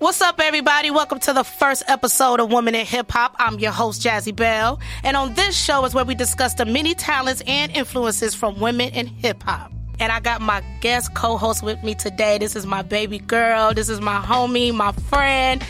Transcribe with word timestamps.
What's 0.00 0.22
up, 0.22 0.40
everybody? 0.40 0.90
Welcome 0.90 1.20
to 1.20 1.34
the 1.34 1.44
first 1.44 1.82
episode 1.86 2.40
of 2.40 2.50
Woman 2.50 2.74
in 2.74 2.86
Hip 2.86 3.12
Hop. 3.12 3.36
I'm 3.38 3.58
your 3.58 3.70
host, 3.70 4.00
Jazzie 4.00 4.32
Belle. 4.32 4.80
And 5.04 5.14
on 5.14 5.34
this 5.34 5.54
show 5.54 5.84
is 5.84 5.92
where 5.92 6.06
we 6.06 6.14
discuss 6.14 6.54
the 6.54 6.64
many 6.64 6.94
talents 6.94 7.42
and 7.46 7.70
influences 7.72 8.34
from 8.34 8.58
women 8.60 8.88
in 8.94 9.08
hip 9.08 9.42
hop. 9.42 9.70
And 9.98 10.10
I 10.10 10.20
got 10.20 10.40
my 10.40 10.64
guest 10.80 11.14
co 11.14 11.36
host 11.36 11.62
with 11.62 11.84
me 11.84 11.94
today. 11.94 12.38
This 12.38 12.56
is 12.56 12.64
my 12.64 12.80
baby 12.80 13.18
girl. 13.18 13.74
This 13.74 13.90
is 13.90 14.00
my 14.00 14.22
homie, 14.22 14.72
my 14.72 14.92
friend. 14.92 15.62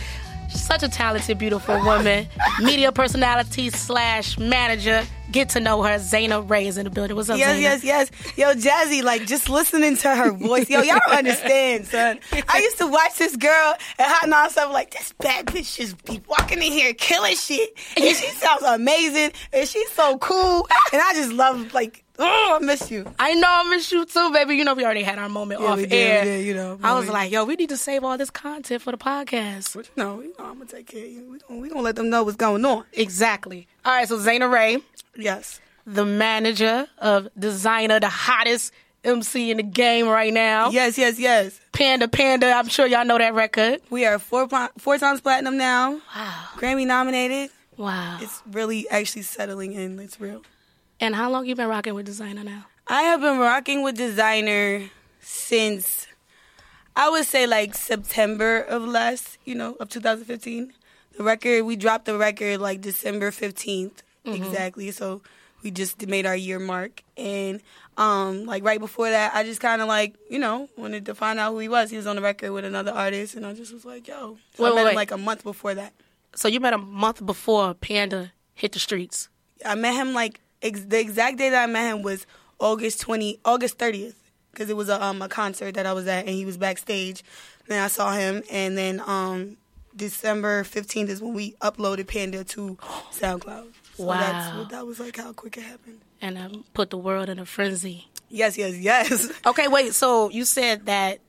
Such 0.53 0.83
a 0.83 0.89
talented, 0.89 1.39
beautiful 1.39 1.77
woman. 1.85 2.27
Media 2.61 2.93
personality 2.93 3.71
slash 3.71 4.39
manager. 4.39 5.03
Get 5.31 5.51
to 5.51 5.61
know 5.61 5.81
her. 5.85 5.95
Zana 5.99 6.49
Ray 6.49 6.67
is 6.67 6.77
in 6.77 6.85
the 6.85 6.91
building. 6.91 7.15
What's 7.17 7.31
up, 7.31 7.39
Yes, 7.39 7.57
Zana? 7.57 7.63
yes, 7.63 7.85
yes. 7.85 8.11
Yo, 8.37 8.53
Jazzie, 8.55 9.03
like 9.03 9.27
just 9.27 9.49
listening 9.49 9.97
to 9.99 10.15
her 10.15 10.33
voice. 10.33 10.69
Yo, 10.69 10.81
y'all 10.83 10.99
don't 11.07 11.19
understand, 11.19 11.87
son. 11.87 12.19
I 12.49 12.59
used 12.59 12.79
to 12.79 12.89
watch 12.89 13.17
this 13.17 13.37
girl 13.37 13.75
at 14.01 14.09
Hot 14.09 14.29
Non 14.29 14.73
like 14.73 14.91
this 14.91 15.13
bad 15.21 15.47
bitch 15.47 15.77
just 15.77 16.05
be 16.05 16.21
walking 16.29 16.59
in 16.59 16.73
here 16.73 16.93
killing 16.95 17.37
shit. 17.37 17.71
And 17.97 18.05
she 18.17 18.27
sounds 18.31 18.63
amazing 18.65 19.31
and 19.53 19.69
she's 19.69 19.91
so 19.93 20.19
cool. 20.19 20.67
And 20.93 21.01
I 21.01 21.13
just 21.15 21.33
love 21.33 21.73
like, 21.75 22.03
oh, 22.21 22.59
I 22.61 22.65
miss 22.65 22.91
you. 22.91 23.05
I 23.19 23.35
know 23.35 23.49
I 23.49 23.65
miss 23.71 23.91
you 23.91 24.05
too, 24.05 24.33
baby. 24.33 24.57
You 24.57 24.65
know 24.65 24.75
we 24.75 24.85
already 24.85 25.03
had 25.03 25.19
our 25.19 25.29
moment 25.29 25.61
Yeah, 25.61 25.67
off 25.69 25.79
air. 25.91 26.25
Yeah, 26.25 26.37
you 26.37 26.55
know, 26.55 26.79
I 26.83 26.95
was 26.95 27.07
we- 27.07 27.13
like, 27.13 27.31
yo, 27.33 27.45
we 27.45 27.57
need 27.57 27.71
to 27.71 27.77
save 27.77 28.05
all 28.05 28.17
this 28.19 28.31
content 28.31 28.83
for 28.83 28.91
the 28.93 28.99
podcast. 28.99 29.75
But 29.75 29.87
you 29.87 29.93
know, 30.03 30.23
I'm 30.39 30.55
gonna 30.59 30.67
take 30.67 30.87
care 30.87 31.05
of 31.05 31.11
you. 31.11 31.25
We 31.31 31.39
gonna, 31.39 31.61
we 31.61 31.69
gonna 31.69 31.81
let 31.83 31.97
them 31.97 32.11
know 32.11 32.23
what's 32.23 32.37
going 32.37 32.65
on. 32.65 32.85
Exactly. 32.93 33.67
All 33.85 33.93
right, 33.93 34.07
so 34.09 34.19
Zana 34.19 34.51
Ray, 34.53 34.79
Yes. 35.17 35.61
the 35.87 36.05
manager 36.05 36.87
of 36.99 37.29
Designer, 37.39 37.99
the 38.01 38.09
hottest 38.09 38.73
MC 39.03 39.51
in 39.51 39.57
the 39.57 39.63
game 39.63 40.07
right 40.07 40.33
now. 40.33 40.69
Yes, 40.71 40.99
yes, 40.99 41.19
yes. 41.19 41.59
Panda 41.73 42.07
Panda, 42.07 42.53
I'm 42.53 42.69
sure 42.69 42.87
y'all 42.87 43.05
know 43.07 43.17
that 43.17 43.33
record. 43.33 43.81
We 43.89 44.05
are 44.05 44.19
four 44.19 44.47
four 44.79 44.99
times 44.99 45.23
platinum 45.23 45.57
now. 45.57 45.93
Wow. 46.15 46.45
Grammy 46.59 46.87
nominated. 46.87 47.51
Wow. 47.79 48.19
It's 48.21 48.43
really 48.53 48.87
actually 48.91 49.23
settling 49.23 49.73
in. 49.73 49.99
It's 50.01 50.21
real. 50.21 50.43
And 51.01 51.15
how 51.15 51.31
long 51.31 51.47
you 51.47 51.55
been 51.55 51.69
rocking 51.69 51.95
with 51.95 52.07
Designer 52.07 52.45
now? 52.45 52.67
I 52.87 53.03
have 53.03 53.21
been 53.21 53.39
rocking 53.39 53.83
with 53.83 53.97
designer 53.97 54.91
since 55.21 56.09
I 56.97 57.09
would 57.09 57.25
say 57.25 57.47
like 57.47 57.75
September 57.75 58.61
of 58.63 58.83
last, 58.83 59.39
you 59.45 59.55
know, 59.55 59.77
of 59.79 59.89
2015. 59.91 60.73
The 61.17 61.23
record 61.23 61.65
we 61.65 61.77
dropped 61.77 62.07
the 62.07 62.19
record 62.19 62.61
like 62.61 62.81
December 62.81 63.31
15th 63.31 64.03
exactly. 64.25 64.91
So 64.91 65.23
we 65.63 65.71
just 65.71 66.05
made 66.09 66.27
our 66.27 66.35
year 66.35 66.59
mark 66.59 67.03
and 67.17 67.61
um 67.97 68.45
like 68.47 68.65
right 68.65 68.81
before 68.81 69.11
that 69.11 69.35
I 69.35 69.45
just 69.45 69.61
kind 69.61 69.81
of 69.83 69.87
like, 69.87 70.17
you 70.29 70.39
know, 70.41 70.69
wanted 70.77 71.07
to 71.07 71.15
find 71.15 71.39
out 71.39 71.53
who 71.53 71.61
he 71.61 71.69
was. 71.69 71.91
He 71.91 71.97
was 71.97 72.09
on 72.09 72.17
the 72.17 72.23
record 72.23 72.51
with 72.53 72.65
another 72.65 72.91
artist 72.91 73.37
and 73.37 73.47
I 73.47 73.53
just 73.53 73.73
was 73.73 73.85
like, 73.85 74.09
yo. 74.09 74.37
So 74.55 74.65
Wait, 74.65 74.71
I 74.71 74.75
met 74.75 74.75
wait, 74.75 74.81
him 74.81 74.87
wait. 74.89 74.95
like 74.97 75.11
a 75.13 75.19
month 75.19 75.45
before 75.45 75.75
that. 75.75 75.93
So 76.35 76.49
you 76.49 76.59
met 76.59 76.73
him 76.73 76.83
a 76.83 76.87
month 76.87 77.25
before 77.25 77.75
Panda 77.75 78.33
hit 78.55 78.73
the 78.73 78.79
streets. 78.81 79.29
I 79.65 79.75
met 79.77 79.95
him 79.95 80.13
like 80.13 80.41
ex- 80.63 80.85
the 80.85 80.99
exact 81.01 81.39
day 81.39 81.51
that 81.51 81.63
I 81.63 81.67
met 81.67 81.91
him 81.95 82.03
was 82.03 82.27
August 82.59 83.01
twenty, 83.01 83.39
August 83.45 83.79
thirtieth, 83.79 84.31
because 84.53 84.69
it 84.71 84.77
was 84.77 84.89
a 84.89 85.03
um 85.03 85.23
a 85.23 85.29
concert 85.29 85.75
that 85.75 85.87
I 85.87 85.93
was 85.93 86.07
at 86.07 86.27
and 86.27 86.35
he 86.35 86.45
was 86.45 86.57
backstage. 86.57 87.23
Then 87.69 87.83
I 87.83 87.89
saw 87.89 88.13
him, 88.13 88.43
and 88.51 88.77
then 88.77 89.01
um 89.07 89.57
December 89.97 90.65
fifteenth 90.65 91.11
is 91.11 91.21
when 91.23 91.35
we 91.35 91.53
uploaded 91.63 92.07
Panda 92.09 92.45
to 92.45 92.77
SoundCloud. 93.13 93.73
So 93.97 94.07
that's 94.07 94.53
Wow. 94.53 94.59
what 94.59 94.69
that 94.71 94.87
was 94.87 94.99
like 95.01 95.17
how 95.17 95.33
quick 95.33 95.57
it 95.59 95.63
happened. 95.63 96.01
And 96.23 96.39
um, 96.39 96.65
put 96.75 96.91
the 96.91 96.97
world 96.99 97.29
in 97.29 97.39
a 97.39 97.45
frenzy. 97.47 98.09
Yes, 98.29 98.57
yes, 98.57 98.77
yes. 98.77 99.31
Okay, 99.47 99.69
wait. 99.69 99.95
So 99.95 100.31
you 100.31 100.45
said 100.45 100.87
that 100.87 101.21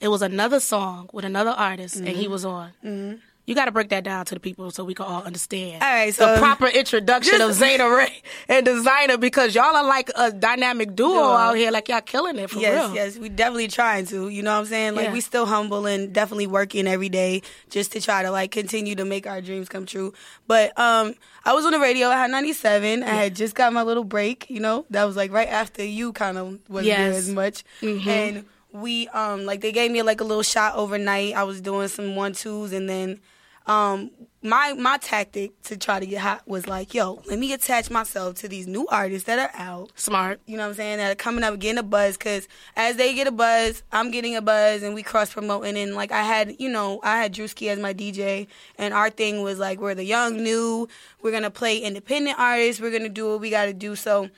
it 0.00 0.08
was 0.08 0.22
another 0.22 0.60
song 0.60 1.10
with 1.12 1.24
another 1.24 1.50
artist, 1.50 1.96
and 1.96 2.08
he 2.08 2.28
was 2.28 2.44
on. 2.44 2.70
Mm-hmm. 2.84 3.16
You 3.50 3.56
got 3.56 3.64
to 3.64 3.72
break 3.72 3.88
that 3.88 4.04
down 4.04 4.24
to 4.26 4.34
the 4.34 4.40
people 4.40 4.70
so 4.70 4.84
we 4.84 4.94
can 4.94 5.06
all 5.06 5.24
understand. 5.24 5.82
All 5.82 5.88
right, 5.92 6.14
the 6.14 6.36
so- 6.36 6.38
proper 6.38 6.68
introduction 6.68 7.40
of 7.40 7.48
Just- 7.50 7.60
Zana 7.60 7.96
Ray 7.98 8.22
and 8.48 8.64
Designer 8.64 9.18
because 9.18 9.56
y'all 9.56 9.74
are 9.74 9.84
like 9.84 10.08
a 10.14 10.30
dynamic 10.30 10.94
duo 10.94 11.20
out 11.32 11.56
here, 11.56 11.72
like 11.72 11.88
y'all 11.88 12.00
killing 12.00 12.38
it 12.38 12.48
for 12.48 12.60
Yes, 12.60 12.72
real. 12.86 12.94
yes, 12.94 13.14
yes, 13.14 13.18
we 13.20 13.28
definitely 13.28 13.66
trying 13.66 14.06
to. 14.06 14.28
You 14.28 14.44
know 14.44 14.52
what 14.52 14.60
I'm 14.60 14.66
saying? 14.66 14.94
Like 14.94 15.06
Yeah. 15.06 15.12
we 15.12 15.20
still 15.20 15.46
humble 15.46 15.86
and 15.86 16.12
definitely 16.12 16.46
working 16.46 16.86
every 16.86 17.08
day 17.08 17.42
just 17.70 17.90
to 17.92 18.00
try 18.00 18.22
to 18.22 18.30
like 18.30 18.52
continue 18.52 18.94
to 18.94 19.04
make 19.04 19.26
our 19.26 19.40
dreams 19.40 19.68
come 19.68 19.84
true. 19.84 20.12
But 20.46 20.78
um 20.78 21.14
I 21.44 21.52
was 21.52 21.64
on 21.66 21.72
the 21.72 21.80
radio, 21.80 22.06
I 22.06 22.18
had 22.18 22.30
97. 22.30 23.02
I 23.02 23.06
had 23.08 23.34
just 23.34 23.56
got 23.56 23.72
my 23.72 23.82
little 23.82 24.04
break, 24.04 24.46
you 24.48 24.60
know. 24.60 24.86
That 24.90 25.04
was 25.06 25.16
like 25.16 25.32
right 25.32 25.48
after 25.48 25.84
you 25.84 26.12
kind 26.12 26.38
of 26.38 26.46
wasn't 26.68 26.96
there 26.96 27.08
Yes. 27.10 27.16
as 27.16 27.28
much. 27.30 27.64
And 27.82 28.44
we 28.72 29.08
um 29.08 29.44
like 29.44 29.60
they 29.60 29.72
gave 29.72 29.90
me 29.90 30.02
like 30.02 30.20
a 30.20 30.24
little 30.24 30.44
shot 30.44 30.76
overnight. 30.76 31.34
I 31.34 31.42
was 31.42 31.60
doing 31.60 31.88
some 31.88 32.14
one 32.14 32.32
twos 32.34 32.72
and 32.72 32.88
then 32.88 33.18
um 33.66 34.10
my 34.42 34.72
my 34.72 34.96
tactic 34.96 35.60
to 35.62 35.76
try 35.76 36.00
to 36.00 36.06
get 36.06 36.20
hot 36.20 36.46
was 36.48 36.66
like, 36.66 36.94
yo, 36.94 37.22
let 37.26 37.38
me 37.38 37.52
attach 37.52 37.90
myself 37.90 38.36
to 38.36 38.48
these 38.48 38.66
new 38.66 38.86
artists 38.88 39.26
that 39.26 39.38
are 39.38 39.60
out 39.60 39.90
Smart. 39.96 40.40
you 40.46 40.56
know 40.56 40.62
what 40.62 40.70
I'm 40.70 40.74
saying, 40.74 40.96
that 40.96 41.12
are 41.12 41.16
coming 41.16 41.44
up 41.44 41.58
getting 41.58 41.78
a 41.78 41.82
buzz 41.82 42.16
because 42.16 42.48
as 42.74 42.96
they 42.96 43.14
get 43.14 43.26
a 43.26 43.32
buzz, 43.32 43.82
I'm 43.92 44.10
getting 44.10 44.36
a 44.36 44.42
buzz 44.42 44.82
and 44.82 44.94
we 44.94 45.02
cross 45.02 45.32
promoting. 45.32 45.76
And 45.76 45.94
like 45.94 46.10
I 46.10 46.22
had, 46.22 46.56
you 46.58 46.70
know, 46.70 47.00
I 47.02 47.18
had 47.18 47.34
Drewski 47.34 47.68
as 47.68 47.78
my 47.78 47.92
DJ, 47.92 48.46
and 48.78 48.94
our 48.94 49.10
thing 49.10 49.42
was 49.42 49.58
like, 49.58 49.78
we're 49.78 49.94
the 49.94 50.04
young, 50.04 50.42
new, 50.42 50.88
we're 51.22 51.32
gonna 51.32 51.50
play 51.50 51.78
independent 51.78 52.38
artists, 52.38 52.80
we're 52.80 52.92
gonna 52.92 53.10
do 53.10 53.28
what 53.28 53.40
we 53.40 53.50
gotta 53.50 53.74
do. 53.74 53.94
So 53.94 54.30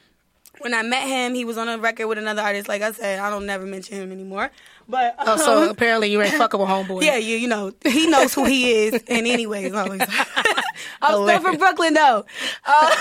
when 0.58 0.74
I 0.74 0.82
met 0.82 1.06
him, 1.06 1.34
he 1.34 1.44
was 1.44 1.56
on 1.56 1.68
a 1.68 1.78
record 1.78 2.08
with 2.08 2.18
another 2.18 2.42
artist. 2.42 2.68
Like 2.68 2.82
I 2.82 2.92
said, 2.92 3.18
I 3.18 3.30
don't 3.30 3.46
never 3.46 3.66
mention 3.66 3.96
him 3.96 4.12
anymore. 4.12 4.50
But 4.88 5.14
Oh, 5.18 5.36
so 5.36 5.62
um, 5.64 5.68
apparently 5.70 6.10
you 6.10 6.20
ain't 6.22 6.34
fucking 6.34 6.58
with 6.60 6.68
homeboy. 6.68 7.02
yeah, 7.04 7.16
you, 7.16 7.36
you 7.36 7.48
know, 7.48 7.72
he 7.84 8.06
knows 8.08 8.34
who 8.34 8.44
he 8.44 8.72
is. 8.72 8.94
And 9.08 9.26
anyways. 9.26 9.72
I'm 9.74 10.00
still 11.04 11.40
from 11.40 11.56
Brooklyn 11.58 11.94
though. 11.94 12.24
Uh, 12.64 12.96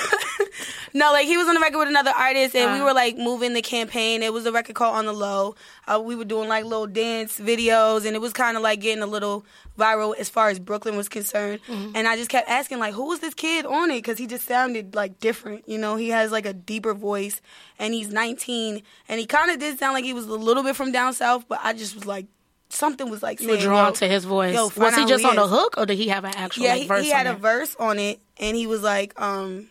no, 0.93 1.11
like 1.11 1.25
he 1.27 1.37
was 1.37 1.47
on 1.47 1.55
the 1.55 1.59
record 1.61 1.79
with 1.79 1.87
another 1.87 2.11
artist, 2.17 2.55
and 2.55 2.71
we 2.71 2.77
Uh-huh. 2.77 2.85
were 2.85 2.93
like 2.93 3.17
moving 3.17 3.53
the 3.53 3.61
campaign. 3.61 4.23
It 4.23 4.33
was 4.33 4.45
a 4.45 4.51
record 4.51 4.75
called 4.75 4.95
On 4.95 5.05
the 5.05 5.13
Low. 5.13 5.55
Uh, 5.87 5.99
we 6.03 6.15
were 6.15 6.25
doing 6.25 6.47
like 6.49 6.65
little 6.65 6.87
dance 6.87 7.39
videos, 7.39 8.05
and 8.05 8.15
it 8.15 8.19
was 8.21 8.33
kind 8.33 8.57
of 8.57 8.63
like 8.63 8.81
getting 8.81 9.03
a 9.03 9.07
little 9.07 9.45
viral 9.79 10.15
as 10.17 10.29
far 10.29 10.49
as 10.49 10.59
Brooklyn 10.59 10.95
was 10.97 11.09
concerned. 11.09 11.59
Mm-hmm. 11.67 11.91
And 11.95 12.07
I 12.07 12.15
just 12.17 12.29
kept 12.29 12.49
asking 12.49 12.79
like, 12.79 12.93
who 12.93 13.05
was 13.07 13.19
this 13.19 13.33
kid 13.33 13.65
on 13.65 13.89
it? 13.89 13.95
Because 13.97 14.17
he 14.17 14.27
just 14.27 14.45
sounded 14.47 14.93
like 14.95 15.19
different. 15.19 15.67
You 15.67 15.77
know, 15.77 15.95
he 15.95 16.09
has 16.09 16.31
like 16.31 16.45
a 16.45 16.53
deeper 16.53 16.93
voice, 16.93 17.41
and 17.81 17.93
he's 17.93 18.09
19, 18.09 18.81
and 19.09 19.19
he 19.19 19.25
kind 19.25 19.51
of 19.51 19.59
did 19.59 19.77
sound 19.79 19.93
like 19.95 20.05
he 20.05 20.13
was 20.13 20.25
a 20.27 20.33
little 20.35 20.63
bit 20.63 20.75
from 20.77 20.91
down 20.93 21.13
south. 21.13 21.45
But 21.49 21.59
I 21.63 21.73
just 21.73 21.95
was 21.95 22.05
like, 22.05 22.27
something 22.69 23.09
was 23.09 23.21
like 23.21 23.41
You 23.41 23.49
were 23.49 23.57
drawn 23.57 23.91
to 23.93 24.07
his 24.07 24.23
voice. 24.23 24.53
yo, 24.55 24.69
was 24.77 24.95
he 24.95 25.05
just 25.05 25.23
who 25.23 25.29
on 25.29 25.35
he 25.35 25.39
the 25.41 25.47
hook, 25.47 25.75
or 25.77 25.85
did 25.85 25.97
he 25.97 26.07
have 26.09 26.23
an 26.23 26.33
actual 26.35 26.63
Yeah, 26.63 26.73
like, 26.73 26.81
he, 26.83 26.87
verse? 26.87 27.03
he 27.03 27.09
had 27.11 27.27
a 27.27 27.33
verse 27.33 27.75
on 27.79 27.99
it, 27.99 28.21
and 28.37 28.55
he 28.55 28.67
was 28.67 28.81
like, 28.83 29.19
um, 29.19 29.67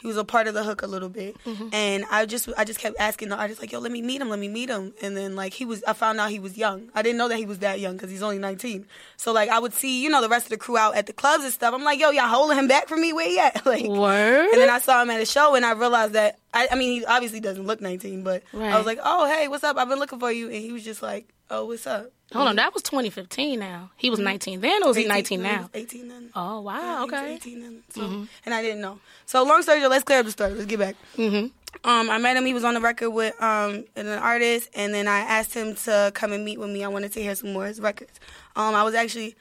he 0.00 0.06
was 0.06 0.16
a 0.16 0.24
part 0.24 0.46
of 0.48 0.54
the 0.54 0.64
hook 0.64 0.82
a 0.82 0.86
little 0.86 1.08
bit, 1.08 1.36
Mm-hmm. 1.44 1.68
and 1.72 2.04
I 2.10 2.26
just, 2.26 2.48
I 2.56 2.64
just 2.64 2.78
kept 2.80 2.96
asking 2.98 3.28
the 3.28 3.36
artist 3.36 3.60
like, 3.60 3.70
yo, 3.72 3.78
let 3.80 3.92
me 3.92 4.02
meet 4.02 4.20
him, 4.20 4.28
let 4.30 4.38
me 4.38 4.48
meet 4.48 4.68
him, 4.68 4.92
and 5.02 5.16
then 5.16 5.36
like 5.36 5.52
he 5.54 5.64
was, 5.64 5.82
I 5.84 5.92
found 5.92 6.18
out 6.20 6.30
he 6.30 6.38
was 6.38 6.56
young. 6.58 6.88
I 6.94 7.02
didn't 7.02 7.18
know 7.18 7.28
that 7.28 7.36
he 7.38 7.46
was 7.46 7.58
that 7.60 7.80
young 7.80 7.94
because 7.96 8.10
he's 8.10 8.22
only 8.22 8.38
nineteen. 8.38 8.86
So 9.16 9.32
like 9.32 9.48
I 9.50 9.58
would 9.58 9.72
see, 9.74 10.02
you 10.02 10.08
know, 10.10 10.22
the 10.22 10.28
rest 10.28 10.46
of 10.46 10.50
the 10.50 10.56
crew 10.56 10.76
out 10.78 10.96
at 10.96 11.06
the 11.06 11.12
clubs 11.12 11.44
and 11.44 11.52
stuff. 11.52 11.74
I'm 11.74 11.84
like, 11.84 12.00
yo, 12.00 12.10
y'all 12.10 12.28
holding 12.28 12.58
him 12.58 12.68
back 12.68 12.88
from 12.88 13.00
me? 13.00 13.12
Where 13.12 13.28
he 13.28 13.38
at? 13.38 13.64
Like, 13.70 13.84
Word. 13.84 14.48
and 14.52 14.60
then 14.60 14.70
I 14.70 14.78
saw 14.80 15.02
him 15.02 15.10
at 15.10 15.20
a 15.20 15.26
show, 15.26 15.54
and 15.54 15.64
I 15.64 15.72
realized 15.72 16.14
that 16.14 16.38
I, 16.52 16.68
I 16.72 16.74
mean, 16.74 17.00
he 17.00 17.04
obviously 17.06 17.40
doesn't 17.40 17.66
look 17.66 17.80
19, 17.80 18.22
but 18.22 18.42
Right. 18.52 18.72
I 18.72 18.76
was 18.78 18.86
like, 18.86 18.98
oh, 19.04 19.26
hey, 19.26 19.46
what's 19.48 19.62
up? 19.64 19.76
I've 19.76 19.88
been 19.88 19.98
looking 20.00 20.18
for 20.18 20.32
you, 20.32 20.46
and 20.46 20.56
he 20.56 20.72
was 20.72 20.84
just 20.84 21.02
like, 21.02 21.28
oh, 21.50 21.66
what's 21.66 21.86
up? 21.86 22.10
Hold 22.32 22.48
on, 22.48 22.56
that 22.56 22.72
was 22.72 22.82
2015. 22.84 23.58
Now 23.58 23.90
he 23.96 24.08
was 24.10 24.18
19 24.20 24.60
then, 24.60 24.82
or 24.84 24.88
was 24.88 24.96
he 24.96 25.06
19 25.06 25.42
no, 25.42 25.48
he 25.48 25.54
now? 25.56 25.60
was 25.62 25.70
18 25.74 26.08
then. 26.08 26.30
Oh 26.34 26.60
wow, 26.60 26.74
Yeah, 26.80 26.98
he 26.98 27.04
was 27.04 27.12
okay. 27.12 27.34
18 27.34 27.60
then. 27.60 27.82
So, 27.90 28.26
And 28.46 28.54
I 28.54 28.62
didn't 28.62 28.80
know. 28.80 28.98
So 29.26 29.42
long 29.44 29.62
story 29.62 29.80
short, 29.80 29.90
let's 29.90 30.04
clear 30.04 30.20
up 30.20 30.26
the 30.26 30.32
story. 30.32 30.52
Let's 30.52 30.66
get 30.66 30.78
back. 30.78 30.96
Mm-hmm. 31.16 31.46
Um, 31.88 32.10
I 32.10 32.18
met 32.18 32.36
him. 32.36 32.44
He 32.46 32.54
was 32.54 32.64
on 32.64 32.74
the 32.74 32.80
record 32.80 33.10
with 33.10 33.40
um 33.42 33.84
an 33.96 34.06
artist, 34.08 34.70
and 34.74 34.92
then 34.94 35.08
I 35.08 35.20
asked 35.20 35.54
him 35.54 35.74
to 35.76 36.10
come 36.14 36.32
and 36.32 36.44
meet 36.44 36.58
with 36.58 36.70
me. 36.70 36.84
I 36.84 36.88
wanted 36.88 37.12
to 37.12 37.22
hear 37.22 37.34
some 37.34 37.52
more 37.52 37.62
of 37.64 37.68
his 37.68 37.80
records. 37.80 38.18
Um, 38.56 38.74
I 38.74 38.82
was 38.82 38.94
actually 38.94 39.34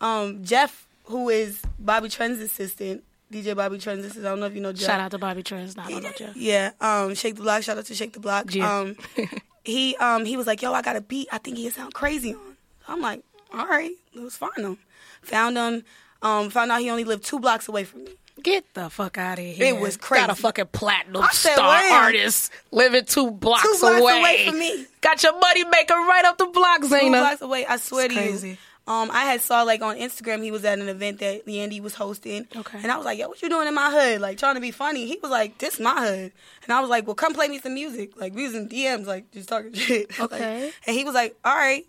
um 0.00 0.44
Jeff, 0.44 0.86
who 1.04 1.28
is 1.28 1.60
Bobby 1.78 2.08
Trend's 2.08 2.40
assistant, 2.40 3.04
DJ 3.32 3.54
Bobby 3.56 3.78
Trend's 3.78 4.04
assistant. 4.04 4.26
I 4.26 4.30
don't 4.30 4.40
know 4.40 4.46
if 4.46 4.54
you 4.54 4.60
know 4.60 4.72
Jeff. 4.72 4.86
Shout 4.86 5.00
out 5.00 5.10
to 5.12 5.18
Bobby 5.18 5.42
Trends. 5.42 5.76
Not 5.76 5.92
on 5.92 6.02
Jeff. 6.16 6.36
Yeah, 6.36 6.70
um, 6.80 7.14
Shake 7.14 7.36
the 7.36 7.42
Block. 7.42 7.62
Shout 7.62 7.78
out 7.78 7.84
to 7.86 7.94
Shake 7.94 8.12
the 8.14 8.20
Block. 8.20 8.54
Yeah. 8.54 8.78
Um, 8.78 8.96
he 9.64 9.96
um 9.96 10.24
he 10.24 10.36
was 10.36 10.46
like, 10.46 10.62
"Yo, 10.62 10.72
I 10.72 10.82
got 10.82 10.96
a 10.96 11.00
beat. 11.00 11.28
I 11.32 11.38
think 11.38 11.56
he 11.56 11.68
sound 11.70 11.94
crazy 11.94 12.34
on." 12.34 12.56
I'm 12.88 13.00
like, 13.00 13.22
"All 13.52 13.66
right, 13.66 13.92
let's 14.14 14.36
find 14.36 14.56
him." 14.58 14.78
Found 15.22 15.56
him. 15.56 15.84
Um, 16.22 16.50
found 16.50 16.70
out 16.70 16.80
he 16.80 16.90
only 16.90 17.04
lived 17.04 17.24
two 17.24 17.38
blocks 17.38 17.68
away 17.68 17.84
from 17.84 18.04
me. 18.04 18.12
Get 18.42 18.74
the 18.74 18.90
fuck 18.90 19.16
out 19.16 19.38
of 19.38 19.44
here. 19.44 19.74
It 19.74 19.80
was 19.80 19.96
crazy. 19.96 20.26
Got 20.26 20.30
a 20.38 20.40
fucking 20.40 20.66
platinum 20.72 21.22
said, 21.32 21.54
star 21.54 21.76
artist 21.92 22.50
living 22.72 23.04
two 23.04 23.30
blocks, 23.30 23.62
Two 23.62 23.78
blocks 23.80 24.00
away. 24.00 24.20
away 24.20 24.46
from 24.46 24.58
me. 24.58 24.86
Got 25.00 25.22
your 25.22 25.38
money 25.38 25.64
maker 25.64 25.94
right 25.94 26.24
up 26.24 26.36
the 26.38 26.46
block, 26.46 26.80
Two 26.82 26.88
blocks 26.88 27.40
away. 27.42 27.64
I 27.64 27.76
swear 27.76 28.06
It's 28.06 28.14
to 28.14 28.20
crazy. 28.20 28.48
you. 28.50 28.56
Um, 28.86 29.10
I 29.10 29.20
had 29.24 29.40
saw 29.40 29.62
like 29.62 29.80
on 29.80 29.96
Instagram 29.96 30.42
he 30.42 30.50
was 30.50 30.62
at 30.64 30.78
an 30.78 30.88
event 30.90 31.20
that 31.20 31.46
Yandy 31.46 31.80
was 31.80 31.94
hosting. 31.94 32.46
Okay. 32.54 32.78
And 32.82 32.92
I 32.92 32.96
was 32.98 33.06
like, 33.06 33.18
yo, 33.18 33.28
what 33.28 33.40
you 33.40 33.48
doing 33.48 33.66
in 33.66 33.74
my 33.74 33.90
hood? 33.90 34.20
Like 34.20 34.36
trying 34.36 34.56
to 34.56 34.60
be 34.60 34.70
funny. 34.72 35.06
He 35.06 35.18
was 35.22 35.30
like, 35.30 35.56
this 35.56 35.80
my 35.80 36.06
hood. 36.06 36.32
And 36.64 36.72
I 36.72 36.80
was 36.80 36.90
like, 36.90 37.06
well, 37.06 37.14
come 37.14 37.32
play 37.32 37.48
me 37.48 37.58
some 37.60 37.72
music. 37.74 38.12
Like 38.20 38.34
we 38.34 38.42
was 38.44 38.54
in 38.54 38.68
DMs, 38.68 39.06
like 39.06 39.30
just 39.32 39.48
talking 39.48 39.72
shit. 39.74 40.10
Like, 40.18 40.32
Okay. 40.32 40.70
and 40.86 40.96
he 40.96 41.02
was 41.04 41.14
like, 41.14 41.34
all 41.44 41.54
right, 41.54 41.86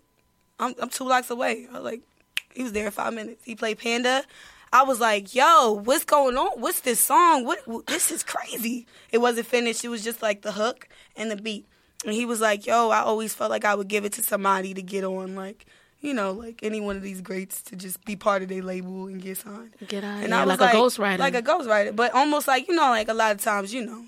I'm 0.58 0.74
I'm 0.80 0.88
two 0.88 1.04
blocks 1.04 1.28
away. 1.30 1.66
I 1.70 1.74
was 1.74 1.82
like, 1.84 2.00
he 2.54 2.62
was 2.62 2.72
there 2.72 2.86
in 2.86 2.92
five 2.92 3.12
minutes. 3.12 3.44
He 3.44 3.54
played 3.54 3.78
Panda. 3.78 4.24
I 4.72 4.82
was 4.84 4.98
like, 4.98 5.34
yo, 5.34 5.72
what's 5.84 6.04
going 6.06 6.36
on? 6.38 6.60
What's 6.60 6.80
this 6.80 6.98
song? 6.98 7.44
What, 7.44 7.66
what 7.68 7.86
this 7.86 8.10
is 8.10 8.22
crazy. 8.22 8.86
It 9.12 9.18
wasn't 9.18 9.46
finished. 9.46 9.84
It 9.84 9.88
was 9.88 10.02
just 10.02 10.22
like 10.22 10.40
the 10.42 10.52
hook 10.52 10.88
and 11.14 11.30
the 11.30 11.36
beat. 11.36 11.66
And 12.06 12.14
he 12.14 12.24
was 12.24 12.40
like, 12.40 12.66
yo, 12.66 12.88
I 12.88 13.00
always 13.00 13.34
felt 13.34 13.50
like 13.50 13.64
I 13.66 13.74
would 13.74 13.88
give 13.88 14.04
it 14.06 14.14
to 14.14 14.22
somebody 14.22 14.74
to 14.74 14.82
get 14.82 15.04
on, 15.04 15.34
like, 15.34 15.66
you 16.06 16.14
know, 16.14 16.32
like 16.32 16.60
any 16.62 16.80
one 16.80 16.96
of 16.96 17.02
these 17.02 17.20
greats 17.20 17.60
to 17.62 17.76
just 17.76 18.04
be 18.04 18.14
part 18.16 18.42
of 18.42 18.48
their 18.48 18.62
label 18.62 19.06
and 19.08 19.20
get 19.20 19.36
signed. 19.38 19.72
Get 19.86 20.04
out 20.04 20.22
And 20.22 20.32
here, 20.32 20.34
I 20.42 20.44
was 20.44 20.60
like 20.60 20.74
a 20.74 20.76
ghostwriter. 20.78 21.18
Like 21.18 21.34
a 21.34 21.42
ghostwriter. 21.42 21.94
But 21.94 22.14
almost 22.14 22.46
like, 22.46 22.68
you 22.68 22.74
know, 22.74 22.88
like 22.90 23.08
a 23.08 23.14
lot 23.14 23.32
of 23.32 23.40
times, 23.42 23.74
you 23.74 23.84
know, 23.84 24.04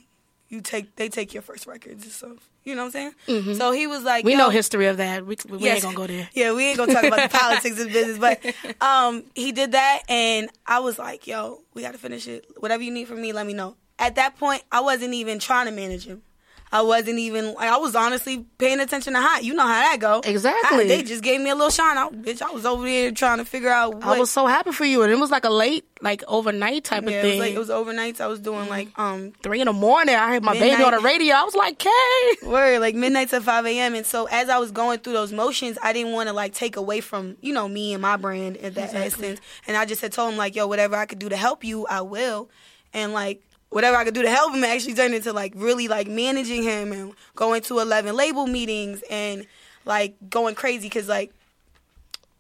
you 0.48 0.60
take 0.62 0.94
they 0.96 1.08
take 1.08 1.34
your 1.34 1.42
first 1.42 1.66
records 1.66 2.04
and 2.04 2.12
stuff. 2.12 2.48
You 2.64 2.74
know 2.74 2.84
what 2.84 2.94
I'm 2.96 3.12
saying? 3.26 3.54
So 3.56 3.72
he 3.72 3.86
was 3.86 4.02
like, 4.04 4.20
Mm-hmm. 4.24 4.26
We 4.26 4.36
know 4.36 4.50
history 4.50 4.86
of 4.86 4.98
that. 4.98 5.26
We, 5.26 5.36
we 5.48 5.58
Yes. 5.58 5.76
ain't 5.76 5.82
gonna 5.84 5.96
go 5.96 6.06
there. 6.06 6.28
Yeah, 6.34 6.52
we 6.54 6.64
ain't 6.66 6.76
gonna 6.78 6.92
talk 6.92 7.04
about 7.04 7.30
the 7.30 7.38
politics 7.38 7.80
of 7.80 7.92
business, 7.92 8.18
but 8.18 8.40
um, 8.82 9.24
he 9.34 9.52
did 9.52 9.72
that, 9.72 10.02
and 10.08 10.50
I 10.66 10.78
was 10.80 10.98
like, 10.98 11.26
"Yo, 11.26 11.62
we 11.74 11.82
gotta 11.82 11.98
finish 11.98 12.28
it. 12.28 12.44
Whatever 12.58 12.82
you 12.82 12.90
need 12.90 13.08
from 13.08 13.20
me, 13.22 13.32
let 13.32 13.46
me 13.46 13.54
know." 13.54 13.74
At 13.98 14.14
that 14.16 14.38
point, 14.38 14.62
I 14.70 14.80
wasn't 14.80 15.14
even 15.14 15.38
trying 15.38 15.66
to 15.66 15.72
manage 15.72 16.06
him. 16.06 16.22
I 16.70 16.82
wasn't 16.82 17.18
even. 17.18 17.54
Like, 17.54 17.70
I 17.70 17.76
was 17.78 17.94
honestly 17.94 18.44
paying 18.58 18.80
attention 18.80 19.14
to 19.14 19.20
Hot. 19.20 19.42
You 19.44 19.54
know 19.54 19.66
how 19.66 19.80
that 19.80 19.98
go. 20.00 20.20
Exactly. 20.24 20.68
Hot, 20.68 20.88
they 20.88 21.02
just 21.02 21.22
gave 21.22 21.40
me 21.40 21.50
a 21.50 21.54
little 21.54 21.70
shine. 21.70 21.96
I, 21.96 22.08
bitch, 22.08 22.42
I 22.42 22.50
was 22.50 22.66
over 22.66 22.84
there 22.84 23.10
trying 23.12 23.38
to 23.38 23.44
figure 23.44 23.70
out. 23.70 23.94
What, 23.94 24.04
I 24.04 24.18
was 24.18 24.30
so 24.30 24.46
happy 24.46 24.72
for 24.72 24.84
you, 24.84 25.02
and 25.02 25.12
it 25.12 25.18
was 25.18 25.30
like 25.30 25.44
a 25.44 25.50
late, 25.50 25.84
like 26.02 26.22
overnight 26.28 26.84
type 26.84 27.04
of 27.04 27.10
yeah, 27.10 27.18
it 27.18 27.22
thing. 27.22 27.38
was 27.38 27.48
like 27.48 27.54
it 27.54 27.58
was 27.58 27.68
overnights. 27.70 28.20
I 28.20 28.26
was 28.26 28.40
doing 28.40 28.68
like 28.68 28.96
um 28.98 29.32
Three 29.42 29.60
in 29.60 29.66
the 29.66 29.72
morning, 29.72 30.14
I 30.14 30.28
heard 30.28 30.42
my 30.42 30.52
baby 30.54 30.82
on 30.82 30.92
the 30.92 31.00
radio. 31.00 31.34
I 31.34 31.44
was 31.44 31.54
like, 31.54 31.78
"Kay." 31.78 32.46
Word, 32.46 32.80
like 32.80 32.94
midnight 32.94 33.30
to 33.30 33.40
5 33.40 33.66
a.m. 33.66 33.94
And 33.94 34.06
so 34.06 34.26
as 34.26 34.48
I 34.48 34.58
was 34.58 34.70
going 34.70 34.98
through 35.00 35.14
those 35.14 35.32
motions, 35.32 35.78
I 35.82 35.92
didn't 35.92 36.12
want 36.12 36.28
to 36.28 36.32
like 36.32 36.54
take 36.54 36.76
away 36.76 37.00
from, 37.00 37.36
you 37.40 37.52
know, 37.52 37.68
me 37.68 37.92
and 37.92 38.02
my 38.02 38.16
brand 38.16 38.56
in 38.56 38.74
that 38.74 38.94
essence. 38.94 39.40
And 39.66 39.76
I 39.76 39.84
just 39.84 40.02
had 40.02 40.12
told 40.12 40.32
him 40.32 40.38
like, 40.38 40.54
yo, 40.54 40.66
whatever 40.66 40.96
I 40.96 41.06
could 41.06 41.18
do 41.18 41.28
to 41.28 41.36
help 41.36 41.64
you, 41.64 41.86
I 41.86 42.02
will. 42.02 42.50
And 42.92 43.12
like, 43.12 43.42
whatever 43.70 43.96
I 43.96 44.04
could 44.04 44.14
do 44.14 44.22
to 44.22 44.30
help 44.30 44.54
him 44.54 44.64
actually 44.64 44.94
turned 44.94 45.14
into 45.14 45.32
like 45.32 45.52
really 45.54 45.88
like 45.88 46.08
managing 46.08 46.62
him 46.62 46.92
and 46.92 47.12
going 47.36 47.62
to 47.62 47.80
11 47.80 48.14
label 48.14 48.46
meetings 48.46 49.02
and 49.10 49.46
like 49.84 50.14
going 50.28 50.54
crazy 50.54 50.88
because 50.88 51.08
like 51.08 51.32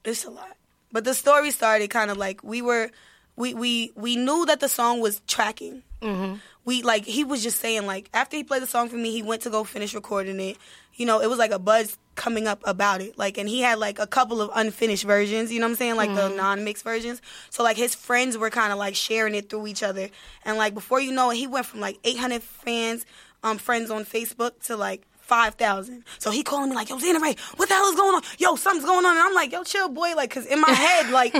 it's 0.04 0.24
a 0.24 0.30
lot. 0.30 0.56
But 0.90 1.04
the 1.04 1.14
story 1.14 1.50
started 1.50 1.90
kind 1.90 2.10
of 2.10 2.16
like 2.16 2.42
we 2.42 2.62
were, 2.62 2.90
we 3.36 3.54
we 3.54 3.92
we 3.94 4.16
knew 4.16 4.46
that 4.46 4.60
the 4.60 4.68
song 4.68 5.00
was 5.00 5.20
tracking. 5.26 5.82
Mm-hmm. 6.00 6.36
We 6.64 6.82
like 6.82 7.04
he 7.04 7.24
was 7.24 7.42
just 7.42 7.60
saying 7.60 7.86
like 7.86 8.08
after 8.14 8.36
he 8.36 8.44
played 8.44 8.62
the 8.62 8.66
song 8.66 8.88
for 8.88 8.96
me, 8.96 9.12
he 9.12 9.22
went 9.22 9.42
to 9.42 9.50
go 9.50 9.64
finish 9.64 9.94
recording 9.94 10.40
it. 10.40 10.56
You 10.94 11.06
know, 11.06 11.20
it 11.20 11.28
was 11.28 11.38
like 11.38 11.50
a 11.50 11.58
buzz 11.58 11.98
coming 12.18 12.46
up 12.46 12.60
about 12.64 13.00
it. 13.00 13.16
Like, 13.16 13.38
and 13.38 13.48
he 13.48 13.62
had 13.62 13.78
like 13.78 13.98
a 13.98 14.06
couple 14.06 14.42
of 14.42 14.50
unfinished 14.54 15.04
versions. 15.04 15.50
You 15.50 15.60
know 15.60 15.66
what 15.66 15.70
I'm 15.70 15.76
saying? 15.76 15.96
Like 15.96 16.14
the 16.14 16.28
non-mixed 16.28 16.84
versions. 16.84 17.22
So 17.48 17.62
like 17.62 17.78
his 17.78 17.94
friends 17.94 18.36
were 18.36 18.50
kind 18.50 18.72
of 18.72 18.78
like 18.78 18.94
sharing 18.94 19.34
it 19.34 19.48
through 19.48 19.68
each 19.68 19.82
other. 19.82 20.10
And 20.44 20.58
like 20.58 20.74
before 20.74 21.00
you 21.00 21.12
know 21.12 21.30
it, 21.30 21.36
he 21.36 21.46
went 21.46 21.64
from 21.64 21.80
like 21.80 21.98
800 22.04 22.42
fans, 22.42 23.06
um, 23.42 23.56
friends 23.56 23.90
on 23.90 24.04
Facebook 24.04 24.60
to 24.66 24.76
like 24.76 25.02
five 25.28 25.54
thousand. 25.54 26.04
So 26.18 26.30
he 26.30 26.42
calling 26.42 26.70
me 26.70 26.76
like, 26.76 26.88
"Yo, 26.88 26.96
Zana 26.96 27.20
Ray, 27.20 27.36
what 27.56 27.68
the 27.68 27.74
hell 27.74 27.88
is 27.90 27.96
going 27.96 28.14
on? 28.16 28.22
Yo, 28.38 28.56
something's 28.56 28.84
going 28.84 29.04
on." 29.04 29.16
And 29.16 29.20
I'm 29.20 29.34
like, 29.34 29.52
"Yo, 29.52 29.62
chill, 29.62 29.88
boy." 29.88 30.14
Like, 30.16 30.30
cause 30.30 30.46
in 30.46 30.60
my 30.60 30.70
head, 30.70 31.10
like, 31.10 31.32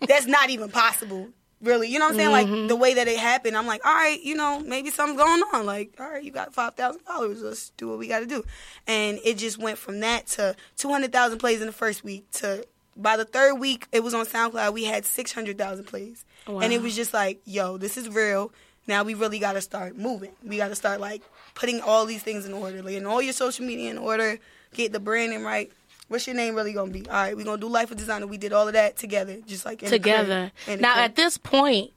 that's 0.06 0.26
not 0.26 0.50
even 0.50 0.68
possible, 0.68 1.28
really. 1.62 1.88
You 1.88 1.98
know 1.98 2.06
what 2.06 2.12
I'm 2.12 2.18
saying? 2.18 2.30
Like 2.30 2.46
the 2.46 2.52
mm-hmm. 2.52 2.80
way 2.80 2.94
that 2.94 3.08
it 3.08 3.18
happened, 3.18 3.56
I'm 3.56 3.66
like, 3.66 3.84
"All 3.84 3.94
right, 3.94 4.20
you 4.22 4.34
know, 4.34 4.60
maybe 4.60 4.90
something's 4.90 5.18
going 5.18 5.42
on." 5.54 5.66
Like, 5.66 5.94
all 5.98 6.08
right, 6.08 6.22
you 6.22 6.30
got 6.30 6.54
five 6.54 6.74
thousand 6.74 7.00
followers. 7.02 7.42
Let's 7.42 7.70
do 7.76 7.88
what 7.88 7.98
we 7.98 8.08
got 8.08 8.20
to 8.20 8.26
do. 8.26 8.44
And 8.86 9.18
it 9.24 9.38
just 9.38 9.58
went 9.58 9.78
from 9.78 10.00
that 10.00 10.26
to 10.28 10.56
two 10.76 10.90
hundred 10.90 11.12
thousand 11.12 11.38
plays 11.38 11.60
in 11.60 11.66
the 11.66 11.72
first 11.72 12.04
week 12.04 12.30
to. 12.32 12.66
By 12.96 13.16
the 13.16 13.24
third 13.24 13.54
week, 13.54 13.86
it 13.92 14.02
was 14.02 14.12
on 14.12 14.26
SoundCloud. 14.26 14.74
We 14.74 14.84
had 14.84 15.06
six 15.06 15.32
hundred 15.32 15.56
thousand 15.56 15.84
plays, 15.84 16.24
and 16.46 16.72
it 16.72 16.82
was 16.82 16.96
just 16.96 17.14
like, 17.14 17.40
"Yo, 17.44 17.78
this 17.78 17.96
is 17.96 18.08
real." 18.08 18.52
Now 18.86 19.04
we 19.04 19.14
really 19.14 19.38
got 19.38 19.52
to 19.52 19.60
start 19.60 19.96
moving. 19.96 20.32
We 20.44 20.56
got 20.56 20.68
to 20.68 20.74
start 20.74 21.00
like 21.00 21.22
putting 21.54 21.80
all 21.80 22.06
these 22.06 22.22
things 22.22 22.44
in 22.44 22.52
order, 22.52 22.82
like, 22.82 22.96
and 22.96 23.06
all 23.06 23.22
your 23.22 23.32
social 23.32 23.64
media 23.64 23.90
in 23.90 23.98
order, 23.98 24.38
get 24.74 24.92
the 24.92 25.00
branding 25.00 25.44
right. 25.44 25.70
What's 26.10 26.26
your 26.26 26.34
name 26.34 26.56
really 26.56 26.72
gonna 26.72 26.90
be? 26.90 27.06
All 27.06 27.12
right, 27.14 27.36
we're 27.36 27.44
gonna 27.44 27.60
do 27.60 27.68
Life 27.68 27.92
of 27.92 27.96
Designer. 27.96 28.26
We 28.26 28.36
did 28.36 28.52
all 28.52 28.66
of 28.66 28.72
that 28.74 28.96
together, 28.96 29.38
just 29.46 29.64
like 29.64 29.80
in 29.80 29.90
the 29.90 30.00
crib. 30.00 30.02
together. 30.02 30.52
Now, 30.66 30.94
crib. 30.94 31.04
at 31.04 31.14
this 31.14 31.38
point, 31.38 31.92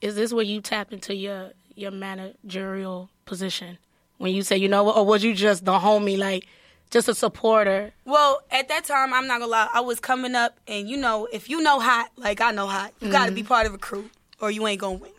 is 0.00 0.14
this 0.14 0.32
where 0.32 0.44
you 0.44 0.60
tap 0.60 0.92
into 0.92 1.12
your 1.16 1.50
your 1.74 1.90
managerial 1.90 3.10
position 3.24 3.78
when 4.18 4.32
you 4.32 4.42
say, 4.42 4.56
you 4.56 4.68
know 4.68 4.84
what, 4.84 4.96
or 4.96 5.04
was 5.04 5.24
you 5.24 5.34
just 5.34 5.64
the 5.64 5.72
homie, 5.72 6.16
like 6.16 6.46
just 6.90 7.08
a 7.08 7.14
supporter? 7.16 7.90
Well, 8.04 8.42
at 8.52 8.68
that 8.68 8.84
time, 8.84 9.12
I'm 9.12 9.26
not 9.26 9.40
gonna 9.40 9.50
lie, 9.50 9.68
I 9.74 9.80
was 9.80 9.98
coming 9.98 10.36
up, 10.36 10.56
and 10.68 10.88
you 10.88 10.96
know, 10.96 11.26
if 11.32 11.50
you 11.50 11.60
know 11.60 11.80
hot, 11.80 12.10
like 12.16 12.40
I 12.40 12.52
know 12.52 12.68
hot, 12.68 12.92
you 13.00 13.10
got 13.10 13.24
to 13.24 13.26
Mm-hmm. 13.30 13.34
be 13.34 13.42
part 13.42 13.66
of 13.66 13.74
a 13.74 13.78
crew, 13.78 14.08
or 14.40 14.52
you 14.52 14.68
ain't 14.68 14.80
gonna 14.80 14.98
win. 14.98 15.10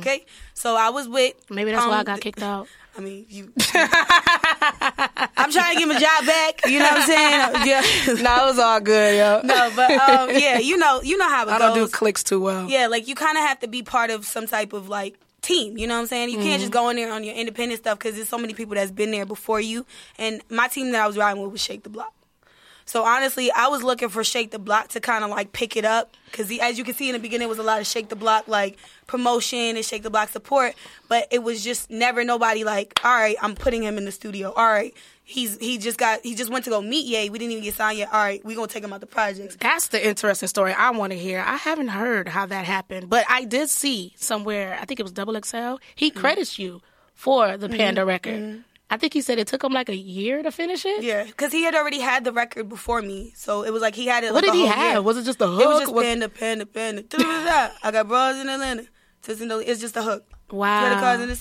Okay, 0.00 0.24
so 0.54 0.76
I 0.76 0.88
was 0.88 1.08
with. 1.08 1.34
Mm. 1.48 1.56
Maybe 1.56 1.70
that's 1.72 1.86
why 1.86 1.96
I 1.96 1.98
um, 2.00 2.04
got 2.04 2.20
kicked 2.22 2.42
out. 2.42 2.68
I 2.96 3.00
mean, 3.00 3.24
you. 3.28 3.52
Trying 5.52 5.74
to 5.74 5.78
get 5.78 5.88
my 5.88 5.98
job 5.98 6.26
back. 6.26 6.60
You 6.66 6.78
know 6.78 6.84
what 6.86 7.00
I'm 7.00 7.06
saying? 7.06 7.66
Yeah. 7.66 7.80
no, 8.22 8.44
it 8.44 8.48
was 8.50 8.58
all 8.58 8.80
good, 8.80 9.16
yo. 9.16 9.40
No, 9.44 9.70
but 9.76 9.90
um, 9.92 10.30
yeah, 10.30 10.58
you 10.58 10.76
know, 10.76 11.00
you 11.02 11.16
know 11.16 11.28
how 11.28 11.42
it 11.46 11.48
I 11.50 11.58
goes. 11.58 11.74
don't 11.74 11.86
do 11.86 11.88
clicks 11.88 12.22
too 12.24 12.40
well. 12.40 12.68
Yeah, 12.68 12.86
like 12.88 13.06
you 13.08 13.14
kind 13.14 13.36
of 13.38 13.44
have 13.44 13.60
to 13.60 13.68
be 13.68 13.82
part 13.82 14.10
of 14.10 14.24
some 14.24 14.46
type 14.46 14.72
of 14.72 14.88
like 14.88 15.18
team. 15.42 15.76
You 15.76 15.86
know 15.86 15.94
what 15.94 16.00
I'm 16.02 16.06
saying? 16.06 16.30
You 16.30 16.38
can't 16.38 16.60
just 16.60 16.72
go 16.72 16.88
in 16.88 16.96
there 16.96 17.12
on 17.12 17.24
your 17.24 17.34
independent 17.34 17.80
stuff 17.80 17.98
because 17.98 18.14
there's 18.16 18.28
so 18.28 18.38
many 18.38 18.54
people 18.54 18.74
that's 18.74 18.90
been 18.90 19.10
there 19.10 19.26
before 19.26 19.60
you. 19.60 19.84
And 20.18 20.42
my 20.50 20.68
team 20.68 20.92
that 20.92 21.02
I 21.02 21.06
was 21.06 21.16
riding 21.16 21.42
with 21.42 21.52
was 21.52 21.60
Shake 21.60 21.82
the 21.82 21.90
Block. 21.90 22.12
So 22.84 23.04
honestly, 23.04 23.50
I 23.52 23.68
was 23.68 23.82
looking 23.82 24.08
for 24.08 24.24
Shake 24.24 24.50
the 24.50 24.58
Block 24.58 24.88
to 24.88 25.00
kind 25.00 25.22
of 25.24 25.30
like 25.30 25.52
pick 25.52 25.76
it 25.76 25.84
up 25.84 26.10
because 26.26 26.50
as 26.58 26.78
you 26.78 26.84
can 26.84 26.94
see 26.94 27.08
in 27.08 27.12
the 27.12 27.20
beginning, 27.20 27.46
it 27.46 27.48
was 27.48 27.58
a 27.58 27.62
lot 27.62 27.80
of 27.80 27.86
Shake 27.86 28.08
the 28.08 28.16
Block 28.16 28.48
like 28.48 28.76
promotion 29.06 29.76
and 29.76 29.84
Shake 29.84 30.02
the 30.02 30.10
Block 30.10 30.30
support, 30.30 30.74
but 31.08 31.28
it 31.30 31.42
was 31.42 31.62
just 31.62 31.90
never 31.90 32.24
nobody 32.24 32.64
like, 32.64 33.00
all 33.04 33.14
right, 33.14 33.36
I'm 33.40 33.54
putting 33.54 33.82
him 33.82 33.98
in 33.98 34.04
the 34.04 34.12
studio. 34.12 34.52
All 34.52 34.66
right, 34.66 34.92
he's 35.24 35.56
he 35.58 35.78
just 35.78 35.98
got 35.98 36.20
he 36.22 36.34
just 36.34 36.50
went 36.50 36.64
to 36.64 36.70
go 36.70 36.80
meet 36.80 37.06
Ye. 37.06 37.30
We 37.30 37.38
didn't 37.38 37.52
even 37.52 37.64
get 37.64 37.74
signed 37.74 37.98
yet. 37.98 38.08
All 38.12 38.20
right, 38.22 38.44
we 38.44 38.54
gonna 38.54 38.68
take 38.68 38.84
him 38.84 38.92
out 38.92 39.00
the 39.00 39.06
projects. 39.06 39.56
That's 39.60 39.88
the 39.88 40.06
interesting 40.06 40.48
story 40.48 40.72
I 40.72 40.90
want 40.90 41.12
to 41.12 41.18
hear. 41.18 41.40
I 41.40 41.56
haven't 41.56 41.88
heard 41.88 42.28
how 42.28 42.46
that 42.46 42.64
happened, 42.64 43.08
but 43.10 43.24
I 43.28 43.44
did 43.44 43.68
see 43.70 44.12
somewhere, 44.16 44.78
I 44.80 44.84
think 44.84 45.00
it 45.00 45.04
was 45.04 45.12
Double 45.12 45.34
XL, 45.40 45.76
he 45.94 46.10
Mm-hmm. 46.10 46.18
credits 46.20 46.58
you 46.58 46.80
for 47.14 47.56
the 47.56 47.68
Panda 47.68 48.04
record. 48.04 48.64
I 48.90 48.98
think 48.98 49.14
he 49.14 49.22
said 49.22 49.38
it 49.38 49.46
took 49.46 49.64
him 49.64 49.72
like 49.72 49.88
a 49.88 49.96
year 49.96 50.42
to 50.42 50.50
finish 50.52 50.84
it. 50.84 51.02
Yeah, 51.02 51.24
because 51.24 51.50
he 51.50 51.62
had 51.62 51.74
already 51.74 51.98
had 52.00 52.24
the 52.24 52.32
record 52.32 52.68
before 52.68 53.00
me, 53.00 53.32
so 53.34 53.62
it 53.64 53.72
was 53.72 53.80
like 53.80 53.94
he 53.94 54.06
had 54.06 54.22
it. 54.22 54.34
What 54.34 54.44
like 54.44 54.52
did 54.52 54.58
he 54.58 54.66
have? 54.66 54.92
year. 54.92 55.02
Was 55.02 55.16
it 55.16 55.24
just 55.24 55.38
the 55.38 55.48
hook? 55.48 55.62
It 55.62 55.66
was 55.66 55.80
just 55.80 55.94
Was- 55.94 56.04
panda, 56.04 56.28
panda, 56.28 56.66
panda. 56.66 57.02
I 57.82 57.90
got 57.90 58.06
bras 58.06 58.36
in 58.36 58.48
Atlanta. 58.50 58.84
It's 59.26 59.80
just 59.80 59.96
a 59.96 60.02
hook. 60.02 60.24
Wow. 60.50 60.80
Credit 60.80 61.00
cards 61.00 61.22
in 61.22 61.28
the 61.28 61.34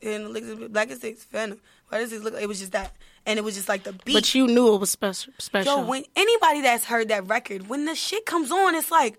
the 0.00 0.28
licks- 0.28 0.72
black 0.72 0.90
and 0.90 1.00
six. 1.00 1.24
Phantom. 1.24 1.60
Why 1.88 1.98
does 1.98 2.10
this 2.10 2.22
look? 2.22 2.34
It 2.40 2.46
was 2.48 2.58
just 2.60 2.72
that, 2.72 2.92
and 3.28 3.38
it 3.38 3.42
was 3.44 3.54
just 3.54 3.68
like 3.68 3.84
the 3.84 3.92
beat. 3.92 4.14
But 4.14 4.34
you 4.34 4.48
knew 4.48 4.74
it 4.74 4.78
was 4.80 4.90
special. 4.90 5.32
Special. 5.38 5.76
Yo, 5.82 5.86
when 5.86 6.04
anybody 6.16 6.62
that's 6.62 6.84
heard 6.84 7.08
that 7.08 7.28
record, 7.28 7.68
when 7.68 7.84
the 7.84 7.94
shit 7.94 8.26
comes 8.26 8.50
on, 8.50 8.74
it's 8.74 8.90
like. 8.90 9.16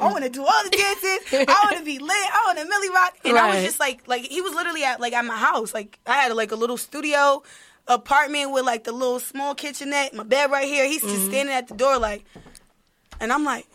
I 0.00 0.10
want 0.10 0.24
to 0.24 0.28
do 0.30 0.44
all 0.44 0.64
the 0.64 0.70
dances. 0.70 1.32
I 1.48 1.60
want 1.64 1.78
to 1.78 1.84
be 1.84 2.00
lit. 2.00 2.10
I 2.10 2.42
want 2.46 2.58
to 2.58 2.64
Millie 2.64 2.88
Rock, 2.88 3.16
and 3.24 3.38
I 3.38 3.54
was 3.54 3.64
just 3.64 3.78
like, 3.78 4.02
like 4.08 4.22
he 4.22 4.40
was 4.40 4.52
literally 4.54 4.82
at 4.82 4.98
like 5.00 5.12
at 5.12 5.24
my 5.24 5.36
house. 5.36 5.72
Like 5.72 6.00
I 6.04 6.14
had 6.14 6.32
like 6.34 6.50
a 6.50 6.56
little 6.56 6.76
studio 6.76 7.42
apartment 7.86 8.50
with 8.50 8.64
like 8.66 8.82
the 8.82 8.90
little 8.92 9.20
small 9.20 9.54
kitchenette, 9.54 10.14
my 10.14 10.24
bed 10.24 10.50
right 10.50 10.66
here. 10.66 10.84
He's 10.84 11.00
Mm-hmm. 11.02 11.14
just 11.14 11.26
standing 11.26 11.54
at 11.54 11.68
the 11.68 11.74
door, 11.74 11.96
like, 11.98 12.24
and 13.20 13.32
I'm 13.32 13.44
like, 13.44 13.66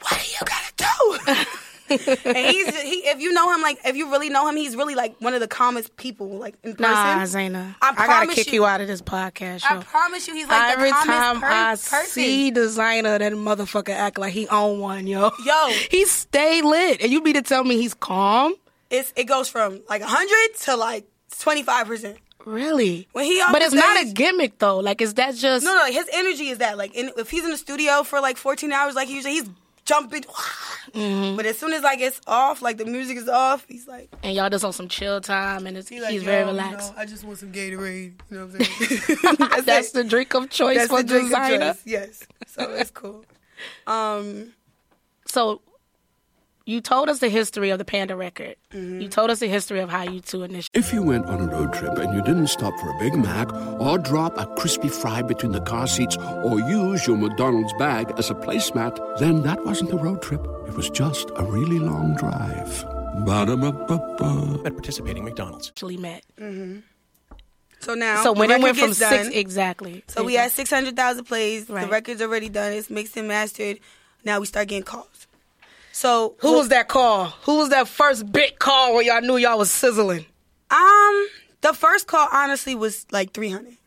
what 0.00 0.18
do 0.18 0.30
you 0.30 0.38
gotta 0.46 0.72
do? 1.34 1.44
and 1.88 2.36
he's 2.36 2.80
he, 2.82 2.94
if 3.08 3.20
you 3.20 3.32
know 3.32 3.52
him, 3.54 3.62
like 3.62 3.78
if 3.84 3.96
you 3.96 4.10
really 4.10 4.28
know 4.28 4.48
him, 4.48 4.56
he's 4.56 4.76
really 4.76 4.94
like 4.94 5.16
one 5.20 5.34
of 5.34 5.40
the 5.40 5.48
calmest 5.48 5.96
people, 5.96 6.28
like 6.28 6.54
in 6.62 6.74
person. 6.74 6.82
Nah, 6.92 7.22
Zana. 7.24 7.74
I 7.82 7.94
I, 7.96 8.06
gotta 8.06 8.32
kick 8.34 8.48
you- 8.48 8.54
you 8.54 8.66
out 8.66 8.80
of 8.80 8.88
this 8.88 9.02
podcast. 9.02 9.62
I 9.64 9.82
promise 9.82 10.26
you, 10.28 10.34
he's 10.34 10.48
like 10.48 10.72
Every 10.72 10.90
the 10.90 10.96
time 10.96 11.40
per- 11.40 11.46
I 11.46 11.70
person. 11.72 12.04
see 12.06 12.50
designer, 12.50 13.18
that 13.18 13.32
motherfucker 13.32 13.90
act 13.94 14.18
like 14.18 14.32
he 14.32 14.48
own 14.48 14.80
one, 14.80 15.06
yo. 15.06 15.30
Yo. 15.44 15.68
he 15.90 16.04
stay 16.06 16.62
lit, 16.62 17.02
and 17.02 17.12
you 17.12 17.22
mean 17.22 17.34
to 17.34 17.42
tell 17.42 17.64
me 17.64 17.76
he's 17.76 17.94
calm? 17.94 18.54
it's 18.88 19.12
it 19.16 19.24
goes 19.24 19.48
from 19.48 19.80
like 19.88 20.00
hundred 20.02 20.56
to 20.60 20.76
like 20.76 21.04
twenty 21.40 21.62
five 21.62 21.86
percent. 21.86 22.18
Really? 22.44 23.08
When 23.10 23.24
he 23.24 23.42
but 23.50 23.60
it's 23.60 23.74
not 23.74 24.00
a 24.04 24.12
gimmick 24.12 24.60
though. 24.60 24.78
Like, 24.78 25.00
is 25.00 25.14
that 25.14 25.34
just? 25.34 25.64
No, 25.64 25.74
no, 25.74 25.82
like 25.82 25.94
his 25.94 26.08
energy 26.12 26.48
is 26.50 26.58
that 26.58 26.78
like 26.78 26.94
in, 26.94 27.10
if 27.18 27.28
he's 27.28 27.42
in 27.44 27.50
the 27.50 27.56
studio 27.56 28.04
for 28.04 28.20
like 28.20 28.36
fourteen 28.36 28.70
hours, 28.70 28.94
like 28.94 29.08
he 29.08 29.14
usually 29.16 29.34
he's 29.34 29.50
jumping. 29.86 30.24
Mm-hmm. 30.92 31.36
But 31.36 31.46
as 31.46 31.58
soon 31.58 31.72
as 31.72 31.82
like 31.82 32.00
it's 32.00 32.20
off, 32.26 32.60
like 32.62 32.76
the 32.76 32.84
music 32.84 33.16
is 33.16 33.28
off, 33.28 33.64
he's 33.68 33.86
like, 33.88 34.08
And 34.22 34.34
y'all 34.36 34.50
just 34.50 34.64
on 34.64 34.72
some 34.72 34.88
chill 34.88 35.20
time, 35.20 35.66
and 35.66 35.76
it's, 35.76 35.88
he 35.88 36.00
like, 36.00 36.10
he's 36.12 36.22
very 36.22 36.40
"Yo, 36.42 36.46
you 36.46 36.52
relaxed. 36.52 36.94
know, 36.94 37.00
I 37.00 37.06
just 37.06 37.24
want 37.24 37.38
some 37.38 37.52
Gatorade. 37.52 38.12
You 38.30 38.36
know 38.38 38.46
what 38.46 38.54
I'm 38.54 38.64
saying? 38.64 39.36
That's, 39.38 39.64
That's 39.64 39.90
the 39.92 40.04
drink 40.04 40.34
of 40.34 40.48
choice 40.50 40.76
That's 40.76 40.88
for 40.90 41.02
the 41.02 41.08
drink 41.08 41.24
of 41.24 41.30
designer. 41.30 41.72
choice, 41.72 41.82
Yes. 41.86 42.22
So 42.46 42.70
it's 42.72 42.90
cool. 42.90 43.24
Um, 43.86 44.52
So, 45.26 45.60
you 46.66 46.80
told 46.80 47.08
us 47.08 47.20
the 47.20 47.28
history 47.28 47.70
of 47.70 47.78
the 47.78 47.84
Panda 47.84 48.16
record. 48.16 48.56
Mm-hmm. 48.72 49.00
You 49.00 49.08
told 49.08 49.30
us 49.30 49.38
the 49.38 49.46
history 49.46 49.78
of 49.78 49.88
how 49.88 50.02
you 50.02 50.20
two 50.20 50.42
initially. 50.42 50.68
If 50.74 50.92
you 50.92 51.00
went 51.00 51.26
on 51.26 51.40
a 51.40 51.46
road 51.46 51.72
trip 51.72 51.96
and 51.96 52.12
you 52.12 52.20
didn't 52.22 52.48
stop 52.48 52.78
for 52.80 52.90
a 52.90 52.98
Big 52.98 53.14
Mac 53.14 53.52
or 53.80 53.98
drop 53.98 54.36
a 54.36 54.46
crispy 54.56 54.88
fry 54.88 55.22
between 55.22 55.52
the 55.52 55.60
car 55.60 55.86
seats 55.86 56.16
or 56.16 56.58
use 56.58 57.06
your 57.06 57.16
McDonald's 57.16 57.72
bag 57.74 58.12
as 58.18 58.30
a 58.30 58.34
placemat, 58.34 59.18
then 59.20 59.42
that 59.42 59.64
wasn't 59.64 59.92
a 59.92 59.96
road 59.96 60.20
trip. 60.22 60.44
It 60.66 60.74
was 60.74 60.90
just 60.90 61.30
a 61.36 61.44
really 61.44 61.78
long 61.78 62.16
drive. 62.16 62.84
Ba-da-ba-ba-ba. 63.24 64.62
At 64.66 64.72
participating 64.72 65.24
McDonald's. 65.24 65.68
Actually 65.68 65.98
met. 65.98 66.24
so 67.78 67.94
now, 67.94 68.24
so 68.24 68.34
the 68.34 68.40
when 68.40 68.50
it 68.50 68.60
went 68.60 68.76
from 68.76 68.88
gets 68.88 68.98
six, 68.98 69.28
exactly. 69.28 70.02
So 70.08 70.24
we 70.24 70.34
had 70.34 70.50
600,000 70.50 71.24
plays. 71.24 71.70
Right. 71.70 71.84
The 71.84 71.90
record's 71.90 72.22
already 72.22 72.48
done. 72.48 72.72
It's 72.72 72.90
mixed 72.90 73.16
and 73.16 73.28
mastered. 73.28 73.78
Now 74.24 74.40
we 74.40 74.46
start 74.46 74.66
getting 74.66 74.82
calls. 74.82 75.15
So 75.96 76.34
Who 76.40 76.52
was 76.52 76.68
that 76.68 76.88
call? 76.88 77.24
Who 77.44 77.56
was 77.56 77.70
that 77.70 77.88
first 77.88 78.30
big 78.30 78.58
call 78.58 78.92
where 78.92 79.02
y'all 79.02 79.22
knew 79.22 79.38
y'all 79.38 79.56
was 79.56 79.70
sizzling? 79.70 80.26
Um, 80.70 81.28
the 81.62 81.72
first 81.72 82.06
call 82.06 82.28
honestly 82.30 82.74
was 82.74 83.06
like 83.12 83.32
300. 83.32 83.78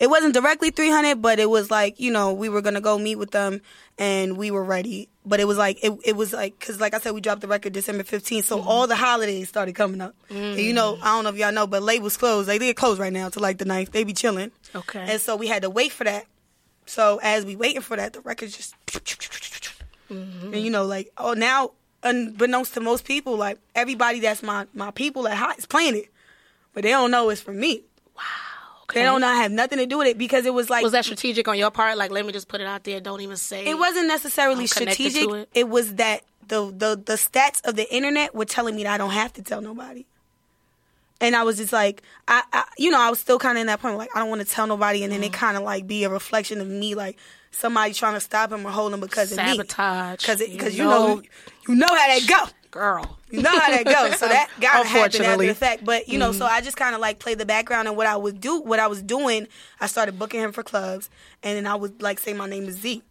It 0.00 0.08
wasn't 0.08 0.32
directly 0.32 0.70
300, 0.70 1.20
but 1.20 1.38
it 1.38 1.50
was 1.50 1.70
like, 1.70 2.00
you 2.00 2.10
know, 2.10 2.32
we 2.32 2.48
were 2.48 2.62
going 2.62 2.76
to 2.76 2.80
go 2.80 2.96
meet 2.96 3.16
with 3.16 3.32
them 3.32 3.60
and 3.98 4.38
we 4.38 4.50
were 4.50 4.64
ready. 4.64 5.10
But 5.26 5.40
it 5.40 5.44
was 5.44 5.58
like, 5.58 5.78
it, 5.84 5.92
it 6.06 6.16
was 6.16 6.32
like, 6.32 6.58
cause 6.58 6.80
like 6.80 6.94
I 6.94 7.00
said, 7.00 7.12
we 7.12 7.20
dropped 7.20 7.42
the 7.42 7.48
record 7.48 7.74
December 7.74 8.02
15th. 8.02 8.44
So 8.44 8.62
all 8.62 8.86
the 8.86 8.96
holidays 8.96 9.50
started 9.50 9.74
coming 9.74 10.00
up. 10.00 10.14
And 10.30 10.58
you 10.58 10.72
know, 10.72 10.98
I 11.02 11.14
don't 11.14 11.24
know 11.24 11.30
if 11.30 11.36
y'all 11.36 11.52
know, 11.52 11.66
but 11.66 11.82
labels 11.82 12.16
closed. 12.16 12.48
Like 12.48 12.60
they 12.60 12.72
closed 12.72 12.98
right 12.98 13.12
now 13.12 13.28
to 13.28 13.40
like 13.40 13.58
the 13.58 13.66
9th. 13.66 13.90
They 13.90 14.04
be 14.04 14.14
chilling. 14.14 14.52
Okay. 14.74 15.04
And 15.06 15.20
so 15.20 15.36
we 15.36 15.48
had 15.48 15.60
to 15.60 15.68
wait 15.68 15.92
for 15.92 16.04
that. 16.04 16.24
So 16.86 17.20
as 17.22 17.44
we 17.44 17.56
waiting 17.56 17.82
for 17.82 17.98
that, 17.98 18.14
the 18.14 18.22
record 18.22 18.52
just, 18.52 18.74
and 20.08 20.56
you 20.56 20.70
know, 20.70 20.84
like, 20.84 21.10
oh, 21.18 21.34
now, 21.34 21.72
unbeknownst 22.02 22.74
to 22.74 22.80
most 22.80 23.04
people, 23.04 23.36
like 23.36 23.58
everybody 23.74 24.20
that's 24.20 24.42
my, 24.42 24.66
my 24.74 24.90
people 24.90 25.28
at 25.28 25.36
high 25.36 25.54
is 25.54 25.66
playing 25.66 25.96
it 25.96 26.08
but 26.78 26.84
they 26.84 26.90
don't 26.90 27.10
know 27.10 27.28
it's 27.30 27.40
for 27.40 27.52
me. 27.52 27.82
Okay. 28.84 29.00
They 29.00 29.02
don't 29.02 29.20
know 29.20 29.26
I 29.26 29.42
have 29.42 29.50
nothing 29.50 29.78
to 29.78 29.86
do 29.86 29.98
with 29.98 30.06
it 30.06 30.16
because 30.16 30.46
it 30.46 30.54
was 30.54 30.70
like 30.70 30.84
Was 30.84 30.92
that 30.92 31.04
strategic 31.04 31.48
on 31.48 31.58
your 31.58 31.72
part? 31.72 31.98
Like, 31.98 32.12
let 32.12 32.24
me 32.24 32.32
just 32.32 32.46
put 32.46 32.60
it 32.60 32.68
out 32.68 32.84
there. 32.84 33.00
Don't 33.00 33.20
even 33.20 33.36
say. 33.36 33.66
it 33.66 33.76
wasn't 33.76 34.06
necessarily 34.06 34.68
strategic. 34.68 35.28
It. 35.28 35.48
it. 35.54 35.68
was 35.68 35.96
that 35.96 36.22
the, 36.46 36.66
the 36.66 37.02
the 37.04 37.14
stats 37.14 37.66
of 37.66 37.74
the 37.74 37.92
internet 37.92 38.32
were 38.32 38.44
telling 38.44 38.76
me 38.76 38.84
that 38.84 38.94
I 38.94 38.96
don't 38.96 39.10
have 39.10 39.32
to 39.34 39.42
tell 39.42 39.60
nobody. 39.60 40.06
And 41.20 41.34
I 41.34 41.42
was 41.42 41.56
just 41.56 41.72
like, 41.72 42.02
I, 42.28 42.44
I 42.52 42.64
you 42.78 42.92
know, 42.92 43.00
I 43.00 43.10
was 43.10 43.18
still 43.18 43.40
kind 43.40 43.58
of 43.58 43.62
in 43.62 43.66
that 43.66 43.82
point, 43.82 43.98
like 43.98 44.14
I 44.14 44.20
don't 44.20 44.30
want 44.30 44.40
to 44.40 44.48
tell 44.48 44.68
nobody, 44.68 45.02
and 45.02 45.12
then 45.12 45.22
Mm. 45.22 45.26
it 45.26 45.32
kind 45.32 45.56
of 45.56 45.64
like 45.64 45.88
be 45.88 46.04
a 46.04 46.08
reflection 46.08 46.60
of 46.60 46.68
me, 46.68 46.94
like 46.94 47.18
somebody 47.50 47.92
trying 47.94 48.14
to 48.14 48.20
stop 48.20 48.52
him 48.52 48.66
or 48.66 48.70
hold 48.70 48.92
him 48.92 49.00
because 49.00 49.32
of 49.32 49.38
me, 49.38 49.44
Sabotage. 49.56 50.20
because 50.20 50.40
You 50.40 50.48
because 50.48 50.76
you 50.78 50.84
know- 50.84 51.16
know, 51.16 51.22
you 51.68 51.74
know 51.74 51.86
how 51.86 51.94
that 51.94 52.26
go. 52.28 52.44
girl. 52.70 53.18
You 53.30 53.42
know 53.42 53.50
how 53.50 53.70
that 53.70 53.84
goes. 53.84 54.18
So 54.18 54.26
that 54.26 54.48
got 54.60 54.82
to 54.82 54.88
happen 54.88 55.22
after 55.22 55.46
the 55.46 55.54
fact. 55.54 55.84
But 55.84 56.08
you 56.08 56.18
know, 56.18 56.32
so 56.32 56.44
mm-hmm. 56.46 56.54
I 56.54 56.60
just 56.62 56.76
kind 56.78 56.94
of 56.94 57.00
like 57.00 57.18
played 57.18 57.38
the 57.38 57.44
background 57.46 57.86
and 57.88 57.96
what 57.96 58.06
I 58.06 58.16
would 58.16 58.40
do, 58.40 58.60
what 58.60 58.78
I 58.80 58.86
was 58.86 59.02
doing. 59.02 59.46
I 59.80 59.86
started 59.86 60.18
booking 60.18 60.40
him 60.40 60.52
for 60.52 60.62
clubs, 60.62 61.10
and 61.42 61.56
then 61.56 61.66
I 61.66 61.74
would 61.74 62.00
like 62.00 62.18
say 62.20 62.32
my 62.32 62.48
name 62.48 62.64
is 62.64 62.76
Z, 62.76 63.02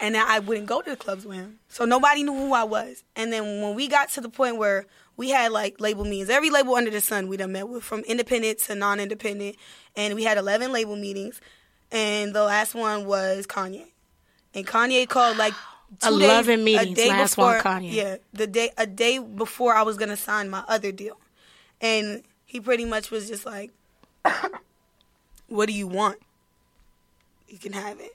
and 0.00 0.14
then 0.14 0.24
I 0.26 0.38
wouldn't 0.38 0.66
go 0.66 0.80
to 0.82 0.90
the 0.90 0.96
clubs 0.96 1.26
with 1.26 1.36
him, 1.36 1.58
so 1.68 1.84
nobody 1.84 2.22
knew 2.22 2.32
who 2.34 2.52
I 2.52 2.64
was. 2.64 3.02
And 3.16 3.32
then 3.32 3.60
when 3.62 3.74
we 3.74 3.88
got 3.88 4.08
to 4.10 4.20
the 4.20 4.28
point 4.28 4.56
where 4.56 4.86
we 5.16 5.30
had 5.30 5.52
like 5.52 5.80
label 5.80 6.04
meetings, 6.04 6.30
every 6.30 6.50
label 6.50 6.74
under 6.76 6.90
the 6.90 7.00
sun 7.00 7.26
we 7.28 7.36
done 7.36 7.52
met 7.52 7.68
with, 7.68 7.82
from 7.82 8.00
independent 8.00 8.58
to 8.60 8.74
non-independent, 8.74 9.56
and 9.96 10.14
we 10.14 10.24
had 10.24 10.38
eleven 10.38 10.72
label 10.72 10.96
meetings, 10.96 11.40
and 11.92 12.34
the 12.34 12.44
last 12.44 12.74
one 12.74 13.04
was 13.06 13.46
Kanye, 13.46 13.86
and 14.54 14.66
Kanye 14.66 15.08
called 15.08 15.36
like. 15.36 15.54
two 16.00 16.08
11 16.08 16.58
days- 16.58 16.64
meetings, 16.64 16.98
A 16.98 17.02
day 17.02 17.08
last 17.08 17.30
before, 17.34 17.54
one 17.54 17.60
Kanye. 17.62 17.92
Yeah, 17.92 18.16
the 18.32 18.46
day 18.46 18.70
a 18.78 18.86
day 18.86 19.18
before 19.18 19.74
I 19.74 19.82
was 19.82 19.96
gonna 19.96 20.16
sign 20.16 20.48
my 20.48 20.62
other 20.68 20.92
deal, 20.92 21.18
and 21.80 22.22
he 22.46 22.60
pretty 22.60 22.84
much 22.84 23.10
was 23.10 23.28
just 23.28 23.44
like, 23.44 23.72
"What 25.48 25.66
do 25.66 25.72
you 25.72 25.88
want? 25.88 26.18
You 27.48 27.58
can 27.58 27.72
have 27.72 27.98
it." 28.00 28.14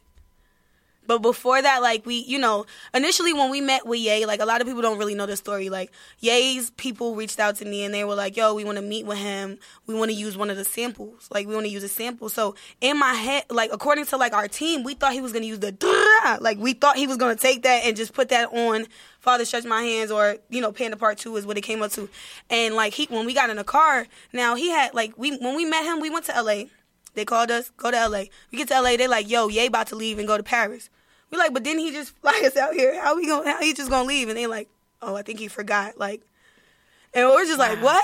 But 1.07 1.19
before 1.19 1.61
that, 1.61 1.81
like 1.81 2.05
we, 2.05 2.15
you 2.15 2.39
know, 2.39 2.65
initially 2.93 3.33
when 3.33 3.49
we 3.49 3.61
met 3.61 3.85
with 3.85 3.99
Ye, 3.99 4.25
like 4.25 4.39
a 4.39 4.45
lot 4.45 4.61
of 4.61 4.67
people 4.67 4.81
don't 4.81 4.97
really 4.97 5.15
know 5.15 5.25
the 5.25 5.37
story. 5.37 5.69
Like 5.69 5.91
Ye's 6.19 6.71
people 6.71 7.15
reached 7.15 7.39
out 7.39 7.55
to 7.57 7.65
me 7.65 7.83
and 7.83 7.93
they 7.93 8.03
were 8.03 8.15
like, 8.15 8.35
"Yo, 8.35 8.53
we 8.53 8.63
want 8.63 8.77
to 8.77 8.81
meet 8.81 9.05
with 9.05 9.17
him. 9.17 9.59
We 9.87 9.95
want 9.95 10.11
to 10.11 10.15
use 10.15 10.37
one 10.37 10.49
of 10.49 10.57
the 10.57 10.65
samples. 10.65 11.27
Like 11.31 11.47
we 11.47 11.53
want 11.53 11.65
to 11.65 11.71
use 11.71 11.83
a 11.83 11.89
sample." 11.89 12.29
So 12.29 12.55
in 12.81 12.97
my 12.97 13.13
head, 13.13 13.45
like 13.49 13.71
according 13.71 14.05
to 14.05 14.17
like 14.17 14.33
our 14.33 14.47
team, 14.47 14.83
we 14.83 14.93
thought 14.93 15.13
he 15.13 15.21
was 15.21 15.31
gonna 15.31 15.45
use 15.45 15.59
the 15.59 15.75
like 16.41 16.57
we 16.57 16.73
thought 16.73 16.97
he 16.97 17.07
was 17.07 17.17
gonna 17.17 17.35
take 17.35 17.63
that 17.63 17.83
and 17.85 17.95
just 17.95 18.13
put 18.13 18.29
that 18.29 18.51
on 18.53 18.87
Father 19.19 19.45
Stretch 19.45 19.65
My 19.65 19.81
Hands 19.81 20.11
or 20.11 20.37
you 20.49 20.61
know 20.61 20.71
Panda 20.71 20.97
Part 20.97 21.17
Two 21.17 21.35
is 21.35 21.45
what 21.45 21.57
it 21.57 21.61
came 21.61 21.81
up 21.81 21.91
to. 21.91 22.09
And 22.49 22.75
like 22.75 22.93
he, 22.93 23.05
when 23.05 23.25
we 23.25 23.33
got 23.33 23.49
in 23.49 23.57
the 23.57 23.63
car, 23.63 24.07
now 24.33 24.55
he 24.55 24.69
had 24.69 24.93
like 24.93 25.17
we 25.17 25.37
when 25.37 25.55
we 25.55 25.65
met 25.65 25.83
him, 25.85 25.99
we 25.99 26.09
went 26.09 26.25
to 26.25 26.35
L.A. 26.35 26.69
They 27.15 27.25
called 27.25 27.49
us, 27.49 27.71
go 27.77 27.91
to 27.91 28.07
LA. 28.07 28.25
We 28.51 28.57
get 28.57 28.67
to 28.67 28.81
LA, 28.81 28.97
they 28.97 29.07
like, 29.07 29.29
yo, 29.29 29.47
Ye 29.47 29.65
about 29.65 29.87
to 29.87 29.95
leave 29.95 30.19
and 30.19 30.27
go 30.27 30.37
to 30.37 30.43
Paris. 30.43 30.89
We 31.31 31.37
like, 31.37 31.53
but 31.53 31.63
didn't 31.63 31.79
he 31.79 31.91
just 31.91 32.15
fly 32.17 32.41
us 32.45 32.55
out 32.55 32.73
here? 32.73 33.01
How 33.01 33.15
we 33.15 33.27
gonna 33.27 33.49
how 33.51 33.61
he 33.61 33.73
just 33.73 33.89
gonna 33.89 34.07
leave? 34.07 34.29
And 34.29 34.37
they 34.37 34.47
like, 34.47 34.69
oh, 35.01 35.15
I 35.15 35.21
think 35.21 35.39
he 35.39 35.47
forgot. 35.47 35.97
Like 35.97 36.21
and 37.13 37.27
we're 37.29 37.45
just 37.45 37.59
like, 37.59 37.81
what? 37.81 38.03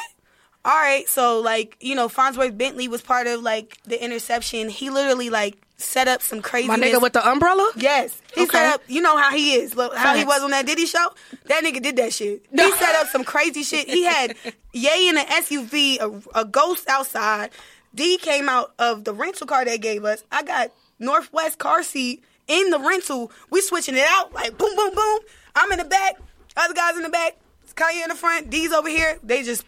All 0.64 0.76
right, 0.76 1.08
so 1.10 1.40
like, 1.40 1.76
you 1.80 1.96
know, 1.96 2.08
Fonzworth 2.08 2.56
Bentley 2.58 2.88
was 2.88 3.02
part 3.02 3.28
of 3.28 3.42
like 3.42 3.78
the 3.84 4.02
interception. 4.04 4.70
He 4.70 4.90
literally 4.90 5.30
like 5.30 5.58
set 5.78 6.08
up 6.08 6.22
some 6.22 6.42
crazy 6.42 6.68
My 6.68 6.78
nigga 6.78 7.02
with 7.02 7.14
the 7.14 7.28
umbrella? 7.28 7.72
Yes. 7.76 8.22
He 8.36 8.42
Okay. 8.42 8.52
set 8.52 8.74
up, 8.76 8.84
you 8.88 9.02
know 9.02 9.18
how 9.18 9.32
he 9.32 9.56
is, 9.56 9.76
look, 9.76 9.96
how 9.96 10.16
he 10.16 10.24
was 10.24 10.44
on 10.44 10.52
that 10.52 10.68
Diddy 10.68 10.86
show? 10.86 11.08
That 11.46 11.64
nigga 11.64 11.82
did 11.82 11.96
that 11.96 12.14
shit. 12.14 12.46
He 12.52 12.72
set 12.74 12.96
up 12.96 13.08
some 13.08 13.24
crazy 13.24 13.64
shit. 13.64 13.88
He 13.88 14.04
had 14.04 14.36
Ye 14.74 15.10
in 15.10 15.18
an 15.18 15.26
SUV, 15.26 16.00
a, 16.00 16.40
a 16.40 16.46
ghost 16.46 16.88
outside. 16.88 17.50
D 17.94 18.18
came 18.18 18.48
out 18.48 18.72
of 18.80 19.04
the 19.04 19.14
rental 19.14 19.48
car 19.48 19.66
they 19.66 19.78
gave 19.80 20.06
us. 20.06 20.24
I 20.32 20.44
got 20.44 20.72
North 21.00 21.34
West 21.34 21.58
car 21.58 21.82
seat 21.84 22.24
in 22.52 22.70
the 22.70 22.80
rental. 22.80 23.32
We 23.50 23.62
switching 23.62 23.96
it 23.96 24.06
out 24.06 24.34
like 24.34 24.58
boom, 24.58 24.76
boom, 24.76 24.94
boom. 24.94 25.20
I'm 25.56 25.72
in 25.72 25.80
the 25.80 25.86
back. 25.86 26.16
Other 26.58 26.74
guys 26.74 26.98
in 26.98 27.04
the 27.04 27.10
back. 27.10 27.38
Kanye 27.76 28.04
in 28.04 28.10
the 28.10 28.16
front. 28.16 28.50
D's 28.50 28.74
over 28.74 28.90
here. 28.90 29.18
They 29.24 29.44
just 29.44 29.66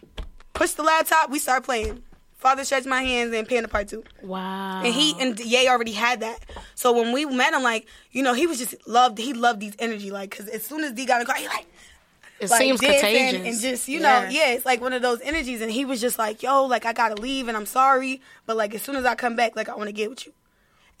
push 0.52 0.72
the 0.72 0.82
laptop. 0.82 1.30
We 1.30 1.38
start 1.38 1.64
playing. 1.64 2.02
Father 2.36 2.62
stretch 2.64 2.84
my 2.84 3.02
hands 3.02 3.32
and 3.32 3.48
Panda 3.48 3.68
Part 3.68 3.88
Two. 3.88 4.04
Wow. 4.22 4.82
And 4.84 4.94
he 4.94 5.14
and 5.18 5.40
Ye 5.40 5.66
already 5.66 5.92
had 5.92 6.20
that. 6.20 6.40
So 6.74 6.92
when 6.92 7.12
we 7.12 7.24
met 7.24 7.54
him, 7.54 7.62
like 7.62 7.86
you 8.12 8.22
know, 8.22 8.34
he 8.34 8.46
was 8.46 8.58
just 8.58 8.74
loved. 8.86 9.16
He 9.16 9.32
loved 9.32 9.60
these 9.60 9.74
energy, 9.78 10.10
like 10.10 10.30
because 10.30 10.48
as 10.48 10.62
soon 10.62 10.84
as 10.84 10.92
D 10.92 11.06
got 11.06 11.22
in 11.22 11.26
the 11.26 11.32
car, 11.32 11.40
he 11.40 11.48
like 11.48 11.66
it 12.40 12.50
like 12.50 12.60
seems 12.60 12.80
contagious. 12.80 13.46
and 13.46 13.60
just 13.60 13.88
you 13.88 14.00
know, 14.00 14.28
yeah, 14.30 14.52
it's 14.52 14.66
like 14.66 14.82
one 14.82 14.92
of 14.92 15.00
those 15.00 15.22
energies. 15.22 15.62
And 15.62 15.72
he 15.72 15.86
was 15.86 16.02
just 16.02 16.18
like, 16.18 16.42
yo, 16.42 16.66
like 16.66 16.84
I 16.84 16.92
gotta 16.92 17.14
leave 17.14 17.48
and 17.48 17.56
I'm 17.56 17.64
sorry, 17.64 18.20
but 18.44 18.56
like 18.58 18.74
as 18.74 18.82
soon 18.82 18.96
as 18.96 19.06
I 19.06 19.14
come 19.14 19.36
back, 19.36 19.56
like 19.56 19.70
I 19.70 19.74
want 19.74 19.88
to 19.88 19.92
get 19.92 20.10
with 20.10 20.26
you. 20.26 20.34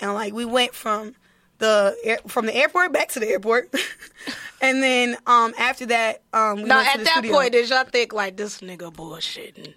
And 0.00 0.14
like 0.14 0.32
we 0.32 0.46
went 0.46 0.74
from 0.74 1.14
the 1.58 1.96
air, 2.04 2.18
from 2.26 2.46
the 2.46 2.54
airport 2.54 2.92
back 2.92 3.08
to 3.10 3.20
the 3.20 3.28
airport, 3.28 3.72
and 4.60 4.82
then 4.82 5.16
um 5.26 5.54
after 5.58 5.86
that 5.86 6.22
um 6.32 6.56
we 6.56 6.64
Now, 6.64 6.78
went 6.78 6.88
to 6.94 6.98
at 7.00 7.04
that 7.04 7.12
studio. 7.18 7.32
point, 7.32 7.52
did 7.52 7.68
y'all 7.70 7.84
think 7.84 8.12
like 8.12 8.36
this 8.36 8.60
nigga 8.60 8.92
bullshitting? 8.92 9.74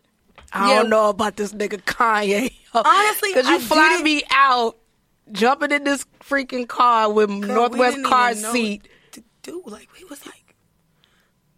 I 0.54 0.70
Yeah. 0.70 0.82
don't 0.82 0.90
know 0.90 1.10
about 1.10 1.36
this 1.36 1.54
nigga 1.54 1.82
Kanye. 1.84 2.54
Honestly, 2.74 3.30
because 3.34 3.48
you 3.48 3.56
I 3.56 3.60
fly 3.60 3.90
didn't- 3.90 4.04
me 4.06 4.24
out, 4.32 4.78
jumping 5.32 5.72
in 5.72 5.84
this 5.84 6.06
freaking 6.22 6.68
car 6.68 7.12
with 7.12 7.30
North 7.30 7.76
West 7.76 8.04
car 8.04 8.34
seat. 8.34 8.88
to 9.12 9.24
do. 9.44 9.62
Like 9.66 9.90
we 9.98 10.04
was 10.06 10.26
like, 10.26 10.56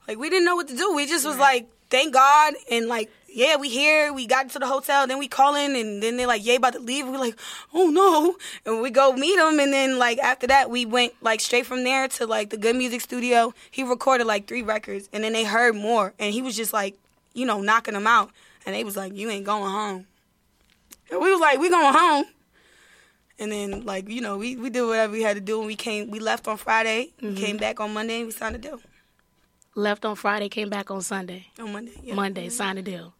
like 0.08 0.18
we 0.18 0.30
didn't 0.30 0.46
know 0.46 0.56
what 0.56 0.68
to 0.70 0.76
do. 0.76 0.94
We 0.96 1.06
just 1.06 1.26
was 1.26 1.38
like, 1.38 1.68
thank 1.90 2.14
God, 2.14 2.54
and 2.72 2.88
like, 2.88 3.12
yeah, 3.34 3.56
we 3.56 3.70
here. 3.70 4.14
We 4.14 4.28
got 4.28 4.44
into 4.44 4.60
the 4.60 4.68
hotel, 4.68 5.08
then 5.08 5.20
we 5.20 5.28
calling, 5.28 5.76
and 5.76 6.02
then 6.02 6.18
they're 6.18 6.28
like, 6.28 6.46
yeah, 6.46 6.56
about 6.56 6.74
to 6.74 6.80
leave. 6.80 7.08
We're 7.08 7.18
like, 7.18 7.38
oh 7.74 7.90
no, 7.90 8.36
and 8.66 8.82
we 8.82 8.90
go 8.90 9.14
meet 9.14 9.38
him, 9.38 9.60
and 9.60 9.72
then 9.72 9.98
like 9.98 10.20
after 10.20 10.48
that, 10.48 10.70
we 10.70 10.86
went 10.86 11.14
like 11.22 11.40
straight 11.40 11.66
from 11.66 11.84
there 11.84 12.08
to 12.10 12.26
like 12.26 12.50
the 12.50 12.58
Good 12.58 12.76
Music 12.76 13.02
Studio. 13.02 13.54
He 13.72 13.84
recorded 13.84 14.26
like 14.28 14.48
three 14.48 14.62
records, 14.62 15.10
and 15.14 15.24
then 15.24 15.34
they 15.34 15.44
heard 15.44 15.76
more, 15.76 16.14
and 16.20 16.34
he 16.34 16.42
was 16.42 16.56
just 16.56 16.74
like, 16.74 16.96
you 17.34 17.46
know, 17.46 17.62
knocking 17.62 17.94
them 17.94 18.08
out, 18.08 18.32
and 18.66 18.76
they 18.76 18.84
was 18.84 18.98
like, 18.98 19.16
you 19.16 19.30
ain't 19.30 19.46
going 19.46 19.72
home. 19.72 20.06
And 21.12 21.22
we 21.22 21.32
was 21.32 21.40
like, 21.40 21.60
we 21.60 21.70
going 21.70 21.94
home. 21.94 22.26
And 23.40 23.52
then, 23.52 23.86
like 23.86 24.10
you 24.10 24.22
know, 24.22 24.38
we, 24.38 24.56
we 24.56 24.70
did 24.70 24.84
whatever 24.84 25.14
we 25.14 25.22
had 25.22 25.36
to 25.36 25.42
do, 25.42 25.60
and 25.60 25.68
we 25.68 25.76
came. 25.76 26.12
We 26.12 26.20
left 26.20 26.48
on 26.48 26.58
Friday, 26.58 27.12
we 27.22 27.30
mm-hmm. 27.30 27.38
came 27.38 27.58
back 27.58 27.80
on 27.80 27.94
Monday, 27.94 28.18
and 28.18 28.26
we 28.26 28.32
signed 28.32 28.56
a 28.56 28.60
deal 28.60 28.80
Left 29.76 30.04
on 30.04 30.16
Friday, 30.16 30.50
came 30.50 30.70
back 30.70 30.92
on 30.92 31.02
Sunday. 31.02 31.48
on 31.58 31.72
Monday. 31.72 31.94
Yeah. 32.04 32.16
Monday, 32.16 32.48
mm-hmm. 32.48 32.52
signed 32.52 32.80
a 32.80 32.82
deal. 32.82 33.14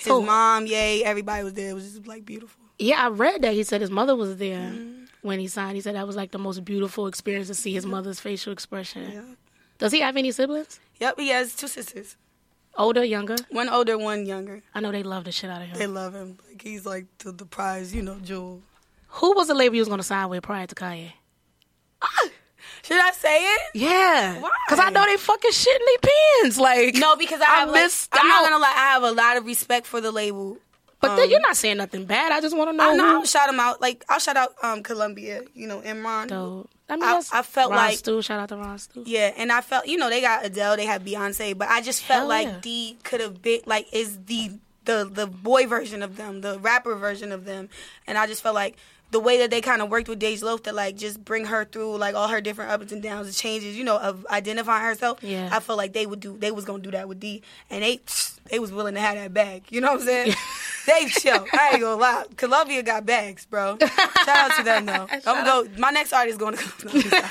His 0.00 0.06
So- 0.06 0.22
mom, 0.22 0.66
yay, 0.66 1.04
everybody 1.04 1.44
was 1.44 1.52
there. 1.54 1.70
It 1.70 1.74
was 1.74 1.92
just 1.92 2.06
like 2.06 2.24
beautiful. 2.24 2.60
Yeah, 2.78 3.04
I 3.04 3.08
read 3.08 3.42
that. 3.42 3.52
He 3.52 3.62
said 3.62 3.80
his 3.82 3.90
mother 3.90 4.16
was 4.16 4.36
there. 4.38 4.58
Mm-hmm. 4.70 5.04
when 5.22 5.38
he 5.38 5.46
signed. 5.48 5.76
He 5.76 5.82
said 5.82 5.94
that 5.96 6.06
was 6.06 6.16
like 6.16 6.30
the 6.30 6.38
most 6.38 6.64
beautiful 6.64 7.06
experience 7.06 7.48
to 7.48 7.54
see 7.54 7.74
his 7.74 7.84
mother's 7.84 8.18
facial 8.18 8.54
expression. 8.54 9.10
Yeah. 9.12 9.22
Does 9.76 9.92
he 9.92 10.00
have 10.00 10.16
any 10.16 10.30
siblings? 10.32 10.80
Yep, 10.98 11.20
he 11.20 11.28
has 11.28 11.54
two 11.54 11.68
sisters. 11.68 12.16
Older, 12.78 13.04
younger? 13.04 13.36
One 13.50 13.68
older, 13.68 13.98
one 13.98 14.24
younger. 14.24 14.62
I 14.74 14.80
know 14.80 14.90
they 14.92 15.02
love 15.02 15.24
the 15.24 15.32
shit 15.32 15.50
out 15.50 15.60
of 15.60 15.68
him. 15.68 15.78
They 15.78 15.86
love 15.86 16.14
him. 16.14 16.38
Like 16.48 16.62
he's 16.62 16.86
like 16.86 17.04
the, 17.18 17.32
the 17.32 17.44
prize, 17.44 17.94
you 17.94 18.00
know, 18.00 18.16
jewel. 18.24 18.62
Who 19.08 19.34
was 19.34 19.48
the 19.48 19.54
label 19.54 19.74
you 19.74 19.82
was 19.82 19.88
gonna 19.88 20.02
sign 20.02 20.30
with 20.30 20.42
prior 20.42 20.66
to 20.66 20.74
Kanye? 20.74 21.12
Should 22.82 22.98
I 23.00 23.10
say 23.12 23.42
it? 23.44 23.60
Yeah, 23.74 24.40
Why? 24.40 24.50
because 24.66 24.84
I 24.84 24.90
know 24.90 25.04
they 25.04 25.16
fucking 25.16 25.52
shit 25.52 25.80
in 25.80 25.86
their 25.86 26.10
pants. 26.42 26.58
Like 26.58 26.94
No, 26.96 27.16
because 27.16 27.40
I, 27.40 27.44
I 27.44 27.56
have, 27.60 27.70
like, 27.70 27.90
I'm 28.12 28.28
not 28.28 28.44
gonna 28.44 28.58
lie. 28.62 28.72
I 28.74 28.92
have 28.94 29.02
a 29.02 29.12
lot 29.12 29.36
of 29.36 29.46
respect 29.46 29.86
for 29.86 30.00
the 30.00 30.10
label. 30.10 30.58
But 31.00 31.16
then 31.16 31.30
you're 31.30 31.40
not 31.40 31.56
saying 31.56 31.78
nothing 31.78 32.04
bad. 32.04 32.30
I 32.30 32.42
just 32.42 32.54
want 32.54 32.70
to 32.70 32.76
know. 32.76 32.90
I 32.90 32.94
know. 32.94 33.06
I'll 33.20 33.24
shout 33.24 33.46
them 33.48 33.58
out. 33.58 33.80
Like 33.80 34.04
I'll 34.08 34.18
shout 34.18 34.36
out 34.36 34.52
um 34.62 34.82
Columbia. 34.82 35.42
You 35.54 35.66
know, 35.66 35.80
Imran. 35.80 36.28
Dope. 36.28 36.68
I 36.90 36.96
mean, 36.96 37.04
I- 37.04 37.22
I 37.32 37.42
felt 37.42 37.70
Ron 37.70 37.78
like- 37.78 37.98
Stu. 37.98 38.20
Shout 38.20 38.38
out 38.40 38.48
to 38.50 38.56
Ron 38.56 38.78
Stu. 38.78 39.04
Yeah, 39.06 39.32
and 39.36 39.50
I 39.50 39.60
felt 39.62 39.86
you 39.86 39.96
know 39.96 40.10
they 40.10 40.20
got 40.20 40.44
Adele, 40.44 40.76
they 40.76 40.84
had 40.86 41.04
Beyonce, 41.04 41.56
but 41.56 41.68
I 41.68 41.80
just 41.80 42.02
felt 42.02 42.20
Hell 42.20 42.28
like 42.28 42.48
yeah. 42.48 42.58
D 42.60 42.98
could 43.02 43.20
have 43.20 43.40
been 43.40 43.60
like 43.64 43.86
is 43.92 44.18
the 44.26 44.58
the 44.84 45.08
the 45.10 45.26
boy 45.26 45.66
version 45.66 46.02
of 46.02 46.16
them, 46.16 46.40
the 46.42 46.58
rapper 46.58 46.94
version 46.96 47.32
of 47.32 47.44
them, 47.44 47.68
and 48.06 48.18
I 48.18 48.26
just 48.26 48.42
felt 48.42 48.54
like 48.54 48.76
the 49.10 49.20
way 49.20 49.38
that 49.38 49.50
they 49.50 49.60
kind 49.60 49.82
of 49.82 49.88
worked 49.88 50.08
with 50.08 50.20
Dej 50.20 50.42
Loaf 50.42 50.62
to 50.64 50.72
like 50.72 50.96
just 50.96 51.24
bring 51.24 51.44
her 51.46 51.64
through 51.64 51.96
like 51.96 52.14
all 52.14 52.28
her 52.28 52.40
different 52.40 52.70
ups 52.70 52.92
and 52.92 53.02
downs 53.02 53.26
and 53.26 53.36
changes, 53.36 53.76
you 53.76 53.84
know, 53.84 53.98
of 53.98 54.26
identifying 54.30 54.84
herself. 54.84 55.22
Yeah. 55.22 55.48
I 55.52 55.60
felt 55.60 55.78
like 55.78 55.92
they 55.92 56.06
would 56.06 56.20
do 56.20 56.36
they 56.38 56.50
was 56.50 56.64
gonna 56.64 56.82
do 56.82 56.92
that 56.92 57.08
with 57.08 57.20
D, 57.20 57.42
and 57.68 57.82
they 57.82 58.00
they 58.50 58.58
was 58.58 58.72
willing 58.72 58.94
to 58.94 59.00
have 59.00 59.16
that 59.16 59.34
bag. 59.34 59.64
You 59.70 59.80
know 59.80 59.92
what 59.92 60.00
I'm 60.00 60.06
saying? 60.06 60.34
they 60.86 61.06
chill. 61.08 61.44
I 61.52 61.70
ain't 61.72 61.80
gonna 61.80 62.00
lie. 62.00 62.24
Columbia 62.36 62.82
got 62.82 63.04
bags, 63.04 63.46
bro. 63.46 63.78
Shout 64.24 64.28
out 64.28 64.56
to 64.56 64.62
them 64.62 64.86
though. 64.86 65.06
I'm 65.10 65.20
gonna 65.20 65.44
go. 65.44 65.80
My 65.80 65.90
next 65.90 66.12
artist 66.12 66.34
is 66.34 66.38
going 66.38 66.56
to 66.56 66.62
Columbia. 66.62 67.28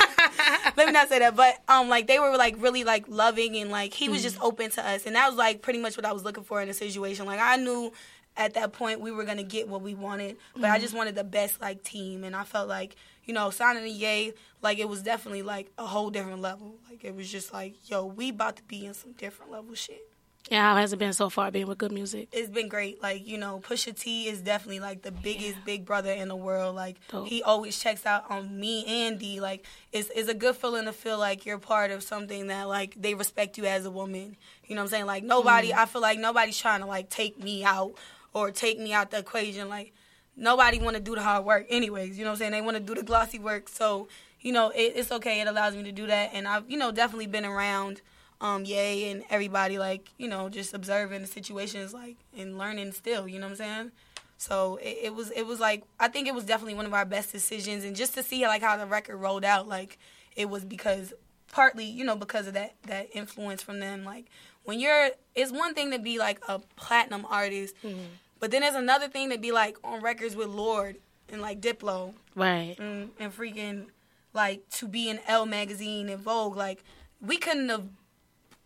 Let 0.76 0.88
me 0.88 0.92
not 0.92 1.10
say 1.10 1.20
that, 1.20 1.36
but 1.36 1.62
um, 1.68 1.90
like 1.90 2.08
they 2.08 2.20
were 2.20 2.36
like 2.38 2.56
really 2.58 2.84
like 2.84 3.06
loving 3.08 3.58
and 3.58 3.72
like 3.72 3.94
he 3.94 4.10
was 4.10 4.22
just 4.22 4.40
open 4.42 4.70
to 4.72 4.86
us, 4.86 5.06
and 5.06 5.16
that 5.16 5.28
was 5.28 5.38
like 5.38 5.62
pretty 5.62 5.80
much 5.80 5.98
what 5.98 6.06
I 6.06 6.12
was 6.12 6.24
looking 6.24 6.44
for 6.44 6.62
in 6.62 6.70
a 6.70 6.74
situation. 6.74 7.26
Like 7.26 7.40
I 7.42 7.56
knew 7.58 7.92
at 8.39 8.55
that 8.55 8.72
point 8.72 9.01
we 9.01 9.12
were 9.12 9.25
gonna 9.25 9.43
get 9.43 9.67
what 9.67 9.81
we 9.84 9.93
wanted, 9.93 10.38
but 10.55 10.63
I 10.63 10.69
mm-hmm. 10.69 10.81
just 10.81 10.96
wanted 10.96 11.13
the 11.13 11.24
best 11.24 11.62
like 11.62 11.84
team, 11.84 12.24
and 12.24 12.36
I 12.36 12.46
felt 12.46 12.67
like 12.67 12.96
you 13.25 13.34
know 13.34 13.51
signing 13.51 13.84
a 13.84 13.88
Yay 13.88 14.34
like 14.63 14.79
it 14.79 14.89
was 14.89 15.03
definitely 15.03 15.43
like 15.43 15.72
a 15.77 15.86
whole 15.86 16.10
different 16.10 16.41
level. 16.41 16.75
Like 16.89 17.03
it 17.03 17.13
was 17.13 17.29
just 17.29 17.53
like 17.53 17.75
yo, 17.89 18.05
we 18.05 18.29
about 18.29 18.55
to 18.55 18.63
be 18.63 18.86
in 18.86 18.96
some 18.96 19.12
different 19.12 19.51
level 19.51 19.75
shit. 19.75 20.10
Yeah, 20.50 20.63
how 20.63 20.77
has 20.77 20.93
it 20.93 20.98
been 20.98 21.13
so 21.13 21.29
far 21.29 21.51
being 21.51 21.67
with 21.67 21.77
good 21.77 21.91
music? 21.91 22.29
It's 22.31 22.50
been 22.50 22.69
great. 22.69 23.03
Like, 23.03 23.27
you 23.27 23.38
know, 23.38 23.60
Pusha 23.60 23.98
T 23.98 24.27
is 24.27 24.41
definitely 24.41 24.79
like 24.79 25.03
the 25.03 25.12
biggest 25.12 25.63
big 25.63 25.86
brother 25.86 26.12
in 26.12 26.27
the 26.27 26.36
world. 26.36 26.75
Like 26.75 26.96
Dope. 27.10 27.27
he 27.27 27.43
always 27.43 27.77
checks 27.77 28.05
out 28.05 28.31
on 28.31 28.60
me 28.60 29.05
and 29.05 29.19
D. 29.19 29.41
Like 29.41 29.65
it's 29.91 30.10
it's 30.15 30.29
a 30.29 30.34
good 30.34 30.55
feeling 30.55 30.86
to 30.86 30.93
feel 30.93 31.19
like 31.19 31.46
you're 31.46 31.60
part 31.60 31.91
of 31.91 32.01
something 32.03 32.48
that 32.48 32.67
like 32.67 32.96
they 33.00 33.13
respect 33.13 33.58
you 33.58 33.65
as 33.65 33.86
a 33.86 33.91
woman. 33.91 34.38
You 34.65 34.75
know 34.75 34.81
what 34.81 34.86
I'm 34.86 34.89
saying? 34.89 35.05
Like 35.05 35.24
nobody 35.24 35.69
mm-hmm. 35.69 35.79
I 35.79 35.86
feel 35.86 36.01
like 36.01 36.17
nobody's 36.17 36.58
trying 36.58 36.79
to 36.79 36.88
like 36.88 37.10
take 37.10 37.41
me 37.41 37.63
out 37.63 37.93
or 38.34 38.52
take 38.52 38.80
me 38.80 38.94
out 38.94 39.12
the 39.12 39.20
equation. 39.20 39.70
Like 39.70 39.94
nobody 40.36 40.80
want 40.80 40.96
to 40.96 41.02
do 41.02 41.16
the 41.16 41.22
hard 41.22 41.46
work 41.46 41.66
anyways. 41.70 42.18
You 42.18 42.24
know 42.24 42.32
what 42.32 42.36
I'm 42.36 42.40
saying? 42.40 42.52
They 42.52 42.62
want 42.62 42.78
to 42.78 42.84
do 42.84 42.96
the 42.96 43.04
glossy 43.04 43.40
work. 43.40 43.70
So, 43.70 44.08
you 44.42 44.52
know, 44.52 44.70
it, 44.70 44.94
it's 44.96 45.12
okay. 45.12 45.42
It 45.42 45.48
allows 45.48 45.76
me 45.76 45.84
to 45.84 45.92
do 45.92 46.08
that. 46.08 46.32
And 46.34 46.48
I've, 46.48 46.70
you 46.70 46.78
know, 46.78 46.92
definitely 46.92 47.28
been 47.28 47.46
around 47.46 48.02
um, 48.42 48.64
Yay 48.64 49.12
and 49.12 49.24
everybody, 49.30 49.78
like, 49.78 50.10
you 50.18 50.28
know, 50.28 50.48
just 50.48 50.74
observing 50.74 51.22
the 51.22 51.28
situations, 51.28 51.94
like, 51.94 52.16
and 52.38 52.58
learning 52.58 52.94
still, 52.94 53.28
you 53.28 53.38
know 53.38 53.48
what 53.48 53.52
I'm 53.52 53.58
saying? 53.58 53.92
So 54.38 54.78
it, 54.78 54.98
it 55.04 55.16
was, 55.16 55.32
it 55.32 55.46
was 55.46 55.60
like, 55.60 55.84
I 56.00 56.08
think 56.08 56.26
it 56.28 56.34
was 56.34 56.46
definitely 56.46 56.76
one 56.76 56.86
of 56.86 56.94
our 56.94 57.04
best 57.04 57.34
decisions. 57.34 57.84
And 57.84 57.98
just 57.98 58.14
to 58.14 58.24
see, 58.24 58.48
like, 58.48 58.62
how 58.62 58.78
the 58.78 58.86
record 58.86 59.18
rolled 59.18 59.44
out, 59.44 59.68
like, 59.68 59.98
it 60.38 60.50
was 60.50 60.64
because, 60.64 61.14
partly, 61.51 61.86
you 61.86 62.03
know, 62.03 62.15
because 62.15 62.48
of 62.48 62.53
that, 62.53 62.75
that 62.88 63.10
influence 63.13 63.62
from 63.62 63.79
them. 63.79 64.03
Like, 64.03 64.25
when 64.63 64.79
you're, 64.79 65.10
it's 65.36 65.51
one 65.51 65.74
thing 65.74 65.91
to 65.91 66.00
be, 66.00 66.18
like, 66.18 66.39
a 66.48 66.60
platinum 66.75 67.25
artist, 67.29 67.75
mm-hmm. 67.84 68.00
but 68.39 68.51
then 68.51 68.62
there's 68.62 68.75
another 68.75 69.08
thing 69.08 69.29
to 69.32 69.38
be, 69.38 69.51
like, 69.51 69.77
on 69.84 70.01
records 70.01 70.36
with 70.36 70.48
Lorde 70.48 70.98
and, 71.29 71.41
like, 71.41 71.62
Diplo 71.62 72.13
Right. 72.36 72.76
and, 72.80 73.10
and 73.19 73.36
freaking 73.36 73.88
like 74.34 74.67
to 74.69 74.88
be 74.88 75.10
in 75.10 75.19
Elle 75.28 75.45
magazine 75.45 76.10
and 76.10 76.21
Vogue. 76.21 76.56
Like 76.56 76.84
we 77.21 77.38
couldn't 77.38 77.69
have 77.69 77.86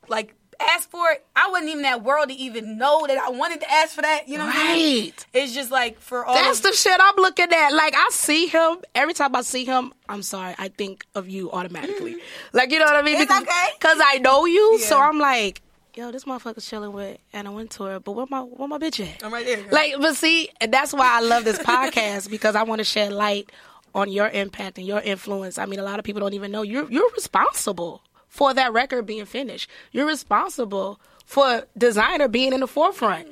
like 0.07 0.35
asked 0.59 0.89
for 0.89 1.11
it. 1.11 1.25
I 1.35 1.49
wasn't 1.49 1.69
even 1.69 1.83
that 1.83 2.03
world 2.03 2.29
to 2.29 2.35
even 2.35 2.77
know 2.77 3.05
that 3.07 3.17
I 3.17 3.29
wanted 3.29 3.61
to 3.61 3.71
ask 3.71 3.95
for 3.95 4.01
that. 4.01 4.27
You 4.27 4.37
know 4.37 4.45
what 4.45 4.55
I 4.55 4.73
mean? 4.73 5.03
Right. 5.05 5.25
It's 5.33 5.53
just 5.53 5.71
like 5.71 5.99
for 5.99 6.25
all 6.25 6.33
That's 6.33 6.59
of, 6.59 6.63
the 6.63 6.73
shit 6.73 6.99
I'm 6.99 7.15
looking 7.17 7.51
at. 7.51 7.69
Like 7.71 7.95
I 7.95 8.09
see 8.11 8.47
him 8.47 8.77
every 8.95 9.13
time 9.13 9.35
I 9.35 9.41
see 9.41 9.65
him. 9.65 9.93
I'm 10.09 10.23
sorry, 10.23 10.55
I 10.57 10.67
think 10.69 11.05
of 11.15 11.29
you 11.29 11.51
automatically. 11.51 12.13
Mm-hmm. 12.13 12.57
Like 12.57 12.71
you 12.71 12.79
know 12.79 12.85
what 12.85 12.95
I 12.95 13.01
mean? 13.01 13.15
It's 13.15 13.25
because, 13.25 13.41
okay. 13.41 13.69
Cause 13.79 13.97
I 14.03 14.17
know 14.19 14.45
you, 14.45 14.79
so 14.79 14.99
I'm 14.99 15.19
like, 15.19 15.61
yo, 15.95 16.11
this 16.11 16.25
motherfucker's 16.25 16.67
chilling 16.67 16.91
with 16.91 17.17
Anna 17.31 17.51
Wintour, 17.51 17.99
but 17.99 18.11
where 18.13 18.25
my 18.29 18.41
where 18.41 18.67
my 18.67 18.77
bitch 18.77 19.05
at? 19.05 19.23
I'm 19.23 19.33
right 19.33 19.45
there. 19.45 19.57
girl. 19.57 19.67
Like, 19.71 19.95
but 19.99 20.15
see, 20.15 20.49
and 20.59 20.73
that's 20.73 20.93
why 20.93 21.17
I 21.17 21.21
love 21.21 21.43
this 21.45 21.59
podcast 21.59 22.29
because 22.29 22.55
I 22.55 22.63
want 22.63 22.79
to 22.79 22.85
shed 22.85 23.11
light 23.11 23.51
on 23.95 24.11
your 24.11 24.29
impact 24.29 24.77
and 24.77 24.87
your 24.87 24.99
influence. 24.99 25.57
I 25.57 25.65
mean, 25.65 25.79
a 25.79 25.83
lot 25.83 25.99
of 25.99 26.05
people 26.05 26.19
don't 26.19 26.33
even 26.33 26.51
know 26.51 26.61
you're 26.61 26.89
you're 26.91 27.09
responsible 27.11 28.01
for 28.33 28.51
that 28.51 28.73
record 28.73 29.05
being 29.05 29.25
finished. 29.25 29.69
You're 29.91 30.07
responsible 30.07 30.99
for 31.23 31.67
designer 31.77 32.27
being 32.27 32.51
in 32.51 32.61
the 32.61 32.67
forefront. 32.67 33.27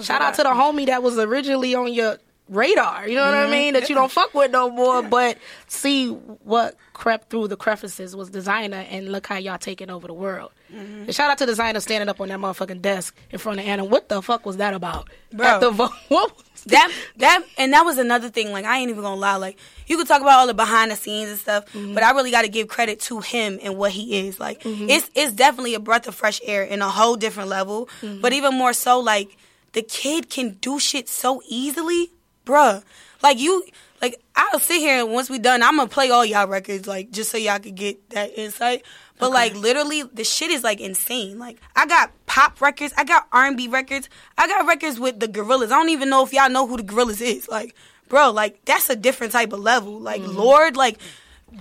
Shout 0.00 0.22
out 0.22 0.34
to 0.36 0.42
the 0.42 0.48
homie 0.48 0.86
that 0.86 1.02
was 1.02 1.18
originally 1.18 1.74
on 1.74 1.92
your 1.92 2.16
radar. 2.48 3.06
You 3.06 3.16
know 3.16 3.26
what 3.26 3.34
I 3.34 3.42
mm-hmm. 3.42 3.50
mean? 3.50 3.74
That 3.74 3.90
you 3.90 3.94
don't 3.94 4.10
fuck 4.10 4.32
with 4.32 4.50
no 4.50 4.70
more, 4.70 5.02
but 5.02 5.36
see 5.66 6.08
what 6.08 6.76
crept 6.94 7.28
through 7.28 7.48
the 7.48 7.56
crevices 7.56 8.16
was 8.16 8.30
designer, 8.30 8.86
and 8.88 9.12
look 9.12 9.26
how 9.26 9.36
y'all 9.36 9.58
taking 9.58 9.90
over 9.90 10.06
the 10.06 10.14
world. 10.14 10.50
Mm-hmm. 10.72 11.02
And 11.02 11.14
shout 11.14 11.30
out 11.30 11.36
to 11.38 11.46
designer 11.46 11.80
standing 11.80 12.08
up 12.08 12.18
on 12.18 12.28
that 12.28 12.38
motherfucking 12.38 12.80
desk 12.80 13.14
in 13.30 13.38
front 13.38 13.60
of 13.60 13.66
Anna. 13.66 13.84
What 13.84 14.08
the 14.08 14.22
fuck 14.22 14.46
was 14.46 14.56
that 14.56 14.72
about? 14.72 15.10
Bro. 15.30 15.46
At 15.46 15.60
the 15.60 15.70
vo- 15.70 15.88
what 16.08 16.34
was 16.34 16.44
that 16.68 16.92
that 17.16 17.42
and 17.58 17.72
that 17.72 17.82
was 17.84 17.98
another 17.98 18.28
thing. 18.30 18.52
Like 18.52 18.64
I 18.64 18.78
ain't 18.78 18.90
even 18.90 19.02
gonna 19.02 19.20
lie. 19.20 19.36
Like 19.36 19.58
you 19.86 19.96
could 19.96 20.06
talk 20.06 20.20
about 20.20 20.38
all 20.40 20.46
the 20.46 20.54
behind 20.54 20.90
the 20.90 20.96
scenes 20.96 21.30
and 21.30 21.38
stuff, 21.38 21.64
Mm-hmm. 21.72 21.94
but 21.94 22.02
I 22.02 22.12
really 22.12 22.30
got 22.30 22.42
to 22.42 22.48
give 22.48 22.68
credit 22.68 23.00
to 23.00 23.20
him 23.20 23.58
and 23.62 23.76
what 23.76 23.90
he 23.92 24.26
is. 24.26 24.38
Like 24.40 24.62
it's 24.64 25.10
it's 25.14 25.32
definitely 25.32 25.74
a 25.74 25.80
breath 25.80 26.06
of 26.08 26.14
fresh 26.14 26.40
air 26.44 26.62
in 26.62 26.80
a 26.82 26.88
whole 26.88 27.16
different 27.16 27.48
level. 27.48 27.88
Mm-hmm. 28.02 28.20
But 28.20 28.32
even 28.32 28.54
more 28.54 28.72
so, 28.72 29.00
like 29.00 29.36
the 29.72 29.82
kid 29.82 30.30
can 30.30 30.56
do 30.60 30.78
shit 30.78 31.08
so 31.08 31.42
easily, 31.48 32.10
bruh. 32.46 32.82
Like 33.22 33.38
you. 33.38 33.64
Like 34.00 34.22
I'll 34.36 34.60
sit 34.60 34.78
here 34.78 35.02
and 35.02 35.12
once 35.12 35.28
we 35.28 35.40
done, 35.40 35.60
I'm 35.60 35.76
gonna 35.76 35.88
play 35.88 36.08
all 36.10 36.24
y'all 36.24 36.46
records, 36.46 36.86
like 36.86 37.10
just 37.10 37.32
so 37.32 37.36
y'all 37.36 37.58
could 37.58 37.74
get 37.74 38.10
that 38.10 38.30
insight. 38.38 38.84
But 39.18 39.30
like 39.30 39.54
literally, 39.54 40.02
the 40.02 40.24
shit 40.24 40.50
is 40.50 40.62
like 40.62 40.80
insane. 40.80 41.38
Like 41.38 41.58
I 41.74 41.86
got 41.86 42.12
pop 42.26 42.60
records, 42.60 42.94
I 42.96 43.04
got 43.04 43.26
R&B 43.32 43.68
records, 43.68 44.08
I 44.36 44.46
got 44.46 44.66
records 44.66 45.00
with 45.00 45.20
the 45.20 45.28
Gorillaz. 45.28 45.66
I 45.66 45.78
don't 45.78 45.88
even 45.88 46.08
know 46.08 46.24
if 46.24 46.32
y'all 46.32 46.50
know 46.50 46.66
who 46.66 46.76
the 46.76 46.84
Gorillaz 46.84 47.20
is. 47.20 47.48
Like, 47.48 47.74
bro, 48.08 48.30
like 48.30 48.64
that's 48.64 48.88
a 48.90 48.96
different 48.96 49.32
type 49.32 49.52
of 49.52 49.60
level. 49.60 49.98
Like 49.98 50.22
mm-hmm. 50.22 50.36
Lorde, 50.36 50.76
like 50.76 50.98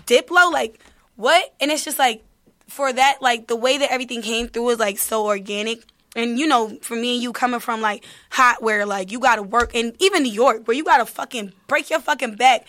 Diplo, 0.05 0.51
like 0.51 0.79
what? 1.15 1.53
And 1.59 1.71
it's 1.71 1.83
just 1.83 1.99
like 1.99 2.23
for 2.67 2.91
that, 2.91 3.17
like 3.21 3.47
the 3.47 3.55
way 3.55 3.77
that 3.77 3.91
everything 3.91 4.21
came 4.21 4.47
through 4.47 4.69
is 4.69 4.79
like 4.79 4.97
so 4.97 5.25
organic. 5.25 5.79
And 6.15 6.39
you 6.39 6.47
know, 6.47 6.77
for 6.81 6.95
me 6.95 7.15
and 7.15 7.23
you 7.23 7.33
coming 7.33 7.59
from 7.59 7.81
like 7.81 8.05
hot 8.29 8.61
where 8.61 8.85
like 8.85 9.11
you 9.11 9.19
gotta 9.19 9.43
work 9.43 9.75
and 9.75 9.95
even 9.99 10.23
New 10.23 10.31
York 10.31 10.67
where 10.67 10.75
you 10.77 10.83
gotta 10.83 11.05
fucking 11.05 11.53
break 11.67 11.89
your 11.89 11.99
fucking 11.99 12.35
back 12.35 12.65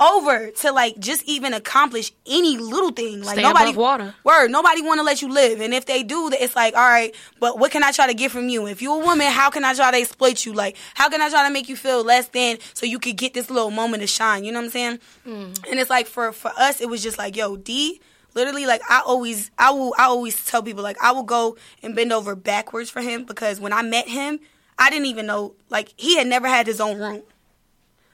over 0.00 0.50
to 0.50 0.72
like 0.72 0.98
just 0.98 1.24
even 1.24 1.54
accomplish 1.54 2.12
any 2.26 2.56
little 2.58 2.90
thing. 2.90 3.22
Like 3.22 3.34
Stay 3.34 3.42
nobody 3.42 3.72
water. 3.72 4.14
Word, 4.24 4.50
nobody 4.50 4.82
want 4.82 4.98
to 4.98 5.04
let 5.04 5.22
you 5.22 5.32
live, 5.32 5.60
and 5.60 5.72
if 5.72 5.86
they 5.86 6.02
do, 6.02 6.30
it's 6.32 6.56
like, 6.56 6.74
all 6.74 6.88
right, 6.88 7.14
but 7.38 7.58
what 7.58 7.70
can 7.70 7.82
I 7.84 7.92
try 7.92 8.06
to 8.06 8.14
get 8.14 8.30
from 8.30 8.48
you? 8.48 8.66
If 8.66 8.82
you're 8.82 9.00
a 9.00 9.04
woman, 9.04 9.28
how 9.28 9.50
can 9.50 9.64
I 9.64 9.74
try 9.74 9.90
to 9.90 9.96
exploit 9.96 10.44
you? 10.44 10.52
Like, 10.52 10.76
how 10.94 11.08
can 11.08 11.20
I 11.20 11.28
try 11.28 11.46
to 11.46 11.52
make 11.52 11.68
you 11.68 11.76
feel 11.76 12.04
less 12.04 12.28
than 12.28 12.58
so 12.74 12.86
you 12.86 12.98
could 12.98 13.16
get 13.16 13.34
this 13.34 13.50
little 13.50 13.70
moment 13.70 14.00
to 14.02 14.06
shine? 14.06 14.44
You 14.44 14.52
know 14.52 14.60
what 14.60 14.66
I'm 14.66 14.70
saying? 14.70 14.98
Mm. 15.26 15.70
And 15.70 15.80
it's 15.80 15.90
like 15.90 16.06
for 16.06 16.32
for 16.32 16.50
us, 16.56 16.80
it 16.80 16.88
was 16.88 17.02
just 17.02 17.18
like, 17.18 17.36
yo, 17.36 17.56
D. 17.56 18.00
Literally, 18.34 18.64
like 18.64 18.80
I 18.88 19.02
always, 19.04 19.50
I 19.58 19.72
will, 19.72 19.94
I 19.98 20.04
always 20.04 20.42
tell 20.42 20.62
people, 20.62 20.82
like 20.82 20.96
I 21.02 21.12
will 21.12 21.22
go 21.22 21.58
and 21.82 21.94
bend 21.94 22.14
over 22.14 22.34
backwards 22.34 22.88
for 22.88 23.02
him 23.02 23.24
because 23.24 23.60
when 23.60 23.74
I 23.74 23.82
met 23.82 24.08
him, 24.08 24.40
I 24.78 24.88
didn't 24.88 25.04
even 25.06 25.26
know, 25.26 25.54
like 25.68 25.92
he 25.98 26.16
had 26.16 26.26
never 26.26 26.48
had 26.48 26.66
his 26.66 26.80
own 26.80 26.98
room, 26.98 27.22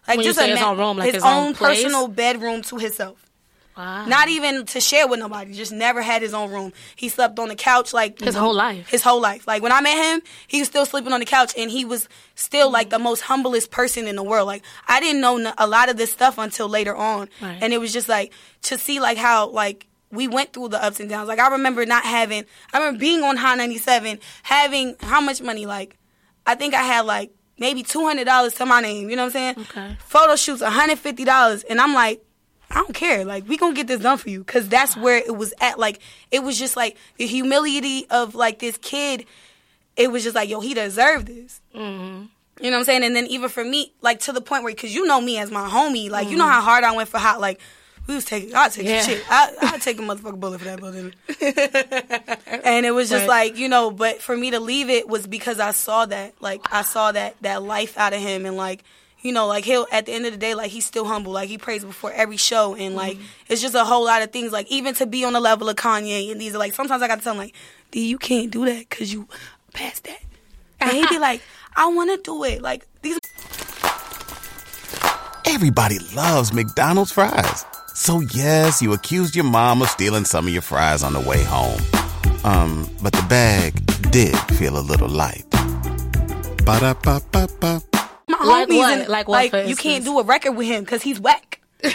like 0.09 0.17
When 0.17 0.27
you 0.27 0.33
say 0.33 0.51
his 0.51 0.61
own 0.63 0.79
room, 0.79 0.97
like 0.97 1.07
his, 1.07 1.15
his 1.17 1.23
own 1.25 1.49
own 1.49 1.55
personal 1.55 2.09
bedroom 2.09 2.63
to 2.63 2.77
himself. 2.79 3.25
Wow. 3.77 4.07
Not 4.07 4.27
even 4.29 4.67
to 4.67 4.81
share 4.81 5.07
with 5.07 5.21
nobody. 5.21 5.53
Just 5.53 5.71
never 5.71 6.03
had 6.03 6.21
his 6.21 6.35
own 6.35 6.51
room. 6.51 6.73
He 6.97 7.09
slept 7.09 7.39
on 7.39 7.47
the 7.49 7.55
couch 7.55 7.93
like 7.93 8.19
His 8.19 8.35
whole 8.35 8.53
life. 8.53 8.89
His 8.89 9.03
whole 9.03 9.21
life. 9.21 9.47
Like 9.47 9.63
when 9.63 9.71
I 9.71 9.81
met 9.81 9.97
him, 10.15 10.21
he 10.49 10.59
was 10.59 10.67
still 10.67 10.85
sleeping 10.85 11.13
on 11.13 11.21
the 11.21 11.27
couch, 11.27 11.53
and 11.57 11.71
he 11.71 11.85
was 11.85 12.09
still 12.35 12.73
like 12.73 12.91
the 12.91 12.99
most 12.99 13.21
humblest 13.21 13.71
person 13.71 14.09
in 14.09 14.17
the 14.17 14.23
world. 14.25 14.49
Like 14.49 14.65
I 14.89 14.99
didn't 14.99 15.21
know 15.21 15.53
a 15.57 15.69
lot 15.69 15.89
of 15.91 15.97
this 15.97 16.11
stuff 16.11 16.39
until 16.39 16.69
later 16.69 16.97
on, 16.97 17.29
Right. 17.41 17.59
and 17.63 17.73
it 17.73 17.79
was 17.79 17.93
just 17.93 18.09
like 18.09 18.33
to 18.63 18.79
see 18.79 18.99
like 18.99 19.17
how 19.17 19.49
like 19.51 19.87
we 20.11 20.27
went 20.27 20.53
through 20.55 20.71
the 20.71 20.83
ups 20.83 20.99
and 20.99 21.09
downs. 21.09 21.29
Like 21.29 21.39
I 21.39 21.49
remember 21.51 21.87
not 21.87 22.03
having. 22.05 22.47
I 22.73 22.79
remember 22.79 22.99
being 22.99 23.23
on 23.23 23.37
High 23.37 23.55
ninety 23.55 23.79
seven, 23.79 24.19
having 24.43 24.97
how 25.01 25.21
much 25.21 25.41
money? 25.41 25.67
Like 25.67 25.97
I 26.45 26.57
think 26.57 26.75
I 26.75 26.83
had 26.83 27.03
like 27.03 27.31
maybe 27.59 27.83
two 27.83 28.05
hundred 28.07 28.25
dollars 28.25 28.55
to 28.55 28.67
my 28.67 28.81
name. 28.81 29.11
You 29.11 29.17
know 29.17 29.25
what 29.25 29.37
I'm 29.37 29.55
saying? 29.57 29.67
Okay. 29.71 29.97
Photo 30.01 30.37
shoots 30.37 30.63
one 30.63 30.73
hundred 30.73 30.99
fifty 30.99 31.25
dollars, 31.25 31.63
and 31.65 31.81
I'm 31.81 31.95
like, 31.95 32.25
I 32.71 32.77
don't 32.77 32.95
care. 32.95 33.25
Like 33.25 33.49
we 33.49 33.57
gonna 33.57 33.75
get 33.75 33.87
this 33.87 34.01
done 34.01 34.19
for 34.19 34.31
you 34.31 34.41
because 34.41 34.69
that's 34.69 34.97
where 34.97 35.17
it 35.17 35.37
was 35.37 35.55
at. 35.61 35.79
Like 35.79 36.01
it 36.31 36.43
was 36.43 36.59
just 36.59 36.77
like 36.77 36.97
the 37.17 37.27
humility 37.27 38.07
of 38.11 38.35
like 38.35 38.59
this 38.59 38.79
kid. 38.79 39.27
It 39.97 40.13
was 40.13 40.23
just 40.23 40.35
like 40.35 40.49
yo, 40.49 40.61
he 40.61 40.75
deserved 40.75 41.27
this. 41.27 41.61
Mm-hmm. 41.75 42.27
You 42.61 42.71
know 42.71 42.77
what 42.77 42.81
I'm 42.81 42.85
saying? 42.85 43.05
And 43.05 43.15
then 43.15 43.27
even 43.27 43.49
for 43.49 43.65
me, 43.65 43.93
like 44.03 44.21
to 44.21 44.33
the 44.33 44.41
point 44.41 44.65
where, 44.65 44.73
because 44.73 44.95
you 44.95 45.07
know 45.07 45.21
me 45.21 45.39
as 45.39 45.51
my 45.51 45.69
homie, 45.69 46.11
like 46.11 46.29
you 46.29 46.37
know 46.37 46.47
how 46.47 46.61
hard 46.61 46.85
I 46.85 46.95
went 46.95 47.09
for 47.09 47.19
hot. 47.19 47.41
Like 47.41 47.61
we 48.09 48.15
was 48.15 48.25
taking, 48.25 48.55
I'd 48.55 48.73
take 48.73 48.87
Yeah. 48.87 49.03
shit. 49.03 49.23
I 49.29 49.53
I'd 49.61 49.83
take 49.83 49.99
a 49.99 50.03
motherfucking 50.03 50.41
bullet 50.41 50.59
for 50.61 50.65
that 50.65 50.81
building. 50.81 51.13
and 52.65 52.87
it 52.87 52.91
was 52.93 53.09
just 53.11 53.29
Right. 53.29 53.51
like 53.53 53.59
you 53.59 53.69
know, 53.69 53.91
but 53.91 54.21
for 54.23 54.37
me 54.37 54.51
to 54.51 54.59
leave 54.61 54.89
it 54.91 55.07
was 55.09 55.27
because 55.27 55.61
I 55.61 55.71
saw 55.73 56.07
that, 56.07 56.35
like 56.41 56.63
I 56.73 56.83
saw 56.83 57.13
that 57.13 57.37
that 57.43 57.63
life 57.63 57.97
out 57.99 58.13
of 58.15 58.21
him, 58.21 58.47
and 58.47 58.57
like 58.57 58.83
you 59.21 59.33
know, 59.33 59.47
like 59.47 59.65
he'll 59.65 59.87
at 59.93 60.07
the 60.07 60.13
end 60.13 60.25
of 60.27 60.33
the 60.33 60.39
day, 60.39 60.55
like 60.55 60.71
he's 60.71 60.87
still 60.87 61.05
humble, 61.05 61.33
like 61.33 61.49
he 61.49 61.59
prays 61.59 61.85
before 61.85 62.13
every 62.13 62.37
show, 62.39 62.75
and 62.75 62.95
like 62.97 63.17
Mm-hmm. 63.19 63.27
it's 63.53 63.61
just 63.61 63.75
a 63.75 63.85
whole 63.85 64.05
lot 64.07 64.23
of 64.23 64.31
things, 64.33 64.53
like 64.53 64.69
even 64.71 64.95
to 64.95 65.07
be 65.07 65.25
on 65.25 65.33
the 65.35 65.41
level 65.41 65.69
of 65.69 65.77
Kanye, 65.77 66.31
and 66.33 66.41
these 66.41 66.55
are 66.55 66.59
like 66.59 66.73
sometimes 66.73 67.03
I 67.03 67.09
got 67.09 67.17
to 67.19 67.23
tell 67.25 67.33
him 67.35 67.39
like, 67.41 67.55
D, 67.91 68.07
you 68.09 68.17
can't 68.19 68.51
do 68.51 68.65
that 68.65 68.89
because 68.89 69.13
you 69.13 69.29
past 69.75 70.05
that, 70.05 70.21
and 70.81 70.93
he'd 70.93 71.09
be 71.11 71.19
like, 71.29 71.43
I 71.77 71.89
want 71.89 72.11
to 72.11 72.23
do 72.23 72.43
it, 72.45 72.63
like 72.63 72.87
these. 73.03 73.19
Everybody 75.45 75.99
loves 76.15 76.53
McDonald's 76.53 77.11
fries. 77.11 77.65
So 77.99 78.21
yes, 78.21 78.81
you 78.81 78.93
accused 78.93 79.35
your 79.35 79.45
mom 79.45 79.83
of 79.83 79.89
stealing 79.91 80.25
some 80.25 80.47
of 80.47 80.53
your 80.53 80.63
fries 80.63 81.03
on 81.03 81.13
the 81.15 81.21
way 81.21 81.43
home. 81.43 81.81
Um, 82.45 82.89
but 83.03 83.13
the 83.13 83.25
bag 83.29 83.75
did 84.13 84.37
feel 84.57 84.79
a 84.79 84.81
little 84.81 85.09
light. 85.09 85.45
Ba-da-ba-ba-ba. 86.65 87.83
My 88.29 88.39
Like 88.45 88.69
homies 88.69 88.79
what? 88.79 88.99
and, 89.01 89.09
Like 89.09 89.27
what, 89.29 89.51
for 89.51 89.63
you 89.63 89.75
can't 89.75 90.05
do 90.05 90.17
a 90.21 90.23
record 90.23 90.53
with 90.53 90.69
him 90.69 90.85
because 90.85 91.03
he's 91.03 91.19
whack. 91.21 91.61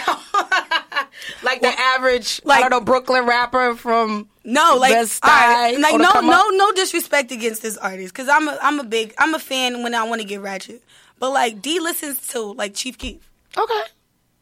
Like 1.42 1.62
the 1.62 1.72
average, 1.80 2.42
I 2.44 2.48
like- 2.50 2.62
don't 2.64 2.70
know, 2.72 2.82
Brooklyn 2.82 3.26
rapper 3.26 3.76
from 3.76 4.28
No, 4.44 4.76
like, 4.78 4.92
West 4.92 5.24
all 5.24 5.30
right, 5.30 5.74
Side 5.76 5.82
like 5.82 5.94
no, 5.94 6.20
no, 6.22 6.32
up- 6.50 6.54
no 6.54 6.72
disrespect 6.74 7.32
against 7.32 7.62
this 7.62 7.78
artist, 7.78 8.14
because 8.14 8.28
I'm 8.28 8.48
a, 8.50 8.58
I'm 8.62 8.80
a 8.80 8.84
big, 8.84 9.14
I'm 9.18 9.34
a 9.34 9.40
fan 9.40 9.84
when 9.84 9.94
I 9.94 10.04
want 10.04 10.20
to 10.22 10.28
get 10.28 10.42
ratchet. 10.42 10.82
But 11.20 11.30
like 11.32 11.62
D 11.62 11.80
listens 11.80 12.28
to 12.30 12.40
like 12.42 12.74
Chief 12.74 12.98
Keef, 12.98 13.30
Okay. 13.58 13.82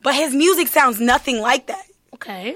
But 0.03 0.15
his 0.15 0.33
music 0.33 0.67
sounds 0.67 0.99
nothing 0.99 1.39
like 1.39 1.67
that. 1.67 1.85
Okay. 2.15 2.55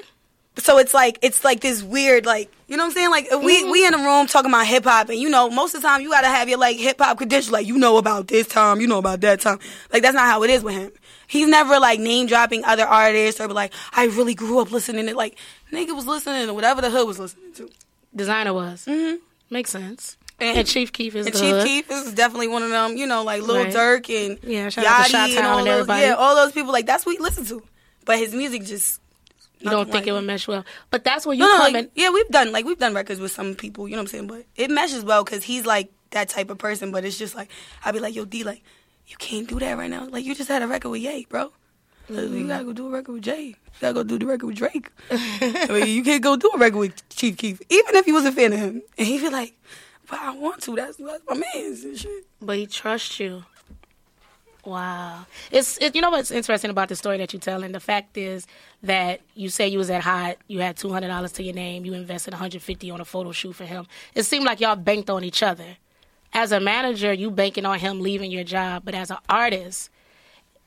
So 0.58 0.78
it's 0.78 0.94
like 0.94 1.20
it's 1.22 1.44
like 1.44 1.60
this 1.60 1.84
weird, 1.84 2.26
like 2.26 2.50
you 2.68 2.78
know 2.78 2.84
what 2.84 2.90
I'm 2.90 2.94
saying? 2.94 3.10
Like 3.12 3.28
we 3.44 3.62
Mm-hmm. 3.62 3.72
we 3.72 3.86
in 3.86 3.94
a 3.94 3.98
room 3.98 4.26
talking 4.26 4.50
about 4.50 4.66
hip 4.66 4.86
hop, 4.86 5.10
and 5.10 5.20
you 5.20 5.30
know 5.30 5.50
most 5.50 5.76
of 5.76 5.82
the 5.82 5.88
time 5.88 6.02
you 6.02 6.10
gotta 6.10 6.28
have 6.28 6.48
your 6.48 6.58
like 6.60 6.78
hip 6.78 6.98
hop 7.00 7.18
credentials, 7.18 7.52
like 7.52 7.68
you 7.68 7.78
know 7.78 7.98
about 7.98 8.28
this 8.28 8.48
time, 8.48 8.80
you 8.80 8.88
know 8.88 9.00
about 9.00 9.20
that 9.22 9.42
time. 9.42 9.60
Like 9.92 10.02
that's 10.02 10.16
not 10.16 10.26
how 10.28 10.44
it 10.44 10.50
is 10.50 10.64
with 10.64 10.76
him. 10.76 10.92
He's 11.28 11.48
never 11.48 11.78
like 11.80 12.00
name 12.00 12.28
dropping 12.28 12.64
other 12.64 12.86
artists 12.86 13.42
or 13.42 13.48
be 13.50 13.54
like 13.54 13.74
I 13.92 14.06
really 14.06 14.34
grew 14.34 14.60
up 14.60 14.72
listening 14.72 15.08
to 15.08 15.16
like 15.16 15.38
nigga 15.72 15.94
was 15.94 16.08
listening 16.08 16.48
to 16.48 16.54
whatever 16.54 16.80
the 16.82 16.90
hood 16.90 17.06
was 17.06 17.20
listening 17.20 17.52
to. 17.56 17.70
Designer 18.16 18.54
was. 18.54 18.86
Mm-hmm. 18.86 19.18
Makes 19.50 19.72
sense. 19.72 20.18
And- 20.40 20.58
And, 20.58 20.68
Chief 20.68 20.92
Keef 20.92 21.16
is 21.16 21.28
And 21.28 21.36
Chief 21.36 21.44
hood. 21.52 21.66
Keef 21.66 21.90
is 21.92 22.14
definitely 22.14 22.48
one 22.50 22.62
of 22.64 22.70
them, 22.70 22.98
you 22.98 23.08
know, 23.08 23.24
like 23.24 23.42
Lil 23.42 23.56
Right. 23.64 23.74
Durk 23.74 24.10
and 24.10 24.38
Yeah, 24.44 24.68
Yachty 24.68 25.12
Chi-Town 25.12 25.46
all 25.46 25.58
and 25.60 25.68
those, 25.68 25.88
yeah, 25.88 26.16
all 26.18 26.36
those 26.36 26.52
people. 26.52 26.74
Like 26.74 26.86
that's 26.86 27.06
what 27.06 27.16
he 27.16 27.22
listen 27.22 27.46
to, 27.46 27.64
but 28.06 28.18
his 28.20 28.34
music 28.34 28.64
just. 28.66 29.00
You 29.62 29.72
don't 29.72 29.90
think 29.92 30.06
it 30.06 30.12
would 30.12 30.26
mesh 30.26 30.48
well, 30.48 30.64
but 30.92 31.04
that's 31.06 31.26
where 31.26 31.34
you 31.34 31.40
No, 31.40 31.48
no, 31.48 31.54
come 31.64 31.74
like, 31.74 31.86
in. 31.86 31.92
yeah, 31.96 32.10
we've 32.12 32.28
done 32.28 32.52
like 32.52 32.66
we've 32.66 32.78
done 32.78 32.94
records 32.94 33.20
with 33.20 33.32
some 33.32 33.56
people, 33.56 33.88
you 33.88 33.96
know 33.96 34.02
what 34.02 34.10
I'm 34.14 34.28
saying, 34.28 34.28
but 34.28 34.46
it 34.56 34.70
meshes 34.70 35.04
well 35.04 35.24
because 35.24 35.44
he's 35.44 35.66
like 35.66 35.90
that 36.12 36.28
type 36.30 36.50
of 36.52 36.58
person. 36.60 36.92
But 36.92 37.04
it's 37.06 37.18
just 37.18 37.34
like 37.34 37.50
I'd 37.84 37.94
be 37.94 38.00
like, 38.02 38.14
yo, 38.14 38.26
D, 38.26 38.44
like 38.44 38.62
you 39.08 39.16
can't 39.18 39.48
do 39.48 39.58
that 39.60 39.78
right 39.78 39.90
now. 39.90 40.06
Like 40.08 40.26
you 40.26 40.36
just 40.36 40.50
had 40.50 40.62
a 40.62 40.68
record 40.68 40.90
with 40.90 41.02
Ye, 41.02 41.26
bro. 41.30 41.52
Like, 42.10 42.30
You 42.30 42.46
gotta 42.48 42.66
go 42.66 42.74
do 42.74 42.88
a 42.88 42.90
record 42.92 43.14
with 43.14 43.24
Jay. 43.24 43.44
You 43.46 43.56
gotta 43.82 43.94
go 43.96 44.04
do 44.04 44.20
the 44.20 44.26
record 44.28 44.46
with 44.48 44.58
Drake. 44.58 44.92
I 45.10 45.68
mean, 45.70 45.88
you 45.88 46.04
can't 46.04 46.22
go 46.22 46.36
do 46.36 46.52
a 46.54 46.58
record 46.60 46.78
with 46.78 47.10
Chief 47.10 47.36
Keef, 47.38 47.60
even 47.70 47.96
if 47.96 48.06
you 48.06 48.14
was 48.14 48.26
a 48.26 48.32
fan 48.32 48.54
of 48.54 48.60
him. 48.60 48.82
And 49.00 49.08
he'd 49.08 49.22
be 49.22 49.30
like, 49.30 49.54
but 50.10 50.20
I 50.20 50.36
want 50.36 50.62
to. 50.64 50.76
That's, 50.76 50.98
that's 50.98 51.24
my 51.28 51.42
man's 51.54 51.84
and 51.84 51.98
shit. 51.98 52.26
But 52.42 52.58
he 52.58 52.68
trusts 52.68 53.20
you. 53.20 53.44
Wow. 54.64 55.28
It's 55.52 55.78
it, 55.80 55.96
you 55.96 56.02
know 56.02 56.10
what's 56.10 56.32
interesting 56.32 56.72
about 56.72 56.90
the 56.90 56.96
story 56.96 57.18
that 57.20 57.32
you're 57.34 57.40
telling? 57.40 57.72
The 57.72 57.80
fact 57.80 58.18
is 58.18 58.48
that 58.82 59.22
you 59.36 59.50
say 59.50 59.68
you 59.68 59.78
was 59.78 59.92
at 59.92 60.02
Hot, 60.02 60.38
you 60.48 60.60
had 60.60 60.76
two 60.76 60.90
hundred 60.90 61.10
dollars 61.10 61.34
to 61.34 61.44
your 61.44 61.54
name, 61.54 61.86
you 61.86 61.94
invested 61.94 62.34
one 62.34 62.40
hundred 62.40 62.64
fifty 62.64 62.90
on 62.90 63.00
a 63.00 63.06
photo 63.06 63.32
shoot 63.32 63.54
for 63.54 63.66
him. 63.66 63.86
It 64.16 64.24
seemed 64.24 64.46
like 64.46 64.60
y'all 64.60 64.76
banked 64.76 65.12
on 65.12 65.24
each 65.24 65.44
other. 65.44 65.78
As 66.34 66.52
a 66.52 66.60
manager, 66.60 67.14
you 67.14 67.30
banking 67.30 67.66
on 67.66 67.78
him 67.78 68.02
leaving 68.02 68.32
your 68.32 68.44
job, 68.44 68.82
but 68.84 68.96
as 68.96 69.12
an 69.12 69.18
artist, 69.30 69.92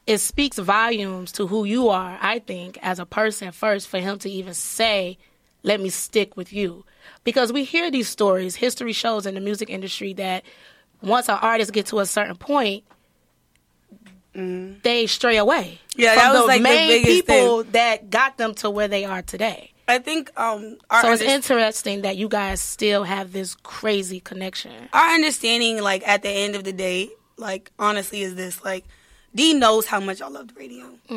it 0.07 0.19
speaks 0.19 0.59
volumes 0.59 1.33
to 1.33 1.49
who 1.49 1.65
you 1.65 1.89
are, 1.89 2.19
I 2.23 2.39
think, 2.39 2.79
as 2.81 2.99
a 2.99 3.05
person 3.05 3.51
first, 3.53 3.89
for 3.89 3.99
him 3.99 4.19
to 4.21 4.31
even 4.31 4.55
say, 4.55 5.19
let 5.65 5.81
me 5.81 5.91
stick 5.91 6.37
with 6.37 6.53
you. 6.53 6.85
Because 7.25 7.53
we 7.53 7.65
hear 7.65 7.91
these 7.91 8.09
stories, 8.09 8.57
history 8.57 8.93
shows 8.93 9.27
in 9.27 9.35
the 9.35 9.41
music 9.41 9.71
industry 9.71 10.13
that 10.15 10.45
once 11.03 11.29
our 11.29 11.39
artists 11.39 11.71
get 11.71 11.87
to 11.87 12.01
a 12.01 12.07
certain 12.07 12.37
point, 12.37 12.85
they 14.35 15.07
stray 15.07 15.37
away. 15.37 15.81
Mm-hmm. 15.91 16.01
Yeah, 16.01 16.15
from 16.15 16.23
that 16.23 16.33
was, 16.33 16.41
the 16.41 16.47
like, 16.47 16.59
the 16.59 16.63
main 16.63 16.89
biggest 16.89 17.27
people 17.27 17.65
that 17.65 18.11
got 18.11 18.39
them 18.39 18.55
to 18.57 18.71
where 18.71 18.89
they 18.89 19.05
are 19.05 19.23
today. 19.23 19.73
I 19.89 19.99
think 19.99 20.31
um, 20.39 20.77
our 20.91 21.03
So 21.03 21.13
it's 21.13 21.23
interesting 21.23 22.03
that 22.03 22.17
you 22.19 22.29
guys 22.29 22.61
still 22.61 23.05
have 23.05 23.33
this 23.33 23.55
crazy 23.55 24.21
connection. 24.21 24.89
our 24.93 25.15
understanding, 25.15 25.83
like 25.83 26.07
at 26.07 26.23
the 26.23 26.29
end 26.29 26.55
of 26.55 26.65
the 26.65 26.73
day, 26.73 27.09
like 27.39 27.73
honestly, 27.79 28.23
is 28.23 28.35
this 28.35 28.63
like 28.63 28.85
D 29.35 29.55
knows 29.55 29.87
how 29.87 29.99
much 29.99 30.21
I 30.21 30.29
loved 30.29 30.57
radio, 30.57 30.91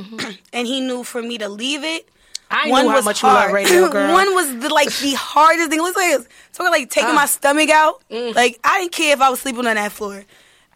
and 0.54 0.68
he 0.68 0.80
knew 0.80 1.04
for 1.04 1.22
me 1.22 1.38
to 1.40 1.50
leave 1.50 1.84
it. 1.84 2.08
I 2.52 2.66
knew 2.68 2.90
how 2.90 3.02
much 3.02 3.24
you 3.24 3.30
love 3.30 3.52
radio, 3.52 3.90
girl. 3.92 4.12
One 4.14 4.34
was 4.36 4.58
the, 4.60 4.70
like 4.70 4.90
the 5.00 5.14
hardest 5.14 5.70
thing. 5.70 5.82
Let's 5.82 5.96
say, 5.98 6.18
talking 6.54 6.72
like 6.72 6.90
taking 6.90 7.10
Ah. 7.12 7.14
my 7.16 7.26
stomach 7.26 7.70
out. 7.70 8.04
Mm. 8.10 8.36
Like 8.36 8.60
I 8.64 8.80
didn't 8.80 8.92
care 8.92 9.14
if 9.14 9.22
I 9.22 9.30
was 9.30 9.40
sleeping 9.40 9.66
on 9.68 9.76
that 9.76 9.92
floor, 9.92 10.24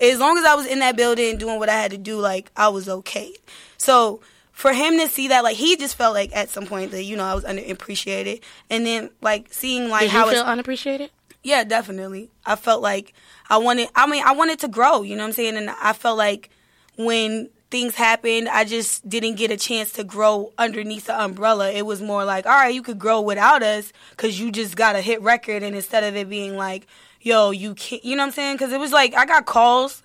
as 0.02 0.20
long 0.20 0.38
as 0.38 0.46
I 0.46 0.56
was 0.56 0.66
in 0.66 0.80
that 0.80 0.96
building 0.96 1.38
doing 1.38 1.60
what 1.60 1.70
I 1.70 1.74
had 1.74 1.92
to 1.92 1.98
do. 1.98 2.18
Like 2.20 2.52
I 2.56 2.70
was 2.70 2.88
okay. 2.90 3.34
So 3.78 4.22
for 4.52 4.72
him 4.74 4.98
to 5.00 5.08
see 5.10 5.28
that, 5.28 5.44
like 5.44 5.58
he 5.58 5.76
just 5.76 5.96
felt 5.96 6.14
like 6.14 6.34
at 6.36 6.50
some 6.50 6.66
point 6.66 6.92
that 6.92 7.04
you 7.04 7.16
know 7.18 7.26
I 7.26 7.34
was 7.36 7.44
underappreciated, 7.44 8.42
and 8.70 8.86
then 8.86 9.10
like 9.22 9.54
seeing 9.54 9.90
like 9.90 10.02
Did 10.04 10.12
how 10.12 10.26
you 10.26 10.32
it's 10.32 10.40
feel 10.40 10.48
unappreciated? 10.50 11.12
yeah, 11.44 11.64
definitely. 11.64 12.30
I 12.46 12.56
felt 12.56 12.82
like 12.82 13.14
I 13.50 13.58
wanted 13.58 13.90
I 13.96 14.08
mean, 14.08 14.24
I 14.26 14.32
wanted 14.32 14.60
to 14.60 14.68
grow, 14.68 15.02
you 15.04 15.16
know 15.16 15.24
what 15.24 15.28
I'm 15.28 15.34
saying? 15.34 15.58
And 15.58 15.70
I 15.70 15.94
felt 15.94 16.18
like 16.18 16.50
when 16.98 17.50
things 17.72 17.96
happened, 17.96 18.48
I 18.48 18.64
just 18.64 19.08
didn't 19.08 19.36
get 19.36 19.52
a 19.52 19.58
chance 19.58 19.92
to 19.94 20.04
grow 20.04 20.54
underneath 20.58 21.08
the 21.08 21.22
umbrella. 21.22 21.72
It 21.72 21.86
was 21.86 22.02
more 22.02 22.24
like, 22.24 22.46
all 22.46 22.54
right, 22.54 22.74
you 22.74 22.82
could 22.82 23.00
grow 23.00 23.22
without 23.22 23.64
us 23.64 23.92
cuz 24.18 24.40
you 24.40 24.52
just 24.52 24.76
got 24.76 24.96
a 24.96 25.02
hit 25.02 25.22
record 25.22 25.64
and 25.64 25.76
instead 25.76 26.04
of 26.04 26.16
it 26.16 26.30
being 26.30 26.56
like, 26.56 26.88
yo, 27.22 27.52
you 27.52 27.76
can't, 27.76 28.04
you 28.06 28.16
know 28.16 28.24
what 28.24 28.28
I'm 28.28 28.34
saying? 28.34 28.58
Cuz 28.58 28.72
it 28.72 28.80
was 28.80 28.92
like 28.92 29.14
I 29.16 29.26
got 29.26 29.46
calls 29.46 30.04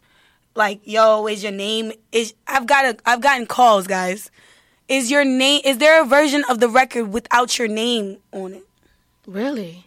like, 0.54 0.80
yo, 0.84 1.26
is 1.26 1.42
your 1.42 1.52
name 1.52 1.92
is 2.12 2.34
I've 2.46 2.66
got 2.66 2.84
a 2.84 2.96
I've 3.06 3.20
gotten 3.20 3.46
calls, 3.46 3.86
guys. 3.86 4.30
Is 4.88 5.10
your 5.10 5.24
name 5.24 5.60
is 5.64 5.78
there 5.78 6.02
a 6.02 6.04
version 6.04 6.44
of 6.48 6.60
the 6.60 6.68
record 6.68 7.12
without 7.12 7.58
your 7.58 7.68
name 7.68 8.18
on 8.32 8.54
it? 8.54 8.64
Really? 9.26 9.86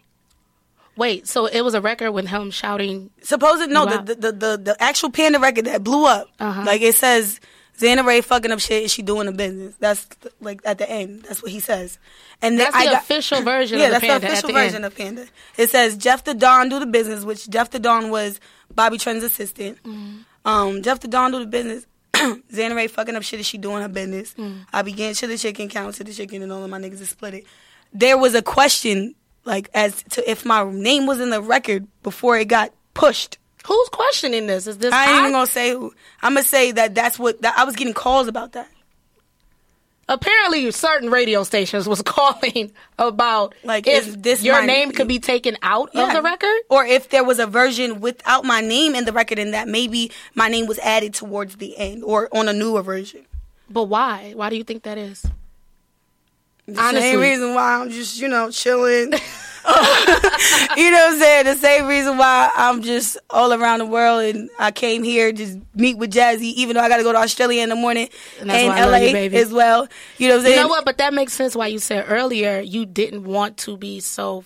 Wait, 0.95 1.27
so 1.27 1.47
it 1.47 1.61
was 1.61 1.73
a 1.73 1.81
record 1.81 2.11
with 2.11 2.27
him 2.27 2.51
shouting 2.51 3.09
Supposed 3.23 3.67
no, 3.69 3.85
the, 3.85 4.15
the 4.15 4.31
the 4.31 4.57
the 4.57 4.75
actual 4.79 5.09
Panda 5.09 5.39
record 5.39 5.65
that 5.65 5.83
blew 5.83 6.05
up. 6.05 6.29
Uh-huh. 6.39 6.63
Like 6.63 6.81
it 6.81 6.95
says, 6.95 7.39
Zana 7.83 8.05
Ray 8.05 8.21
fucking 8.21 8.51
up 8.51 8.59
shit 8.59 8.83
and 8.83 8.91
she 8.91 9.01
doing 9.01 9.27
a 9.27 9.31
business. 9.31 9.75
That's 9.79 10.07
like 10.39 10.61
at 10.63 10.77
the 10.77 10.89
end. 10.89 11.23
That's 11.23 11.43
what 11.43 11.51
he 11.51 11.59
says. 11.59 11.99
And 12.41 12.57
then 12.57 12.71
That's 12.71 12.85
the 12.85 12.91
got, 12.91 13.01
official 13.03 13.41
version 13.41 13.79
yeah, 13.79 13.85
of 13.85 13.89
the 13.89 13.93
that's 13.93 14.05
Panda 14.05 14.27
the 14.27 14.33
official 14.33 14.47
the 14.47 14.53
version 14.53 14.75
end. 14.77 14.85
of 14.85 14.95
Panda. 14.95 15.25
It 15.57 15.69
says 15.69 15.97
Jeff 15.97 16.23
the 16.23 16.33
Don 16.33 16.69
do 16.69 16.79
the 16.79 16.85
business, 16.85 17.23
which 17.25 17.49
Jeff 17.49 17.71
the 17.71 17.79
Don 17.79 18.09
was 18.09 18.39
Bobby 18.73 18.97
Trend's 18.97 19.23
assistant. 19.23 19.81
Mm-hmm. 19.83 20.17
Um, 20.45 20.81
Jeff 20.81 20.99
the 21.01 21.07
Don 21.07 21.31
do 21.31 21.39
the 21.39 21.45
business. 21.45 21.85
Zana 22.13 22.75
Ray 22.75 22.87
fucking 22.87 23.15
up 23.15 23.23
shit 23.23 23.39
and 23.39 23.45
she 23.45 23.57
doing 23.57 23.81
her 23.81 23.89
business. 23.89 24.33
Mm. 24.35 24.65
I 24.71 24.81
began 24.81 25.13
to 25.15 25.27
the 25.27 25.37
chicken, 25.37 25.67
count 25.67 25.95
to 25.95 26.03
the 26.03 26.13
chicken, 26.13 26.41
and 26.41 26.51
all 26.51 26.63
of 26.63 26.69
my 26.69 26.79
niggas 26.79 27.01
is 27.01 27.09
split 27.09 27.33
it. 27.33 27.45
There 27.91 28.17
was 28.17 28.33
a 28.33 28.41
question 28.41 29.15
like 29.45 29.69
as 29.73 30.03
to 30.11 30.29
if 30.29 30.45
my 30.45 30.63
name 30.71 31.05
was 31.05 31.19
in 31.19 31.29
the 31.31 31.41
record 31.41 31.87
before 32.01 32.37
it 32.37 32.47
got 32.47 32.71
pushed. 32.93 33.37
Who's 33.65 33.89
questioning 33.89 34.47
this? 34.47 34.67
Is 34.67 34.77
this 34.77 34.93
I 34.93 35.05
ain't 35.05 35.15
I? 35.15 35.19
even 35.21 35.31
gonna 35.31 35.47
say 35.47 35.71
who. 35.71 35.93
I'm 36.21 36.33
gonna 36.33 36.43
say 36.43 36.71
that 36.73 36.93
that's 36.95 37.17
what 37.17 37.41
that, 37.43 37.57
I 37.57 37.63
was 37.63 37.75
getting 37.75 37.93
calls 37.93 38.27
about 38.27 38.53
that. 38.53 38.69
Apparently, 40.09 40.69
certain 40.71 41.09
radio 41.09 41.43
stations 41.43 41.87
was 41.87 42.01
calling 42.05 42.73
about 42.99 43.55
Like, 43.63 43.87
if 43.87 44.05
is 44.07 44.17
this 44.17 44.43
your 44.43 44.59
my- 44.59 44.65
name 44.65 44.91
could 44.91 45.07
be 45.07 45.17
taken 45.19 45.55
out 45.61 45.89
of 45.95 46.13
the 46.13 46.21
record. 46.21 46.57
or 46.69 46.85
if 46.85 47.09
there 47.09 47.23
was 47.23 47.39
a 47.39 47.47
version 47.47 48.01
without 48.01 48.43
my 48.43 48.59
name 48.59 48.95
in 48.95 49.05
the 49.05 49.13
record, 49.13 49.39
and 49.39 49.53
that 49.53 49.69
maybe 49.69 50.11
my 50.35 50.49
name 50.49 50.67
was 50.67 50.77
added 50.79 51.13
towards 51.13 51.55
the 51.55 51.77
end 51.77 52.03
or 52.03 52.27
on 52.35 52.49
a 52.49 52.53
newer 52.53 52.81
version. 52.81 53.25
But 53.69 53.85
why? 53.85 54.33
Why 54.35 54.49
do 54.49 54.57
you 54.57 54.65
think 54.65 54.83
that 54.83 54.97
is? 54.97 55.25
The 56.67 56.79
Honestly. 56.81 57.01
same 57.11 57.19
reason 57.21 57.55
why 57.55 57.75
I'm 57.79 57.89
just 57.89 58.19
you 58.19 58.27
know 58.27 58.51
chilling. 58.51 59.13
you 60.77 60.91
know 60.91 60.97
what 60.97 61.13
I'm 61.13 61.19
saying? 61.19 61.45
The 61.45 61.55
same 61.55 61.87
reason 61.87 62.17
why 62.17 62.51
I'm 62.55 62.81
just 62.81 63.17
all 63.29 63.53
around 63.53 63.79
the 63.79 63.85
world 63.85 64.23
and 64.23 64.49
I 64.59 64.71
came 64.71 65.03
here 65.03 65.31
just 65.31 65.57
meet 65.75 65.97
with 65.97 66.11
Jazzie, 66.11 66.61
even 66.61 66.75
though 66.75 66.81
I 66.81 66.89
got 66.89 66.97
to 66.97 67.03
go 67.03 67.11
to 67.13 67.17
Australia 67.19 67.63
in 67.63 67.69
the 67.69 67.75
morning 67.75 68.09
And 68.41 68.51
and, 68.51 68.91
LA 68.91 68.97
you, 68.97 69.15
as 69.37 69.53
well. 69.53 69.87
You 70.17 70.27
know 70.27 70.35
what 70.35 70.39
I'm 70.41 70.45
You 70.47 70.51
saying? 70.53 70.63
know 70.63 70.67
what? 70.69 70.85
But 70.85 70.97
that 70.97 71.13
makes 71.13 71.33
sense 71.33 71.55
why 71.55 71.67
you 71.67 71.79
said 71.79 72.05
earlier 72.07 72.59
you 72.59 72.85
didn't 72.85 73.23
want 73.23 73.57
to 73.59 73.77
be 73.77 73.99
so 73.99 74.43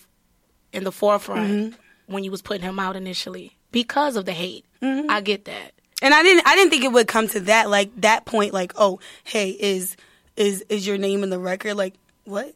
in 0.73 0.83
the 0.83 0.91
forefront 0.91 1.49
Mm-hmm. 1.51 2.13
when 2.13 2.23
you 2.23 2.31
was 2.31 2.41
putting 2.41 2.63
him 2.63 2.79
out 2.79 2.95
initially 2.95 3.57
because 3.71 4.15
of 4.15 4.25
the 4.25 4.33
hate. 4.33 4.65
Mm-hmm. 4.81 5.09
I 5.09 5.21
get 5.21 5.45
that. 5.45 5.71
And 6.01 6.13
I 6.13 6.21
didn't 6.21 6.47
I 6.47 6.55
didn't 6.55 6.69
think 6.69 6.83
it 6.83 6.91
would 6.91 7.07
come 7.07 7.27
to 7.29 7.39
that 7.41 7.69
like 7.71 7.89
that 8.01 8.25
point 8.25 8.53
like 8.53 8.73
oh 8.75 8.99
hey 9.23 9.49
is 9.49 9.95
is 10.35 10.63
is 10.69 10.85
your 10.85 10.99
name 10.99 11.23
in 11.23 11.31
the 11.31 11.39
record 11.39 11.73
like 11.73 11.95
what 12.25 12.53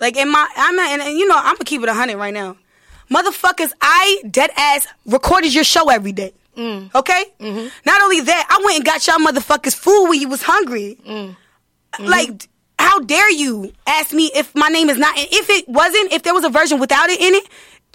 like 0.00 0.16
in 0.16 0.30
my 0.30 0.48
I'm 0.56 0.76
not 0.76 0.90
and, 0.90 1.02
and 1.02 1.18
you 1.18 1.26
know 1.26 1.36
I'm 1.36 1.54
gonna 1.54 1.64
keep 1.64 1.82
it 1.82 1.88
hundred 1.88 2.16
right 2.16 2.34
now. 2.34 2.56
Motherfuckers 3.10 3.72
I 3.80 4.22
dead 4.30 4.50
ass 4.56 4.86
recorded 5.06 5.54
your 5.54 5.64
show 5.64 5.90
every 5.90 6.12
day. 6.12 6.32
Mm. 6.56 6.94
Okay? 6.94 7.24
Mm-hmm. 7.40 7.68
Not 7.84 8.02
only 8.02 8.20
that 8.20 8.46
I 8.48 8.64
went 8.64 8.76
and 8.76 8.84
got 8.84 9.06
y'all 9.06 9.18
motherfuckers 9.18 9.74
food 9.74 10.08
when 10.08 10.20
you 10.20 10.28
was 10.28 10.42
hungry. 10.42 10.98
Mm. 11.06 11.36
Mm-hmm. 11.94 12.04
Like 12.04 12.48
how 12.78 13.00
dare 13.00 13.30
you 13.30 13.72
ask 13.86 14.12
me 14.12 14.30
if 14.34 14.54
my 14.54 14.68
name 14.68 14.90
is 14.90 14.98
not 14.98 15.16
and 15.18 15.28
if 15.30 15.48
it 15.50 15.68
wasn't 15.68 16.12
if 16.12 16.22
there 16.22 16.34
was 16.34 16.44
a 16.44 16.50
version 16.50 16.78
without 16.78 17.08
it 17.08 17.20
in 17.20 17.34
it 17.34 17.48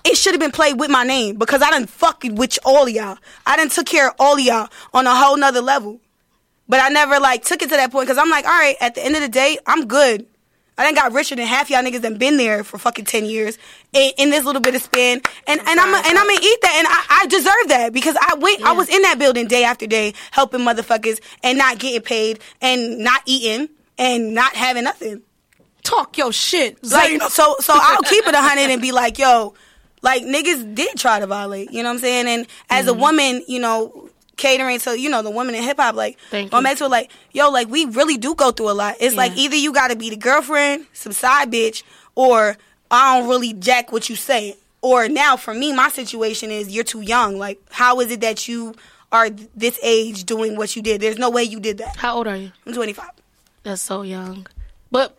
it 0.04 0.16
should 0.16 0.34
have 0.34 0.40
been 0.40 0.52
played 0.52 0.80
with 0.80 0.90
my 0.90 1.04
name 1.04 1.36
because 1.36 1.62
I 1.62 1.70
done 1.72 1.86
fucking 1.86 2.36
with 2.36 2.58
all 2.64 2.88
y'all. 2.88 3.18
I 3.46 3.58
done 3.58 3.70
took 3.70 3.86
care 3.86 4.10
of 4.10 4.16
all 4.20 4.40
y'all 4.40 4.70
on 4.94 5.06
a 5.06 5.16
whole 5.16 5.38
nother 5.38 5.62
level. 5.62 6.00
But 6.68 6.80
I 6.80 6.90
never 6.90 7.20
like 7.20 7.44
took 7.44 7.62
it 7.64 7.70
to 7.70 7.76
that 7.76 7.92
point 7.92 8.08
because 8.08 8.20
I'm 8.20 8.30
like, 8.30 8.46
all 8.46 8.52
right, 8.52 8.76
at 8.80 8.96
the 8.96 9.04
end 9.04 9.16
of 9.16 9.22
the 9.22 9.28
day, 9.28 9.58
I'm 9.66 9.88
good. 9.88 10.28
I 10.80 10.84
done 10.86 10.96
got 10.96 11.12
richer 11.12 11.36
than 11.36 11.46
half 11.46 11.70
y'all 11.70 11.84
niggas 11.84 12.02
that 12.02 12.18
been 12.18 12.38
there 12.38 12.64
for 12.64 12.78
fucking 12.78 13.06
ten 13.06 13.26
years 13.26 13.58
in, 13.94 14.12
in 14.18 14.30
this 14.30 14.46
little 14.46 14.62
bit 14.62 14.74
of 14.76 14.82
span, 14.82 15.22
and 15.46 15.60
and 15.60 15.80
I'm 15.80 15.94
and 15.94 16.18
I'm 16.18 16.26
gonna 16.28 16.40
eat 16.42 16.60
that, 16.62 16.76
and 16.78 16.88
I, 16.90 17.22
I 17.24 17.26
deserve 17.28 17.68
that 17.68 17.94
because 17.94 18.16
I 18.22 18.36
went, 18.36 18.64
I 18.64 18.72
was 18.72 18.88
in 18.90 19.02
that 19.04 19.20
building 19.20 19.48
day 19.48 19.66
after 19.66 19.86
day 19.88 20.14
helping 20.32 20.62
motherfuckers 20.62 21.20
and 21.44 21.58
not 21.58 21.78
getting 21.80 22.02
paid 22.02 22.40
and 22.62 23.00
not 23.00 23.22
eating 23.26 23.68
and 23.98 24.34
not 24.34 24.56
having 24.56 24.86
nothing. 24.86 25.22
Talk 25.84 26.18
your 26.18 26.32
shit. 26.32 26.82
Like 26.84 27.22
so 27.24 27.56
so 27.60 27.74
I'll 27.76 28.02
keep 28.04 28.26
it 28.26 28.34
a 28.34 28.42
hundred 28.42 28.70
and 28.72 28.82
be 28.82 28.92
like, 28.92 29.18
yo, 29.20 29.56
like 30.02 30.24
niggas 30.24 30.76
did 30.76 30.96
try 30.98 31.20
to 31.20 31.28
violate, 31.28 31.72
you 31.72 31.84
know 31.84 31.90
what 31.90 31.96
I'm 31.96 32.00
saying? 32.00 32.28
And 32.28 32.48
as 32.70 32.86
Mm-hmm. 32.86 32.90
a 32.98 33.02
woman, 33.02 33.44
you 33.48 33.60
know, 33.60 34.10
catering 34.40 34.80
to, 34.80 35.00
you 35.00 35.10
know, 35.10 35.22
the 35.22 35.30
women 35.30 35.54
in 35.54 35.62
hip 35.62 35.78
hop, 35.78 35.94
like 35.96 36.18
Thank 36.32 36.52
I'm 36.54 36.66
you. 36.66 36.72
into 36.72 36.86
it 36.86 36.90
like, 36.90 37.12
yo, 37.32 37.50
like 37.52 37.68
we 37.70 37.86
really 37.86 38.18
do 38.18 38.34
go 38.34 38.52
through 38.52 38.72
a 38.72 38.74
lot. 38.74 38.96
It's 39.00 39.16
like 39.16 39.38
either 39.38 39.56
you 39.56 39.72
gotta 39.72 39.96
be 39.96 40.10
the 40.10 40.16
girlfriend, 40.18 40.88
some 40.94 41.12
side 41.12 41.52
bitch, 41.52 41.84
or 42.16 42.58
I 42.90 43.20
don't 43.20 43.30
really 43.30 43.54
jack 43.54 43.92
what 43.92 44.10
you 44.10 44.16
say. 44.16 44.58
Or 44.82 45.08
now 45.10 45.36
for 45.38 45.54
me, 45.54 45.74
my 45.74 45.90
situation 45.90 46.50
is 46.50 46.74
you're 46.74 46.84
too 46.86 47.02
young. 47.02 47.38
Like, 47.38 47.62
how 47.70 48.00
is 48.00 48.10
it 48.12 48.22
that 48.22 48.48
you 48.48 48.74
are 49.12 49.30
this 49.30 49.78
age 49.84 50.24
doing 50.24 50.56
what 50.56 50.76
you 50.76 50.82
did? 50.82 51.02
There's 51.02 51.18
no 51.18 51.30
way 51.30 51.44
you 51.44 51.60
did 51.60 51.80
that. 51.80 51.98
How 51.98 52.16
old 52.16 52.28
are 52.28 52.36
you? 52.36 52.52
I'm 52.66 52.74
25. 52.74 53.10
That's 53.64 53.82
so 53.82 54.04
young. 54.04 54.48
But 54.90 55.18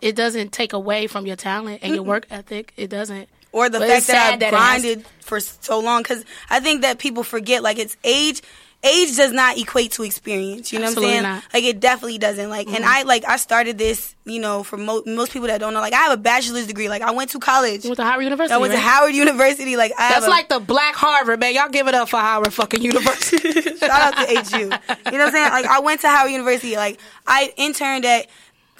it 0.00 0.14
doesn't 0.14 0.52
take 0.52 0.72
away 0.72 1.06
from 1.08 1.26
your 1.26 1.36
talent 1.36 1.80
and 1.82 1.94
your 1.94 2.04
work 2.04 2.26
ethic. 2.30 2.72
It 2.76 2.88
doesn't. 2.88 3.28
Or 3.52 3.68
the 3.68 3.78
But 3.78 3.88
fact 3.88 4.06
that 4.08 4.12
sad 4.12 4.34
I 4.34 4.36
that 4.38 4.50
grinded 4.50 5.06
for 5.20 5.38
so 5.40 5.78
long. 5.78 6.02
Because 6.02 6.24
I 6.50 6.60
think 6.60 6.82
that 6.82 6.98
people 6.98 7.22
forget, 7.22 7.62
like, 7.62 7.78
it's 7.78 7.96
age. 8.04 8.42
Age 8.84 9.14
does 9.16 9.30
not 9.30 9.58
equate 9.58 9.92
to 9.92 10.02
experience. 10.02 10.72
You 10.72 10.80
know 10.80 10.86
Absolutely 10.86 11.14
what 11.14 11.18
I'm 11.18 11.22
saying? 11.22 11.34
not. 11.34 11.42
Mm-hmm. 11.44 11.56
Like, 11.56 11.64
it 11.64 11.78
definitely 11.78 12.18
doesn't. 12.18 12.50
Like, 12.50 12.66
and 12.66 12.84
I 12.84 13.02
like 13.04 13.24
I 13.28 13.36
started 13.36 13.78
this. 13.78 14.16
You 14.24 14.40
know, 14.40 14.64
for 14.64 14.76
mo- 14.76 15.04
most 15.06 15.32
people 15.32 15.46
that 15.46 15.58
don't 15.60 15.72
know, 15.72 15.80
like, 15.80 15.92
I 15.92 15.98
have 15.98 16.12
a 16.18 16.20
bachelor's 16.20 16.66
degree. 16.66 16.88
Like, 16.88 17.00
I 17.02 17.12
went 17.12 17.30
to 17.30 17.38
college. 17.38 17.84
You 17.84 17.90
went 17.90 17.98
to 17.98 18.04
Howard 18.04 18.24
University. 18.24 18.52
I 18.52 18.56
went 18.58 18.72
to? 18.72 18.80
Howard 18.80 19.14
University. 19.14 19.76
Like, 19.76 19.92
I 19.96 20.02
have 20.02 20.14
That's 20.14 20.26
a- 20.26 20.30
like 20.30 20.48
the 20.48 20.58
Black 20.58 20.96
Harvard, 20.96 21.38
man. 21.38 21.54
Y'all 21.54 21.68
give 21.68 21.86
it 21.86 21.94
up 21.94 22.08
for 22.08 22.16
Howard 22.18 22.52
fucking 22.52 22.82
University. 22.82 23.52
Shout 23.78 23.90
out 23.90 24.16
to 24.16 24.56
HU. 24.56 24.58
You 24.62 24.68
know 24.68 24.78
what 24.78 25.14
I'm 25.14 25.30
saying? 25.30 25.50
Like 25.50 25.66
I 25.66 25.78
went 25.78 26.00
to 26.00 26.08
Howard 26.08 26.32
University. 26.32 26.74
Like 26.74 26.98
I 27.24 27.52
interned 27.56 28.04
at 28.04 28.26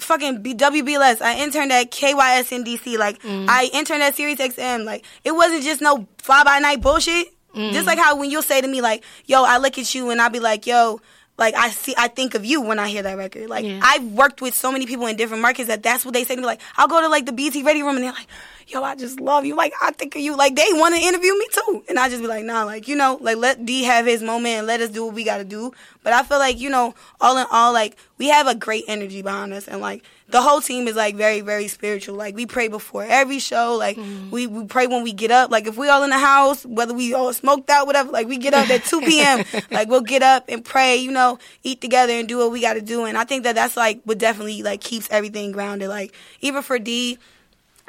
fucking 0.03 0.41
B- 0.41 0.55
WBLS. 0.55 1.21
I 1.21 1.39
interned 1.43 1.71
at 1.71 1.91
KYS 1.91 2.51
in 2.51 2.63
DC. 2.63 2.97
Like 2.97 3.21
mm. 3.21 3.45
I 3.47 3.69
interned 3.73 4.03
at 4.03 4.15
Sirius 4.15 4.39
XM. 4.39 4.85
Like 4.85 5.05
it 5.23 5.31
wasn't 5.31 5.63
just 5.63 5.81
no 5.81 6.07
fly 6.19 6.43
by 6.43 6.59
night 6.59 6.81
bullshit. 6.81 7.27
Mm. 7.55 7.71
Just 7.71 7.85
like 7.85 7.99
how 7.99 8.17
when 8.17 8.31
you'll 8.31 8.41
say 8.41 8.61
to 8.61 8.67
me 8.67 8.81
like, 8.81 9.03
"Yo, 9.25 9.43
I 9.43 9.57
look 9.57 9.77
at 9.77 9.93
you," 9.93 10.09
and 10.09 10.21
I'll 10.21 10.29
be 10.29 10.39
like, 10.39 10.65
"Yo." 10.67 10.99
Like 11.35 11.55
I 11.55 11.71
see, 11.71 11.95
I 11.97 12.09
think 12.09 12.35
of 12.35 12.45
you 12.45 12.61
when 12.61 12.77
I 12.77 12.87
hear 12.89 13.01
that 13.01 13.17
record. 13.17 13.49
Like 13.49 13.65
Yeah. 13.65 13.79
I've 13.81 14.03
worked 14.03 14.39
with 14.39 14.53
so 14.55 14.71
many 14.71 14.85
people 14.85 15.07
in 15.07 15.15
different 15.15 15.41
markets 15.41 15.67
that 15.67 15.81
that's 15.81 16.05
what 16.05 16.13
they 16.13 16.23
say 16.25 16.35
to 16.35 16.41
me. 16.41 16.45
Like 16.45 16.61
I'll 16.77 16.87
go 16.87 17.01
to 17.01 17.07
like 17.07 17.25
the 17.25 17.31
BT 17.31 17.63
Ready 17.63 17.81
Room 17.81 17.95
and 17.95 18.03
they're 18.03 18.11
like, 18.11 18.27
"Yo, 18.73 18.83
I 18.83 18.95
just 18.95 19.19
love 19.19 19.45
you." 19.45 19.55
Like 19.55 19.73
I 19.81 19.91
think 19.91 20.15
of 20.15 20.21
you. 20.21 20.35
Like 20.35 20.55
they 20.55 20.67
want 20.71 20.95
to 20.95 21.01
interview 21.01 21.37
me 21.37 21.47
too, 21.51 21.83
and 21.89 21.99
I 21.99 22.09
just 22.09 22.21
be 22.21 22.27
like, 22.27 22.43
"Nah, 22.45 22.63
like 22.63 22.87
you 22.87 22.95
know, 22.95 23.17
like 23.21 23.37
let 23.37 23.65
D 23.65 23.83
have 23.83 24.05
his 24.05 24.21
moment 24.21 24.55
and 24.59 24.67
let 24.67 24.81
us 24.81 24.89
do 24.89 25.05
what 25.05 25.13
we 25.13 25.23
got 25.23 25.37
to 25.37 25.45
do." 25.45 25.71
But 26.03 26.13
I 26.13 26.23
feel 26.23 26.39
like 26.39 26.59
you 26.59 26.69
know, 26.69 26.95
all 27.21 27.37
in 27.37 27.45
all, 27.51 27.73
like 27.73 27.97
we 28.17 28.27
have 28.27 28.47
a 28.47 28.55
great 28.55 28.85
energy 28.87 29.21
behind 29.21 29.53
us, 29.53 29.67
and 29.67 29.81
like 29.81 30.03
the 30.33 30.41
whole 30.41 30.61
team 30.61 30.87
is 30.87 30.95
like 30.95 31.15
very, 31.15 31.41
very 31.41 31.67
spiritual. 31.67 32.15
Like 32.15 32.35
we 32.35 32.47
pray 32.47 32.67
before 32.67 33.03
every 33.03 33.37
show. 33.37 33.75
Like 33.77 33.97
mm-hmm. 33.97 34.31
we, 34.31 34.47
we 34.47 34.65
pray 34.65 34.87
when 34.87 35.03
we 35.03 35.13
get 35.13 35.29
up. 35.29 35.51
Like 35.51 35.67
if 35.67 35.77
we 35.77 35.89
all 35.89 36.03
in 36.03 36.09
the 36.09 36.17
house, 36.17 36.65
whether 36.65 36.93
we 36.93 37.13
all 37.13 37.31
smoked 37.33 37.69
out, 37.69 37.85
whatever. 37.85 38.11
Like 38.11 38.27
we 38.27 38.37
get 38.37 38.55
up 38.55 38.67
at 38.69 38.83
two 38.83 38.99
p.m. 39.01 39.45
like 39.71 39.89
we'll 39.89 40.01
get 40.01 40.23
up 40.23 40.45
and 40.49 40.65
pray. 40.65 40.97
You 40.97 41.11
know, 41.11 41.37
eat 41.61 41.81
together 41.81 42.13
and 42.13 42.27
do 42.27 42.39
what 42.39 42.51
we 42.51 42.61
got 42.61 42.73
to 42.73 42.81
do. 42.81 43.05
And 43.05 43.15
I 43.15 43.25
think 43.25 43.43
that 43.43 43.53
that's 43.53 43.77
like 43.77 44.01
what 44.05 44.17
definitely 44.17 44.63
like 44.63 44.81
keeps 44.81 45.07
everything 45.11 45.51
grounded. 45.51 45.89
Like 45.89 46.15
even 46.41 46.63
for 46.63 46.79
D, 46.79 47.19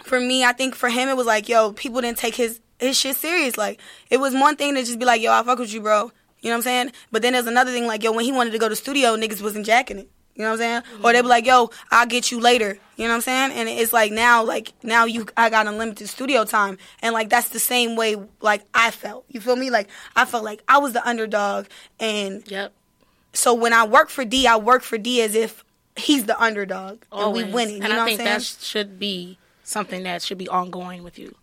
for 0.02 0.18
me, 0.20 0.44
I 0.44 0.52
think 0.52 0.74
for 0.74 0.88
him 0.88 1.08
it 1.08 1.16
was 1.16 1.26
like, 1.26 1.48
yo, 1.48 1.72
people 1.72 2.00
didn't 2.00 2.18
take 2.18 2.34
his 2.34 2.60
his 2.78 2.98
shit 2.98 3.16
serious. 3.16 3.56
Like 3.56 3.80
it 4.10 4.18
was 4.18 4.34
one 4.34 4.56
thing 4.56 4.74
to 4.74 4.82
just 4.82 4.98
be 4.98 5.04
like, 5.04 5.20
yo, 5.22 5.32
I 5.32 5.42
fuck 5.42 5.58
with 5.58 5.72
you, 5.72 5.80
bro. 5.80 6.10
You 6.40 6.50
know 6.50 6.56
what 6.56 6.56
I'm 6.56 6.62
saying? 6.62 6.92
But 7.10 7.22
then 7.22 7.32
there's 7.32 7.46
another 7.46 7.70
thing 7.72 7.86
like, 7.86 8.02
yo, 8.02 8.12
when 8.12 8.24
he 8.24 8.32
wanted 8.32 8.50
to 8.50 8.58
go 8.58 8.68
to 8.68 8.76
studio, 8.76 9.16
niggas 9.16 9.40
wasn't 9.42 9.64
jacking 9.64 9.98
it. 9.98 10.10
You 10.34 10.42
know 10.42 10.50
what 10.50 10.60
I'm 10.60 10.82
saying? 10.92 11.02
Or 11.04 11.12
they 11.12 11.22
be 11.22 11.28
like, 11.28 11.46
yo, 11.46 11.70
I'll 11.92 12.06
get 12.06 12.32
you 12.32 12.40
later. 12.40 12.76
You 12.96 13.04
know 13.04 13.10
what 13.10 13.14
I'm 13.16 13.20
saying? 13.20 13.52
And 13.52 13.68
it's 13.68 13.92
like 13.92 14.10
now, 14.10 14.42
like 14.42 14.72
now 14.82 15.04
you, 15.04 15.26
I 15.36 15.48
got 15.48 15.68
unlimited 15.68 16.08
studio 16.08 16.44
time, 16.44 16.76
and 17.02 17.14
like 17.14 17.30
that's 17.30 17.50
the 17.50 17.60
same 17.60 17.94
way 17.94 18.16
like 18.40 18.62
I 18.74 18.90
felt. 18.90 19.24
You 19.28 19.40
feel 19.40 19.54
me? 19.56 19.70
Like 19.70 19.88
I 20.16 20.24
felt 20.24 20.42
like 20.44 20.60
I 20.68 20.78
was 20.78 20.92
the 20.92 21.06
underdog, 21.08 21.66
and 22.00 22.42
yep. 22.50 22.72
so 23.32 23.54
when 23.54 23.72
I 23.72 23.84
work 23.86 24.10
for 24.10 24.24
D, 24.24 24.46
I 24.48 24.56
work 24.56 24.82
for 24.82 24.98
D 24.98 25.22
as 25.22 25.34
if 25.36 25.64
he's 25.96 26.24
the 26.24 26.38
underdog 26.42 27.02
and 27.12 27.32
we 27.32 27.42
Always. 27.42 27.54
winning. 27.54 27.76
You 27.76 27.82
And 27.84 27.92
know 27.92 27.94
I 27.94 27.98
what 28.00 28.06
think 28.06 28.20
I'm 28.20 28.26
saying? 28.26 28.38
that 28.38 28.42
should 28.64 28.98
be 28.98 29.38
something 29.64 30.04
that 30.04 30.22
should 30.22 30.38
be 30.38 30.48
ongoing 30.48 31.02
with 31.02 31.18
you. 31.18 31.34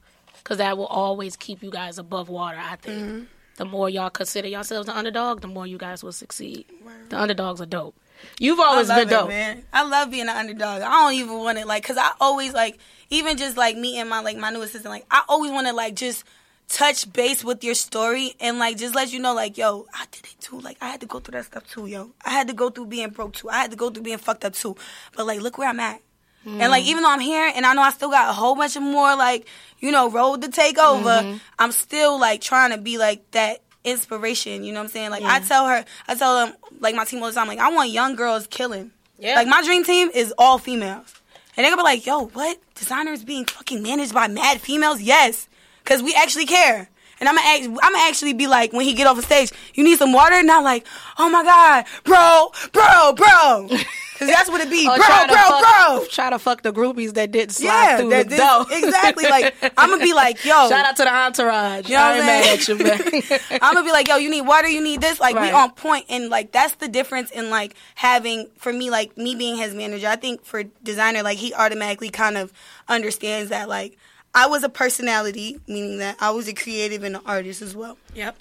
Because 0.42 0.58
that 0.58 0.78
will 0.78 0.88
always 0.88 1.36
keep 1.36 1.62
you 1.62 1.70
guys 1.70 1.98
above 1.98 2.30
water, 2.30 2.58
I 2.60 2.76
think. 2.78 3.02
Mm-hmm. 3.02 3.24
The 3.58 3.66
more 3.66 3.90
y'all 3.90 4.10
consider 4.10 4.48
yourselves 4.48 4.88
the 4.88 4.98
underdog, 4.98 5.42
the 5.42 5.48
more 5.48 5.68
you 5.68 5.78
guys 5.78 6.04
will 6.04 6.14
succeed. 6.14 6.66
The 7.10 7.20
underdogs 7.20 7.62
are 7.62 7.66
dope. 7.66 7.96
You've 8.40 8.60
always 8.60 8.88
been 8.88 9.08
dope. 9.08 9.30
Man. 9.30 9.64
I 9.74 9.88
love 9.88 10.10
being 10.12 10.24
an 10.24 10.30
underdog. 10.30 10.82
I 10.82 10.90
don't 10.90 11.14
even 11.14 11.38
want 11.38 11.58
it 11.58 11.68
like, 11.68 11.84
cause 11.84 11.98
I 11.98 12.12
always 12.20 12.54
like, 12.54 12.78
even 13.10 13.38
just 13.38 13.58
like 13.58 13.78
me 13.78 14.00
and 14.00 14.10
my 14.10 14.22
like 14.22 14.38
my 14.38 14.50
new 14.50 14.62
assistant, 14.62 14.92
like 14.92 15.06
I 15.12 15.24
always 15.28 15.52
want 15.52 15.68
to 15.68 15.74
like 15.74 15.96
just 15.96 16.24
touch 16.68 17.12
base 17.12 17.44
with 17.44 17.64
your 17.64 17.76
story 17.76 18.34
and 18.40 18.58
like 18.58 18.78
just 18.78 18.96
let 18.96 19.12
you 19.12 19.20
know 19.20 19.34
like, 19.34 19.58
yo, 19.58 19.86
I 19.94 20.06
did 20.12 20.26
it 20.26 20.40
too. 20.40 20.60
Like 20.60 20.78
I 20.82 20.90
had 20.90 21.02
to 21.02 21.08
go 21.08 21.20
through 21.20 21.38
that 21.38 21.46
stuff 21.46 21.68
too, 21.68 21.88
yo. 21.88 22.12
I 22.24 22.30
had 22.30 22.48
to 22.48 22.54
go 22.54 22.70
through 22.70 22.88
being 22.88 23.10
broke 23.10 23.34
too. 23.34 23.50
I 23.50 23.58
had 23.58 23.72
to 23.72 23.78
go 23.78 23.90
through 23.90 24.04
being 24.04 24.18
fucked 24.18 24.46
up 24.46 24.54
too. 24.54 24.76
But 25.16 25.26
like, 25.26 25.42
look 25.42 25.58
where 25.58 25.70
I'm 25.70 25.80
at. 25.80 26.02
And 26.46 26.72
like, 26.72 26.86
even 26.86 27.04
though 27.04 27.12
I'm 27.12 27.20
here 27.20 27.52
and 27.56 27.66
I 27.66 27.74
know 27.74 27.82
I 27.82 27.92
still 27.92 28.10
got 28.10 28.30
a 28.30 28.34
whole 28.34 28.56
bunch 28.56 28.76
of 28.76 28.82
more 28.82 29.16
like, 29.16 29.48
you 29.80 29.92
know, 29.92 30.10
road 30.10 30.42
to 30.42 30.50
take 30.50 30.78
over, 30.78 31.10
mm-hmm. 31.10 31.38
I'm 31.60 31.72
still 31.72 32.20
like 32.20 32.42
trying 32.42 32.72
to 32.72 32.78
be 32.78 32.98
like 32.98 33.30
that 33.32 33.62
inspiration. 33.84 34.64
You 34.64 34.74
know 34.74 34.80
what 34.80 34.86
I'm 34.86 34.92
saying? 34.92 35.12
Like 35.12 35.24
I 35.24 35.40
tell 35.40 35.68
her, 35.68 35.86
I 36.08 36.16
tell 36.16 36.46
them, 36.46 36.56
like 36.80 36.96
my 36.96 37.06
team 37.06 37.22
all 37.22 37.30
the 37.30 37.36
time, 37.36 37.48
like 37.48 37.60
I 37.60 37.72
want 37.72 37.92
young 37.92 38.16
girls 38.16 38.48
killing. 38.48 38.92
Yeah. 39.20 39.36
Like 39.36 39.48
my 39.48 39.62
dream 39.62 39.84
team 39.84 40.10
is 40.14 40.34
all 40.38 40.58
females, 40.58 41.22
and 41.56 41.64
they're 41.64 41.72
gonna 41.72 41.78
be 41.78 41.84
like, 41.84 42.06
"Yo, 42.08 42.26
what? 42.26 42.58
Designers 42.74 43.24
being 43.24 43.46
fucking 43.46 43.84
managed 43.84 44.16
by 44.16 44.28
mad 44.28 44.62
females? 44.62 45.00
Yes, 45.00 45.48
because 45.84 46.02
we 46.02 46.16
actually 46.16 46.48
care." 46.48 46.90
And 47.20 47.30
I'm 47.30 47.36
gonna, 47.36 47.80
I'm 47.84 47.94
gonna 47.94 48.10
actually 48.10 48.34
be 48.34 48.48
like, 48.48 48.74
when 48.74 48.84
he 48.84 48.96
get 48.96 49.06
off 49.06 49.16
the 49.16 49.22
stage, 49.22 49.52
you 49.76 49.84
need 49.84 50.00
some 50.00 50.12
water? 50.12 50.42
Not 50.42 50.64
like, 50.64 50.88
oh 51.20 51.30
my 51.30 51.44
god, 51.44 51.86
bro, 52.04 52.52
bro, 52.72 53.14
bro, 53.14 53.70
because 54.22 54.36
that's 54.36 54.50
what 54.50 54.62
it 54.62 54.70
be, 54.70 54.88
oh, 54.88 54.96
bro, 54.96 55.04
try 55.06 55.26
bro, 55.28 55.36
fuck, 55.36 55.88
bro. 56.00 56.06
Try 56.12 56.30
to 56.30 56.40
fuck 56.40 56.62
the 56.62 56.72
groupies 56.72 57.16
that 57.16 57.32
didn't 57.32 57.54
slide 57.54 57.68
Yeah, 57.68 57.98
through 57.98 58.10
that 58.12 58.30
the 58.30 58.38
door. 58.38 58.66
exactly. 58.70 59.24
Like 59.26 59.56
I'm 59.78 59.90
gonna 59.90 60.04
be 60.04 60.14
like, 60.14 60.46
yo, 60.46 60.70
Shout 60.70 60.86
out 60.86 60.96
to 60.98 61.04
the 61.04 61.14
entourage. 61.14 61.90
You 61.90 61.96
know 61.96 62.02
I 62.04 62.12
ain't 62.14 62.22
I'm 62.22 62.26
mad 62.28 62.60
at 62.60 62.68
you, 62.68 62.78
man. 62.78 63.40
I'm 63.62 63.74
gonna 63.74 63.84
be 63.86 63.92
like, 63.92 64.08
yo, 64.08 64.18
you 64.18 64.30
need 64.30 64.42
water, 64.42 64.68
you 64.68 64.82
need 64.84 65.02
this. 65.02 65.20
Like 65.20 65.36
Right. 65.36 65.52
we 65.52 65.58
on 65.58 65.72
point, 65.72 66.06
and 66.10 66.30
like 66.30 66.52
that's 66.52 66.76
the 66.76 66.88
difference 66.88 67.32
in 67.32 67.50
like 67.50 67.76
having 67.96 68.48
for 68.58 68.72
me, 68.72 68.90
like 68.92 69.18
me 69.18 69.34
being 69.36 69.58
his 69.58 69.74
manager. 69.74 70.08
I 70.08 70.16
think 70.18 70.46
for 70.46 70.64
designer, 70.84 71.24
like 71.24 71.38
he 71.40 71.54
automatically 71.54 72.10
kind 72.12 72.38
of 72.38 72.54
understands 72.88 73.50
that 73.50 73.68
like 73.70 73.98
I 74.36 74.48
was 74.48 74.64
a 74.64 74.70
personality, 74.70 75.60
meaning 75.68 75.98
that 75.98 76.18
I 76.20 76.30
was 76.32 76.48
a 76.48 76.54
creative 76.54 77.04
and 77.04 77.16
an 77.16 77.22
artist 77.26 77.62
as 77.62 77.76
well. 77.76 77.98
yep. 78.14 78.36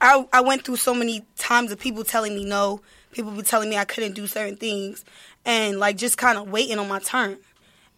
I 0.00 0.26
I 0.32 0.42
went 0.42 0.64
through 0.64 0.76
so 0.76 0.94
many 0.94 1.24
times 1.38 1.72
of 1.72 1.78
people 1.80 2.04
telling 2.04 2.34
me 2.34 2.44
no, 2.44 2.80
people 3.16 3.32
were 3.32 3.42
telling 3.42 3.70
me 3.70 3.78
I 3.78 3.86
couldn't 3.86 4.12
do 4.12 4.26
certain 4.26 4.56
things, 4.56 5.04
and 5.44 5.80
like 5.80 5.96
just 5.96 6.18
kind 6.18 6.36
of 6.38 6.50
waiting 6.50 6.78
on 6.78 6.86
my 6.86 6.98
turn. 6.98 7.38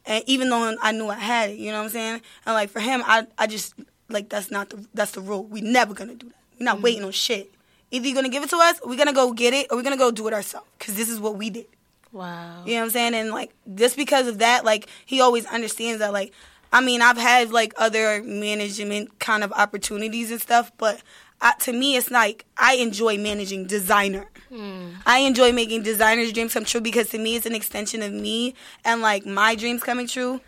and 0.06 0.22
even 0.26 0.48
though 0.48 0.76
I 0.80 0.92
knew 0.92 1.08
I 1.08 1.16
had 1.16 1.50
it, 1.50 1.58
you 1.58 1.72
know 1.72 1.78
what 1.78 1.86
I'm 1.86 1.90
saying? 1.90 2.20
And 2.46 2.54
like 2.54 2.70
for 2.70 2.80
him, 2.80 3.02
I 3.04 3.26
I 3.36 3.48
just 3.48 3.74
like 4.08 4.28
that's 4.28 4.50
not 4.50 4.70
the 4.70 4.86
that's 4.94 5.10
the 5.10 5.20
rule. 5.20 5.42
We 5.42 5.60
never 5.60 5.92
gonna 5.92 6.14
do 6.14 6.28
that. 6.28 6.36
We're 6.58 6.64
not 6.64 6.76
mm-hmm. 6.76 6.84
waiting 6.84 7.04
on 7.04 7.10
shit. 7.10 7.50
Either 7.90 8.06
you're 8.06 8.14
gonna 8.14 8.28
give 8.28 8.44
it 8.44 8.50
to 8.50 8.56
us, 8.56 8.80
or 8.80 8.88
we're 8.88 8.96
gonna 8.96 9.12
go 9.12 9.32
get 9.32 9.52
it, 9.52 9.66
or 9.70 9.76
we're 9.76 9.82
gonna 9.82 9.96
go 9.96 10.12
do 10.12 10.28
it 10.28 10.32
ourselves. 10.34 10.68
Cause 10.78 10.94
this 10.94 11.08
is 11.08 11.18
what 11.18 11.34
we 11.34 11.50
did. 11.50 11.66
Wow. 12.12 12.62
You 12.64 12.74
know 12.74 12.80
what 12.80 12.84
I'm 12.84 12.90
saying? 12.90 13.14
And 13.14 13.30
like 13.30 13.52
just 13.74 13.96
because 13.96 14.28
of 14.28 14.38
that, 14.38 14.64
like 14.64 14.88
he 15.04 15.20
always 15.20 15.46
understands 15.46 15.98
that. 15.98 16.12
Like, 16.12 16.32
I 16.72 16.80
mean, 16.80 17.02
I've 17.02 17.18
had 17.18 17.50
like 17.50 17.74
other 17.76 18.22
management 18.22 19.18
kind 19.18 19.42
of 19.42 19.52
opportunities 19.52 20.30
and 20.30 20.40
stuff, 20.40 20.70
but 20.78 21.02
I, 21.40 21.54
to 21.60 21.72
me, 21.72 21.96
it's 21.96 22.10
like 22.10 22.44
I 22.56 22.74
enjoy 22.74 23.16
managing 23.18 23.66
designer. 23.66 24.26
Hmm. 24.48 24.90
I 25.06 25.18
enjoy 25.20 25.52
making 25.52 25.82
designers' 25.82 26.32
dreams 26.32 26.52
come 26.54 26.64
true 26.64 26.80
because 26.80 27.10
to 27.10 27.18
me, 27.18 27.36
it's 27.36 27.46
an 27.46 27.54
extension 27.54 28.02
of 28.02 28.12
me 28.12 28.54
and 28.84 29.00
like 29.02 29.24
my 29.24 29.54
dreams 29.54 29.82
coming 29.82 30.08
true. 30.08 30.40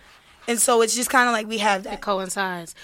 And 0.49 0.61
so 0.61 0.83
it's 0.83 0.97
just 0.97 1.11
kind 1.11 1.29
of 1.29 1.33
like 1.33 1.47
we 1.47 1.59
have 1.59 1.83
It 1.83 1.91
that. 1.91 2.01
coincides. 2.01 2.75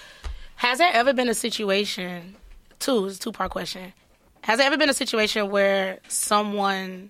Has 0.57 0.77
there 0.77 0.91
ever 0.93 1.11
been 1.13 1.27
a 1.27 1.33
situation? 1.33 2.35
Two 2.79 3.05
it's 3.07 3.17
a 3.17 3.19
two 3.19 3.31
part 3.31 3.51
question. 3.51 3.93
Has 4.41 4.59
there 4.59 4.67
ever 4.67 4.77
been 4.77 4.89
a 4.89 4.93
situation 4.93 5.49
where 5.49 5.99
someone 6.07 7.09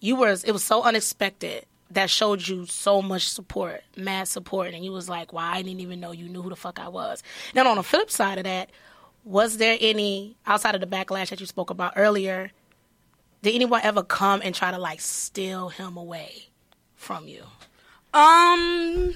you 0.00 0.14
were 0.16 0.36
it 0.44 0.52
was 0.52 0.62
so 0.62 0.82
unexpected 0.82 1.66
that 1.90 2.08
showed 2.08 2.46
you 2.46 2.66
so 2.66 3.02
much 3.02 3.28
support, 3.28 3.82
mad 3.96 4.28
support, 4.28 4.74
and 4.74 4.84
you 4.84 4.92
was 4.92 5.08
like, 5.08 5.32
"Wow, 5.32 5.50
I 5.52 5.62
didn't 5.62 5.80
even 5.80 5.98
know 5.98 6.12
you 6.12 6.28
knew 6.28 6.40
who 6.42 6.50
the 6.50 6.56
fuck 6.56 6.78
I 6.78 6.88
was." 6.88 7.22
Then 7.52 7.66
on 7.66 7.76
the 7.76 7.82
flip 7.82 8.10
side 8.10 8.38
of 8.38 8.44
that, 8.44 8.70
was 9.24 9.58
there 9.58 9.76
any 9.80 10.36
outside 10.46 10.74
of 10.74 10.80
the 10.80 10.86
backlash 10.86 11.30
that 11.30 11.40
you 11.40 11.46
spoke 11.46 11.70
about 11.70 11.94
earlier? 11.96 12.50
Did 13.42 13.54
anyone 13.54 13.80
ever 13.82 14.02
come 14.02 14.40
and 14.44 14.54
try 14.54 14.70
to 14.70 14.78
like 14.78 15.00
steal 15.00 15.68
him 15.70 15.96
away 15.96 16.48
from 16.94 17.26
you? 17.26 17.42
Um, 18.12 19.14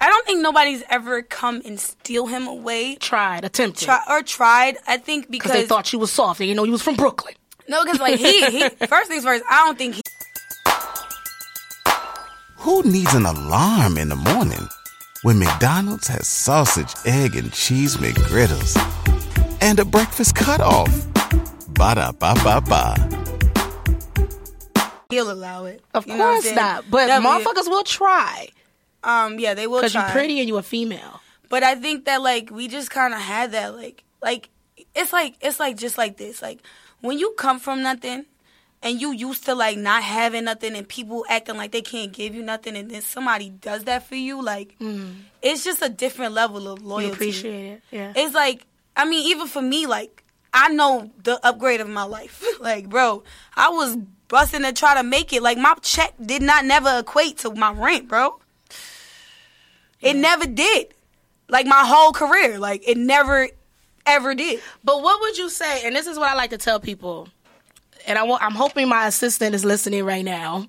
I 0.00 0.08
don't 0.08 0.26
think 0.26 0.40
nobody's 0.40 0.82
ever 0.88 1.22
come 1.22 1.62
and 1.64 1.78
steal 1.78 2.26
him 2.26 2.46
away. 2.46 2.96
Tried, 2.96 3.44
attempted, 3.44 3.84
Try, 3.84 4.00
or 4.08 4.22
tried. 4.22 4.76
I 4.86 4.96
think 4.96 5.30
because 5.30 5.50
because 5.50 5.62
they 5.62 5.66
thought 5.66 5.92
you 5.92 5.98
was 5.98 6.10
soft. 6.10 6.40
and 6.40 6.48
you 6.48 6.54
know 6.54 6.64
you 6.64 6.72
was 6.72 6.82
from 6.82 6.96
Brooklyn. 6.96 7.34
no, 7.68 7.84
because 7.84 8.00
like 8.00 8.18
he, 8.18 8.44
he 8.50 8.68
first 8.86 9.08
things 9.10 9.24
first. 9.24 9.44
I 9.48 9.66
don't 9.66 9.78
think 9.78 9.96
he. 9.96 10.02
Who 12.56 12.82
needs 12.82 13.14
an 13.14 13.24
alarm 13.26 13.96
in 13.98 14.08
the 14.08 14.16
morning 14.16 14.68
when 15.22 15.38
McDonald's 15.38 16.08
has 16.08 16.26
sausage, 16.28 16.94
egg, 17.06 17.36
and 17.36 17.52
cheese 17.52 17.96
McGriddles 17.98 18.74
and 19.60 19.78
a 19.78 19.84
breakfast 19.84 20.34
cutoff? 20.34 20.90
Ba 21.74 21.94
da 21.94 22.12
ba 22.12 22.34
ba 22.44 22.60
ba. 22.60 22.94
He'll 25.10 25.30
allow 25.30 25.64
it. 25.64 25.82
Of 25.94 26.06
You 26.06 26.14
know 26.16 26.24
what 26.24 26.36
I'm 26.36 26.42
course 26.42 26.54
not. 26.54 26.84
But 26.90 27.06
Definitely. 27.06 27.44
motherfuckers 27.44 27.68
will 27.68 27.82
try 27.84 28.48
Um, 29.02 29.38
yeah, 29.38 29.54
they 29.54 29.66
will 29.66 29.78
because 29.78 29.94
you're 29.94 30.02
pretty 30.10 30.38
and 30.40 30.48
you're 30.48 30.60
a 30.60 30.62
female. 30.62 31.20
But 31.48 31.62
I 31.64 31.74
think 31.74 32.04
that 32.04 32.22
like 32.22 32.50
we 32.50 32.68
just 32.68 32.90
kind 32.90 33.12
of 33.14 33.20
had 33.20 33.52
that 33.52 33.74
like 33.74 34.04
like 34.22 34.50
it's 34.94 35.12
like 35.12 35.34
it's 35.40 35.58
like 35.58 35.76
just 35.76 35.98
like 35.98 36.16
this 36.16 36.40
like 36.42 36.60
when 37.00 37.18
you 37.18 37.34
come 37.36 37.58
from 37.58 37.82
nothing 37.82 38.26
and 38.82 39.00
you 39.00 39.12
used 39.12 39.44
to 39.46 39.54
like 39.54 39.76
not 39.76 40.02
having 40.02 40.44
nothing 40.44 40.76
and 40.76 40.86
people 40.88 41.24
acting 41.28 41.56
like 41.56 41.72
they 41.72 41.82
can't 41.82 42.12
give 42.12 42.34
you 42.34 42.42
nothing 42.42 42.76
and 42.76 42.90
then 42.90 43.02
somebody 43.02 43.50
does 43.50 43.84
that 43.84 44.06
for 44.06 44.14
you 44.14 44.42
like 44.42 44.76
it's 45.42 45.64
just 45.64 45.82
a 45.82 45.88
different 45.88 46.34
level 46.34 46.68
of 46.68 46.82
loyalty. 46.84 47.06
You 47.06 47.12
appreciate 47.12 47.66
it. 47.72 47.82
Yeah. 47.90 48.12
It's 48.14 48.34
like 48.34 48.66
I 49.00 49.08
mean 49.08 49.26
even 49.30 49.46
for 49.46 49.62
me 49.62 49.86
like 49.86 50.22
I 50.52 50.68
know 50.68 51.10
the 51.22 51.44
upgrade 51.46 51.80
of 51.80 51.88
my 51.88 52.02
life. 52.02 52.44
like 52.60 52.88
bro, 52.88 53.22
I 53.56 53.70
was 53.70 53.96
busting 54.28 54.62
to 54.62 54.74
try 54.74 54.94
to 54.94 55.02
make 55.02 55.32
it. 55.32 55.42
Like 55.42 55.56
my 55.56 55.74
check 55.80 56.12
did 56.22 56.42
not 56.42 56.66
never 56.66 56.98
equate 56.98 57.38
to 57.38 57.54
my 57.54 57.72
rent, 57.72 58.08
bro. 58.08 58.38
It 60.02 60.16
never 60.16 60.46
did. 60.46 60.92
Like 61.48 61.66
my 61.66 61.82
whole 61.86 62.12
career, 62.12 62.58
like 62.58 62.86
it 62.86 62.98
never 62.98 63.48
ever 64.04 64.34
did. 64.34 64.60
But 64.84 65.02
what 65.02 65.18
would 65.22 65.38
you 65.38 65.48
say? 65.48 65.86
And 65.86 65.96
this 65.96 66.06
is 66.06 66.18
what 66.18 66.30
I 66.30 66.34
like 66.34 66.50
to 66.50 66.58
tell 66.58 66.78
people. 66.78 67.28
And 68.06 68.18
I 68.18 68.24
want, 68.24 68.42
I'm 68.42 68.54
hoping 68.54 68.88
my 68.88 69.06
assistant 69.06 69.54
is 69.54 69.64
listening 69.64 70.04
right 70.04 70.24
now. 70.24 70.68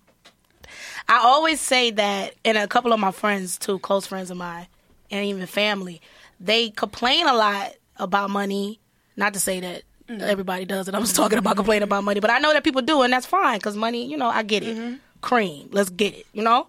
I 1.10 1.18
always 1.18 1.60
say 1.60 1.92
that, 1.92 2.36
and 2.46 2.58
a 2.58 2.68
couple 2.68 2.94
of 2.94 3.00
my 3.00 3.12
friends 3.12 3.58
too, 3.58 3.80
close 3.80 4.06
friends 4.08 4.32
of 4.32 4.38
mine, 4.38 4.68
and 5.10 5.26
even 5.26 5.46
family, 5.48 6.02
they 6.40 6.70
complain 6.70 7.28
a 7.28 7.34
lot 7.34 7.74
about 8.02 8.30
money. 8.30 8.80
Not 9.16 9.34
to 9.36 9.40
say 9.40 9.60
that 9.60 9.84
mm. 10.10 10.22
everybody 10.22 10.66
does 10.66 10.88
it. 10.88 10.96
I 10.96 11.00
was 11.00 11.14
talking 11.14 11.38
about 11.38 11.56
complaining 11.56 11.84
about 11.84 12.04
money, 12.04 12.20
but 12.20 12.30
I 12.30 12.40
know 12.40 12.52
that 12.54 12.64
people 12.64 12.82
do, 12.82 13.02
and 13.02 13.14
that's 13.14 13.26
fine 13.26 13.58
because 13.58 13.78
money, 13.78 14.06
you 14.06 14.18
know, 14.18 14.28
I 14.28 14.44
get 14.44 14.64
it. 14.64 14.76
Mm-hmm. 14.76 14.96
Cream, 15.22 15.70
let's 15.72 15.90
get 15.90 16.16
it, 16.16 16.26
you 16.34 16.44
know. 16.44 16.68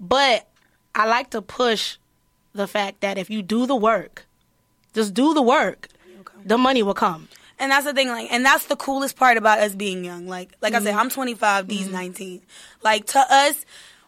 But 0.00 0.48
I 0.94 1.06
like 1.06 1.30
to 1.30 1.40
push 1.40 1.96
the 2.52 2.66
fact 2.66 3.00
that 3.00 3.16
if 3.16 3.30
you 3.30 3.42
do 3.42 3.66
the 3.66 3.76
work, 3.76 4.26
just 4.92 5.14
do 5.14 5.32
the 5.32 5.42
work, 5.42 5.88
the 6.44 6.58
money 6.58 6.82
will 6.82 6.94
come. 6.94 7.28
And 7.58 7.70
that's 7.70 7.84
the 7.86 7.92
thing, 7.92 8.08
like, 8.08 8.32
and 8.32 8.44
that's 8.44 8.66
the 8.66 8.74
coolest 8.74 9.16
part 9.16 9.36
about 9.36 9.60
us 9.60 9.76
being 9.76 10.04
young. 10.04 10.26
Like, 10.26 10.56
like 10.60 10.72
Mm-hmm. 10.72 10.82
I 10.82 10.84
said, 10.84 10.90
mm-hmm. 10.94 11.00
I'm 11.00 11.10
25, 11.10 11.68
D's 11.68 11.84
mm-hmm. 11.84 11.92
19. 11.92 12.42
Like 12.82 13.06
to 13.06 13.20
us, 13.20 13.64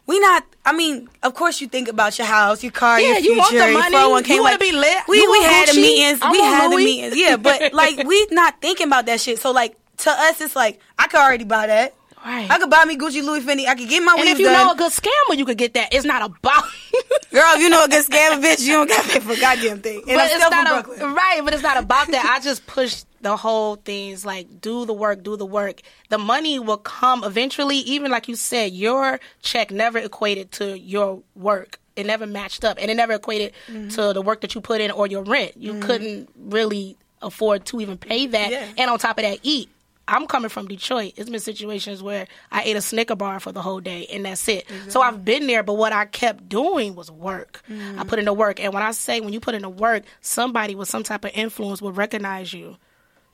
we 0.07 0.19
not. 0.19 0.43
I 0.65 0.73
mean, 0.73 1.09
of 1.23 1.33
course, 1.33 1.61
you 1.61 1.67
think 1.67 1.87
about 1.87 2.17
your 2.17 2.27
house, 2.27 2.63
your 2.63 2.71
car, 2.71 2.99
Yeah, 2.99 3.17
your 3.17 3.33
you 3.33 3.37
want 3.37 3.51
the 3.51 3.57
your 3.57 3.73
money. 3.73 3.95
401k. 3.95 4.27
You 4.29 4.41
wanna 4.43 4.53
like, 4.53 4.59
be 4.59 4.71
lit. 4.71 4.97
We 5.07 5.17
You 5.17 5.31
we 5.31 5.39
want 5.39 5.51
had 5.51 5.69
the 5.69 5.81
meetings. 5.81 6.19
I 6.21 6.31
we 6.31 6.39
want 6.39 6.55
had 6.55 6.71
the 6.71 6.77
meetings. 6.77 7.17
Yeah, 7.17 7.37
but 7.37 7.73
like 7.73 8.07
we 8.07 8.27
not 8.31 8.61
thinking 8.61 8.87
about 8.87 9.05
that 9.07 9.19
shit. 9.21 9.39
So 9.39 9.51
like 9.51 9.77
to 9.97 10.11
us, 10.11 10.41
it's 10.41 10.55
like 10.55 10.79
I 10.99 11.07
could 11.07 11.19
already 11.19 11.43
buy 11.45 11.67
that. 11.67 11.93
Right. 12.25 12.49
I 12.49 12.57
could 12.57 12.69
buy 12.71 12.83
me 12.85 12.97
Gucci, 12.97 13.23
Louis 13.23 13.41
Fendi. 13.41 13.67
I 13.67 13.75
could 13.75 13.87
get 13.87 14.01
my 14.01 14.15
And 14.19 14.27
if 14.27 14.39
you 14.39 14.45
done. 14.45 14.65
know 14.65 14.73
a 14.73 14.75
good 14.75 14.91
scammer, 14.91 15.37
you 15.37 15.45
could 15.45 15.57
get 15.59 15.75
that. 15.75 15.93
It's 15.93 16.05
not 16.05 16.23
about. 16.23 16.63
Girl, 17.31 17.43
if 17.53 17.59
you 17.61 17.69
know 17.69 17.83
a 17.83 17.87
good 17.87 18.03
scammer, 18.05 18.41
bitch, 18.41 18.61
you 18.65 18.73
don't 18.73 18.87
got 18.89 19.03
to 19.03 19.09
pay 19.09 19.19
for 19.19 19.33
a 19.33 19.39
goddamn 19.39 19.81
thing. 19.81 20.01
And 20.07 20.11
I'm 20.11 20.17
but 20.17 20.27
still 20.29 20.41
it's 20.41 20.51
not 20.51 20.85
Brooklyn. 20.85 21.11
a, 21.11 21.13
right. 21.13 21.41
But 21.43 21.53
it's 21.53 21.61
not 21.63 21.77
about 21.77 22.07
that. 22.11 22.25
I 22.25 22.43
just 22.43 22.65
push 22.67 23.03
the 23.21 23.37
whole 23.37 23.75
things 23.75 24.25
like 24.25 24.59
do 24.61 24.85
the 24.85 24.93
work, 24.93 25.21
do 25.23 25.37
the 25.37 25.45
work. 25.45 25.81
The 26.09 26.17
money 26.17 26.57
will 26.59 26.77
come 26.77 27.23
eventually. 27.23 27.77
Even 27.77 28.09
like 28.09 28.27
you 28.27 28.35
said, 28.35 28.71
your 28.73 29.19
check 29.43 29.69
never 29.69 29.99
equated 29.99 30.51
to 30.53 30.79
your 30.79 31.21
work. 31.35 31.79
It 31.95 32.05
never 32.05 32.25
matched 32.25 32.65
up, 32.65 32.77
and 32.81 32.89
it 32.91 32.95
never 32.95 33.13
equated 33.13 33.53
Mm-hmm. 33.69 33.89
to 33.89 34.13
the 34.13 34.21
work 34.21 34.41
that 34.41 34.55
you 34.55 34.61
put 34.61 34.81
in 34.81 34.89
or 34.91 35.07
your 35.07 35.23
rent. 35.23 35.53
You 35.57 35.79
couldn't 35.79 36.29
really 36.37 36.97
afford 37.21 37.65
to 37.67 37.79
even 37.81 37.97
pay 37.97 38.27
that, 38.27 38.51
Yeah. 38.51 38.67
and 38.77 38.89
on 38.91 38.99
top 38.99 39.17
of 39.17 39.23
that, 39.23 39.39
eat. 39.43 39.69
I'm 40.07 40.27
coming 40.27 40.49
from 40.49 40.67
Detroit. 40.67 41.13
It's 41.15 41.29
been 41.29 41.39
situations 41.39 42.03
where 42.03 42.27
I 42.51 42.63
ate 42.63 42.75
a 42.75 42.81
Snicker 42.81 43.15
bar 43.15 43.39
for 43.39 43.51
the 43.51 43.61
whole 43.61 43.79
day 43.79 44.05
and 44.11 44.25
that's 44.25 44.47
it. 44.47 44.67
So 44.87 45.01
I've 45.01 45.25
been 45.25 45.47
there, 45.47 45.63
but 45.63 45.73
what 45.73 45.93
I 45.93 46.05
kept 46.05 46.47
doing 46.47 46.95
was 46.95 47.09
work. 47.09 47.61
I 47.67 47.71
mm. 47.71 48.07
put 48.07 48.19
in 48.19 48.25
the 48.25 48.33
work. 48.33 48.59
And 48.59 48.73
when 48.73 48.83
I 48.83 48.91
say 48.91 49.19
when 49.19 49.33
you 49.33 49.39
put 49.39 49.55
in 49.55 49.63
the 49.63 49.69
work, 49.69 50.03
somebody 50.21 50.75
with 50.75 50.89
some 50.89 51.03
type 51.03 51.25
of 51.25 51.31
influence 51.33 51.81
will 51.81 51.91
recognize 51.91 52.53
you. 52.53 52.77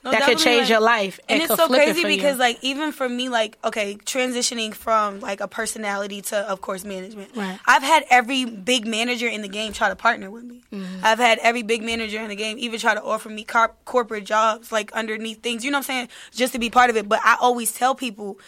No, 0.03 0.11
that 0.11 0.23
could 0.23 0.39
change 0.39 0.61
like- 0.61 0.69
your 0.69 0.79
life 0.79 1.19
and, 1.29 1.41
it's 1.41 1.55
so 1.55 1.67
flip 1.67 1.81
it 1.81 1.83
crazy 1.83 2.01
you. 2.01 2.07
because, 2.07 2.39
like, 2.39 2.57
even 2.63 2.91
for 2.91 3.07
me, 3.07 3.29
like, 3.29 3.57
okay, 3.63 3.95
transitioning 3.95 4.73
from 4.73 5.19
like 5.19 5.41
a 5.41 5.47
personality 5.47 6.21
to, 6.23 6.37
of 6.37 6.61
course, 6.61 6.83
management. 6.83 7.35
Right. 7.35 7.59
I've 7.67 7.83
had 7.83 8.05
every 8.09 8.45
big 8.45 8.87
manager 8.87 9.27
in 9.27 9.41
the 9.43 9.47
game 9.47 9.73
try 9.73 9.89
to 9.89 9.95
partner 9.95 10.31
with 10.31 10.43
me. 10.43 10.63
Mm-hmm. 10.73 11.05
I've 11.05 11.19
had 11.19 11.37
every 11.39 11.61
big 11.61 11.83
manager 11.83 12.19
in 12.19 12.29
the 12.29 12.35
game 12.35 12.57
even 12.57 12.79
try 12.79 12.95
to 12.95 13.03
offer 13.03 13.29
me 13.29 13.43
car- 13.43 13.73
corporate 13.85 14.25
jobs, 14.25 14.71
like 14.71 14.91
underneath 14.93 15.43
things. 15.43 15.63
You 15.63 15.69
know 15.69 15.77
what 15.77 15.89
I'm 15.89 15.95
saying? 15.95 16.09
Just 16.33 16.53
to 16.53 16.59
be 16.59 16.69
part 16.71 16.89
of 16.89 16.97
it. 16.97 17.07
But 17.07 17.19
I 17.23 17.37
always 17.39 17.71
tell 17.71 17.93
people. 17.95 18.39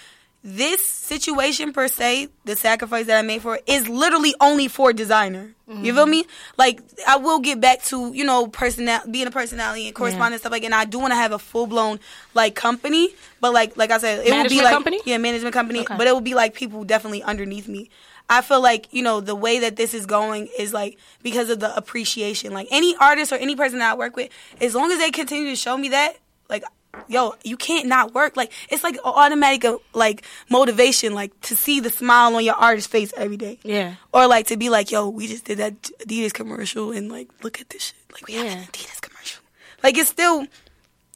This 0.45 0.85
situation 0.85 1.71
per 1.71 1.87
se, 1.87 2.27
the 2.43 2.57
sacrifice 2.57 3.05
that 3.05 3.17
I 3.17 3.21
made 3.21 3.41
for 3.41 3.55
it, 3.55 3.63
is 3.65 3.87
literally 3.87 4.35
only 4.41 4.67
for 4.67 4.91
designer. 4.91 5.55
You 5.81 5.93
feel 5.95 6.05
me? 6.05 6.25
Like 6.57 6.81
I 7.07 7.15
will 7.15 7.39
get 7.39 7.61
back 7.61 7.81
to 7.85 8.13
you 8.13 8.25
know 8.25 8.47
personal 8.47 8.99
being 9.09 9.25
a 9.25 9.31
personality 9.31 9.87
and 9.87 9.95
correspondence 9.95 10.41
stuff 10.41 10.51
like, 10.51 10.65
and 10.65 10.75
I 10.75 10.83
do 10.85 10.99
want 10.99 11.11
to 11.11 11.15
have 11.15 11.31
a 11.31 11.39
full 11.39 11.65
blown 11.65 11.99
like 12.33 12.53
company, 12.55 13.15
but 13.39 13.53
like 13.53 13.77
like 13.77 13.89
I 13.89 13.97
said, 13.99 14.25
it 14.27 14.31
will 14.31 14.49
be 14.49 14.61
like 14.61 14.73
company? 14.73 14.99
yeah 15.05 15.17
management 15.17 15.53
company, 15.53 15.79
Okay. 15.79 15.95
but 15.97 16.05
it 16.05 16.11
will 16.13 16.21
be 16.21 16.35
like 16.35 16.53
people 16.53 16.83
definitely 16.83 17.23
underneath 17.23 17.67
me. 17.69 17.89
I 18.29 18.41
feel 18.41 18.61
like 18.61 18.87
you 18.91 19.01
know 19.01 19.21
the 19.21 19.35
way 19.35 19.59
that 19.59 19.77
this 19.77 19.93
is 19.93 20.05
going 20.05 20.49
is 20.59 20.73
like 20.73 20.97
because 21.23 21.49
of 21.49 21.59
the 21.61 21.75
appreciation. 21.75 22.53
Like 22.53 22.67
any 22.69 22.95
artist 22.97 23.31
or 23.31 23.35
any 23.35 23.55
person 23.55 23.79
that 23.79 23.93
I 23.93 23.95
work 23.95 24.15
with, 24.17 24.29
as 24.59 24.75
long 24.75 24.91
as 24.91 24.99
they 24.99 25.09
continue 25.11 25.49
to 25.49 25.55
show 25.55 25.77
me 25.77 25.89
that, 25.89 26.17
like 26.49 26.63
yo, 27.07 27.35
you 27.43 27.57
can't 27.57 27.87
not 27.87 28.13
work. 28.13 28.37
Like 28.37 28.51
it's 28.69 28.83
like 28.83 28.97
automatic 29.03 29.65
uh, 29.65 29.77
like 29.93 30.23
motivation, 30.49 31.13
like 31.13 31.39
to 31.41 31.55
see 31.55 31.79
the 31.79 31.89
smile 31.89 32.35
on 32.35 32.43
your 32.43 32.55
artist's 32.55 32.89
face 32.89 33.13
every 33.17 33.37
day. 33.37 33.59
Yeah. 33.63 33.95
Or 34.13 34.27
like 34.27 34.47
to 34.47 34.57
be 34.57 34.69
like, 34.69 34.91
yo, 34.91 35.09
we 35.09 35.27
just 35.27 35.45
did 35.45 35.59
that 35.59 35.81
Adidas 35.99 36.33
commercial 36.33 36.91
and 36.91 37.11
like 37.11 37.29
look 37.43 37.59
at 37.59 37.69
this 37.69 37.83
shit. 37.87 37.95
Like 38.11 38.27
we 38.27 38.33
have 38.35 38.47
an 38.47 38.63
Adidas 38.65 39.01
commercial. 39.01 39.43
Like 39.83 39.97
it's 39.97 40.09
still 40.09 40.47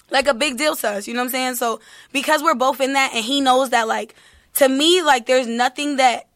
like 0.09 0.28
a 0.28 0.34
big 0.34 0.57
deal 0.57 0.75
to 0.75 0.89
us, 0.89 1.07
you 1.07 1.13
know 1.13 1.21
what 1.21 1.25
I'm 1.25 1.32
saying? 1.32 1.55
So 1.55 1.80
because 2.11 2.41
we're 2.41 2.55
both 2.55 2.80
in 2.82 2.93
that 2.93 3.11
and 3.13 3.23
he 3.23 3.41
knows 3.41 3.71
that 3.71 3.88
like 3.88 4.15
to 4.55 4.67
me, 4.69 5.01
like 5.01 5.25
there's 5.25 5.47
nothing 5.47 5.97
that 5.97 6.28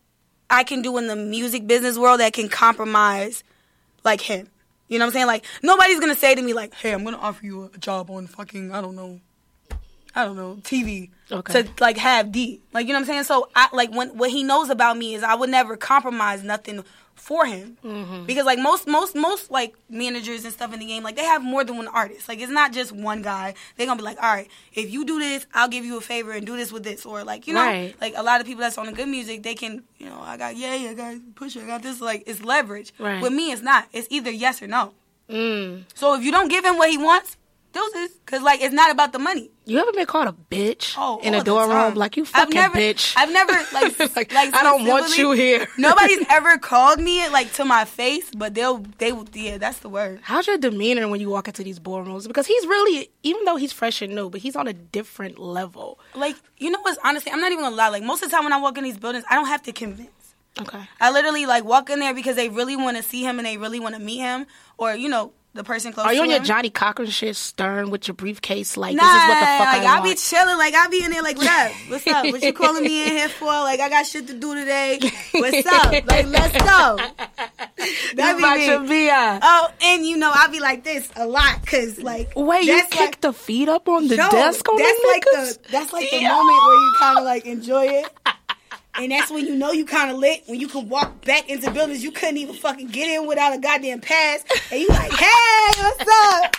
I 0.50 0.64
can 0.64 0.82
do 0.82 0.98
in 0.98 1.08
the 1.08 1.16
music 1.16 1.66
business 1.68 1.98
world 1.98 2.20
that 2.20 2.34
can 2.34 2.50
compromise 2.50 3.44
like 4.04 4.22
him. 4.22 4.48
You 4.88 5.00
know 5.00 5.06
what 5.06 5.12
I'm 5.12 5.14
saying? 5.14 5.28
Like 5.28 5.46
nobody's 5.64 6.00
gonna 6.00 6.16
say 6.16 6.36
to 6.36 6.42
me 6.42 6.54
like, 6.54 6.74
"Hey, 6.74 6.92
I'm 6.92 7.06
gonna 7.06 7.18
offer 7.18 7.46
you 7.46 7.72
a 7.74 7.78
job 7.78 8.10
on 8.10 8.28
fucking 8.28 8.74
I 8.74 8.82
don't 8.82 8.96
know, 8.96 9.22
I 10.16 10.26
don't 10.26 10.36
know 10.36 10.58
TV." 10.64 11.10
Okay. 11.32 11.64
to 11.64 11.70
like 11.80 11.98
have 11.98 12.32
D. 12.32 12.60
Like 12.74 12.88
you 12.88 12.94
know 12.94 13.00
what 13.00 13.04
I'm 13.04 13.08
saying? 13.08 13.24
So 13.24 13.50
I 13.56 13.70
like 13.74 13.92
when 13.94 14.10
what 14.18 14.32
he 14.32 14.44
knows 14.44 14.70
about 14.70 14.98
me 14.98 15.16
is 15.16 15.24
I 15.24 15.36
would 15.36 15.50
never 15.50 15.78
compromise 15.78 16.44
nothing 16.44 16.84
for 17.16 17.46
him 17.46 17.78
Mm-hmm. 17.84 18.26
because 18.26 18.46
like 18.46 18.58
most 18.58 18.88
most 18.88 19.16
most 19.16 19.52
like 19.52 19.76
managers 19.90 20.44
and 20.44 20.52
stuff 20.52 20.74
in 20.74 20.80
the 20.80 20.86
game 20.88 21.04
like 21.04 21.16
they 21.16 21.24
have 21.24 21.44
more 21.44 21.64
than 21.64 21.78
one 21.78 21.88
artist 21.88 22.28
like 22.28 22.40
it's 22.40 22.52
not 22.52 22.74
just 22.74 22.92
one 22.92 23.22
guy 23.22 23.54
they're 23.78 23.86
gonna 23.86 23.98
be 23.98 24.04
like 24.04 24.18
all 24.24 24.34
right 24.34 24.50
if 24.74 24.90
you 24.90 25.06
do 25.06 25.20
this 25.20 25.46
i'll 25.54 25.68
give 25.68 25.86
you 25.86 25.98
a 25.98 26.02
favor 26.02 26.32
and 26.32 26.48
do 26.48 26.56
this 26.58 26.72
with 26.72 26.82
this 26.84 27.06
or 27.06 27.24
like 27.24 27.46
you 27.46 27.54
know 27.54 27.64
Right. 27.64 27.94
like 28.02 28.14
a 28.18 28.24
lot 28.24 28.42
of 28.42 28.48
people 28.48 28.62
that's 28.62 28.78
on 28.80 28.88
the 28.88 28.92
good 28.92 29.08
music 29.08 29.44
they 29.44 29.54
can 29.54 29.84
you 30.00 30.08
know 30.08 30.20
i 30.20 30.36
got 30.36 30.56
yeah 30.58 30.70
i 30.90 30.94
got 30.96 31.16
pusher 31.36 31.62
i 31.62 31.68
got 31.68 31.84
this 31.84 32.02
like 32.02 32.24
it's 32.26 32.42
leverage 32.44 32.92
Right. 32.98 33.22
with 33.22 33.34
me 33.34 33.52
it's 33.52 33.62
not 33.62 33.88
it's 33.94 34.08
either 34.10 34.32
yes 34.32 34.60
or 34.62 34.68
no 34.68 34.94
Mm. 35.30 35.84
so 35.94 36.16
if 36.16 36.24
you 36.24 36.32
don't 36.32 36.48
give 36.50 36.66
him 36.66 36.78
what 36.78 36.90
he 36.90 36.98
wants 36.98 37.38
deuces 37.74 38.12
because 38.26 38.42
like 38.42 38.62
it's 38.62 38.74
not 38.74 38.92
about 38.92 39.14
the 39.14 39.20
money 39.20 39.50
You 39.66 39.80
ever 39.80 39.92
been 39.94 40.06
called 40.06 40.28
a 40.28 40.36
bitch 40.54 40.96
Oh, 40.98 41.20
in 41.24 41.34
a 41.34 41.44
dorm 41.44 41.70
room? 41.70 41.94
Like 41.96 42.18
you 42.18 42.24
I've 42.24 42.30
fucking 42.30 42.54
never, 42.56 42.76
bitch. 42.78 43.14
I've 43.16 43.32
never 43.32 43.52
like 43.74 44.00
Like, 44.00 44.34
like, 44.34 44.54
I 44.54 44.64
don't 44.64 44.86
want 44.86 45.18
you 45.18 45.32
here. 45.32 45.68
Nobody's 45.78 46.26
ever 46.30 46.58
called 46.58 47.00
me 47.00 47.24
it 47.24 47.32
like 47.32 47.54
to 47.54 47.66
my 47.66 47.86
face, 47.86 48.30
but 48.36 48.54
they'll 48.54 48.80
they 48.98 49.12
will 49.12 49.28
yeah, 49.34 49.58
that's 49.58 49.80
the 49.80 49.90
word. 49.90 50.20
How's 50.24 50.48
your 50.48 50.58
demeanor 50.58 51.08
when 51.08 51.22
you 51.22 51.30
walk 51.30 51.48
into 51.48 51.64
these 51.64 51.80
boardrooms? 51.80 52.28
Because 52.28 52.48
he's 52.48 52.66
really, 52.66 53.10
even 53.24 53.46
though 53.46 53.56
he's 53.56 53.72
fresh 53.72 54.02
and 54.02 54.14
new, 54.16 54.30
but 54.30 54.42
he's 54.42 54.56
on 54.56 54.68
a 54.68 54.74
different 54.74 55.40
level. 55.40 56.00
Like 56.16 56.36
you 56.58 56.70
know 56.72 56.80
what's 56.82 57.00
honestly, 57.04 57.32
I'm 57.32 57.40
not 57.40 57.52
even 57.52 57.64
gonna 57.64 57.76
lie. 57.76 57.90
Like 57.90 58.04
most 58.04 58.24
of 58.24 58.30
the 58.30 58.36
time 58.36 58.44
when 58.44 58.54
I 58.54 58.58
walk 58.58 58.78
in 58.78 58.84
these 58.84 58.98
buildings, 58.98 59.24
I 59.30 59.36
don't 59.36 59.48
have 59.48 59.64
to 59.64 59.72
convince. 59.72 60.10
Okay. 60.60 60.82
I 61.00 61.12
literally 61.12 61.46
like 61.46 61.64
walk 61.64 61.90
in 61.90 62.00
there 62.00 62.14
because 62.14 62.36
they 62.36 62.50
really 62.50 62.76
want 62.76 62.98
to 62.98 63.04
see 63.04 63.24
him 63.24 63.40
and 63.40 63.46
they 63.46 63.58
really 63.58 63.80
want 63.80 63.96
to 63.96 64.02
meet 64.02 64.18
him, 64.20 64.46
or 64.78 64.94
you 64.96 65.08
know 65.08 65.32
the 65.54 65.64
person 65.64 65.92
close. 65.94 66.06
To 66.08 66.14
you. 66.14 66.22
Are 66.22 66.26
you 66.26 66.32
on 66.32 66.36
your. 66.38 66.46
Johnnie 66.46 66.70
Cochran 66.70 67.10
shit, 67.10 67.36
stern 67.36 67.90
with 67.90 68.08
your 68.08 68.16
briefcase? 68.16 68.78
Like 68.78 68.96
Nah, 68.96 69.04
this 69.04 69.12
is 69.24 69.28
what 69.30 69.40
the 69.40 69.46
fuck 69.46 69.74
like 69.74 69.84
I, 69.88 70.00
I, 70.00 70.04
be 70.04 70.16
chilling, 70.16 70.58
like 70.58 70.74
I 70.74 70.88
be 70.88 71.04
in 71.04 71.12
there, 71.12 71.22
like 71.24 71.38
what 71.38 71.48
up, 71.48 71.72
what's 71.90 72.08
up, 72.08 72.26
what 72.26 72.42
you 72.42 72.54
calling 72.54 72.84
me 72.84 73.04
in 73.04 73.10
here 73.10 73.30
for? 73.30 73.46
Like 73.48 73.80
I 73.80 73.90
got 73.90 74.06
shit 74.06 74.28
to 74.28 74.34
do 74.34 74.56
today. 74.56 75.00
What's 75.34 75.66
up? 75.68 75.92
Like 76.08 76.26
let's 76.28 76.58
go. 76.58 76.98
That 78.16 78.38
be 78.38 78.66
your 78.66 78.80
me. 78.82 79.08
BI. 79.08 79.40
Oh, 79.42 79.70
and 79.82 80.06
you 80.06 80.18
know 80.18 80.32
I 80.34 80.48
be 80.48 80.60
like 80.60 80.84
this 80.84 81.10
a 81.16 81.26
lot, 81.28 81.66
cause 81.66 82.00
like 82.00 82.34
Wait, 82.36 82.66
you 82.66 82.82
kick 82.90 83.00
like- 83.00 83.22
the 83.22 83.34
feet 83.34 83.70
up 83.70 83.88
on 83.88 84.08
the 84.08 84.16
Yo, 84.16 84.30
desk 84.30 84.68
on 84.70 84.78
that's 84.78 85.02
the 85.02 85.08
like 85.08 85.24
niggas? 85.26 85.62
the 85.64 85.72
that's 85.72 85.94
like 85.94 86.10
the 86.10 86.22
Yo. 86.22 86.30
moment 86.30 86.58
where 86.66 86.76
you 86.76 86.94
kind 87.00 87.18
of 87.20 87.24
like 87.26 87.46
enjoy 87.46 87.86
it. 87.88 88.06
And 88.96 89.12
that's 89.12 89.32
when 89.32 89.46
you 89.46 89.56
know 89.56 89.72
you 89.72 89.86
kind 89.86 90.12
of 90.12 90.18
lit 90.18 90.44
when 90.48 90.60
you 90.60 90.68
can 90.68 90.90
walk 90.90 91.24
back 91.26 91.50
into 91.50 91.72
buildings 91.72 92.04
you 92.04 92.12
couldn't 92.12 92.38
even 92.38 92.56
fucking 92.56 92.88
get 92.88 93.10
in 93.10 93.28
without 93.28 93.54
a 93.54 93.58
goddamn 93.58 94.02
pass, 94.02 94.44
and 94.72 94.82
you 94.82 94.88
like, 94.90 95.12
hey, 95.12 95.82
what's 95.82 96.06
up? 96.08 96.56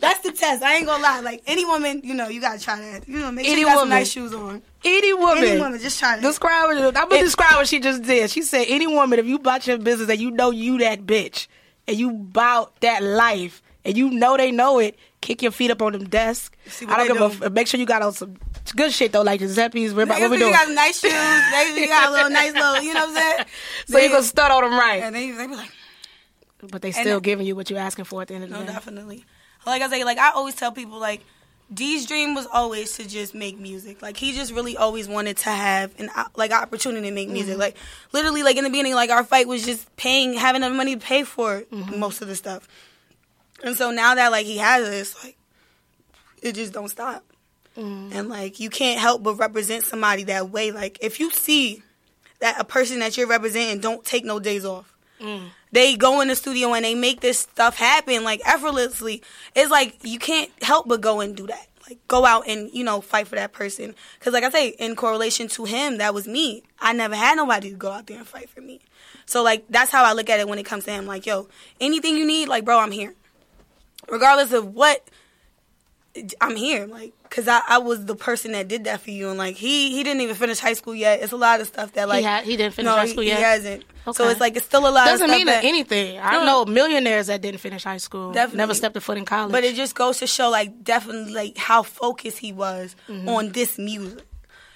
That's 0.00 0.20
the 0.20 0.32
test. 0.32 0.62
I 0.62 0.76
ain't 0.76 0.86
gonna 0.86 1.02
lie. 1.02 1.20
Like 1.20 1.42
any 1.46 1.64
woman, 1.64 2.00
you 2.02 2.14
know, 2.14 2.28
you 2.28 2.40
gotta 2.40 2.60
try 2.60 2.80
that. 2.80 3.08
You 3.08 3.18
know, 3.18 3.30
make 3.30 3.44
sure 3.44 3.52
Any 3.52 3.60
you 3.60 3.66
got 3.66 3.80
some 3.80 3.88
nice 3.88 4.10
shoes 4.10 4.32
on. 4.32 4.62
Any 4.84 5.12
woman. 5.12 5.44
Any 5.44 5.60
woman, 5.60 5.80
just 5.80 5.98
try 5.98 6.16
that. 6.16 6.22
Describe 6.22 6.70
it. 6.76 6.96
I'm 6.96 7.08
gonna 7.08 7.22
describe 7.22 7.56
what 7.56 7.68
she 7.68 7.80
just 7.80 8.02
did. 8.02 8.30
She 8.30 8.42
said, 8.42 8.66
"Any 8.68 8.86
woman, 8.86 9.18
if 9.18 9.26
you 9.26 9.38
bought 9.38 9.66
your 9.66 9.78
business 9.78 10.08
and 10.08 10.20
you 10.20 10.30
know 10.30 10.50
you 10.50 10.78
that 10.78 11.06
bitch, 11.06 11.46
and 11.86 11.98
you 11.98 12.12
bout 12.12 12.80
that 12.80 13.02
life, 13.02 13.62
and 13.84 13.96
you 13.96 14.10
know 14.10 14.36
they 14.36 14.50
know 14.50 14.78
it, 14.78 14.98
kick 15.20 15.42
your 15.42 15.52
feet 15.52 15.70
up 15.70 15.82
on 15.82 15.92
them 15.92 16.04
desk. 16.04 16.56
See 16.66 16.86
I 16.86 17.06
don't 17.06 17.18
give 17.18 17.42
a. 17.42 17.50
Make 17.50 17.66
sure 17.66 17.78
you 17.78 17.86
got 17.86 18.02
on 18.02 18.12
some 18.12 18.36
good 18.76 18.92
shit 18.92 19.12
though, 19.12 19.22
like. 19.22 19.40
What, 19.40 19.50
Niggas 19.50 20.06
what 20.06 20.30
we 20.30 20.38
doing? 20.38 20.52
You 20.52 20.52
got 20.52 20.70
nice 20.70 21.00
shoes. 21.00 21.12
They 21.12 21.80
you 21.80 21.88
got 21.88 22.08
a 22.08 22.12
little 22.12 22.30
nice 22.30 22.52
little, 22.54 22.80
you 22.80 22.94
know 22.94 23.06
what 23.06 23.08
I'm 23.10 23.14
saying? 23.14 23.46
So 23.86 23.98
you 23.98 24.04
They- 24.04 24.12
gonna 24.12 24.22
stud 24.22 24.50
on 24.50 24.62
them 24.62 24.72
right, 24.72 25.02
and 25.02 25.14
they, 25.14 25.30
they 25.30 25.46
be 25.46 25.56
like, 25.56 25.70
but 26.70 26.82
they 26.82 26.92
still 26.92 27.16
and- 27.16 27.22
giving 27.22 27.46
you 27.46 27.56
what 27.56 27.70
you're 27.70 27.78
asking 27.78 28.06
for 28.06 28.22
at 28.22 28.28
the 28.28 28.34
end 28.34 28.44
of 28.44 28.50
the 28.50 28.56
day. 28.56 28.60
No, 28.60 28.66
day. 28.66 28.72
definitely. 28.72 29.24
Like 29.66 29.82
I 29.82 29.88
say, 29.88 30.04
like 30.04 30.18
I 30.18 30.30
always 30.32 30.54
tell 30.54 30.72
people, 30.72 30.98
like 30.98 31.22
D's 31.72 32.06
dream 32.06 32.34
was 32.34 32.46
always 32.52 32.96
to 32.96 33.08
just 33.08 33.34
make 33.34 33.58
music. 33.58 34.02
Like 34.02 34.16
he 34.16 34.32
just 34.32 34.52
really 34.52 34.76
always 34.76 35.08
wanted 35.08 35.38
to 35.38 35.50
have 35.50 35.98
an 35.98 36.10
like 36.36 36.52
opportunity 36.52 37.08
to 37.08 37.14
make 37.14 37.28
music. 37.28 37.52
Mm-hmm. 37.52 37.60
Like 37.60 37.76
literally, 38.12 38.42
like 38.42 38.56
in 38.56 38.64
the 38.64 38.70
beginning, 38.70 38.94
like 38.94 39.10
our 39.10 39.24
fight 39.24 39.48
was 39.48 39.64
just 39.64 39.94
paying, 39.96 40.34
having 40.34 40.62
enough 40.62 40.76
money 40.76 40.94
to 40.94 41.00
pay 41.00 41.24
for 41.24 41.62
mm-hmm. 41.62 41.98
most 41.98 42.20
of 42.20 42.28
the 42.28 42.36
stuff. 42.36 42.68
And 43.64 43.76
so 43.76 43.90
now 43.90 44.14
that 44.14 44.30
like 44.30 44.46
he 44.46 44.58
has 44.58 44.86
it, 44.86 44.94
it's 44.94 45.24
like 45.24 45.36
it 46.42 46.54
just 46.54 46.72
don't 46.72 46.88
stop. 46.88 47.24
Mm. 47.76 48.14
And 48.14 48.28
like 48.28 48.60
you 48.60 48.70
can't 48.70 49.00
help 49.00 49.22
but 49.22 49.34
represent 49.34 49.84
somebody 49.84 50.24
that 50.24 50.50
way. 50.50 50.70
Like 50.70 50.98
if 51.00 51.18
you 51.18 51.30
see 51.30 51.82
that 52.40 52.60
a 52.60 52.64
person 52.64 53.00
that 53.00 53.16
you're 53.16 53.26
representing 53.26 53.80
don't 53.80 54.04
take 54.04 54.24
no 54.24 54.38
days 54.38 54.64
off 54.64 54.94
mm. 55.20 55.48
they 55.72 55.96
go 55.96 56.20
in 56.20 56.28
the 56.28 56.36
studio 56.36 56.74
and 56.74 56.84
they 56.84 56.94
make 56.94 57.20
this 57.20 57.38
stuff 57.38 57.76
happen 57.76 58.22
like 58.22 58.40
effortlessly. 58.46 59.22
It's 59.54 59.70
like 59.70 59.98
you 60.02 60.18
can't 60.18 60.50
help 60.62 60.86
but 60.86 61.00
go 61.00 61.20
and 61.20 61.36
do 61.36 61.46
that. 61.46 61.66
Like 61.88 61.98
go 62.08 62.24
out 62.24 62.44
and 62.46 62.70
you 62.72 62.84
know 62.84 63.00
fight 63.00 63.28
for 63.28 63.36
that 63.36 63.52
person. 63.52 63.94
Because 64.18 64.32
like 64.32 64.44
I 64.44 64.50
say, 64.50 64.68
in 64.78 64.96
correlation 64.96 65.48
to 65.48 65.64
him, 65.64 65.98
that 65.98 66.14
was 66.14 66.26
me. 66.26 66.62
I 66.80 66.92
never 66.92 67.14
had 67.14 67.36
nobody 67.36 67.70
to 67.70 67.76
go 67.76 67.90
out 67.90 68.06
there 68.06 68.18
and 68.18 68.26
fight 68.26 68.48
for 68.48 68.60
me. 68.60 68.80
So 69.26 69.42
like 69.42 69.64
that's 69.68 69.90
how 69.90 70.04
I 70.04 70.12
look 70.12 70.30
at 70.30 70.40
it 70.40 70.48
when 70.48 70.58
it 70.58 70.64
comes 70.64 70.84
to 70.84 70.92
him. 70.92 71.06
Like 71.06 71.26
yo, 71.26 71.48
anything 71.80 72.16
you 72.16 72.26
need, 72.26 72.48
like 72.48 72.64
bro, 72.64 72.78
I'm 72.78 72.90
here. 72.92 73.14
Regardless 74.08 74.52
of 74.52 74.74
what, 74.74 75.02
I'm 76.40 76.54
here. 76.54 76.86
Like 76.86 77.12
because 77.24 77.48
I, 77.48 77.60
I 77.68 77.78
was 77.78 78.04
the 78.04 78.14
person 78.14 78.52
that 78.52 78.68
did 78.68 78.84
that 78.84 79.00
for 79.00 79.10
you, 79.10 79.28
and 79.30 79.38
like 79.38 79.56
he 79.56 79.90
he 79.90 80.04
didn't 80.04 80.20
even 80.22 80.36
finish 80.36 80.60
high 80.60 80.74
school 80.74 80.94
yet. 80.94 81.22
It's 81.22 81.32
a 81.32 81.36
lot 81.36 81.60
of 81.60 81.66
stuff 81.66 81.92
that 81.94 82.08
like 82.08 82.24
ha- 82.24 82.42
he 82.44 82.56
didn't 82.56 82.74
finish 82.74 82.88
no, 82.90 82.96
high 82.96 83.06
school 83.06 83.22
he, 83.22 83.30
yet? 83.30 83.38
He 83.38 83.42
hasn't. 83.42 83.84
So 84.12 84.28
it's 84.28 84.38
like 84.38 84.54
it's 84.56 84.66
still 84.66 84.86
a 84.86 84.90
lot. 84.90 85.06
Doesn't 85.06 85.24
of 85.24 85.30
stuff 85.30 85.38
mean 85.38 85.46
that, 85.46 85.64
anything. 85.64 86.18
I 86.20 86.34
No. 86.36 86.44
know 86.44 86.64
millionaires 86.66 87.26
that 87.28 87.40
didn't 87.40 87.60
finish 87.60 87.82
high 87.82 87.96
school, 87.96 88.32
Definitely. 88.32 88.58
never 88.58 88.74
stepped 88.74 88.96
a 88.96 89.00
foot 89.00 89.16
in 89.18 89.24
college. 89.24 89.50
But 89.50 89.64
it 89.64 89.74
just 89.74 89.94
goes 89.94 90.18
to 90.18 90.26
show, 90.26 90.50
like, 90.50 90.84
definitely, 90.84 91.32
like, 91.32 91.56
how 91.56 91.82
focused 91.82 92.36
he 92.38 92.52
was 92.52 92.94
Mm-hmm. 93.08 93.28
on 93.30 93.52
this 93.52 93.78
music. 93.78 94.20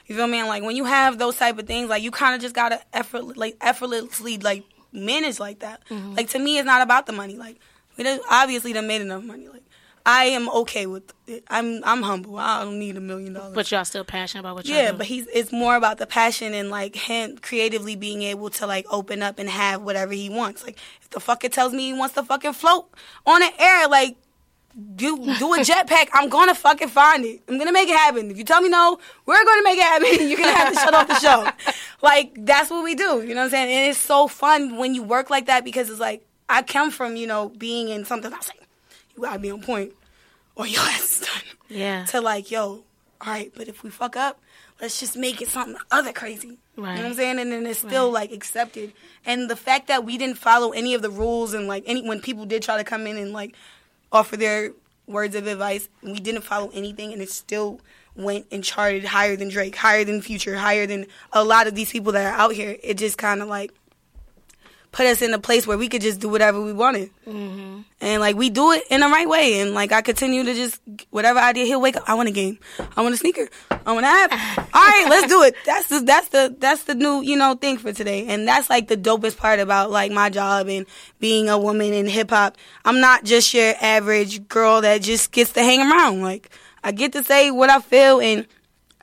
You 0.07 0.17
feel 0.17 0.27
me? 0.27 0.39
And, 0.39 0.49
like, 0.49 0.63
when 0.63 0.75
you 0.77 0.87
have 0.87 1.19
those 1.19 1.37
type 1.37 1.59
of 1.59 1.67
things, 1.67 1.91
like, 1.91 2.03
you 2.03 2.11
kind 2.11 2.35
of 2.35 2.41
just 2.41 2.55
gotta 2.55 2.81
effort, 2.95 3.37
like, 3.37 3.59
effortlessly, 3.61 4.39
like, 4.39 4.65
manage 4.93 5.39
like 5.39 5.59
that. 5.59 5.83
Mm-hmm. 5.91 6.15
Like, 6.15 6.31
to 6.31 6.39
me, 6.39 6.57
it's 6.57 6.65
not 6.67 6.81
about 6.81 7.05
the 7.05 7.13
money. 7.13 7.37
Like, 7.37 7.59
we 7.99 8.05
done, 8.05 8.21
obviously 8.31 8.73
done 8.73 8.87
made 8.87 9.03
enough 9.03 9.23
money. 9.25 9.49
Like, 9.49 9.63
I 10.07 10.25
am 10.27 10.49
okay 10.51 10.87
with 10.87 11.13
it. 11.27 11.45
I'm, 11.49 11.83
I'm 11.85 12.03
humble. 12.03 12.39
I 12.39 12.65
don't 12.65 12.79
need 12.79 12.97
a 12.97 13.01
million 13.01 13.35
dollars. 13.35 13.55
but 13.55 13.71
y'all 13.71 13.85
still 13.85 14.05
passionate 14.05 14.41
about 14.41 14.55
what 14.55 14.67
y'all 14.67 14.75
Yeah, 14.79 14.93
do. 14.93 14.97
but 14.99 15.07
he's 15.07 15.27
it's 15.27 15.53
more 15.53 15.77
about 15.77 15.99
the 15.99 16.07
passion 16.07 16.55
and 16.55 16.71
like 16.71 16.97
him 16.97 17.37
creatively 17.39 17.95
being 17.95 18.23
able 18.23 18.49
to 18.51 18.67
like 18.67 18.87
open 18.91 19.23
up 19.23 19.39
and 19.39 19.51
have 19.51 19.83
whatever 19.83 20.15
he 20.15 20.31
wants. 20.31 20.63
Like 20.63 20.79
if 21.03 21.11
the 21.11 21.21
fucker 21.21 21.51
tells 21.53 21.75
me 21.75 21.89
he 21.89 21.93
wants 21.93 22.15
to 22.15 22.23
fucking 22.23 22.55
float 22.55 22.89
on 23.27 23.41
the 23.41 23.51
air, 23.63 23.87
like 23.89 24.17
do 24.95 25.17
do 25.39 25.53
a 25.55 25.59
jetpack, 25.71 26.09
I'm 26.15 26.31
gonna 26.31 26.55
fucking 26.55 26.89
find 26.89 27.25
it. 27.27 27.43
I'm 27.49 27.59
gonna 27.59 27.73
make 27.73 27.89
it 27.91 27.97
happen. 27.97 28.31
If 28.31 28.39
you 28.39 28.45
tell 28.45 28.63
me 28.63 28.71
no, 28.71 28.99
we're 29.27 29.45
gonna 29.45 29.63
make 29.63 29.77
it 29.77 29.83
happen. 29.83 30.29
You're 30.29 30.39
gonna 30.39 30.53
have 30.57 30.73
to 30.73 30.79
shut 30.79 30.95
off 30.95 31.09
the 31.09 31.19
show. 31.21 31.49
Like 32.01 32.33
that's 32.47 32.71
what 32.71 32.85
we 32.85 32.95
do. 32.95 33.23
You 33.23 33.31
know 33.35 33.41
what 33.41 33.45
I'm 33.47 33.51
saying? 33.51 33.77
And 33.77 33.91
it's 33.91 33.99
so 33.99 34.29
fun 34.29 34.77
when 34.77 34.95
you 34.95 35.03
work 35.03 35.31
like 35.31 35.47
that 35.47 35.65
because 35.65 35.91
it's 35.91 35.99
like 35.99 36.25
I 36.49 36.63
come 36.63 36.91
from 36.91 37.17
you 37.17 37.27
know 37.27 37.49
being 37.51 37.89
in 37.89 38.05
something. 38.05 38.33
I 38.33 38.37
was 38.37 38.49
like, 38.49 38.67
you 39.17 39.23
gotta 39.23 39.39
be 39.39 39.51
on 39.51 39.63
point, 39.63 39.93
or 40.55 40.67
your 40.67 40.81
ass 40.85 41.21
is 41.21 41.27
done 41.27 41.49
yeah, 41.69 42.05
to 42.07 42.21
like, 42.21 42.51
yo, 42.51 42.85
all 43.21 43.33
right, 43.33 43.53
but 43.57 43.69
if 43.69 43.83
we 43.83 43.91
fuck 43.91 44.17
up, 44.17 44.41
let's 44.81 45.01
just 45.01 45.17
make 45.17 45.43
it 45.43 45.49
something 45.49 45.77
other 45.91 46.13
crazy. 46.13 46.59
You 46.77 46.85
know 46.85 46.93
what 46.93 47.05
I'm 47.07 47.15
saying? 47.15 47.39
And 47.41 47.51
then 47.51 47.67
it's 47.67 47.81
still 47.81 48.11
like 48.13 48.31
accepted. 48.31 48.93
And 49.27 49.51
the 49.51 49.57
fact 49.57 49.89
that 49.89 50.05
we 50.05 50.17
didn't 50.17 50.39
follow 50.39 50.71
any 50.71 50.95
of 50.95 51.03
the 51.03 51.11
rules 51.11 51.53
and 51.53 51.67
like 51.67 51.83
any 51.87 52.07
when 52.07 52.21
people 52.21 52.47
did 52.47 52.63
try 52.63 52.77
to 52.77 52.85
come 52.85 53.07
in 53.07 53.17
and 53.17 53.33
like 53.33 53.57
offer 54.13 54.37
their 54.37 54.73
words 55.07 55.35
of 55.35 55.47
advice, 55.47 55.89
we 56.03 56.21
didn't 56.21 56.43
follow 56.43 56.71
anything, 56.73 57.13
and 57.13 57.21
it 57.21 57.31
still 57.31 57.81
went 58.15 58.47
and 58.51 58.63
charted 58.63 59.05
higher 59.05 59.37
than 59.37 59.49
Drake, 59.49 59.77
higher 59.77 60.05
than 60.05 60.23
Future, 60.23 60.57
higher 60.57 60.87
than 60.87 61.07
a 61.33 61.43
lot 61.45 61.67
of 61.67 61.75
these 61.75 61.91
people 61.91 62.13
that 62.13 62.33
are 62.33 62.39
out 62.39 62.53
here. 62.53 62.77
It 62.83 62.95
just 62.95 63.19
kind 63.19 63.43
of 63.43 63.49
like 63.49 63.73
put 64.93 65.07
us 65.07 65.23
in 65.23 65.35
a 65.35 65.39
place 65.39 65.67
where 65.67 65.77
we 65.77 65.89
could 65.89 66.03
just 66.03 66.21
do 66.21 66.29
whatever 66.29 66.61
we 66.61 66.73
wanted. 66.73 67.11
Mm-hmm. 67.27 67.81
And 68.01 68.21
like 68.21 68.37
we 68.37 68.49
do 68.49 68.73
it 68.73 68.85
in 68.91 69.01
the 69.01 69.07
right 69.07 69.29
way. 69.29 69.61
And 69.61 69.75
like 69.75 69.93
I 69.93 70.03
continue 70.03 70.45
to 70.45 70.55
just 70.55 70.81
whatever 71.11 71.39
idea 71.39 71.65
he'll 71.65 71.81
wake 71.81 71.97
up. 71.97 72.05
I 72.07 72.15
want 72.15 72.29
a 72.29 72.33
game. 72.33 72.59
I 72.97 73.03
want 73.03 73.15
a 73.15 73.19
sneaker. 73.19 73.49
I 73.71 73.93
want 73.93 74.05
to 74.05 74.09
have. 74.09 74.33
All 74.59 74.81
right, 74.81 75.07
let's 75.09 75.29
do 75.29 75.43
it. 75.43 75.55
That's 75.67 75.89
the 75.89 76.01
that's 76.01 76.29
the 76.29 76.57
that's 76.59 76.85
the 76.85 76.95
new 76.95 77.21
you 77.23 77.37
know 77.37 77.55
thing 77.55 77.79
for 77.79 77.93
today. 77.93 78.27
And 78.29 78.47
that's 78.47 78.71
like 78.71 78.89
the 78.89 78.97
dopest 78.97 79.37
part 79.37 79.61
about 79.61 79.91
like 79.91 80.11
my 80.13 80.31
job 80.31 80.69
and 80.69 80.87
being 81.21 81.49
a 81.49 81.59
woman 81.59 81.93
in 81.93 82.07
hip 82.07 82.31
hop. 82.31 82.57
I'm 82.85 83.01
not 83.01 83.25
just 83.25 83.53
your 83.53 83.75
average 83.81 84.49
girl 84.49 84.81
that 84.81 85.03
just 85.03 85.33
gets 85.33 85.53
to 85.53 85.61
hang 85.63 85.81
around. 85.81 86.23
Like 86.23 86.51
I 86.83 86.93
get 86.93 87.13
to 87.13 87.23
say 87.23 87.51
what 87.51 87.71
I 87.71 87.81
feel 87.81 88.21
and. 88.21 88.47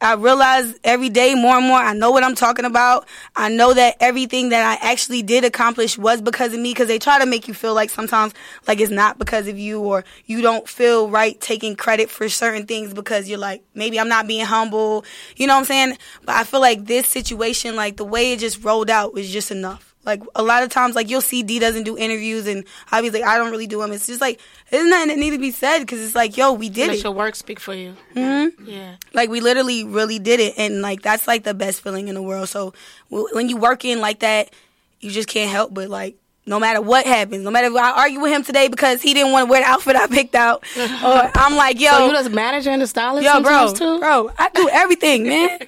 I 0.01 0.13
realize 0.15 0.75
every 0.83 1.09
day 1.09 1.35
more 1.35 1.55
and 1.55 1.65
more 1.65 1.77
I 1.77 1.93
know 1.93 2.11
what 2.11 2.23
I'm 2.23 2.35
talking 2.35 2.65
about. 2.65 3.07
I 3.35 3.49
know 3.49 3.73
that 3.73 3.95
everything 3.99 4.49
that 4.49 4.63
I 4.63 4.91
actually 4.91 5.21
did 5.21 5.45
accomplish 5.45 5.97
was 5.97 6.21
because 6.21 6.53
of 6.53 6.59
me 6.59 6.71
because 6.71 6.87
they 6.89 6.99
try 6.99 7.17
to 7.19 7.25
make 7.25 7.47
you 7.47 7.53
feel 7.53 7.73
like 7.73 7.89
sometimes 7.89 8.33
like 8.67 8.81
it's 8.81 8.91
not 8.91 9.17
because 9.17 9.47
of 9.47 9.57
you 9.57 9.79
or 9.79 10.03
you 10.25 10.41
don't 10.41 10.67
feel 10.67 11.09
right 11.09 11.39
taking 11.39 11.75
credit 11.75 12.09
for 12.09 12.27
certain 12.27 12.65
things 12.65 12.93
because 12.93 13.29
you're 13.29 13.39
like 13.39 13.63
maybe 13.73 13.99
I'm 13.99 14.09
not 14.09 14.27
being 14.27 14.45
humble. 14.45 15.05
You 15.37 15.47
know 15.47 15.53
what 15.53 15.59
I'm 15.59 15.65
saying? 15.65 15.97
But 16.25 16.35
I 16.35 16.43
feel 16.43 16.61
like 16.61 16.85
this 16.85 17.07
situation 17.07 17.75
like 17.75 17.95
the 17.97 18.05
way 18.05 18.33
it 18.33 18.39
just 18.39 18.63
rolled 18.63 18.89
out 18.89 19.13
was 19.13 19.31
just 19.31 19.49
enough. 19.49 19.94
Like 20.05 20.21
a 20.35 20.43
lot 20.43 20.63
of 20.63 20.69
times, 20.69 20.95
like 20.95 21.09
you'll 21.09 21.21
see 21.21 21.41
D 21.43 21.59
doesn't 21.59 21.83
do 21.83 21.97
interviews, 21.97 22.47
and 22.47 22.63
be 22.91 23.09
like, 23.09 23.23
I 23.23 23.37
don't 23.37 23.51
really 23.51 23.67
do 23.67 23.81
them. 23.81 23.91
It's 23.91 24.05
just 24.05 24.21
like 24.21 24.39
there's 24.69 24.87
nothing 24.87 25.07
that 25.09 25.17
need 25.17 25.31
to 25.31 25.39
be 25.39 25.51
said 25.51 25.79
because 25.79 26.01
it's 26.01 26.15
like, 26.15 26.37
yo, 26.37 26.53
we 26.53 26.69
did 26.69 26.83
it. 26.83 26.87
Let 26.87 26.97
it. 26.97 27.03
your 27.03 27.13
work 27.13 27.35
speak 27.35 27.59
for 27.59 27.73
you. 27.73 27.95
Mm-hmm. 28.15 28.69
Yeah. 28.69 28.95
Like 29.13 29.29
we 29.29 29.41
literally 29.41 29.83
really 29.83 30.19
did 30.19 30.39
it, 30.39 30.53
and 30.57 30.81
like 30.81 31.01
that's 31.01 31.27
like 31.27 31.43
the 31.43 31.53
best 31.53 31.81
feeling 31.81 32.07
in 32.07 32.15
the 32.15 32.21
world. 32.21 32.49
So 32.49 32.73
w- 33.09 33.27
when 33.33 33.49
you 33.49 33.57
work 33.57 33.83
in 33.83 33.99
like 33.99 34.19
that, 34.19 34.51
you 34.99 35.11
just 35.11 35.27
can't 35.27 35.49
help 35.51 35.73
but 35.73 35.89
like. 35.89 36.15
No 36.47 36.59
matter 36.59 36.79
what 36.79 37.07
happens, 37.07 37.43
no 37.43 37.49
matter 37.49 37.67
if 37.67 37.75
I 37.75 37.91
argue 38.03 38.19
with 38.19 38.31
him 38.31 38.43
today 38.43 38.67
because 38.67 39.01
he 39.01 39.15
didn't 39.15 39.31
want 39.31 39.47
to 39.47 39.49
wear 39.51 39.61
the 39.61 39.67
outfit 39.67 39.95
I 39.95 40.05
picked 40.05 40.35
out, 40.35 40.63
or 40.77 41.31
I'm 41.33 41.55
like, 41.55 41.79
yo, 41.79 41.89
So 41.89 42.05
you 42.05 42.11
just 42.11 42.29
manager 42.31 42.69
and 42.69 42.81
the 42.83 42.87
stylist 42.87 43.25
Yo, 43.25 43.41
bro, 43.41 43.73
too? 43.73 43.99
bro, 43.99 44.29
I 44.37 44.49
do 44.53 44.69
everything, 44.71 45.23
man. 45.23 45.59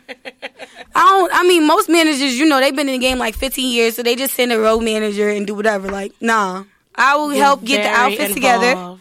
I 0.96 1.04
don't. 1.04 1.32
I 1.34 1.48
mean, 1.48 1.66
most 1.66 1.90
managers, 1.90 2.38
you 2.38 2.46
know, 2.46 2.60
they've 2.60 2.76
been 2.76 2.90
in 2.90 3.00
the 3.00 3.06
game 3.08 3.18
like 3.18 3.36
15 3.36 3.72
years, 3.74 3.96
so 3.96 4.04
they 4.04 4.16
just 4.16 4.36
send 4.36 4.52
a 4.52 4.60
road 4.60 4.82
manager 4.84 5.30
and 5.30 5.48
do 5.48 5.56
whatever. 5.56 5.90
Like, 5.90 6.14
nah, 6.22 6.66
I 6.94 7.16
will 7.16 7.34
You're 7.34 7.44
help 7.44 7.64
get 7.64 7.82
the 7.84 7.90
outfits 7.90 8.34
together. 8.36 8.98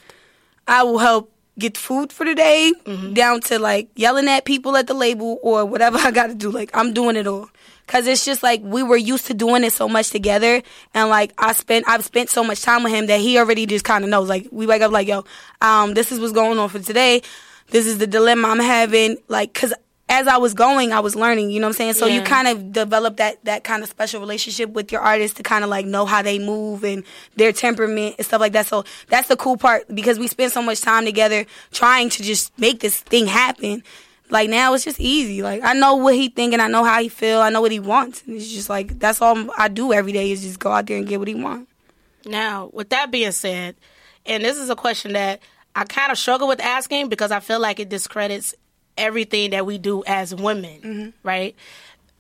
I 0.67 0.83
will 0.83 0.99
help 0.99 1.31
get 1.59 1.75
the 1.75 1.81
food 1.81 2.13
for 2.13 2.25
the 2.25 2.35
day, 2.35 2.73
Mm-hmm. 2.85 3.15
down 3.15 3.41
to 3.43 3.59
like 3.59 3.89
yelling 3.97 4.29
at 4.29 4.45
people 4.45 4.77
at 4.77 4.87
the 4.87 4.95
label 4.95 5.39
or 5.43 5.65
whatever 5.65 5.99
I 6.01 6.11
got 6.11 6.29
to 6.29 6.35
do. 6.35 6.51
Like, 6.51 6.71
I'm 6.75 6.93
doing 6.95 7.17
it 7.17 7.27
all. 7.27 7.49
Cause 7.87 8.07
it's 8.09 8.25
just 8.25 8.43
like 8.43 8.63
we 8.65 8.83
were 8.83 8.97
used 8.97 9.29
to 9.29 9.35
doing 9.35 9.63
it 9.63 9.73
so 9.73 9.89
much 9.89 10.11
together, 10.11 10.61
and 10.93 11.09
like 11.09 11.33
I 11.39 11.53
spent, 11.53 11.89
I've 11.89 12.05
spent 12.05 12.31
so 12.31 12.43
much 12.43 12.63
time 12.63 12.83
with 12.83 12.93
him 12.93 13.07
that 13.07 13.21
he 13.21 13.39
already 13.39 13.65
just 13.65 13.85
kind 13.85 14.03
of 14.03 14.11
knows. 14.11 14.29
Like 14.29 14.49
we 14.51 14.67
wake 14.67 14.83
up 14.83 14.91
like, 14.91 15.07
yo, 15.07 15.25
um, 15.61 15.95
this 15.95 16.11
is 16.11 16.19
what's 16.19 16.33
going 16.33 16.59
on 16.59 16.69
for 16.69 16.81
today. 16.81 17.23
This 17.69 17.87
is 17.87 17.99
the 17.99 18.07
dilemma 18.07 18.49
I'm 18.49 18.59
having. 18.59 19.19
Like, 19.29 19.55
cause 19.55 19.73
as 20.09 20.29
I 20.29 20.37
was 20.37 20.55
going, 20.55 20.93
I 20.93 21.01
was 21.01 21.17
learning. 21.17 21.51
You 21.51 21.61
know 21.61 21.67
what 21.67 21.75
I'm 21.75 21.79
saying? 21.79 21.93
So 21.95 22.07
you 22.07 22.23
kind 22.23 22.47
of 22.47 22.73
develop 22.73 23.17
that 23.17 23.45
that 23.45 23.65
kind 23.65 23.83
of 23.83 23.89
special 23.89 24.21
relationship 24.21 24.71
with 24.71 24.93
your 24.93 25.01
artist 25.01 25.37
to 25.39 25.43
kind 25.43 25.65
of 25.65 25.71
like 25.71 25.85
know 25.85 26.07
how 26.07 26.23
they 26.23 26.39
move 26.39 26.85
and 26.85 27.03
their 27.35 27.53
temperament 27.53 28.15
and 28.19 28.27
stuff 28.27 28.41
like 28.41 28.53
that. 28.53 28.67
So 28.67 28.85
that's 29.09 29.29
the 29.29 29.37
cool 29.37 29.57
part 29.57 29.93
because 29.93 30.19
we 30.19 30.29
spend 30.29 30.53
so 30.53 30.63
much 30.63 30.81
time 30.81 31.05
together 31.05 31.45
trying 31.73 32.09
to 32.11 32.23
just 32.23 32.57
make 32.59 32.81
this 32.81 33.01
thing 33.01 33.27
happen. 33.27 33.83
Like 34.29 34.51
now 34.51 34.75
it's 34.75 34.85
just 34.85 35.01
easy. 35.01 35.43
Like 35.43 35.63
I 35.63 35.73
know 35.73 35.97
what 35.97 36.15
he 36.15 36.29
think 36.29 36.53
and 36.53 36.61
I 36.63 36.69
know 36.69 36.83
how 36.85 37.01
he 37.01 37.09
feel. 37.09 37.41
I 37.41 37.51
know 37.51 37.61
what 37.61 37.71
he 37.73 37.81
wants. 37.81 38.23
And 38.27 38.37
it's 38.37 38.49
just 38.53 38.69
like 38.69 38.99
that's 38.99 39.23
all 39.23 39.47
I 39.57 39.69
do 39.69 39.93
every 39.93 40.13
day 40.13 40.31
is 40.33 40.43
just 40.43 40.59
go 40.59 40.71
out 40.73 40.87
there 40.87 40.97
and 40.99 41.07
get 41.07 41.19
what 41.19 41.29
he 41.29 41.35
wants. 41.35 41.71
Now, 42.25 42.71
with 42.73 42.89
that 42.91 43.11
being 43.13 43.31
said, 43.33 43.77
and 44.25 44.45
this 44.45 44.57
is 44.59 44.69
a 44.69 44.75
question 44.77 45.13
that 45.13 45.41
I 45.77 45.85
kind 45.85 46.11
of 46.11 46.19
struggle 46.19 46.49
with 46.49 46.61
asking 46.61 47.09
because 47.09 47.31
I 47.31 47.39
feel 47.41 47.61
like 47.61 47.79
it 47.79 47.89
discredits 47.89 48.55
everything 48.99 49.51
that 49.51 49.65
we 49.67 49.79
do 49.79 50.03
as 50.07 50.35
women, 50.35 50.81
Mm-hmm. 50.81 51.11
right? 51.23 51.55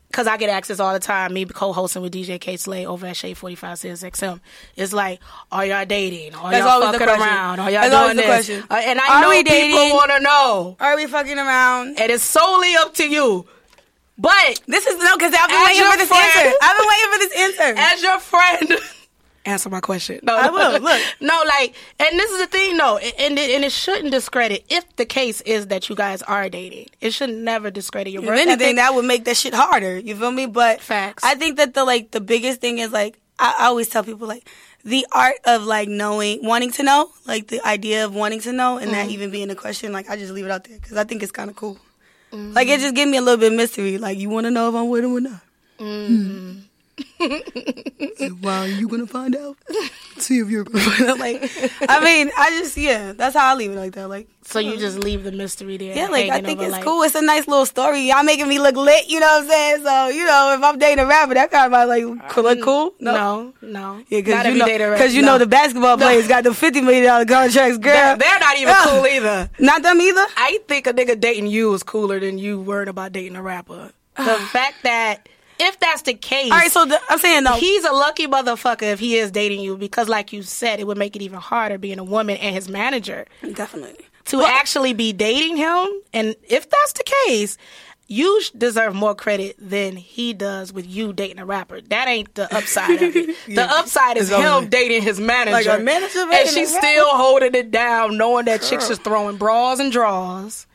Because 0.08 0.26
I 0.26 0.36
get 0.36 0.48
asked 0.48 0.68
this 0.68 0.80
all 0.80 0.92
the 0.92 0.98
time, 1.00 1.34
me 1.34 1.44
co-hosting 1.44 2.00
with 2.00 2.12
DJ 2.14 2.40
Kay 2.40 2.56
Slay 2.56 2.86
over 2.86 3.06
at 3.06 3.16
Shade 3.16 3.36
45 3.36 3.78
Sirius 3.78 4.02
XM. 4.02 4.40
It's 4.76 4.92
like, 4.92 5.20
are 5.52 5.66
y'all 5.66 5.84
dating? 5.84 6.34
Are 6.34 6.50
That's 6.50 6.64
y'all 6.64 6.80
fucking 6.92 7.06
around? 7.08 7.60
Are 7.60 7.70
y'all 7.70 7.82
That's 7.90 8.04
doing 8.04 8.16
this? 8.16 8.26
question. 8.26 8.64
Uh, 8.70 8.74
and 8.82 8.98
I 9.00 9.18
Are 9.18 9.22
know 9.22 9.28
we 9.30 9.38
people 9.44 9.52
dating? 9.52 9.90
want 9.94 10.10
to 10.12 10.20
know. 10.20 10.76
Are 10.80 10.96
we 10.96 11.06
fucking 11.06 11.36
around? 11.36 11.98
And 12.00 12.10
it's 12.10 12.24
solely 12.24 12.74
up 12.76 12.94
to 12.94 13.08
you. 13.08 13.46
But 14.18 14.60
This 14.66 14.86
is 14.86 14.96
no, 14.98 15.16
because 15.18 15.34
I've 15.38 15.50
been 15.50 15.62
waiting 15.64 15.84
for 15.90 15.98
this 15.98 16.08
friend- 16.08 16.24
answer. 16.24 16.56
I've 16.62 16.78
been 16.78 16.88
waiting 16.88 17.12
for 17.12 17.18
this 17.18 17.36
answer. 17.60 17.80
as 17.94 18.02
your 18.02 18.18
friend, 18.18 18.80
answer 19.46 19.70
my 19.70 19.80
question. 19.80 20.20
No, 20.22 20.36
I 20.36 20.50
will, 20.50 20.80
look. 20.80 21.02
no, 21.20 21.42
like, 21.46 21.74
and 21.98 22.18
this 22.18 22.30
is 22.32 22.40
the 22.40 22.46
thing, 22.46 22.76
though, 22.76 22.98
and 22.98 23.38
it, 23.38 23.50
and 23.50 23.64
it 23.64 23.72
shouldn't 23.72 24.10
discredit 24.10 24.64
if 24.68 24.96
the 24.96 25.06
case 25.06 25.40
is 25.42 25.68
that 25.68 25.88
you 25.88 25.94
guys 25.96 26.22
are 26.22 26.48
dating. 26.48 26.88
It 27.00 27.12
should 27.12 27.30
never 27.30 27.70
discredit 27.70 28.12
your 28.12 28.22
If 28.22 28.28
work 28.28 28.38
anything, 28.38 28.60
ethic. 28.62 28.76
that 28.76 28.94
would 28.94 29.04
make 29.04 29.24
that 29.24 29.36
shit 29.36 29.54
harder. 29.54 29.98
You 29.98 30.16
feel 30.16 30.30
me? 30.32 30.46
But 30.46 30.80
Facts. 30.80 31.24
I 31.24 31.34
think 31.36 31.56
that 31.56 31.74
the 31.74 31.84
like 31.84 32.10
the 32.10 32.20
biggest 32.20 32.60
thing 32.60 32.78
is 32.78 32.92
like 32.92 33.18
I, 33.38 33.54
I 33.60 33.64
always 33.66 33.88
tell 33.88 34.02
people 34.04 34.26
like 34.28 34.48
the 34.84 35.06
art 35.12 35.36
of 35.46 35.64
like 35.64 35.88
knowing, 35.88 36.40
wanting 36.44 36.70
to 36.72 36.82
know, 36.82 37.10
like 37.26 37.48
the 37.48 37.60
idea 37.66 38.04
of 38.04 38.14
wanting 38.14 38.40
to 38.40 38.52
know, 38.52 38.78
and 38.78 38.90
Mm-hmm. 38.90 38.94
that 39.00 39.10
even 39.10 39.30
being 39.30 39.50
a 39.50 39.54
question. 39.56 39.92
Like 39.92 40.08
I 40.10 40.16
just 40.16 40.32
leave 40.32 40.44
it 40.44 40.50
out 40.50 40.64
there 40.64 40.78
because 40.78 40.96
I 40.96 41.04
think 41.04 41.22
it's 41.22 41.32
kind 41.32 41.50
of 41.50 41.56
cool. 41.56 41.78
Mm-hmm. 42.32 42.52
Like 42.54 42.68
it 42.68 42.80
just 42.80 42.94
give 42.94 43.08
me 43.08 43.16
a 43.18 43.22
little 43.22 43.38
bit 43.38 43.52
of 43.52 43.56
mystery. 43.56 43.98
Like 43.98 44.18
you 44.18 44.28
want 44.28 44.44
to 44.46 44.50
know 44.50 44.68
if 44.68 44.74
I'm 44.74 44.88
with 44.88 45.04
him 45.04 45.12
or 45.16 45.20
not. 45.20 45.40
Mm-hmm. 45.78 46.60
Well, 48.42 48.62
are 48.62 48.68
you 48.68 48.88
gonna 48.88 49.06
find 49.06 49.34
out? 49.36 49.56
See 50.18 50.38
if 50.38 50.48
you're 50.48 50.64
gonna 50.64 50.80
find 50.84 51.10
out. 51.10 51.18
Like, 51.18 51.42
I 51.88 52.02
mean, 52.04 52.30
I 52.36 52.50
just 52.50 52.76
yeah, 52.76 53.12
that's 53.12 53.36
how 53.36 53.52
I 53.52 53.54
leave 53.54 53.72
it 53.72 53.76
like 53.76 53.92
that. 53.92 54.08
Like, 54.08 54.28
so 54.42 54.58
you 54.58 54.74
hmm. 54.74 54.78
just 54.78 54.98
leave 54.98 55.24
the 55.24 55.32
mystery 55.32 55.76
there. 55.76 55.94
yeah, 55.96 56.08
like 56.08 56.30
I 56.30 56.40
think 56.40 56.60
it's 56.60 56.72
like- 56.72 56.84
cool. 56.84 57.02
It's 57.02 57.14
a 57.14 57.22
nice 57.22 57.46
little 57.48 57.66
story. 57.66 58.08
Y'all 58.08 58.22
making 58.22 58.48
me 58.48 58.58
look 58.58 58.76
lit. 58.76 59.08
You 59.08 59.20
know 59.20 59.26
what 59.26 59.42
I'm 59.44 59.48
saying? 59.48 59.84
So 59.84 60.08
you 60.08 60.24
know, 60.26 60.54
if 60.56 60.62
I'm 60.62 60.78
dating 60.78 61.00
a 61.04 61.06
rapper, 61.06 61.34
that 61.34 61.50
kind 61.50 61.72
of 61.72 61.88
like 61.88 62.28
cool, 62.30 62.44
look 62.44 62.62
cool. 62.62 62.94
No, 63.00 63.52
no. 63.62 64.02
Yeah, 64.08 64.20
because 64.20 64.46
you 64.46 64.54
know, 64.54 64.96
'cause 64.96 65.14
you 65.14 65.22
no. 65.22 65.32
know 65.32 65.38
the 65.38 65.46
basketball 65.46 65.96
players 65.96 66.28
got 66.28 66.44
the 66.44 66.54
fifty 66.54 66.80
million 66.80 67.04
dollar 67.04 67.24
contracts, 67.24 67.78
girl. 67.78 67.92
They're, 67.94 68.16
they're 68.16 68.38
not 68.40 68.56
even 68.56 68.68
Yeah. 68.68 68.84
cool 68.84 69.06
either. 69.06 69.50
Not 69.58 69.82
them 69.82 70.00
either. 70.00 70.26
I 70.36 70.60
think 70.68 70.86
a 70.86 70.92
nigga 70.92 71.18
dating 71.18 71.48
you 71.48 71.72
is 71.74 71.82
cooler 71.82 72.20
than 72.20 72.38
you 72.38 72.60
worried 72.60 72.88
about 72.88 73.12
dating 73.12 73.36
a 73.36 73.42
rapper. 73.42 73.92
The 74.16 74.24
fact 74.52 74.82
that 74.84 75.28
if 75.58 75.78
that's 75.80 76.02
the 76.02 76.14
case, 76.14 76.50
All 76.52 76.58
right, 76.58 76.70
so 76.70 76.84
the, 76.84 77.00
I'm 77.08 77.18
saying 77.18 77.44
though, 77.44 77.54
he's 77.54 77.84
a 77.84 77.92
lucky 77.92 78.26
motherfucker 78.26 78.92
if 78.92 78.98
he 79.00 79.16
is 79.16 79.30
dating 79.30 79.60
you 79.60 79.76
because, 79.76 80.08
like 80.08 80.32
you 80.32 80.42
said, 80.42 80.80
it 80.80 80.86
would 80.86 80.98
make 80.98 81.16
it 81.16 81.22
even 81.22 81.38
harder 81.38 81.78
being 81.78 81.98
a 81.98 82.04
woman 82.04 82.36
and 82.36 82.54
his 82.54 82.68
manager 82.68 83.26
definitely. 83.54 84.06
to 84.26 84.42
actually 84.42 84.92
be 84.92 85.12
dating 85.12 85.56
him. 85.56 85.86
And 86.12 86.34
if 86.48 86.68
that's 86.68 86.92
the 86.92 87.04
case, 87.26 87.56
you 88.08 88.40
deserve 88.56 88.94
more 88.94 89.14
credit 89.14 89.56
than 89.58 89.96
he 89.96 90.32
does 90.32 90.72
with 90.72 90.86
you 90.86 91.12
dating 91.12 91.38
a 91.38 91.46
rapper. 91.46 91.80
That 91.80 92.06
ain't 92.06 92.34
the 92.34 92.54
upside 92.54 93.02
of 93.02 93.16
it. 93.16 93.36
The 93.48 93.62
upside 93.62 94.16
is 94.16 94.28
him 94.30 94.68
dating 94.68 95.02
his 95.02 95.18
manager. 95.18 95.70
Like 95.70 95.80
a 95.80 95.82
manager 95.82 96.20
and 96.32 96.48
she's 96.48 96.74
still 96.76 97.08
holding 97.16 97.54
it 97.54 97.70
down, 97.70 98.16
knowing 98.16 98.44
that 98.44 98.62
chicks 98.62 98.90
is 98.90 98.98
throwing 98.98 99.36
bras 99.36 99.80
and 99.80 99.90
draws, 99.90 100.66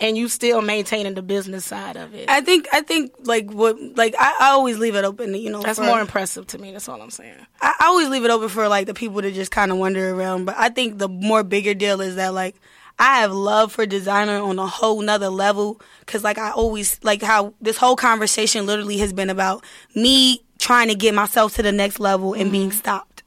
and 0.00 0.16
you 0.16 0.28
still 0.28 0.60
maintaining 0.60 1.14
the 1.14 1.22
business 1.22 1.64
side 1.64 1.96
of 1.96 2.14
it. 2.14 2.28
I 2.28 2.40
think 2.42 2.68
I 2.72 2.82
think 2.82 3.12
like 3.24 3.50
what 3.50 3.76
like 3.96 4.14
I, 4.18 4.34
I 4.40 4.48
always 4.50 4.78
leave 4.78 4.94
it 4.94 5.04
open. 5.04 5.34
You 5.34 5.50
know, 5.50 5.62
That's 5.62 5.78
for- 5.78 5.84
more 5.86 6.00
impressive 6.00 6.46
to 6.48 6.58
me. 6.58 6.72
That's 6.72 6.88
all 6.88 7.00
I'm 7.00 7.10
saying. 7.10 7.34
I, 7.60 7.74
I 7.80 7.86
always 7.86 8.08
leave 8.08 8.24
it 8.24 8.30
open 8.30 8.48
for 8.48 8.68
like 8.68 8.86
the 8.86 8.94
people 8.94 9.22
to 9.22 9.32
just 9.32 9.50
kind 9.50 9.70
of 9.72 9.78
wander 9.78 10.10
around. 10.14 10.44
But 10.44 10.56
I 10.58 10.68
think 10.68 10.98
the 10.98 11.08
more 11.08 11.42
bigger 11.42 11.72
deal 11.74 12.00
is 12.00 12.16
that 12.16 12.34
like 12.34 12.56
I 12.98 13.20
have 13.20 13.32
love 13.32 13.72
for 13.72 13.86
designer 13.86 14.38
on 14.38 14.58
a 14.58 14.66
whole 14.66 15.00
nother 15.00 15.28
level. 15.30 15.80
Cause 16.06 16.22
like 16.24 16.38
I 16.38 16.50
always 16.50 16.98
like 17.02 17.22
how 17.22 17.54
this 17.60 17.76
whole 17.78 17.96
conversation 17.96 18.66
literally 18.66 18.98
has 18.98 19.12
been 19.12 19.30
about 19.30 19.64
me 19.94 20.42
trying 20.58 20.88
to 20.88 20.94
get 20.94 21.14
myself 21.14 21.54
to 21.56 21.62
the 21.62 21.72
next 21.72 22.00
level 22.00 22.32
and 22.34 22.50
being 22.52 22.70
Mm-hmm. 22.70 22.78
stopped 22.78 23.22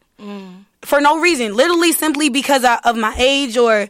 for 0.82 1.02
no 1.02 1.20
reason, 1.20 1.56
literally 1.56 1.92
simply 1.92 2.30
because 2.30 2.64
I, 2.64 2.80
of 2.86 2.96
my 2.98 3.16
age 3.18 3.58
or. 3.58 3.88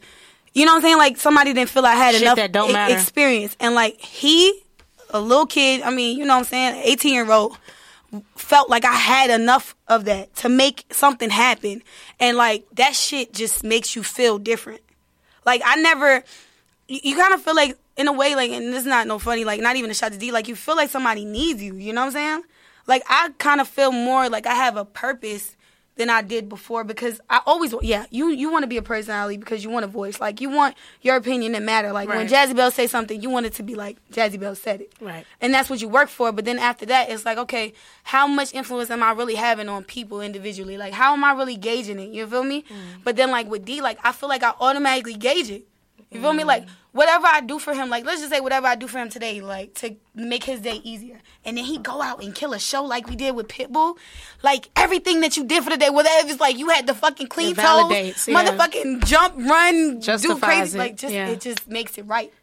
You 0.53 0.65
know 0.65 0.71
what 0.71 0.77
I'm 0.77 0.81
saying? 0.81 0.97
Like 0.97 1.17
somebody 1.17 1.53
didn't 1.53 1.69
feel 1.69 1.85
I 1.85 1.95
had 1.95 2.13
Shit 2.13 2.23
enough 2.23 2.35
that 2.37 2.51
don't 2.51 2.71
e- 2.71 2.93
experience, 2.93 3.55
and 3.59 3.75
like 3.75 3.99
he, 4.01 4.63
a 5.11 5.19
little 5.19 5.45
kid. 5.45 5.81
I 5.81 5.91
mean, 5.91 6.17
you 6.17 6.25
know 6.25 6.33
what 6.33 6.39
I'm 6.39 6.45
saying? 6.45 6.81
18 6.83 7.13
year 7.13 7.31
old 7.31 7.57
felt 8.35 8.69
like 8.69 8.85
I 8.85 8.93
had 8.93 9.29
enough 9.29 9.75
of 9.87 10.05
that 10.05 10.35
to 10.37 10.49
make 10.49 10.85
something 10.91 11.29
happen. 11.29 11.83
And 12.19 12.37
like 12.37 12.65
that 12.73 12.95
shit 12.95 13.33
just 13.33 13.63
makes 13.63 13.95
you 13.95 14.03
feel 14.03 14.39
different. 14.39 14.81
Like 15.45 15.61
I 15.63 15.75
never 15.75 16.23
you, 16.87 16.99
you 17.03 17.15
kind 17.15 17.33
of 17.33 17.41
feel 17.41 17.55
like 17.55 17.77
in 17.97 18.07
a 18.07 18.13
way 18.13 18.35
like 18.35 18.51
and 18.51 18.73
this 18.73 18.81
is 18.81 18.87
not 18.87 19.07
no 19.07 19.19
funny, 19.19 19.45
like 19.45 19.61
not 19.61 19.75
even 19.75 19.91
a 19.91 19.93
shot 19.93 20.11
to 20.11 20.17
D, 20.17 20.31
like 20.31 20.47
you 20.47 20.55
feel 20.55 20.75
like 20.75 20.89
somebody 20.89 21.25
needs 21.25 21.61
you, 21.61 21.75
you 21.75 21.93
know 21.93 22.01
what 22.01 22.07
I'm 22.07 22.13
saying? 22.13 22.43
Like 22.87 23.03
I 23.07 23.29
kind 23.37 23.61
of 23.61 23.67
feel 23.67 23.91
more 23.91 24.29
like 24.29 24.47
I 24.47 24.55
have 24.55 24.75
a 24.75 24.85
purpose 24.85 25.55
than 25.99 26.09
I 26.09 26.21
did 26.21 26.47
before 26.47 26.85
because 26.85 27.19
I 27.29 27.41
always 27.45 27.75
yeah, 27.81 28.05
you 28.09 28.29
you 28.29 28.49
want 28.49 28.63
to 28.63 28.67
be 28.67 28.77
a 28.77 28.81
personality 28.81 29.35
because 29.35 29.65
you 29.65 29.69
want 29.69 29.83
a 29.83 29.87
voice. 29.87 30.21
Like 30.21 30.39
you 30.39 30.49
want 30.49 30.75
your 31.01 31.17
opinion 31.17 31.51
to 31.53 31.59
matter. 31.59 31.91
Like 31.91 32.07
when 32.07 32.19
Right. 32.19 32.29
Jazzie 32.29 32.53
Belle 32.53 32.71
say 32.71 32.87
something, 32.87 33.21
you 33.21 33.29
want 33.29 33.45
it 33.45 33.53
to 33.55 33.63
be 33.63 33.75
like 33.75 33.97
Jazzie 34.09 34.37
Belle 34.37 34.55
said 34.55 34.79
it. 34.79 34.93
Right. 35.01 35.25
And 35.41 35.53
that's 35.53 35.69
what 35.69 35.81
you 35.81 35.89
work 35.89 36.07
for. 36.07 36.31
But 36.31 36.45
then 36.45 36.57
after 36.57 36.85
that, 36.85 37.09
it's 37.09 37.25
like, 37.25 37.37
okay, 37.37 37.73
how 38.03 38.27
much 38.27 38.53
influence 38.53 38.89
am 38.89 39.03
I 39.03 39.11
really 39.11 39.35
having 39.35 39.67
on 39.67 39.83
people 39.83 40.21
individually? 40.21 40.77
Like, 40.77 40.93
how 40.93 41.11
am 41.11 41.23
I 41.25 41.33
really 41.33 41.57
gauging 41.57 41.99
it? 41.99 42.11
You 42.11 42.25
feel 42.25 42.43
me? 42.43 42.61
Mm. 42.63 43.03
But 43.03 43.17
then, 43.17 43.29
like, 43.29 43.49
with 43.49 43.65
D, 43.65 43.81
like, 43.81 43.99
I 44.03 44.13
feel 44.13 44.29
like 44.29 44.41
I 44.41 44.53
automatically 44.59 45.15
gauge 45.15 45.49
it. 45.51 45.67
You 46.11 46.21
feel 46.21 46.33
me? 46.33 46.43
Like, 46.43 46.65
whatever 46.91 47.27
I 47.27 47.41
do 47.41 47.59
for 47.59 47.73
him, 47.73 47.89
like, 47.89 48.03
let's 48.03 48.19
just 48.19 48.31
say 48.31 48.39
whatever 48.39 48.65
I 48.65 48.75
do 48.75 48.87
for 48.87 48.97
him 48.97 49.09
today, 49.09 49.41
like, 49.41 49.75
to 49.75 49.95
make 50.15 50.43
his 50.43 50.59
day 50.61 50.81
easier. 50.83 51.19
And 51.45 51.57
then 51.57 51.65
he 51.65 51.77
go 51.77 52.01
out 52.01 52.23
and 52.23 52.33
kill 52.33 52.53
a 52.53 52.59
show 52.59 52.83
like 52.83 53.07
we 53.07 53.15
did 53.15 53.35
with 53.35 53.47
Pitbull. 53.47 53.95
Like, 54.43 54.69
everything 54.75 55.21
that 55.21 55.37
you 55.37 55.43
did 55.43 55.63
for 55.63 55.69
the 55.69 55.77
day, 55.77 55.89
whether 55.89 56.09
it's 56.11 56.39
like 56.39 56.57
you 56.57 56.69
had 56.69 56.87
the 56.87 56.95
fucking 56.95 57.27
clean 57.27 57.55
toes, 57.55 57.91
yeah. 57.91 58.33
motherfucking 58.33 59.05
jump, 59.05 59.35
run, 59.37 59.99
do 59.99 60.39
crazy. 60.39 60.77
it, 60.77 60.79
Like, 60.79 60.95
just, 60.97 61.13
yeah. 61.13 61.29
it 61.29 61.41
just 61.41 61.67
makes 61.67 61.97
it 61.97 62.03
right. 62.03 62.33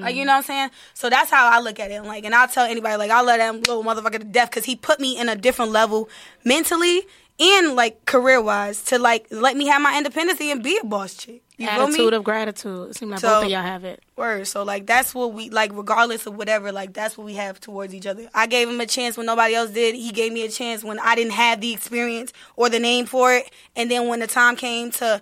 Like 0.00 0.16
you 0.16 0.24
know 0.24 0.32
what 0.32 0.38
I'm 0.38 0.42
saying? 0.44 0.70
So 0.94 1.10
that's 1.10 1.30
how 1.30 1.46
I 1.46 1.60
look 1.60 1.78
at 1.78 1.90
it. 1.90 2.02
Like, 2.02 2.24
and 2.24 2.34
I'll 2.34 2.48
tell 2.48 2.64
anybody, 2.64 2.96
like, 2.96 3.10
I'll 3.10 3.24
let 3.24 3.36
that 3.36 3.68
little 3.68 3.84
motherfucker 3.84 4.18
to 4.18 4.24
death 4.24 4.50
because 4.50 4.64
he 4.64 4.74
put 4.74 4.98
me 5.00 5.18
in 5.18 5.28
a 5.28 5.36
different 5.36 5.70
level 5.70 6.08
mentally 6.44 7.02
and 7.38 7.74
like 7.74 8.04
career 8.06 8.40
wise 8.40 8.82
to 8.84 8.98
like 8.98 9.26
let 9.30 9.56
me 9.56 9.66
have 9.66 9.82
my 9.82 9.96
independence 9.96 10.40
and 10.40 10.62
be 10.62 10.78
a 10.78 10.84
boss 10.84 11.14
chick. 11.14 11.42
You? 11.60 11.68
Attitude 11.68 12.14
of 12.14 12.24
gratitude. 12.24 12.90
It 12.90 12.96
seems 12.96 13.10
like 13.10 13.20
So- 13.20 13.28
both 13.28 13.44
of 13.44 13.50
y'all 13.50 13.62
have 13.62 13.84
it. 13.84 14.02
Word. 14.16 14.46
So 14.46 14.62
like 14.62 14.86
that's 14.86 15.14
what 15.14 15.34
we 15.34 15.50
like 15.50 15.70
regardless 15.74 16.26
of 16.26 16.34
whatever, 16.36 16.72
like 16.72 16.92
that's 16.94 17.18
what 17.18 17.24
we 17.26 17.34
have 17.34 17.60
towards 17.60 17.94
each 17.94 18.06
other. 18.06 18.30
I 18.34 18.46
gave 18.46 18.68
him 18.68 18.80
a 18.80 18.86
chance 18.86 19.16
when 19.16 19.26
nobody 19.26 19.54
else 19.54 19.70
did. 19.70 19.94
He 19.94 20.10
gave 20.10 20.32
me 20.32 20.44
a 20.44 20.48
chance 20.48 20.82
when 20.82 20.98
I 20.98 21.14
didn't 21.14 21.32
have 21.34 21.60
the 21.60 21.72
experience 21.72 22.32
or 22.56 22.68
the 22.70 22.78
name 22.78 23.04
for 23.06 23.34
it. 23.34 23.50
And 23.76 23.90
then 23.90 24.08
when 24.08 24.20
the 24.20 24.26
time 24.26 24.56
came 24.56 24.90
to 24.92 25.20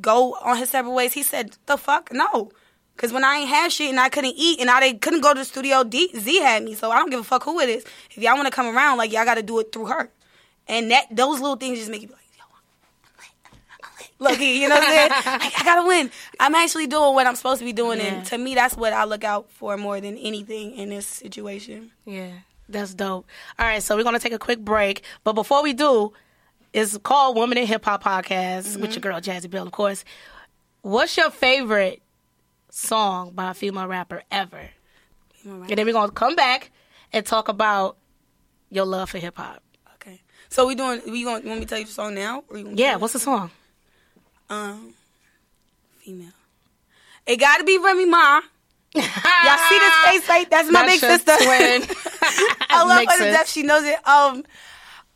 go 0.00 0.34
on 0.42 0.58
his 0.58 0.70
separate 0.70 0.92
ways, 0.92 1.14
he 1.14 1.22
said, 1.22 1.56
"The 1.66 1.76
fuck 1.78 2.12
no." 2.12 2.52
Cause 2.98 3.12
when 3.12 3.22
I 3.24 3.36
ain't 3.36 3.48
have 3.48 3.72
shit 3.72 3.90
and 3.90 4.00
I 4.00 4.08
couldn't 4.08 4.34
eat 4.36 4.60
and 4.60 4.68
I 4.68 4.80
didn't, 4.80 5.00
couldn't 5.02 5.20
go 5.20 5.32
to 5.32 5.38
the 5.38 5.44
studio, 5.44 5.84
D, 5.84 6.10
Z 6.18 6.40
had 6.40 6.64
me. 6.64 6.74
So 6.74 6.90
I 6.90 6.98
don't 6.98 7.10
give 7.10 7.20
a 7.20 7.24
fuck 7.24 7.44
who 7.44 7.60
it 7.60 7.68
is. 7.68 7.84
If 8.10 8.18
y'all 8.18 8.34
want 8.34 8.46
to 8.46 8.52
come 8.52 8.76
around, 8.76 8.98
like 8.98 9.12
y'all 9.12 9.24
got 9.24 9.36
to 9.36 9.42
do 9.42 9.58
it 9.60 9.70
through 9.72 9.86
her. 9.86 10.10
And 10.66 10.90
that 10.90 11.06
those 11.10 11.40
little 11.40 11.54
things 11.56 11.78
just 11.78 11.90
make 11.90 12.02
you 12.02 12.08
be 12.08 12.14
like, 12.14 12.22
Look, 14.20 14.40
you 14.40 14.68
know 14.68 14.74
what 14.74 14.84
I'm 14.84 14.90
saying? 14.90 15.10
Like, 15.40 15.60
I 15.60 15.64
gotta 15.64 15.86
win. 15.86 16.10
I'm 16.40 16.54
actually 16.54 16.86
doing 16.86 17.14
what 17.14 17.26
I'm 17.26 17.36
supposed 17.36 17.60
to 17.60 17.64
be 17.64 17.72
doing, 17.72 17.98
Yeah. 17.98 18.06
and 18.06 18.26
to 18.26 18.38
me, 18.38 18.54
that's 18.54 18.76
what 18.76 18.92
I 18.92 19.04
look 19.04 19.24
out 19.24 19.50
for 19.50 19.76
more 19.76 20.00
than 20.00 20.16
anything 20.16 20.74
in 20.74 20.90
this 20.90 21.06
situation. 21.06 21.92
Yeah, 22.04 22.30
that's 22.68 22.94
dope. 22.94 23.26
All 23.58 23.66
right, 23.66 23.82
so 23.82 23.96
we're 23.96 24.02
gonna 24.02 24.18
take 24.18 24.32
a 24.32 24.38
quick 24.38 24.60
break, 24.60 25.02
but 25.22 25.34
before 25.34 25.62
we 25.62 25.72
do, 25.72 26.12
it's 26.72 26.98
called 26.98 27.36
Woman 27.36 27.58
in 27.58 27.66
Hip 27.66 27.84
Hop 27.84 28.02
Podcast 28.02 28.76
with 28.76 28.90
mm-hmm. 28.90 28.92
your 28.92 29.00
girl 29.00 29.20
Jazzie 29.20 29.48
Belle, 29.48 29.66
of 29.66 29.72
course. 29.72 30.04
What's 30.82 31.16
your 31.16 31.30
favorite 31.30 32.02
song 32.70 33.32
by 33.32 33.50
a 33.50 33.54
female 33.54 33.86
rapper 33.86 34.22
ever? 34.30 34.70
And 35.44 35.68
then 35.68 35.86
we're 35.86 35.92
gonna 35.92 36.12
come 36.12 36.34
back 36.34 36.70
and 37.12 37.24
talk 37.24 37.48
about 37.48 37.96
your 38.70 38.84
love 38.84 39.10
for 39.10 39.18
hip 39.18 39.36
hop. 39.36 39.62
Okay, 39.94 40.20
so 40.48 40.66
we 40.66 40.74
doing? 40.74 41.00
We 41.06 41.24
going? 41.24 41.42
You 41.42 41.48
want 41.48 41.60
me 41.60 41.66
to 41.66 41.66
tell 41.66 41.78
you 41.78 41.84
the 41.86 41.92
song 41.92 42.14
now? 42.14 42.42
Or 42.48 42.58
you 42.58 42.64
want 42.64 42.76
me 42.76 42.76
to 42.76 42.82
Yeah, 42.82 42.96
what's 42.96 43.12
the 43.12 43.18
song? 43.18 43.50
Um 44.50 44.94
female? 45.98 46.32
It 47.26 47.36
got 47.36 47.58
to 47.58 47.64
be 47.64 47.78
Remy 47.78 48.06
Ma. 48.06 48.40
Y'all 48.94 49.04
see 49.68 49.78
this 49.78 49.94
face 50.06 50.28
right? 50.28 50.48
That's 50.50 50.70
my 50.70 50.86
big 50.86 51.00
That's 51.00 51.22
sister. 51.24 51.44
twin. 51.44 51.82
I 52.70 52.84
love 52.84 52.96
Makes 52.98 53.18
her 53.18 53.24
to 53.26 53.30
death. 53.30 53.48
She 53.48 53.62
knows 53.62 53.84
it. 53.84 54.06
Um, 54.08 54.44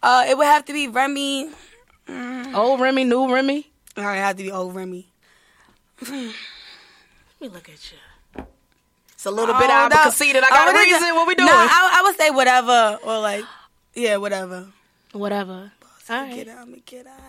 uh, 0.02 0.24
it 0.28 0.36
would 0.36 0.46
have 0.46 0.64
to 0.66 0.72
be 0.72 0.88
Remy. 0.88 1.50
Old 2.54 2.80
Remy, 2.80 3.04
new 3.04 3.32
Remy. 3.32 3.70
All 3.96 4.04
right, 4.04 4.16
it 4.18 4.20
have 4.20 4.36
to 4.36 4.42
be 4.42 4.50
old 4.52 4.74
Remy. 4.74 5.06
Let 6.02 6.10
me 6.10 6.32
look 7.48 7.68
at 7.68 7.90
you. 7.92 8.44
It's 9.14 9.24
a 9.26 9.30
little 9.30 9.54
bit 9.54 9.70
Oh, 9.70 9.72
out, 9.72 9.90
no. 9.90 9.96
but 9.96 10.02
conceited. 10.02 10.42
I 10.44 10.48
got 10.50 10.68
I 10.68 10.72
a 10.72 10.74
reason. 10.84 11.14
What 11.14 11.26
we 11.28 11.34
doing? 11.34 11.46
No, 11.46 11.54
I, 11.54 11.98
I 12.00 12.02
would 12.02 12.16
say 12.16 12.30
whatever, 12.30 12.98
or 13.04 13.18
like, 13.20 13.44
yeah, 13.94 14.16
whatever. 14.16 14.66
Whatever. 15.12 15.70
All 16.10 16.26
Get 16.26 16.48
out, 16.48 16.68
get 16.84 17.06
out. 17.06 17.20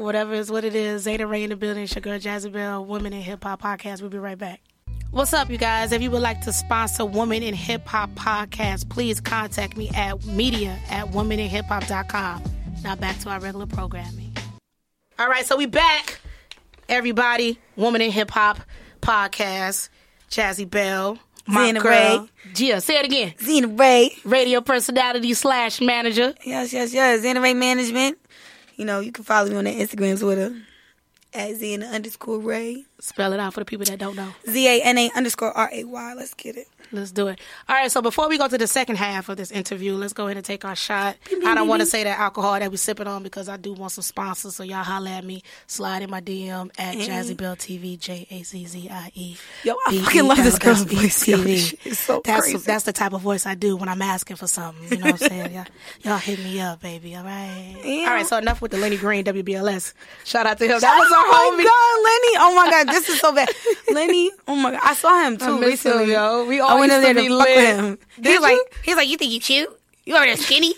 Whatever 0.00 0.32
is 0.32 0.50
what 0.50 0.64
it 0.64 0.74
is. 0.74 1.06
Zana 1.06 1.28
Ray 1.28 1.42
in 1.42 1.50
the 1.50 1.56
building. 1.56 1.82
It's 1.84 1.94
your 1.94 2.00
girl 2.00 2.18
Jazzie 2.18 2.48
Belle, 2.48 2.82
Women 2.82 3.12
in 3.12 3.20
Hip 3.20 3.44
Hop 3.44 3.60
Podcast. 3.60 4.00
We'll 4.00 4.08
be 4.08 4.18
right 4.18 4.38
back. 4.38 4.62
What's 5.10 5.34
up, 5.34 5.50
you 5.50 5.58
guys? 5.58 5.92
If 5.92 6.00
you 6.00 6.10
would 6.10 6.22
like 6.22 6.40
to 6.42 6.54
sponsor 6.54 7.04
Women 7.04 7.42
in 7.42 7.52
Hip 7.52 7.86
Hop 7.86 8.10
Podcast, 8.14 8.88
please 8.88 9.20
contact 9.20 9.76
me 9.76 9.90
at 9.90 10.24
media 10.24 10.78
at 10.88 11.08
womeninhiphop.com. 11.08 12.42
Now 12.82 12.96
back 12.96 13.18
to 13.20 13.28
our 13.28 13.40
regular 13.40 13.66
programming. 13.66 14.34
All 15.18 15.28
right, 15.28 15.44
so 15.44 15.58
we 15.58 15.66
back. 15.66 16.20
Everybody, 16.88 17.58
Woman 17.76 18.00
in 18.00 18.10
Hip 18.10 18.30
Hop 18.30 18.58
Podcast, 19.02 19.90
Jazzie 20.30 20.64
Belle, 20.64 21.18
my 21.46 21.72
Zana 21.72 21.82
girl. 21.82 22.20
Ray. 22.20 22.52
Gia, 22.54 22.80
say 22.80 22.98
it 23.00 23.04
again. 23.04 23.34
Zana 23.38 23.78
Ray. 23.78 24.16
Radio 24.24 24.62
personality 24.62 25.34
slash 25.34 25.82
manager. 25.82 26.32
Yes, 26.42 26.72
yes, 26.72 26.94
yes. 26.94 27.20
Zana 27.22 27.42
Ray 27.42 27.52
Management. 27.52 28.16
You 28.80 28.86
know, 28.86 29.00
you 29.00 29.12
can 29.12 29.24
follow 29.24 29.50
me 29.50 29.56
on 29.56 29.64
the 29.64 29.78
Instagrams 29.78 30.26
with 30.26 30.38
her 30.38 30.58
at 31.34 31.50
Zana 31.56 31.92
underscore 31.92 32.38
Ray. 32.38 32.86
Spell 32.98 33.34
it 33.34 33.38
out 33.38 33.52
for 33.52 33.60
the 33.60 33.66
people 33.66 33.84
that 33.84 33.98
don't 33.98 34.16
know. 34.16 34.32
Z 34.48 34.66
A 34.66 34.82
N 34.82 34.96
A 34.96 35.10
underscore 35.14 35.52
R 35.52 35.68
A 35.70 35.84
Y. 35.84 36.14
Let's 36.14 36.32
get 36.32 36.56
it. 36.56 36.66
Let's 36.92 37.12
do 37.12 37.28
it. 37.28 37.40
All 37.68 37.76
right, 37.76 37.90
so 37.90 38.02
before 38.02 38.28
we 38.28 38.36
go 38.36 38.48
to 38.48 38.58
the 38.58 38.66
second 38.66 38.96
half 38.96 39.28
of 39.28 39.36
this 39.36 39.50
interview, 39.52 39.94
let's 39.94 40.12
go 40.12 40.26
ahead 40.26 40.36
and 40.36 40.44
take 40.44 40.64
our 40.64 40.74
shot. 40.74 41.16
I 41.44 41.54
don't 41.54 41.68
want 41.68 41.80
to 41.80 41.86
say 41.86 42.02
that 42.04 42.18
alcohol 42.18 42.58
that 42.58 42.70
we 42.70 42.76
sipping 42.76 43.06
on 43.06 43.22
because 43.22 43.48
I 43.48 43.56
do 43.56 43.72
want 43.72 43.92
some 43.92 44.02
sponsors. 44.02 44.56
So 44.56 44.64
y'all 44.64 44.82
holla 44.82 45.10
at 45.10 45.24
me, 45.24 45.42
slide 45.66 46.02
in 46.02 46.10
my 46.10 46.20
DM 46.20 46.70
at 46.78 46.94
mm-hmm. 46.94 47.02
Jazzie 47.02 47.34
Belle 47.34 47.56
TV, 47.56 47.98
J 47.98 48.26
A 48.30 48.42
Z 48.42 48.66
Z 48.66 48.88
I 48.90 49.12
E. 49.14 49.36
Yo, 49.62 49.74
I 49.86 49.98
fucking 49.98 50.26
love 50.26 50.38
this 50.38 50.58
girl's 50.58 50.82
voice. 50.82 51.24
She's 51.24 51.98
so 51.98 52.22
that's 52.24 52.42
crazy. 52.42 52.58
that's 52.58 52.84
the 52.84 52.92
type 52.92 53.12
of 53.12 53.20
voice 53.20 53.46
I 53.46 53.54
do 53.54 53.76
when 53.76 53.88
I'm 53.88 54.02
asking 54.02 54.36
for 54.36 54.48
something. 54.48 54.90
You 54.90 54.96
know 54.98 55.12
what 55.12 55.22
I'm 55.22 55.28
saying? 55.28 55.52
y'all, 55.54 55.66
y'all 56.02 56.18
hit 56.18 56.38
me 56.40 56.60
up, 56.60 56.82
baby. 56.82 57.14
All 57.14 57.24
right. 57.24 57.76
All 57.84 58.14
right. 58.14 58.26
So 58.26 58.36
enough 58.36 58.60
with 58.60 58.72
the 58.72 58.78
Lenny 58.78 58.96
Green 58.96 59.24
WBLS. 59.24 59.94
Shout 60.24 60.46
out 60.46 60.58
to 60.58 60.64
him. 60.64 60.80
That 60.80 60.98
was 60.98 61.08
oh 61.10 61.14
our 61.14 61.56
my 61.56 61.62
homie. 61.62 61.64
god, 61.64 62.00
Lenny! 62.04 62.36
Oh 62.38 62.54
my 62.56 62.70
god, 62.70 62.88
this 62.88 63.08
is 63.08 63.20
so 63.20 63.32
bad. 63.32 63.48
Lenny, 63.92 64.30
oh 64.48 64.56
my 64.56 64.72
god, 64.72 64.80
I 64.82 64.94
saw 64.94 65.24
him 65.24 65.36
too 65.36 65.60
recently. 65.60 66.12
yo. 66.12 66.44
We 66.46 66.60
oh, 66.60 66.66
all 66.66 66.79
went 66.80 66.92
used 66.92 67.06
in 67.08 67.14
there 67.14 67.22
be 67.22 67.28
to 67.28 67.38
fuck 67.38 67.46
with 67.46 67.76
him. 67.76 67.98
Did 68.20 68.26
He's 68.32 68.40
like, 68.40 68.58
he's 68.84 68.96
like, 68.96 69.08
you 69.08 69.16
think 69.16 69.32
you 69.32 69.40
cute? 69.40 69.80
You 70.06 70.16
over 70.16 70.24
there 70.26 70.36
skinny? 70.36 70.74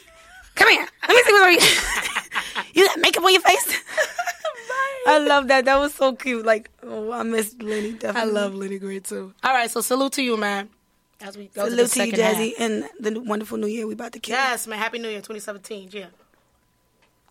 Come 0.55 0.69
here. 0.69 0.87
Let 1.09 1.15
me 1.15 1.23
see 1.25 1.33
what's 1.33 1.45
on 1.47 1.53
you. 1.53 2.63
you 2.83 2.87
got 2.87 2.99
makeup 3.01 3.25
on 3.25 3.33
your 3.33 3.41
face? 3.41 3.81
I 5.07 5.19
love 5.19 5.49
that. 5.49 5.65
That 5.65 5.79
was 5.81 5.95
so 5.95 6.15
cute. 6.15 6.45
Like, 6.47 6.71
oh, 6.83 7.11
I 7.13 7.23
miss 7.25 7.55
Lenny. 7.61 7.93
Definitely. 7.93 8.21
I 8.21 8.25
love 8.33 8.55
Lenny 8.55 8.79
Green 8.79 9.01
too. 9.01 9.33
All 9.43 9.53
right, 9.53 9.71
so 9.71 9.81
salute 9.81 10.13
to 10.13 10.23
you, 10.23 10.37
man. 10.37 10.69
As 11.21 11.37
we 11.37 11.47
go 11.55 11.65
to 11.65 11.71
Salute 11.71 11.83
the 11.85 11.89
to 11.95 12.05
you, 12.05 12.11
second 12.11 12.21
half. 12.25 12.33
Jazzie, 12.37 12.55
and 12.59 12.85
the 13.01 13.21
wonderful 13.21 13.57
new 13.59 13.67
year 13.67 13.87
we 13.87 13.95
about 13.95 14.13
to 14.13 14.19
kill. 14.21 14.35
Yes, 14.37 14.67
man. 14.67 14.79
Happy 14.79 14.99
New 14.99 15.09
Year, 15.09 15.19
2017. 15.21 15.89
Yeah. 15.93 16.07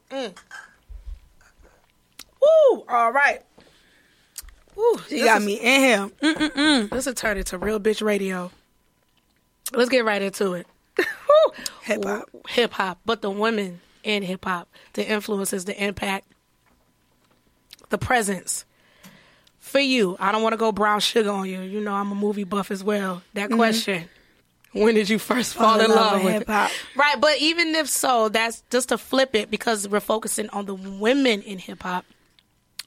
Mm. 0.10 0.34
Woo! 2.42 2.86
All 2.90 3.12
right. 3.12 3.42
Woo! 4.76 4.98
She 5.10 5.24
got 5.24 5.42
is- 5.42 5.46
me 5.46 5.56
in 5.60 5.82
here. 5.82 6.10
Mm-mm-mm. 6.22 6.90
This 6.90 7.06
will 7.06 7.14
turn 7.14 7.38
into 7.38 7.58
real 7.58 7.80
bitch 7.80 8.02
radio. 8.04 8.52
Let's 9.74 9.90
get 9.90 10.06
right 10.06 10.22
into 10.22 10.54
it. 10.54 10.68
Hip 11.84 12.04
hop. 12.04 12.30
Hip 12.50 12.72
hop, 12.72 13.00
but 13.06 13.22
the 13.22 13.30
women 13.30 13.82
in 14.04 14.24
hip 14.24 14.46
hop, 14.46 14.68
the 14.94 15.08
influences, 15.08 15.66
the 15.66 15.84
impact, 15.84 16.28
the 17.90 17.98
presence. 17.98 18.66
For 19.60 19.80
you, 19.80 20.18
I 20.20 20.32
don't 20.32 20.42
want 20.42 20.54
to 20.54 20.58
go 20.58 20.72
brown 20.72 21.00
sugar 21.02 21.30
on 21.30 21.48
you. 21.48 21.62
You 21.62 21.82
know 21.82 21.94
I'm 21.94 22.12
a 22.12 22.16
movie 22.16 22.44
buff 22.44 22.72
as 22.72 22.84
well. 22.84 23.22
That 23.34 23.50
mm-hmm. 23.50 23.58
question. 23.58 24.10
When 24.74 24.96
did 24.96 25.10
you 25.10 25.20
first 25.20 25.54
fall, 25.54 25.78
Fall 25.78 25.82
in 25.82 25.92
love 25.92 26.24
with 26.24 26.34
hip 26.34 26.48
hop. 26.48 26.72
Right, 26.96 27.20
but 27.20 27.38
even 27.40 27.76
if 27.76 27.90
so, 27.90 28.30
that's 28.30 28.64
just 28.70 28.90
to 28.90 28.98
flip 28.98 29.36
it 29.36 29.52
because 29.52 29.88
we're 29.88 30.00
focusing 30.00 30.50
on 30.50 30.66
the 30.66 30.74
women 30.74 31.42
in 31.42 31.58
hip 31.58 31.84
hop. 31.84 32.06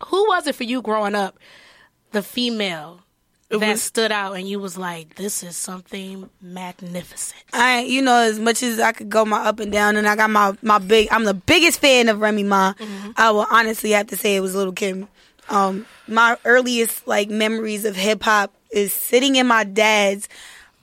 Who 0.07 0.27
was 0.29 0.47
it 0.47 0.55
for 0.55 0.65
you 0.65 0.83
growing 0.83 1.15
up, 1.15 1.39
the 2.13 2.23
female 2.23 3.04
that 3.51 3.61
was- 3.61 3.83
stood 3.83 4.11
out 4.13 4.33
and 4.37 4.49
you 4.49 4.59
was 4.61 4.77
like, 4.77 5.15
this 5.17 5.43
is 5.43 5.57
something 5.57 6.29
magnificent? 6.43 7.43
I, 7.53 7.81
you 7.83 8.03
know, 8.03 8.17
as 8.17 8.39
much 8.39 8.63
as 8.63 8.81
I 8.81 8.93
could 8.93 9.09
go 9.11 9.25
my 9.25 9.39
up 9.45 9.61
and 9.61 9.71
down, 9.73 9.97
and 9.97 10.07
I 10.09 10.17
got 10.17 10.31
my 10.31 10.57
my 10.63 10.79
big. 10.79 11.09
I'm 11.11 11.25
the 11.25 11.35
biggest 11.35 11.81
fan 11.81 12.09
of 12.09 12.21
Remy 12.21 12.43
Ma. 12.45 12.73
Mm-hmm. 12.75 13.11
I 13.17 13.31
will 13.31 13.47
honestly 13.51 13.91
have 13.91 14.09
to 14.09 14.17
say 14.17 14.37
it 14.37 14.41
was 14.41 14.55
Little 14.55 14.73
Kim. 14.73 15.09
Um, 15.51 15.87
my 16.09 16.37
earliest 16.45 17.07
like 17.07 17.29
memories 17.31 17.85
of 17.85 17.97
hip 17.97 18.23
hop 18.23 18.53
is 18.71 18.93
sitting 18.93 19.37
in 19.37 19.47
my 19.47 19.63
dad's 19.65 20.29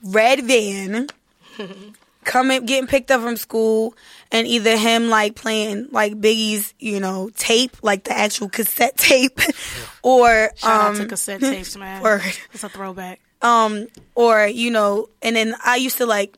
red 0.04 0.44
van, 0.46 1.08
coming 2.24 2.66
getting 2.66 2.88
picked 2.88 3.12
up 3.12 3.22
from 3.22 3.38
school, 3.38 3.96
and 4.32 4.48
either 4.48 4.78
him 4.78 5.10
like 5.10 5.36
playing 5.36 5.88
like 5.92 6.14
Biggie's, 6.14 6.74
you 6.80 7.00
know, 7.00 7.30
tape, 7.36 7.78
like 7.82 8.04
the 8.06 8.18
actual 8.18 8.50
cassette 8.50 8.98
tape, 8.98 9.40
or 10.04 10.52
Shout 10.56 10.72
um, 10.72 10.94
out 10.94 10.96
to 10.98 11.06
cassette 11.08 11.42
tapes, 11.42 11.76
man. 11.78 12.02
word. 12.04 12.22
It's 12.54 12.64
a 12.64 12.70
throwback. 12.70 13.20
um, 13.42 13.88
or 14.16 14.46
you 14.48 14.72
know, 14.72 15.10
and 15.22 15.36
then 15.36 15.56
I 15.66 15.78
used 15.78 15.98
to 15.98 16.06
like, 16.06 16.38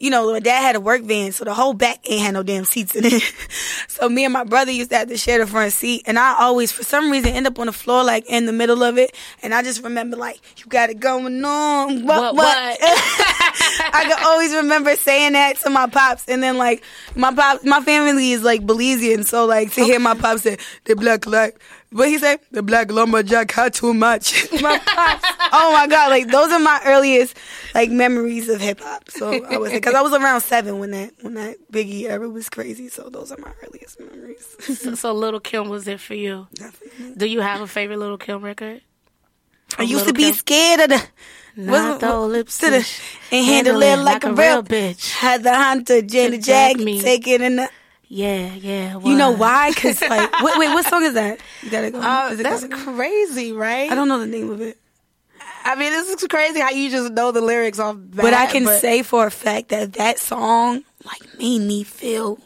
you 0.00 0.10
know, 0.10 0.32
my 0.32 0.38
dad 0.38 0.60
had 0.60 0.76
a 0.76 0.80
work 0.80 1.02
van, 1.02 1.32
so 1.32 1.44
the 1.44 1.52
whole 1.52 1.74
back 1.74 1.98
ain't 2.08 2.22
had 2.22 2.34
no 2.34 2.44
damn 2.44 2.64
seats 2.64 2.94
in 2.94 3.04
it. 3.04 3.34
so 3.88 4.08
me 4.08 4.24
and 4.24 4.32
my 4.32 4.44
brother 4.44 4.70
used 4.70 4.90
to 4.90 4.96
have 4.96 5.08
to 5.08 5.16
share 5.16 5.38
the 5.38 5.46
front 5.46 5.72
seat, 5.72 6.02
and 6.06 6.18
I 6.18 6.36
always, 6.38 6.70
for 6.70 6.84
some 6.84 7.10
reason, 7.10 7.32
end 7.32 7.48
up 7.48 7.58
on 7.58 7.66
the 7.66 7.72
floor 7.72 8.04
like 8.04 8.24
in 8.26 8.46
the 8.46 8.52
middle 8.52 8.84
of 8.84 8.96
it, 8.96 9.14
and 9.42 9.52
I 9.52 9.62
just 9.62 9.82
remember 9.82 10.16
like, 10.16 10.40
you 10.58 10.66
got 10.66 10.90
it 10.90 11.00
going 11.00 11.44
on, 11.44 12.04
What, 12.08 12.34
what, 12.34 12.36
what? 12.36 12.78
I 12.80 14.04
can 14.08 14.24
always 14.24 14.54
remember 14.54 14.94
saying 14.94 15.32
that 15.32 15.56
to 15.60 15.70
my 15.70 15.88
pops, 15.88 16.28
and 16.28 16.42
then 16.42 16.58
like 16.58 16.84
my 17.16 17.34
pop, 17.34 17.64
my 17.64 17.80
family 17.80 18.30
is 18.30 18.42
like 18.42 18.62
Belizean, 18.62 19.26
so 19.26 19.46
like 19.46 19.72
to 19.72 19.84
hear 19.84 19.98
my 19.98 20.14
pops 20.14 20.42
say 20.42 20.58
the 20.84 20.94
black 20.94 21.26
light, 21.26 21.54
what 21.90 22.08
he 22.08 22.18
said 22.18 22.40
The 22.50 22.62
black 22.62 22.90
lumberjack 22.92 23.50
had 23.52 23.72
too 23.74 23.94
much. 23.94 24.46
my 24.62 24.78
pops, 24.78 25.24
oh 25.52 25.72
my 25.72 25.86
god, 25.86 26.10
like 26.10 26.28
those 26.28 26.50
are 26.52 26.58
my 26.58 26.80
earliest 26.84 27.36
like 27.74 27.90
memories 27.90 28.48
of 28.48 28.60
hip 28.60 28.80
hop. 28.80 29.10
So 29.10 29.44
I 29.44 29.56
was 29.56 29.72
because 29.72 29.94
I 29.94 30.00
was 30.02 30.12
around 30.12 30.40
seven 30.42 30.78
when 30.78 30.90
that 30.92 31.12
when 31.22 31.34
that 31.34 31.56
Biggie 31.72 32.04
era 32.08 32.28
was 32.28 32.48
crazy. 32.48 32.88
So 32.88 33.08
those 33.08 33.32
are 33.32 33.38
my 33.38 33.52
earliest 33.66 33.98
memories. 34.00 34.56
So, 34.78 34.94
so 34.94 35.12
Little 35.12 35.40
Kim 35.40 35.68
was 35.68 35.88
it 35.88 36.00
for 36.00 36.14
you. 36.14 36.46
Definitely. 36.54 37.14
Do 37.16 37.26
you 37.26 37.40
have 37.40 37.60
a 37.60 37.66
favorite 37.66 37.98
Little 37.98 38.18
Kim 38.18 38.42
record? 38.42 38.82
I 39.78 39.82
used 39.82 40.06
to 40.06 40.12
be 40.14 40.24
Kim? 40.24 40.34
scared 40.34 40.80
of 40.80 40.88
the. 40.90 41.02
Not 41.56 41.98
the 42.00 42.06
what- 42.06 42.28
lips 42.30 42.58
to 42.58 42.70
the, 42.70 42.88
and 43.32 43.44
handle 43.46 43.82
it 43.82 43.96
like, 43.96 44.22
a 44.24 44.32
real 44.32 44.62
bitch. 44.62 45.10
Had 45.10 45.42
the 45.42 45.52
hunter, 45.54 46.02
Janet 46.02 46.42
To 46.42 46.46
jag 46.46 46.76
Jag, 46.76 46.84
me. 46.84 47.02
take 47.02 47.26
it 47.26 47.40
in 47.42 47.56
the. 47.56 47.68
Yeah, 48.08 48.54
yeah. 48.54 48.98
You 48.98 49.16
know 49.16 49.32
why? 49.32 49.70
Because 49.70 50.00
like, 50.00 50.32
wait, 50.42 50.58
wait, 50.58 50.68
what 50.74 50.86
song 50.86 51.04
is 51.04 51.14
that? 51.14 51.40
You 51.62 51.70
gotta 51.70 51.90
go. 51.90 52.00
Uh, 52.00 52.34
that's 52.34 52.64
Go? 52.64 52.76
crazy, 52.94 53.52
right? 53.52 53.90
I 53.90 53.94
don't 53.94 54.08
know 54.08 54.18
the 54.18 54.26
name 54.26 54.50
of 54.50 54.60
it, 54.62 54.78
I 55.64 55.74
mean, 55.74 55.92
this 55.92 56.08
is 56.08 56.26
crazy 56.28 56.60
how 56.60 56.70
you 56.70 56.90
just 56.90 57.12
know 57.12 57.30
the 57.32 57.42
lyrics 57.42 57.78
off. 57.78 57.96
Bat, 57.98 58.16
but 58.16 58.32
I 58.34 58.46
can 58.46 58.64
say 58.66 59.02
for 59.02 59.26
a 59.26 59.30
fact 59.30 59.68
that 59.68 59.92
that 59.94 60.18
song 60.18 60.84
like 61.04 61.38
made 61.38 61.60
me 61.60 61.84
feel 61.84 62.38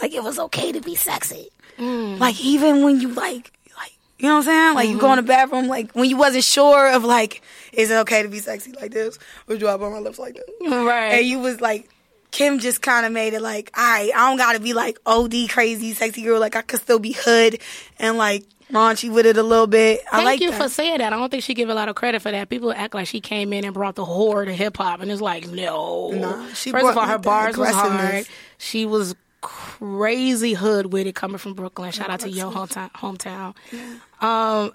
like 0.00 0.12
it 0.12 0.22
was 0.22 0.38
okay 0.38 0.70
to 0.72 0.80
be 0.82 0.94
sexy. 0.94 1.48
Mm. 1.78 2.18
Like 2.18 2.38
even 2.44 2.84
when 2.84 3.00
you 3.00 3.08
like, 3.08 3.52
like 3.78 3.92
you 4.18 4.28
know 4.28 4.34
what 4.34 4.38
I'm 4.40 4.42
saying? 4.44 4.74
Like 4.74 4.88
you 4.90 4.98
go 4.98 5.06
in 5.12 5.18
Mm-hmm. 5.18 5.26
the 5.26 5.32
bathroom, 5.32 5.68
like 5.68 5.92
when 5.92 6.10
you 6.10 6.18
wasn't 6.18 6.44
sure 6.44 6.92
of 6.92 7.04
like, 7.04 7.40
is 7.72 7.90
it 7.90 7.94
okay 8.00 8.22
to 8.22 8.28
be 8.28 8.40
sexy 8.40 8.72
like 8.72 8.90
this 8.90 9.18
or 9.48 9.56
drop 9.56 9.80
on 9.80 9.92
my 9.92 9.98
lips 10.00 10.18
like 10.18 10.34
this? 10.34 10.44
right. 10.70 11.12
And 11.14 11.26
you 11.26 11.38
was 11.38 11.60
like, 11.62 11.88
Kim 12.30 12.58
just 12.58 12.82
kind 12.82 13.06
of 13.06 13.12
made 13.12 13.34
it 13.34 13.40
like, 13.42 13.70
all 13.76 13.84
right, 13.84 14.10
I 14.14 14.28
don't 14.28 14.36
gotta 14.36 14.60
be 14.60 14.72
like 14.74 14.98
OD 15.06 15.48
crazy 15.48 15.94
sexy 15.94 16.22
girl. 16.22 16.40
Like 16.40 16.56
I 16.56 16.62
could 16.62 16.80
still 16.80 16.98
be 16.98 17.12
hood 17.12 17.60
and 17.98 18.18
like 18.18 18.44
raunchy 18.70 19.12
with 19.12 19.26
it 19.26 19.36
a 19.36 19.42
little 19.42 19.66
bit. 19.66 20.00
I 20.12 20.16
Thank 20.16 20.24
like 20.24 20.40
you 20.40 20.50
that. 20.50 20.62
for 20.62 20.68
saying 20.68 20.98
that. 20.98 21.12
I 21.12 21.16
don't 21.16 21.30
think 21.30 21.42
she 21.42 21.54
give 21.54 21.68
a 21.68 21.74
lot 21.74 21.88
of 21.88 21.94
credit 21.94 22.20
for 22.22 22.30
that. 22.30 22.48
People 22.48 22.72
act 22.72 22.94
like 22.94 23.06
she 23.06 23.20
came 23.20 23.52
in 23.52 23.64
and 23.64 23.74
brought 23.74 23.94
the 23.94 24.04
horror 24.04 24.44
to 24.44 24.52
hip 24.52 24.76
hop, 24.76 25.00
and 25.00 25.10
it's 25.10 25.20
like, 25.20 25.48
no. 25.48 26.10
Nah, 26.10 26.52
she 26.52 26.70
First 26.70 26.86
of 26.86 26.98
all, 26.98 27.06
her 27.06 27.18
bars 27.18 27.56
was 27.56 27.70
hard. 27.70 28.26
She 28.58 28.84
was 28.86 29.14
crazy 29.40 30.52
hood 30.54 30.92
with 30.92 31.06
it 31.06 31.14
coming 31.14 31.38
from 31.38 31.54
Brooklyn. 31.54 31.92
Shout 31.92 32.10
out 32.10 32.20
to 32.20 32.28
your 32.30 32.50
hometown. 32.50 32.90
hometown. 32.92 33.54
Um, 34.20 34.72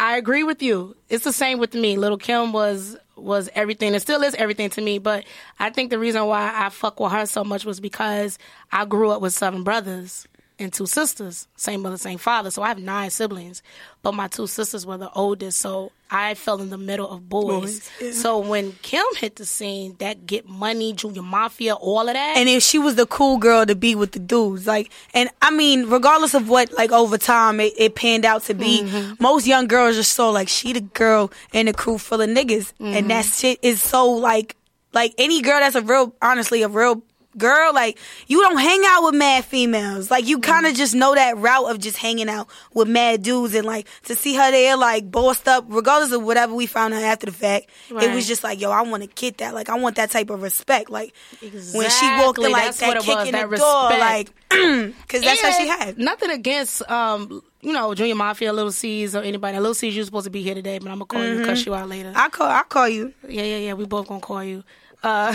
I 0.00 0.16
agree 0.16 0.44
with 0.44 0.62
you. 0.62 0.96
It's 1.10 1.24
the 1.24 1.32
same 1.32 1.58
with 1.58 1.74
me. 1.74 1.98
Little 1.98 2.16
Kim 2.16 2.52
was 2.52 2.96
was 3.16 3.50
everything. 3.54 3.92
It 3.94 4.00
still 4.00 4.22
is 4.22 4.34
everything 4.34 4.70
to 4.70 4.80
me. 4.80 4.98
But 4.98 5.26
I 5.58 5.68
think 5.68 5.90
the 5.90 5.98
reason 5.98 6.24
why 6.24 6.50
I 6.54 6.70
fuck 6.70 6.98
with 6.98 7.12
her 7.12 7.26
so 7.26 7.44
much 7.44 7.66
was 7.66 7.80
because 7.80 8.38
I 8.72 8.86
grew 8.86 9.10
up 9.10 9.20
with 9.20 9.34
seven 9.34 9.62
brothers 9.62 10.26
and 10.60 10.72
two 10.72 10.86
sisters, 10.86 11.48
same 11.56 11.82
mother, 11.82 11.96
same 11.96 12.18
father. 12.18 12.50
So 12.50 12.62
I 12.62 12.68
have 12.68 12.78
nine 12.78 13.10
siblings, 13.10 13.62
but 14.02 14.12
my 14.12 14.28
two 14.28 14.46
sisters 14.46 14.84
were 14.86 14.98
the 14.98 15.10
oldest. 15.12 15.58
So 15.58 15.90
I 16.10 16.34
fell 16.34 16.60
in 16.60 16.70
the 16.70 16.78
middle 16.78 17.08
of 17.10 17.28
boys. 17.28 17.60
Boys, 17.80 17.90
yeah. 18.00 18.12
So 18.12 18.38
when 18.38 18.72
Kim 18.82 19.04
hit 19.16 19.36
the 19.36 19.46
scene, 19.46 19.96
that 19.98 20.26
Get 20.26 20.48
Money, 20.48 20.92
Junior 20.92 21.22
Mafia, 21.22 21.74
all 21.74 22.06
of 22.08 22.14
that. 22.14 22.36
and 22.36 22.48
if 22.48 22.62
she 22.62 22.78
was 22.78 22.96
the 22.96 23.06
cool 23.06 23.38
girl 23.38 23.64
to 23.66 23.74
be 23.74 23.94
with 23.94 24.12
the 24.12 24.18
dudes, 24.18 24.66
like, 24.66 24.90
and 25.14 25.30
I 25.40 25.50
mean, 25.50 25.88
regardless 25.88 26.34
of 26.34 26.48
what, 26.48 26.72
like, 26.72 26.92
over 26.92 27.16
time 27.18 27.58
it, 27.60 27.72
it 27.78 27.94
panned 27.94 28.24
out 28.24 28.42
to 28.44 28.54
be, 28.54 28.82
Mm-hmm. 28.82 29.14
most 29.22 29.46
young 29.46 29.66
girls 29.66 29.96
just 29.96 30.12
saw 30.12 30.30
like 30.30 30.48
she 30.48 30.72
the 30.72 30.80
girl 30.80 31.30
in 31.52 31.66
the 31.66 31.72
crew 31.72 31.96
full 31.98 32.20
of 32.20 32.28
niggas, 32.28 32.72
Mm-hmm. 32.74 32.84
and 32.86 33.10
that 33.10 33.24
shit 33.24 33.58
is 33.62 33.82
so 33.82 34.10
like, 34.10 34.56
like 34.92 35.14
any 35.18 35.40
girl 35.40 35.60
that's 35.60 35.76
a 35.76 35.82
real, 35.82 36.14
honestly, 36.20 36.62
a 36.62 36.68
real 36.68 37.02
girl, 37.38 37.72
like 37.72 37.98
you 38.26 38.40
don't 38.42 38.58
hang 38.58 38.82
out 38.86 39.04
with 39.04 39.14
mad 39.14 39.44
females, 39.44 40.10
like 40.10 40.26
you 40.26 40.38
Mm-hmm. 40.38 40.50
kind 40.52 40.66
of 40.66 40.74
just 40.74 40.94
know 40.94 41.14
that 41.14 41.36
route 41.38 41.70
of 41.70 41.78
just 41.78 41.96
hanging 41.96 42.28
out 42.28 42.48
with 42.74 42.88
mad 42.88 43.22
dudes, 43.22 43.54
and 43.54 43.66
like 43.66 43.86
to 44.04 44.14
see 44.14 44.34
her 44.34 44.50
there, 44.50 44.76
like 44.76 45.10
bossed 45.10 45.46
up, 45.48 45.64
regardless 45.68 46.12
of 46.12 46.22
whatever 46.22 46.54
we 46.54 46.66
found 46.66 46.94
out 46.94 47.02
after 47.02 47.26
the 47.26 47.32
fact, 47.32 47.66
it 47.90 48.14
was 48.14 48.26
just 48.26 48.42
like, 48.42 48.60
yo, 48.60 48.70
I 48.70 48.82
want 48.82 49.02
to 49.02 49.08
get 49.08 49.38
that, 49.38 49.54
like 49.54 49.68
I 49.68 49.76
want 49.78 49.96
that 49.96 50.10
type 50.10 50.30
of 50.30 50.42
respect, 50.42 50.90
like 50.90 51.14
when 51.40 51.88
she 51.90 52.06
walked 52.18 52.38
in 52.38 52.50
like 52.50 52.64
that's 52.64 52.80
that 52.80 53.00
kick 53.00 53.16
was, 53.16 53.28
in 53.28 53.32
the 53.34 53.56
door, 53.56 53.88
respect. 53.90 54.00
like, 54.00 54.30
because 54.50 55.22
that's 55.22 55.42
what 55.42 55.54
she 55.54 55.68
had. 55.68 55.98
Nothing 55.98 56.30
against, 56.30 56.82
um, 56.90 57.42
you 57.60 57.72
know, 57.72 57.94
Junior 57.94 58.14
Mafia, 58.14 58.52
Little 58.52 58.72
Cease, 58.72 59.14
or 59.14 59.22
anybody. 59.22 59.58
Little 59.58 59.74
Cease, 59.74 59.94
you're 59.94 60.04
supposed 60.04 60.24
to 60.24 60.30
be 60.30 60.42
here 60.42 60.54
today, 60.54 60.78
but 60.78 60.88
I'm 60.88 60.94
gonna 60.98 61.04
call 61.06 61.22
you 61.24 61.36
and 61.38 61.46
cuss 61.46 61.64
you 61.66 61.74
out 61.74 61.88
later. 61.88 62.12
I 62.16 62.28
call, 62.30 62.48
I 62.48 62.62
call 62.62 62.88
you. 62.88 63.12
yeah, 63.28 63.42
yeah, 63.42 63.56
yeah. 63.58 63.74
We 63.74 63.84
both 63.86 64.08
gonna 64.08 64.20
call 64.20 64.42
you. 64.42 64.64
Uh, 65.02 65.34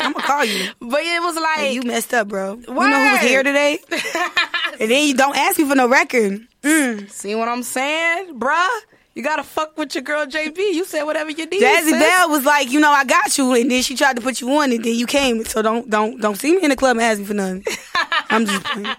I'm 0.00 0.12
gonna 0.12 0.26
call 0.26 0.44
you. 0.44 0.70
but 0.80 1.00
it 1.00 1.22
was 1.22 1.36
like 1.36 1.58
Hey, 1.58 1.72
you 1.74 1.82
messed 1.82 2.12
up, 2.12 2.28
bro. 2.28 2.54
You 2.54 2.74
know 2.74 2.82
who 2.82 3.12
was 3.12 3.20
here 3.20 3.42
today? 3.42 3.78
and 4.80 4.90
then 4.90 5.06
you 5.06 5.14
don't 5.14 5.36
ask 5.36 5.58
me 5.58 5.68
for 5.68 5.76
no 5.76 5.88
record. 5.88 6.46
Mm. 6.62 7.08
see 7.08 7.34
what 7.34 7.48
I'm 7.48 7.62
saying, 7.62 8.38
bruh. 8.38 8.80
You 9.18 9.24
gotta 9.24 9.42
fuck 9.42 9.76
with 9.76 9.96
your 9.96 10.02
girl 10.02 10.26
JB. 10.26 10.56
You 10.56 10.84
said 10.84 11.02
whatever 11.02 11.30
you 11.30 11.44
need. 11.44 11.58
Jazzie 11.58 11.90
sis. 11.90 11.98
Bell 11.98 12.30
was 12.30 12.44
like, 12.44 12.70
you 12.70 12.78
know, 12.78 12.92
I 12.92 13.04
got 13.04 13.36
you, 13.36 13.52
and 13.52 13.68
then 13.68 13.82
she 13.82 13.96
tried 13.96 14.14
to 14.14 14.22
put 14.22 14.40
you 14.40 14.48
on, 14.52 14.70
and 14.70 14.84
then 14.84 14.94
you 14.94 15.06
came. 15.06 15.44
So 15.44 15.60
don't, 15.60 15.90
don't, 15.90 16.20
don't 16.20 16.36
see 16.36 16.54
me 16.54 16.62
in 16.62 16.70
the 16.70 16.76
club 16.76 16.98
and 16.98 17.02
ask 17.04 17.18
me 17.18 17.24
for 17.24 17.34
nothing. 17.34 17.64
I'm 18.30 18.46
just 18.46 18.62
playing. 18.64 18.86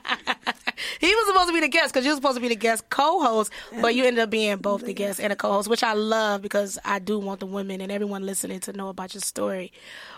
He 0.99 1.07
was 1.07 1.27
supposed 1.27 1.47
to 1.47 1.53
be 1.53 1.61
the 1.61 1.69
guest 1.69 1.93
because 1.93 2.05
you 2.05 2.11
were 2.11 2.17
supposed 2.17 2.35
to 2.35 2.41
be 2.41 2.49
the 2.49 2.55
guest 2.55 2.89
co-host, 2.89 3.51
but 3.81 3.95
you 3.95 4.03
ended 4.05 4.21
up 4.21 4.29
being 4.29 4.57
both 4.57 4.85
the 4.85 4.93
guest 4.93 5.21
and 5.21 5.31
a 5.31 5.35
co-host, 5.37 5.69
which 5.69 5.83
I 5.83 5.93
love 5.93 6.41
because 6.41 6.77
I 6.83 6.99
do 6.99 7.17
want 7.19 7.39
the 7.39 7.45
women 7.45 7.79
and 7.79 7.91
everyone 7.91 8.25
listening 8.25 8.59
to 8.61 8.73
know 8.73 8.89
about 8.89 9.13
your 9.13 9.21
story. 9.21 9.71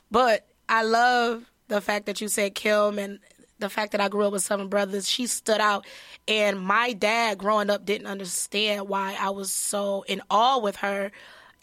But 0.10 0.48
I 0.68 0.84
love 0.84 1.52
the 1.68 1.82
fact 1.82 2.06
that 2.08 2.22
you 2.22 2.28
said 2.28 2.54
Kim 2.54 3.00
and 3.00 3.20
the 3.62 3.70
fact 3.70 3.94
that 3.94 4.02
I 4.02 4.10
grew 4.10 4.26
up 4.26 4.34
with 4.34 4.44
seven 4.44 4.68
brothers. 4.68 5.08
She 5.08 5.28
stood 5.28 5.62
out, 5.62 5.86
and 6.28 6.60
my 6.60 6.94
dad 6.94 7.38
growing 7.38 7.70
up 7.70 7.86
didn't 7.86 8.08
understand 8.08 8.90
why 8.90 9.16
I 9.20 9.30
was 9.30 9.52
so 9.52 10.04
in 10.08 10.22
awe 10.30 10.60
with 10.60 10.78
her. 10.78 11.12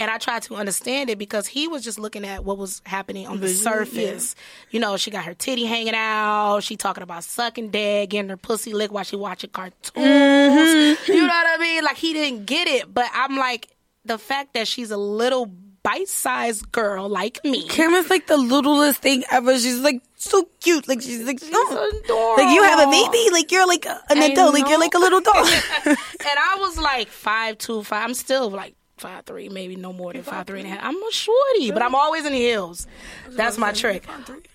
And 0.01 0.09
I 0.13 0.19
tried 0.19 0.43
to 0.43 0.55
understand 0.55 1.11
it 1.11 1.19
because 1.19 1.49
he 1.49 1.67
was 1.67 1.83
just 1.83 1.99
looking 1.99 2.25
at 2.25 2.45
what 2.45 2.57
was 2.57 2.81
happening 2.87 3.27
on 3.27 3.41
the 3.41 3.49
surface. 3.49 4.37
You 4.71 4.79
know, 4.79 4.97
she 4.97 5.11
got 5.11 5.25
her 5.25 5.35
titty 5.35 5.65
hanging 5.65 5.95
out. 5.97 6.61
She 6.61 6.77
talking 6.77 7.03
about 7.03 7.25
sucking 7.25 7.71
dick, 7.71 8.11
getting 8.11 8.29
her 8.29 8.37
pussy 8.37 8.73
licked 8.73 8.95
while 8.95 9.03
she 9.03 9.17
watching 9.17 9.51
cartoons. 9.51 9.91
Mm-hmm. 9.97 11.13
You 11.13 11.21
know 11.23 11.27
what 11.27 11.47
I 11.49 11.61
mean? 11.61 11.83
Like 11.83 11.97
he 11.97 12.13
didn't 12.13 12.47
get 12.47 12.69
it, 12.69 12.95
but 12.95 13.07
I'm 13.13 13.37
like 13.37 13.71
the 14.05 14.19
fact 14.19 14.55
that 14.55 14.69
she's 14.69 14.93
a 14.93 14.97
little 14.97 15.47
bite-sized 15.83 16.71
girl 16.71 17.09
like 17.09 17.43
me. 17.43 17.67
Kim 17.67 17.93
is 17.95 18.09
like 18.09 18.29
the 18.29 18.37
littlest 18.37 19.03
thing 19.03 19.25
ever. 19.33 19.59
She's 19.59 19.81
like 19.81 20.01
so 20.19 20.49
cute. 20.61 20.89
Like 20.89 21.01
she's 21.01 21.23
like, 21.23 21.41
oh. 21.43 22.01
adorable. 22.05 22.45
like 22.45 22.55
you 22.55 22.63
have 22.63 22.87
a 22.87 22.91
baby. 22.91 23.31
Like 23.33 23.51
you're 23.51 23.67
like 23.67 23.87
an 23.87 24.23
adult. 24.23 24.53
Like 24.53 24.69
you're 24.69 24.81
like 24.81 24.95
a 24.95 24.99
little 24.99 25.21
dog. 25.21 25.47
and 25.87 25.97
I 26.21 26.57
was 26.59 26.79
like 26.79 27.09
five 27.09 27.57
two, 27.59 27.83
five. 27.85 28.05
I'm 28.05 28.15
still 28.15 28.51
like 28.51 28.75
five 28.99 29.25
three, 29.25 29.49
maybe 29.49 29.77
no 29.77 29.93
more 29.93 30.13
than 30.13 30.23
five 30.23 30.47
three 30.47 30.61
and 30.61 30.69
a 30.69 30.73
half. 30.73 30.81
I'm 30.83 31.01
a 31.01 31.13
shorty, 31.13 31.71
but 31.71 31.83
I'm 31.83 31.95
always 31.95 32.27
in 32.27 32.33
the 32.33 32.39
heels. 32.39 32.87
That's 33.31 33.57
my 33.59 33.73
trick. 33.73 34.07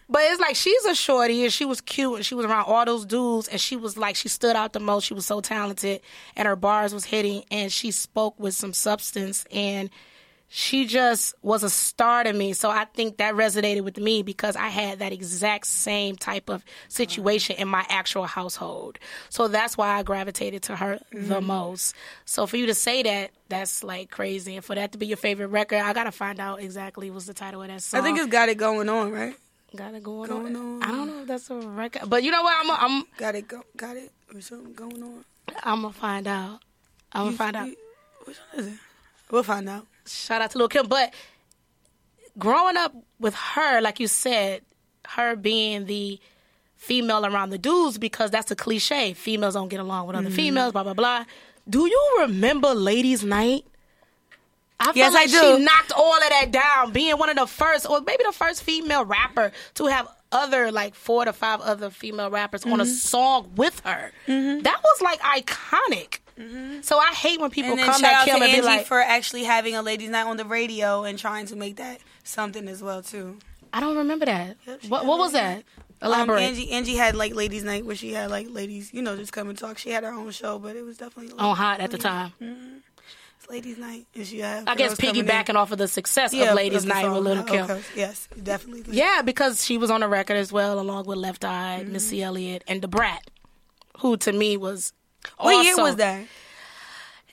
But 0.10 0.22
it's 0.26 0.42
like 0.42 0.56
she's 0.56 0.86
a 0.86 0.94
shorty 0.94 1.44
and 1.44 1.52
she 1.52 1.66
was 1.66 1.82
cute 1.82 2.18
and 2.18 2.26
she 2.26 2.36
was 2.36 2.46
around 2.46 2.66
all 2.66 2.86
those 2.86 3.06
dudes 3.06 3.48
and 3.48 3.60
she 3.60 3.76
was 3.76 3.98
like 3.98 4.16
she 4.16 4.28
stood 4.28 4.56
out 4.56 4.74
the 4.74 4.80
most. 4.80 5.06
She 5.06 5.14
was 5.14 5.26
so 5.26 5.42
talented 5.42 6.02
and 6.36 6.48
her 6.48 6.56
bars 6.56 6.94
was 6.94 7.06
hitting 7.06 7.44
and 7.50 7.72
she 7.72 7.90
spoke 7.92 8.40
with 8.40 8.54
some 8.54 8.74
substance 8.74 9.46
and 9.52 9.90
she 10.56 10.86
just 10.86 11.34
was 11.42 11.64
a 11.64 11.70
star 11.70 12.24
to 12.24 12.32
me. 12.32 12.54
So 12.54 12.70
I 12.70 12.86
think 12.86 13.18
that 13.18 13.34
resonated 13.34 13.82
with 13.82 13.98
me 13.98 14.22
because 14.22 14.56
I 14.56 14.68
had 14.68 15.00
that 15.00 15.12
exact 15.12 15.66
same 15.66 16.16
type 16.16 16.48
of 16.48 16.64
situation 16.90 17.56
in 17.56 17.68
my 17.68 17.84
actual 17.90 18.26
household. 18.28 19.00
So 19.30 19.48
that's 19.48 19.76
why 19.78 19.98
I 19.98 20.04
gravitated 20.04 20.62
to 20.64 20.76
her 20.76 21.00
the 21.12 21.18
Mm-hmm. 21.18 21.46
most. 21.48 21.96
So 22.26 22.46
for 22.46 22.58
you 22.58 22.68
to 22.68 22.76
say 22.76 23.02
that, 23.02 23.32
that's 23.50 23.84
like 23.84 24.12
crazy. 24.12 24.56
And 24.56 24.64
for 24.64 24.76
that 24.76 24.92
to 24.92 25.00
be 25.00 25.08
your 25.08 25.18
favorite 25.18 25.48
record, 25.48 25.80
I 25.80 25.92
gotta 25.92 26.12
find 26.12 26.40
out 26.40 26.62
exactly 26.62 27.10
what's 27.10 27.26
the 27.26 27.34
title 27.34 27.64
of 27.64 27.70
that 27.70 27.82
song. 27.82 28.02
I 28.02 28.04
think 28.04 28.20
it's 28.20 28.28
got 28.28 28.48
it 28.50 28.58
going 28.60 28.90
on, 28.90 29.12
right? 29.12 29.36
got 29.76 29.96
it 29.96 30.04
going, 30.04 30.30
going 30.30 30.56
on. 30.56 30.84
on. 30.84 30.84
I 30.84 30.88
don't 30.92 31.08
know 31.08 31.22
if 31.24 31.28
that's 31.28 31.50
a 31.50 31.56
record, 31.56 32.08
but 32.08 32.22
you 32.22 32.30
know 32.30 32.44
what? 32.44 32.56
I'm 32.64 32.70
I'm 33.00 33.06
Got 33.18 33.34
it, 33.34 33.48
go, 33.48 33.64
got 33.76 33.98
it, 33.98 34.12
or 34.32 34.40
something 34.40 34.74
going 34.74 35.02
on. 35.02 35.26
I'm 35.64 35.82
gonna 35.82 35.94
find 35.94 36.28
out. 36.28 36.60
I'm 37.12 37.26
gonna 37.26 37.38
find 37.38 37.56
out. 37.56 37.70
Which 38.26 38.38
one 38.54 38.66
is 38.66 38.68
it? 38.74 38.80
We'll 39.32 39.42
find 39.42 39.68
out. 39.68 39.88
Shout 40.06 40.42
out 40.42 40.52
to 40.52 40.58
Lil 40.58 40.68
Kim. 40.70 40.88
But 40.88 41.14
growing 42.38 42.78
up 42.78 42.94
with 43.20 43.36
her, 43.36 43.82
like 43.82 44.00
you 44.00 44.08
said, 44.08 44.62
her 45.10 45.36
being 45.36 45.86
the 45.86 46.20
female 46.78 47.26
around 47.26 47.50
the 47.52 47.58
dudes 47.58 47.98
because 47.98 48.32
that's 48.32 48.52
a 48.52 48.56
cliche. 48.56 49.14
Females 49.14 49.54
don't 49.54 49.70
get 49.70 49.80
along 49.80 50.08
with 50.08 50.16
other 50.16 50.28
Mm-hmm. 50.28 50.36
females, 50.36 50.72
blah 50.74 50.84
blah 50.84 50.94
blah. 50.94 51.26
Do 51.70 51.86
you 51.88 52.18
remember 52.22 52.74
Ladies 52.74 53.24
Night? 53.24 53.66
I 54.80 54.88
feel 54.88 54.96
Yes, 54.98 55.16
I 55.16 55.22
like 55.22 55.30
do. 55.32 55.40
she 55.58 55.64
knocked 55.64 55.94
all 55.96 56.16
of 56.16 56.30
that 56.30 56.52
down, 56.52 56.92
being 56.92 57.18
one 57.18 57.30
of 57.30 57.38
the 57.38 57.48
first, 57.48 57.90
or 57.90 58.02
maybe 58.02 58.24
the 58.26 58.34
first 58.34 58.64
female 58.64 59.06
rapper 59.06 59.52
to 59.76 59.86
have 59.86 60.08
other 60.34 60.72
like 60.72 60.94
four 60.96 61.24
to 61.24 61.32
five 61.32 61.62
other 61.62 61.90
female 61.90 62.30
rappers 62.30 62.66
on 62.66 62.82
a 62.82 62.84
Mm-hmm. 62.84 62.92
song 62.92 63.52
with 63.56 63.80
her. 63.86 64.12
That 64.28 64.82
was 64.84 65.02
like 65.02 65.22
iconic. 65.22 66.20
So 66.82 66.98
I 66.98 67.14
hate 67.14 67.40
when 67.40 67.50
people 67.52 67.76
Mm-hmm. 67.76 67.86
Come 67.92 68.06
at 68.06 68.26
Kim 68.26 68.36
and 68.36 68.44
be 68.44 68.50
Angie 68.58 68.62
like, 68.62 68.86
for 68.86 69.00
actually 69.00 69.44
having 69.44 69.76
a 69.76 69.82
ladies' 69.82 70.10
night 70.10 70.26
on 70.26 70.38
the 70.38 70.46
radio 70.46 71.04
and 71.04 71.18
trying 71.20 71.46
to 71.48 71.56
make 71.56 71.76
that 71.78 72.00
something 72.24 72.68
as 72.68 72.82
well 72.82 73.02
too. 73.02 73.38
I 73.72 73.80
don't 73.80 73.98
remember 73.98 74.26
that. 74.26 74.58
she 74.82 74.88
What 74.88 75.06
what 75.06 75.18
was 75.20 75.32
that? 75.34 75.64
Um, 76.02 76.12
Elaborate. 76.12 76.42
Angie 76.42 76.72
Angie 76.72 76.96
had 76.96 77.16
like 77.16 77.34
ladies' 77.34 77.64
night 77.64 77.86
where 77.86 77.96
she 77.96 78.12
had 78.14 78.30
like 78.30 78.48
ladies, 78.50 78.94
you 78.94 79.02
know, 79.02 79.16
just 79.16 79.32
come 79.32 79.50
and 79.50 79.58
talk. 79.58 79.78
She 79.78 79.90
had 79.92 80.04
her 80.04 80.12
own 80.12 80.32
show, 80.32 80.60
but 80.60 80.76
it 80.76 80.84
was 80.84 80.98
definitely 80.98 81.34
on 81.38 81.56
hot 81.56 81.80
at 81.80 81.92
the 81.92 81.98
time. 81.98 82.34
It's 83.40 83.50
ladies' 83.50 83.78
night, 83.78 84.06
and 84.16 84.26
she 84.28 84.40
had. 84.40 84.68
I 84.68 84.76
guess 84.76 84.90
girls 84.96 85.00
coming 85.00 85.16
in. 85.18 85.26
piggybacking 85.26 85.56
off 85.56 85.72
of 85.72 85.78
the 85.78 85.88
success 85.88 86.34
Yeah, 86.34 86.50
of 86.52 86.56
Ladies 86.56 86.86
Night 86.86 87.08
with 87.10 87.24
Little 87.24 87.44
Kim. 87.44 87.66
okay. 87.66 87.82
Yes, 87.96 88.28
definitely. 88.42 88.96
Yeah, 88.96 89.22
because 89.22 89.64
she 89.66 89.78
was 89.78 89.90
on 89.92 90.00
the 90.02 90.08
record 90.08 90.38
as 90.38 90.52
well, 90.52 90.80
along 90.80 91.06
with 91.08 91.18
Left 91.18 91.44
Eye, 91.46 91.80
Mm-hmm. 91.82 91.92
Missy 91.94 92.24
Elliott, 92.24 92.64
and 92.68 92.82
the 92.82 92.88
Brat, 92.88 93.30
who 94.00 94.16
to 94.18 94.32
me 94.32 94.56
was. 94.58 94.94
What 95.38 95.64
year 95.66 95.78
was 95.78 95.96
that? 95.98 96.26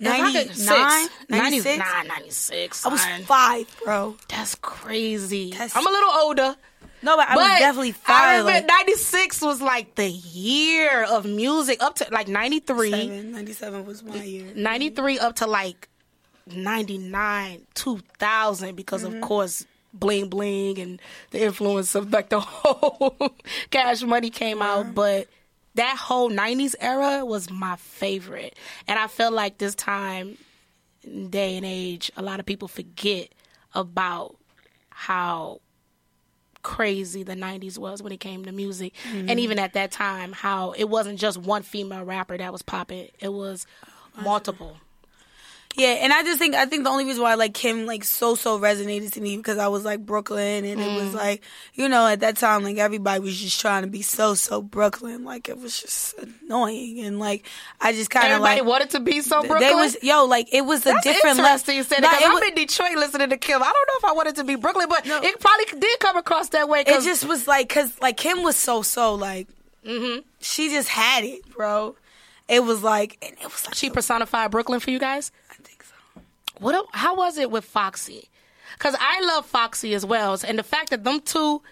If 0.03 0.07
I 0.09 0.17
could- 0.33 0.49
99? 0.59 1.09
96? 1.29 1.79
99, 1.79 2.07
96. 2.09 2.87
I 2.87 2.89
was 2.89 3.05
five, 3.27 3.77
bro. 3.85 4.17
That's 4.29 4.55
crazy. 4.55 5.51
That's- 5.51 5.77
I'm 5.77 5.87
a 5.87 5.91
little 5.91 6.11
older. 6.11 6.57
No, 7.03 7.17
but 7.17 7.29
I 7.29 7.37
was 7.37 7.59
definitely 7.59 7.93
five. 7.93 8.23
I 8.23 8.31
remember 8.39 8.53
like- 8.53 8.67
96 8.67 9.41
was 9.43 9.61
like 9.63 9.95
the 9.97 10.09
year 10.09 11.05
of 11.05 11.25
music 11.25 11.83
up 11.83 11.97
to 11.97 12.07
like 12.11 12.29
93. 12.29 12.91
Seven, 12.91 13.33
97 13.33 13.87
was 13.87 14.03
my 14.03 14.23
year. 14.23 14.53
93 14.55 15.19
up 15.19 15.37
to 15.37 15.47
like 15.47 15.89
99 16.47 17.67
2000 17.75 18.75
because 18.77 19.03
Mm-hmm. 19.05 19.17
of 19.17 19.21
course 19.23 19.67
bling 19.93 20.29
bling 20.29 20.79
and 20.79 21.01
the 21.31 21.43
influence 21.43 21.95
of 21.95 22.13
like 22.13 22.29
the 22.29 22.41
whole 22.41 23.17
cash 23.71 24.03
money 24.03 24.31
came 24.31 24.63
out 24.63 24.95
but 24.95 25.27
that 25.75 25.97
whole 25.97 26.31
90s 26.31 26.75
era 26.81 27.25
was 27.25 27.51
my 27.51 27.77
favorite. 27.77 28.57
And 28.89 28.99
i 28.99 29.07
feel 29.07 29.31
like 29.31 29.59
this 29.59 29.75
time 29.75 30.37
day 31.31 31.57
and 31.57 31.65
age 31.65 32.11
a 32.17 32.23
lot 32.23 32.41
of 32.41 32.47
people 32.47 32.69
forget 32.69 33.29
about 33.75 34.37
how 34.91 35.61
crazy 36.63 37.23
the 37.23 37.35
90s 37.35 37.79
was 37.79 38.03
when 38.03 38.13
it 38.13 38.21
came 38.21 38.45
to 38.45 38.53
music. 38.53 38.93
And 39.07 39.29
mm-hmm. 39.29 39.39
even 39.39 39.59
at 39.59 39.73
that 39.73 39.91
time 39.91 40.33
how 40.33 40.73
it 40.73 40.89
wasn't 40.89 41.19
just 41.19 41.39
one 41.39 41.63
female 41.63 42.05
rapper 42.05 42.37
that 42.37 42.53
was 42.53 42.63
popping. 42.63 43.09
It 43.19 43.33
was 43.33 43.67
oh, 44.19 44.23
multiple 44.23 44.77
Yeah, 45.77 45.91
and 46.01 46.13
I 46.13 46.25
just 46.25 46.39
think 46.41 46.57
I 46.57 46.67
think 46.67 46.83
the 46.83 46.91
only 46.91 47.05
reason 47.05 47.23
why 47.23 47.35
like 47.35 47.55
Kim 47.55 47.87
like 47.87 48.03
so 48.03 48.35
so 48.35 48.59
resonated 48.59 49.13
to 49.13 49.21
me 49.21 49.37
because 49.37 49.57
I 49.57 49.69
was 49.69 49.85
like 49.85 50.05
Brooklyn 50.05 50.65
and 50.65 50.81
it 50.81 50.87
Mm. 50.89 50.97
was 50.97 51.15
like 51.15 51.43
you 51.75 51.89
know 51.89 52.07
at 52.09 52.21
that 52.21 52.37
time 52.37 52.65
like 52.65 52.77
everybody 52.79 53.21
was 53.21 53.39
just 53.41 53.61
trying 53.61 53.83
to 53.85 53.89
be 53.89 54.03
so 54.03 54.35
so 54.35 54.61
Brooklyn 54.63 55.25
like 55.25 55.49
it 55.49 55.59
was 55.59 55.81
just 55.81 56.15
annoying 56.19 56.99
and 57.01 57.21
like 57.21 57.47
I 57.81 57.93
just 57.93 58.11
kind 58.11 58.27
of 58.27 58.33
Everybody 58.33 58.61
like 58.63 58.69
wanted 58.69 58.91
to 58.91 59.01
be 59.01 59.21
so 59.21 59.41
Brooklyn. 59.43 59.61
they 59.61 59.75
was 59.75 59.97
yo 60.03 60.25
like 60.25 60.53
it 60.53 60.63
was 60.63 60.81
a 60.83 60.91
That's 60.91 61.05
different 61.05 61.39
interesting 61.39 61.77
you 61.77 61.85
said 61.85 62.01
Nah, 62.01 62.09
that, 62.11 62.19
'cause 62.19 62.29
I'm 62.29 62.35
was- 62.35 62.43
in 62.49 62.55
Detroit 62.57 62.97
listening 62.97 63.31
to 63.31 63.37
Kim. 63.37 63.63
I 63.63 63.73
don't 63.73 63.89
know 63.89 63.99
if 63.99 64.05
I 64.07 64.13
wanted 64.13 64.37
to 64.37 64.45
be 64.45 64.57
Brooklyn, 64.57 64.89
but 64.89 65.07
it 65.07 65.39
probably 65.41 65.81
did 65.81 65.99
come 66.01 66.17
across 66.17 66.49
that 66.49 66.69
way. 66.69 66.81
It 66.81 67.03
just 67.05 67.25
was 67.27 67.47
like 67.47 67.69
because 67.69 67.93
like 68.03 68.17
Kim 68.17 68.43
was 68.43 68.57
so 68.57 68.83
so 68.83 69.15
like 69.15 69.47
Mm-hmm. 69.87 70.21
she 70.41 70.69
just 70.69 70.89
had 70.89 71.23
it, 71.25 71.49
bro. 71.57 71.95
It 72.49 72.65
was 72.65 72.83
like 72.83 73.17
and 73.23 73.33
it 73.41 73.45
was 73.45 73.65
like 73.67 73.75
she 73.77 73.89
personified 73.89 74.51
Brooklyn 74.51 74.81
for 74.81 74.91
you 74.91 74.99
guys. 74.99 75.31
What? 76.61 76.87
How 76.93 77.17
was 77.17 77.39
it 77.39 77.51
with 77.51 77.65
Foxy? 77.65 78.29
Because 78.75 78.95
I 78.99 79.21
love 79.23 79.47
Foxy 79.47 79.95
as 79.95 80.07
well, 80.07 80.39
and 80.47 80.59
the 80.59 80.63
fact 80.63 80.91
that 80.91 81.05
them 81.05 81.21
two 81.21 81.63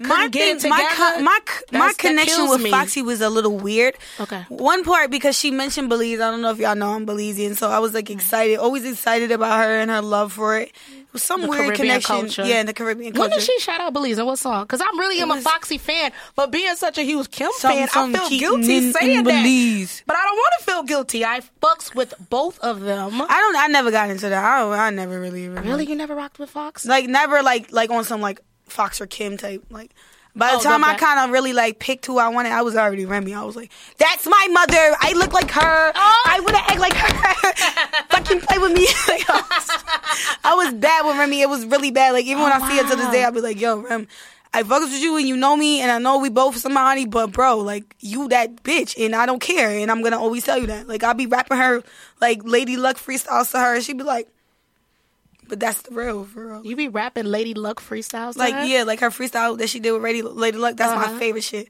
my 0.00 0.28
thing- 0.28 0.58
together. 0.58 0.68
my 0.70 1.40
my 1.72 1.78
my 1.78 1.92
connection 1.96 2.48
with 2.48 2.62
me. 2.62 2.70
Foxy 2.70 3.02
was 3.02 3.20
a 3.20 3.28
little 3.28 3.56
weird. 3.56 3.94
Okay. 4.18 4.44
One 4.48 4.82
part 4.82 5.10
because 5.10 5.38
she 5.38 5.50
mentioned 5.50 5.88
Belize. 5.88 6.20
I 6.20 6.30
don't 6.30 6.40
know 6.40 6.50
if 6.50 6.58
y'all 6.58 6.74
know 6.74 6.90
I'm 6.94 7.06
Belizean, 7.06 7.56
so 7.56 7.68
I 7.68 7.78
was 7.78 7.92
like 7.92 8.06
mm. 8.06 8.14
excited, 8.14 8.56
always 8.56 8.84
excited 8.84 9.30
about 9.30 9.62
her 9.62 9.78
and 9.78 9.90
her 9.90 10.00
love 10.00 10.32
for 10.32 10.58
it. 10.58 10.72
Was 11.12 11.22
some 11.24 11.40
The 11.42 11.48
weird 11.48 11.64
Caribbean 11.66 12.00
connection. 12.00 12.16
culture. 12.20 12.44
Yeah, 12.46 12.60
in 12.60 12.66
the 12.66 12.72
Caribbean 12.72 13.12
culture. 13.12 13.28
When 13.28 13.38
did 13.38 13.42
she 13.44 13.58
shout 13.58 13.80
out 13.80 13.92
Belize 13.92 14.18
and 14.18 14.26
what 14.26 14.38
song? 14.38 14.62
Because 14.64 14.80
I'm 14.80 14.98
really 14.98 15.20
am 15.20 15.30
a 15.32 15.40
Foxy 15.40 15.76
fan, 15.78 16.12
but 16.36 16.52
being 16.52 16.74
such 16.76 16.98
a 16.98 17.02
huge 17.02 17.30
Kim 17.30 17.50
Something- 17.56 17.86
fan, 17.88 18.14
I 18.14 18.18
feel 18.28 18.38
guilty 18.38 18.76
in- 18.76 18.92
saying 18.92 19.18
in 19.18 19.24
that. 19.24 19.42
Belize. 19.42 20.02
But 20.06 20.16
I 20.16 20.22
don't 20.22 20.36
want 20.36 20.54
to 20.60 20.64
feel 20.64 20.82
guilty. 20.84 21.24
I 21.24 21.40
fucks 21.62 21.94
with 21.94 22.14
both 22.30 22.58
of 22.60 22.80
them. 22.80 23.20
I 23.22 23.26
don't. 23.26 23.56
I 23.56 23.66
never 23.66 23.90
got 23.90 24.08
into 24.10 24.28
that. 24.28 24.44
I 24.44 24.60
don't, 24.60 24.72
I 24.72 24.90
never 24.90 25.20
really 25.20 25.44
even 25.46 25.64
Really, 25.64 25.86
you 25.86 25.96
never 25.96 26.14
rocked 26.14 26.38
with 26.38 26.50
Fox? 26.50 26.86
like 26.86 27.06
never 27.08 27.42
like 27.42 27.72
like 27.72 27.90
on 27.90 28.04
some 28.04 28.20
like 28.20 28.40
Fox 28.68 29.00
or 29.00 29.06
Kim 29.06 29.36
type 29.36 29.64
like. 29.70 29.90
By 30.40 30.52
the 30.52 30.56
Oh, 30.56 30.62
time 30.62 30.82
I 30.84 30.94
kind 30.94 31.20
of 31.20 31.32
really 31.32 31.52
like 31.52 31.78
picked 31.80 32.06
who 32.06 32.16
I 32.16 32.28
wanted, 32.28 32.52
I 32.52 32.62
was 32.62 32.74
already 32.74 33.04
Remy. 33.04 33.34
I 33.34 33.42
was 33.44 33.56
like, 33.56 33.70
"That's 33.98 34.26
my 34.26 34.48
mother. 34.50 34.96
I 34.98 35.12
look 35.12 35.34
like 35.34 35.50
her. 35.50 35.92
Oh. 35.94 36.22
I 36.26 36.40
would 36.40 36.54
have 36.54 36.70
act 36.70 36.80
like 36.80 36.94
her. 36.94 38.04
Fucking 38.08 38.40
play 38.40 38.56
with 38.56 38.72
me." 38.72 38.88
Like, 39.06 39.28
I, 39.28 39.34
was, 39.34 40.38
I 40.44 40.54
was 40.54 40.74
bad 40.74 41.04
with 41.04 41.18
Remy. 41.18 41.42
It 41.42 41.48
was 41.50 41.66
really 41.66 41.90
bad. 41.90 42.12
Like 42.12 42.24
even 42.24 42.42
when 42.42 42.52
oh, 42.52 42.54
I 42.54 42.70
see 42.70 42.78
her 42.78 42.88
to 42.88 42.96
this 42.96 43.10
day, 43.10 43.22
I'll 43.22 43.32
be 43.32 43.42
like, 43.42 43.60
"Yo, 43.60 43.80
Rem, 43.80 44.08
I 44.54 44.62
fucks 44.62 44.90
with 44.90 45.02
you 45.02 45.18
and 45.18 45.28
you 45.28 45.36
know 45.36 45.58
me, 45.58 45.82
and 45.82 45.90
I 45.90 45.98
know 45.98 46.16
we 46.18 46.30
both 46.30 46.56
somebody, 46.56 47.04
but 47.04 47.32
bro, 47.32 47.58
like 47.58 47.94
you 48.00 48.26
that 48.28 48.62
bitch, 48.62 48.98
and 48.98 49.14
I 49.14 49.26
don't 49.26 49.42
care, 49.42 49.68
and 49.68 49.90
I'm 49.90 50.02
gonna 50.02 50.18
always 50.18 50.44
tell 50.44 50.56
you 50.56 50.68
that. 50.68 50.88
Like 50.88 51.02
I'll 51.02 51.12
be 51.12 51.26
rapping 51.26 51.58
her 51.58 51.82
like 52.18 52.40
Lady 52.44 52.78
Luck 52.78 52.96
freestyles 52.96 53.50
to 53.50 53.58
her, 53.58 53.74
and 53.74 53.84
she'd 53.84 53.98
be 53.98 54.04
like." 54.04 54.26
But 55.50 55.60
that's 55.60 55.82
the 55.82 55.92
real, 55.94 56.24
for 56.24 56.46
real. 56.46 56.64
You 56.64 56.76
be 56.76 56.88
rapping 56.88 57.26
Lady 57.26 57.52
Luck 57.54 57.80
freestyles, 57.80 58.36
Like 58.36 58.54
her? 58.54 58.64
yeah, 58.64 58.84
like 58.84 59.00
her 59.00 59.10
freestyle 59.10 59.58
that 59.58 59.68
she 59.68 59.80
did 59.80 59.90
with 59.92 60.00
Lady, 60.02 60.22
Lady 60.22 60.56
Luck. 60.56 60.76
That's 60.76 60.92
Uh-huh. 60.92 61.12
my 61.12 61.18
favorite 61.18 61.42
shit. 61.44 61.68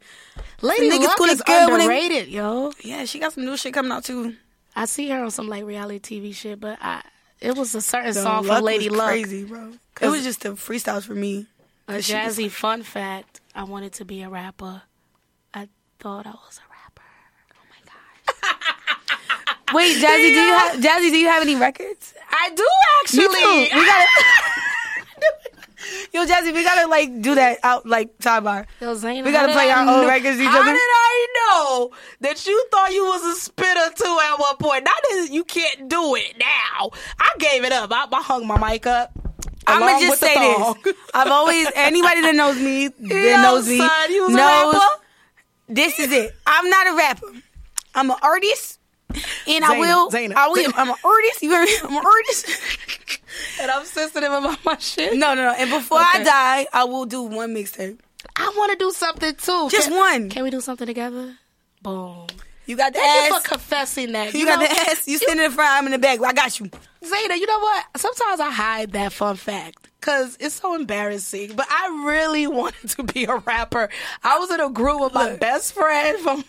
Lady 0.60 0.88
niggas 0.90 1.00
Luck 1.06 1.16
call 1.16 1.26
is 1.30 1.40
it 1.40 1.46
good 1.46 1.70
when 1.70 1.78
they- 1.78 1.84
underrated, 1.86 2.28
yo. 2.28 2.72
Yeah, 2.84 3.06
she 3.06 3.18
got 3.18 3.32
some 3.32 3.44
new 3.46 3.56
shit 3.56 3.72
coming 3.74 3.90
out 3.90 4.04
too. 4.04 4.36
I 4.76 4.84
see 4.84 5.08
her 5.08 5.24
on 5.24 5.30
some 5.32 5.48
like 5.48 5.64
reality 5.64 6.20
TV 6.20 6.32
shit, 6.34 6.60
but 6.60 6.78
I 6.80 7.02
it 7.40 7.56
was 7.56 7.74
a 7.74 7.80
certain 7.80 8.12
The 8.12 8.22
song 8.22 8.46
Luck 8.46 8.58
from 8.58 8.64
Lady 8.66 8.88
was 8.90 8.98
Luck. 8.98 9.08
crazy, 9.08 9.44
bro. 9.44 9.72
It 10.00 10.08
was 10.08 10.22
just 10.22 10.42
the 10.42 10.50
freestyles 10.50 11.04
for 11.06 11.14
me. 11.14 11.46
A 11.88 12.00
She 12.02 12.14
was 12.14 12.36
jazzy 12.38 12.50
fun 12.50 12.82
fact: 12.82 13.40
I 13.54 13.64
wanted 13.64 13.94
to 13.94 14.04
be 14.04 14.20
a 14.22 14.28
rapper. 14.28 14.82
I 15.54 15.68
thought 15.98 16.26
I 16.26 16.30
was 16.32 16.60
a 16.60 16.66
rapper. 16.70 17.02
Oh 17.56 17.64
my 17.72 17.80
god! 17.88 19.74
Wait, 19.74 19.98
Jazzie, 19.98 20.32
do 20.34 20.40
you 20.40 20.52
have 20.52 20.80
Jazzie? 20.82 21.10
Do 21.10 21.16
you 21.18 21.28
have 21.28 21.42
any 21.42 21.56
records? 21.56 22.14
I 22.30 22.50
do 22.54 22.66
actually. 23.02 23.26
Me 23.28 23.68
too. 23.68 23.76
We 23.76 23.86
gotta. 23.86 24.06
Yo, 26.12 26.24
Jazzie, 26.26 26.52
we 26.52 26.62
gotta 26.62 26.88
like 26.88 27.20
do 27.22 27.34
that 27.34 27.58
out 27.62 27.86
like 27.86 28.16
sidebar. 28.18 28.66
Yo, 28.80 28.94
Zayn, 28.94 29.24
We 29.24 29.32
gotta 29.32 29.52
play 29.52 29.70
our 29.70 29.78
old 29.80 30.02
know- 30.02 30.06
records 30.08 30.38
each 30.38 30.46
How 30.46 30.60
other. 30.60 30.72
did 30.72 30.78
I 30.78 31.26
know 31.34 31.90
that 32.20 32.46
you 32.46 32.66
thought 32.70 32.92
you 32.92 33.04
was 33.04 33.24
a 33.24 33.34
spitter 33.40 33.90
too 33.96 34.18
at 34.24 34.38
one 34.38 34.56
point? 34.56 34.84
Not 34.84 34.96
that 35.10 35.28
you 35.30 35.44
can't 35.44 35.88
do 35.88 36.14
it 36.16 36.34
now. 36.38 36.90
I 37.18 37.30
gave 37.38 37.64
it 37.64 37.72
up. 37.72 37.90
I, 37.92 38.06
I 38.12 38.22
hung 38.22 38.46
my 38.46 38.58
mic 38.70 38.86
up. 38.86 39.12
I'm 39.66 39.80
gonna 39.80 40.00
just 40.06 40.20
say 40.20 40.34
this. 40.34 40.94
I've 41.14 41.30
always 41.30 41.68
anybody 41.74 42.20
that 42.22 42.34
knows 42.34 42.56
me 42.60 42.88
that 42.98 42.98
Yo, 43.08 43.42
knows 43.42 43.68
me 43.68 43.78
son, 43.78 44.12
you 44.12 44.22
was 44.24 44.34
a 44.34 44.36
knows 44.36 44.74
rapper? 44.74 45.02
this 45.68 45.98
is 46.00 46.12
it. 46.12 46.34
I'm 46.46 46.68
not 46.68 46.86
a 46.88 46.94
rapper. 46.96 47.26
I'm 47.94 48.10
an 48.10 48.16
artist, 48.22 48.79
and 49.48 49.64
I 49.64 49.78
will. 49.78 50.10
Zana, 50.10 50.34
I 50.34 50.48
will. 50.48 50.72
I'm 50.76 50.88
an 50.90 50.96
artist. 51.04 51.42
You 51.42 51.50
hear 51.50 51.62
me? 51.64 51.72
I'm 51.84 51.96
an 51.96 52.04
artist. 52.04 52.46
and 53.60 53.70
I'm 53.70 53.84
sensitive 53.84 54.30
about 54.32 54.64
my 54.64 54.76
shit. 54.78 55.14
No, 55.16 55.34
no, 55.34 55.42
no. 55.42 55.54
And 55.56 55.70
before 55.70 55.98
I 56.00 56.22
die, 56.22 56.66
I 56.72 56.84
will 56.84 57.06
do 57.06 57.22
one 57.22 57.54
mixtape. 57.54 57.98
I 58.36 58.52
want 58.56 58.72
to 58.72 58.78
do 58.78 58.90
something 58.90 59.34
too. 59.34 59.68
Just 59.70 59.88
Can- 59.88 59.96
one. 59.98 60.28
Can 60.30 60.42
we 60.44 60.50
do 60.50 60.60
something 60.60 60.86
together? 60.86 61.36
Boom. 61.82 62.26
You 62.66 62.76
got 62.76 62.92
the 62.92 63.00
Thank 63.00 63.30
you 63.30 63.36
ass. 63.36 63.42
for 63.42 63.48
confessing 63.48 64.12
that. 64.12 64.32
You, 64.34 64.40
You, 64.40 64.46
got 64.46 64.60
know, 64.60 64.66
the 64.66 64.72
ass. 64.72 65.08
You 65.08 65.18
sitting 65.18 65.38
in 65.38 65.50
the 65.50 65.50
front. 65.50 65.70
I'm 65.78 65.86
in 65.86 65.92
the 65.92 65.98
back. 65.98 66.20
I 66.22 66.32
got 66.32 66.60
you. 66.60 66.66
Zana, 66.66 67.36
you 67.36 67.46
know 67.46 67.58
what? 67.58 67.84
Sometimes 67.96 68.38
I 68.40 68.50
hide 68.50 68.92
that 68.92 69.12
fun 69.12 69.36
fact 69.36 69.88
because 70.00 70.36
it's 70.40 70.54
so 70.56 70.74
embarrassing. 70.74 71.52
But 71.54 71.66
I 71.70 72.02
really 72.06 72.46
wanted 72.60 72.88
to 72.90 73.02
be 73.02 73.24
a 73.24 73.36
rapper. 73.36 73.88
I 74.22 74.38
was 74.38 74.50
in 74.50 74.60
a 74.60 74.70
group 74.70 75.00
with 75.00 75.12
my 75.14 75.30
Look. 75.32 75.40
best 75.40 75.72
friend 75.74 76.18
from 76.20 76.44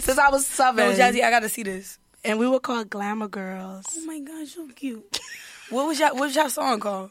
since 0.00 0.18
I 0.18 0.30
was 0.30 0.46
seven, 0.46 0.88
No, 0.90 0.94
Jazzie, 0.94 1.22
I 1.22 1.30
gotta 1.30 1.48
see 1.48 1.62
this. 1.62 1.98
and 2.24 2.38
we 2.38 2.48
were 2.48 2.60
called 2.60 2.90
Glamour 2.90 3.28
Girls, 3.28 3.86
Oh 3.96 4.04
my 4.06 4.18
god, 4.20 4.46
so 4.48 4.66
cute. 4.74 5.18
What 5.70 5.86
was 5.86 6.00
y'all? 6.00 6.10
What 6.14 6.20
was 6.22 6.36
y'all 6.36 6.48
song 6.50 6.80
called? 6.80 7.10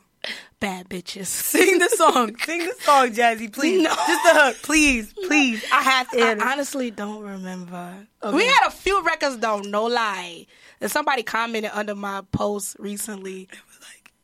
bad 0.60 0.90
bitches. 0.90 1.28
Sing 1.54 1.78
the 1.78 1.88
song. 1.90 2.36
Sing 2.40 2.60
the 2.66 2.74
song, 2.80 3.14
Jazzie, 3.14 3.48
please. 3.48 3.84
No. 3.84 3.90
Just 3.92 4.24
the 4.24 4.32
hook, 4.42 4.58
please, 4.64 5.14
please. 5.14 5.64
I 5.72 5.82
have 5.84 6.10
to 6.12 6.18
hear 6.18 6.38
I 6.42 6.52
honestly 6.54 6.90
don't 6.92 7.22
remember. 7.22 8.08
We 8.34 8.46
had 8.46 8.68
a 8.68 8.72
few 8.72 9.04
records 9.04 9.38
though, 9.38 9.60
no 9.60 9.86
lie. 9.86 10.48
And 10.82 10.92
somebody 10.92 11.24
commented 11.24 11.72
under 11.74 11.96
my 11.96 12.22
post 12.32 12.76
recently. 12.80 13.48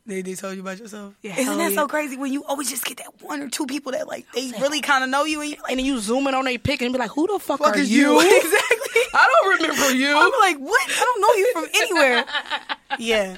They, 0.05 0.21
they 0.21 0.35
told 0.35 0.55
you 0.55 0.61
about 0.61 0.79
yourself. 0.79 1.13
Yeah, 1.21 1.39
Isn't 1.39 1.57
that 1.57 1.71
yeah. 1.71 1.77
so 1.77 1.87
crazy 1.87 2.17
when 2.17 2.33
you 2.33 2.43
always 2.43 2.69
just 2.69 2.83
get 2.83 2.97
that 2.97 3.21
one 3.21 3.41
or 3.41 3.49
two 3.49 3.65
people 3.65 3.93
that 3.93 4.05
like 4.05 4.25
they 4.33 4.51
really 4.59 4.81
kind 4.81 5.01
of 5.03 5.09
know 5.09 5.23
you 5.23 5.39
and 5.41 5.51
you're 5.51 5.59
And 5.69 5.79
then 5.79 5.85
you 5.85 5.97
zoom 5.99 6.27
in 6.27 6.33
on 6.35 6.43
their 6.43 6.59
pic 6.59 6.81
and 6.81 6.91
be 6.91 6.99
like, 6.99 7.11
who 7.11 7.25
the 7.27 7.39
fuck, 7.39 7.59
fuck 7.59 7.75
are 7.75 7.79
is 7.79 7.89
you? 7.89 8.19
you? 8.21 8.37
exactly. 8.37 9.01
I 9.13 9.29
don't 9.31 9.59
remember 9.61 9.93
you. 9.95 10.09
I'm 10.09 10.31
like, 10.41 10.57
what? 10.57 10.89
I 10.89 10.99
don't 10.99 11.21
know 11.21 11.33
you 11.35 11.53
from 11.53 11.67
anywhere. 11.75 12.25
yeah, 12.99 13.37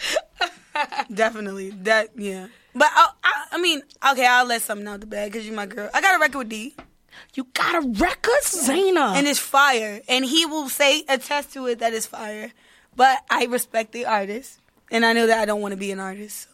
definitely. 1.13 1.69
That 1.71 2.09
yeah. 2.15 2.47
But 2.73 2.89
I, 2.93 3.09
I, 3.23 3.45
I 3.53 3.61
mean, 3.61 3.81
okay, 4.11 4.25
I'll 4.25 4.45
let 4.45 4.61
something 4.61 4.87
out 4.87 4.99
the 5.01 5.05
bag 5.05 5.31
because 5.31 5.45
you're 5.45 5.55
my 5.55 5.65
girl. 5.65 5.89
I 5.93 6.01
got 6.01 6.15
a 6.17 6.19
record 6.19 6.39
with 6.39 6.49
D, 6.49 6.75
You 7.35 7.45
got 7.53 7.75
a 7.75 7.87
record, 7.87 8.41
Zana. 8.43 9.15
and 9.15 9.27
it's 9.27 9.39
fire, 9.39 10.01
and 10.09 10.25
he 10.25 10.45
will 10.45 10.67
say 10.67 11.03
attest 11.07 11.53
to 11.53 11.67
it 11.67 11.79
that 11.79 11.93
it's 11.93 12.05
fire. 12.07 12.51
But 12.95 13.19
I 13.29 13.45
respect 13.45 13.91
the 13.91 14.05
artist, 14.05 14.59
and 14.91 15.05
I 15.05 15.13
know 15.13 15.27
that 15.27 15.39
I 15.39 15.45
don't 15.45 15.61
want 15.61 15.71
to 15.73 15.77
be 15.77 15.91
an 15.91 15.99
artist, 15.99 16.43
so 16.43 16.49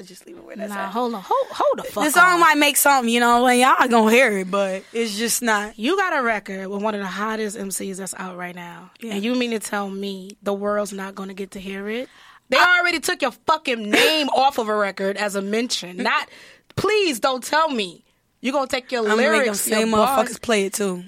I 0.00 0.02
just 0.02 0.26
leave 0.26 0.38
it 0.38 0.44
where 0.44 0.56
that's 0.56 0.70
nah, 0.70 0.86
at. 0.86 0.92
hold 0.92 1.12
on. 1.12 1.20
Hold, 1.22 1.46
hold 1.50 1.78
the 1.78 1.82
fuck 1.82 2.04
The 2.04 2.10
song 2.10 2.32
on. 2.32 2.40
might 2.40 2.56
make 2.56 2.78
something, 2.78 3.12
you 3.12 3.20
know, 3.20 3.46
and 3.46 3.60
y'all 3.60 3.86
gonna 3.86 4.10
hear 4.10 4.38
it, 4.38 4.50
but 4.50 4.82
it's 4.94 5.18
just 5.18 5.42
not. 5.42 5.78
You 5.78 5.94
got 5.94 6.18
a 6.18 6.22
record 6.22 6.68
with 6.68 6.82
one 6.82 6.94
of 6.94 7.02
the 7.02 7.06
hottest 7.06 7.58
MCs 7.58 7.98
that's 7.98 8.14
out 8.16 8.38
right 8.38 8.54
now. 8.54 8.92
Yeah. 9.00 9.12
And 9.12 9.22
you 9.22 9.34
mean 9.34 9.50
to 9.50 9.58
tell 9.58 9.90
me 9.90 10.38
the 10.42 10.54
world's 10.54 10.94
not 10.94 11.14
going 11.14 11.28
to 11.28 11.34
get 11.34 11.50
to 11.50 11.60
hear 11.60 11.86
it? 11.90 12.08
They 12.48 12.56
already 12.56 12.98
took 13.00 13.20
your 13.20 13.32
fucking 13.46 13.90
name 13.90 14.28
off 14.34 14.56
of 14.56 14.70
a 14.70 14.74
record 14.74 15.18
as 15.18 15.34
a 15.34 15.42
mention. 15.42 15.98
Not, 15.98 16.30
please 16.76 17.20
don't 17.20 17.44
tell 17.44 17.68
me. 17.68 18.02
You're 18.40 18.54
going 18.54 18.68
to 18.68 18.74
take 18.74 18.90
your 18.90 19.02
I'm 19.02 19.08
gonna 19.08 19.20
make 19.20 19.30
them 19.32 19.38
lyrics, 19.42 19.60
same 19.60 19.90
your 19.90 19.98
motherfuckers 19.98 20.40
play 20.40 20.64
it 20.64 20.72
too. 20.72 21.04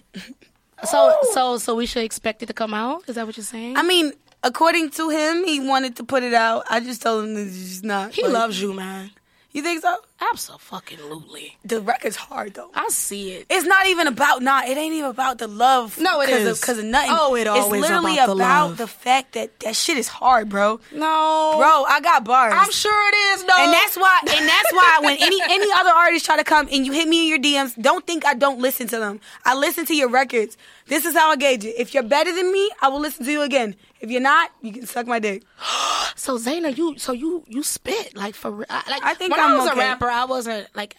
So, 0.85 1.17
so, 1.33 1.57
so 1.57 1.75
we 1.75 1.87
should 1.87 2.05
expect 2.05 2.43
it 2.43 2.47
to 2.47 2.53
come 2.53 2.75
out? 2.75 3.05
Is 3.09 3.15
that 3.15 3.27
what 3.27 3.39
you're 3.39 3.45
saying? 3.45 3.79
I 3.79 3.83
mean, 3.83 4.13
according 4.45 4.91
to 4.91 5.09
him, 5.11 5.45
he 5.45 5.61
wanted 5.61 5.97
to 5.97 6.05
put 6.05 6.23
it 6.23 6.35
out. 6.35 6.65
I 6.71 6.81
just 6.81 7.03
told 7.03 7.25
him 7.25 7.35
that 7.35 7.47
it's 7.47 7.57
just 7.57 7.85
not. 7.85 8.13
he 8.13 8.23
like- 8.25 8.33
loves 8.33 8.61
you, 8.61 8.73
man. 8.73 9.11
You 9.53 9.63
think 9.63 9.83
so? 9.83 9.95
Absolutely. 10.33 11.59
The 11.63 11.83
record's 11.83 12.17
hard 12.17 12.55
though. 12.55 12.71
I 12.75 12.89
see 12.89 13.33
it. 13.33 13.47
It's 13.51 13.67
not 13.67 13.87
even 13.87 14.07
about 14.07 14.41
not. 14.41 14.67
It 14.67 14.79
ain't 14.79 14.95
even 14.95 15.11
about 15.11 15.37
the 15.37 15.47
love. 15.47 15.99
No, 16.01 16.23
it 16.23 16.31
cause 16.31 16.41
is. 16.41 16.61
because 16.61 16.79
of 16.79 16.87
nothing. 16.87 17.11
Oh, 17.13 17.35
it 17.35 17.47
always 17.47 17.65
It's 17.65 17.83
literally 17.91 18.15
about 18.15 18.27
the 18.29 18.33
about 18.33 18.69
love. 18.71 18.79
the 18.79 18.87
fact 18.87 19.33
that 19.35 19.61
that 19.61 19.77
shit 19.77 19.99
is 19.99 20.09
hard, 20.09 20.49
bro. 20.49 20.81
No. 20.91 21.55
Bro, 21.59 21.85
I 21.87 22.01
got 22.03 22.25
bars. 22.25 22.55
I'm 22.57 22.71
sure 22.71 23.09
it 23.09 23.17
is, 23.35 23.45
no. 23.45 23.55
and 23.59 23.73
that's 23.75 23.97
why. 23.97 24.21
And 24.21 24.49
that's 24.49 24.73
why 24.73 25.01
when 25.03 25.19
any 25.21 25.39
any 25.51 25.71
other 25.73 25.91
artist 25.91 26.25
try 26.25 26.39
to 26.39 26.45
come 26.45 26.69
and 26.73 26.87
you 26.87 26.93
hit 26.93 27.07
me 27.07 27.25
in 27.25 27.29
your 27.29 27.39
DMs, 27.39 27.81
don't 27.81 28.07
think 28.07 28.25
I 28.25 28.33
don't 28.33 28.59
listen 28.61 28.87
to 28.89 28.99
them. 28.99 29.21
I 29.45 29.55
listen 29.55 29.85
to 29.87 29.95
your 29.95 30.09
records. 30.09 30.57
This 30.87 31.05
is 31.05 31.15
how 31.15 31.31
I 31.31 31.37
gauge 31.37 31.65
it. 31.67 31.75
If 31.79 31.93
you're 31.93 32.03
better 32.03 32.35
than 32.35 32.51
me, 32.53 32.71
I 32.81 32.89
will 32.89 33.01
listen 33.01 33.27
to 33.27 33.31
you 33.31 33.43
again. 33.43 33.77
If 34.03 34.11
you're 34.11 34.21
not, 34.21 34.51
you 34.61 34.73
can 34.73 34.87
suck 34.87 35.07
my 35.07 35.19
dick. 35.19 35.43
So 36.15 36.37
Zana, 36.37 36.77
you 36.77 36.99
so 36.99 37.13
you 37.13 37.43
you 37.49 37.63
spit 37.63 38.15
like 38.15 38.35
for 38.35 38.51
real. 38.51 38.67
Like 38.69 39.03
I 39.03 39.15
think 39.15 39.31
when 39.31 39.41
I'm 39.41 39.53
I 39.53 39.57
was 39.57 39.71
a 39.73 39.75
rapper, 39.75 40.09
I 40.09 40.27
wasn't 40.27 40.69
like 40.77 40.95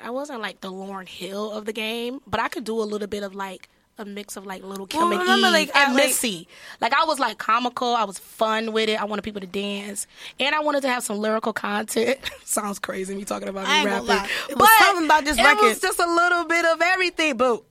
I 0.00 0.10
wasn't 0.10 0.40
like 0.40 0.60
the 0.60 0.70
Lauryn 0.70 1.08
Hill 1.08 1.50
of 1.50 1.64
the 1.64 1.72
game, 1.72 2.20
but 2.24 2.38
I 2.38 2.46
could 2.48 2.62
do 2.62 2.80
a 2.80 2.84
little 2.84 3.08
bit 3.08 3.24
of 3.24 3.34
like 3.34 3.68
a 3.98 4.04
mix 4.04 4.36
of 4.36 4.46
like 4.46 4.62
little 4.62 4.86
Kim 4.86 5.00
Well, 5.00 5.12
and 5.12 5.20
remember, 5.20 5.50
like, 5.50 5.74
and 5.74 5.94
like- 5.94 6.06
Missy. 6.06 6.46
Like 6.80 6.92
I 6.94 7.04
was 7.04 7.18
like 7.18 7.38
comical, 7.38 7.94
I 7.94 8.04
was 8.04 8.18
fun 8.18 8.72
with 8.72 8.88
it. 8.88 9.00
I 9.00 9.04
wanted 9.06 9.22
people 9.22 9.40
to 9.40 9.46
dance, 9.48 10.06
and 10.38 10.54
I 10.54 10.60
wanted 10.60 10.82
to 10.82 10.88
have 10.88 11.02
some 11.02 11.18
lyrical 11.18 11.52
content. 11.52 12.18
Sounds 12.44 12.78
crazy 12.78 13.16
me 13.16 13.24
talking 13.24 13.48
about 13.48 13.66
me 13.66 13.90
rapping. 13.90 14.30
It 14.50 14.56
was 14.56 14.68
something 14.78 15.06
about 15.06 15.24
this 15.24 15.36
it 15.36 15.42
record. 15.42 15.62
was 15.64 15.80
just 15.80 15.98
a 15.98 16.06
little 16.06 16.44
bit 16.44 16.64
of 16.64 16.80
everything, 16.80 17.36
but 17.36 17.64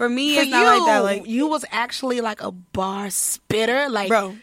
For 0.00 0.08
me, 0.08 0.34
for 0.34 0.40
it's 0.40 0.50
you, 0.50 0.64
like 0.64 0.86
that. 0.86 1.00
Like, 1.00 1.26
you 1.26 1.46
was 1.46 1.62
actually 1.70 2.22
like 2.22 2.40
a 2.40 2.50
bar 2.50 3.10
spitter, 3.10 3.90
like 3.90 4.08
bro. 4.08 4.34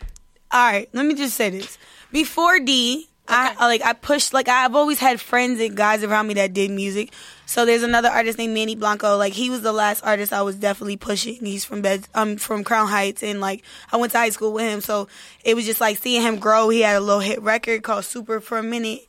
All 0.52 0.72
right, 0.72 0.88
let 0.94 1.04
me 1.04 1.16
just 1.16 1.36
say 1.36 1.50
this. 1.50 1.80
Before 2.12 2.60
D, 2.60 3.10
I, 3.28 3.56
I 3.58 3.66
like 3.66 3.82
I 3.82 3.94
pushed 3.94 4.36
like 4.36 4.50
I've 4.50 4.76
always 4.76 5.00
had 5.00 5.20
friends 5.20 5.60
and 5.60 5.76
guys 5.76 6.04
around 6.04 6.28
me 6.28 6.36
that 6.36 6.54
did 6.54 6.70
music. 6.70 7.12
So 7.48 7.66
there's 7.66 7.82
another 7.82 8.08
artist 8.08 8.38
named 8.38 8.54
Manny 8.54 8.76
Blanco. 8.76 9.18
Like 9.18 9.34
he 9.34 9.50
was 9.50 9.62
the 9.64 9.74
last 9.74 10.04
artist 10.04 10.32
I 10.32 10.44
was 10.44 10.58
definitely 10.58 10.98
pushing. 10.98 11.44
He's 11.44 11.66
from 11.66 11.82
Bed, 11.82 12.08
um 12.14 12.38
from 12.38 12.64
Crown 12.64 12.88
Heights, 12.88 13.24
and 13.24 13.42
like 13.42 13.64
I 13.92 13.98
went 13.98 14.12
to 14.12 14.20
high 14.20 14.30
school 14.30 14.54
with 14.54 14.64
him. 14.64 14.82
So 14.82 15.08
it 15.44 15.56
was 15.56 15.66
just 15.66 15.82
like 15.82 15.98
seeing 15.98 16.22
him 16.22 16.38
grow. 16.38 16.70
He 16.70 16.82
had 16.82 16.98
a 16.98 17.02
little 17.02 17.20
hit 17.20 17.42
record 17.42 17.82
called 17.82 18.06
Super 18.06 18.42
for 18.42 18.60
a 18.60 18.64
minute. 18.64 19.08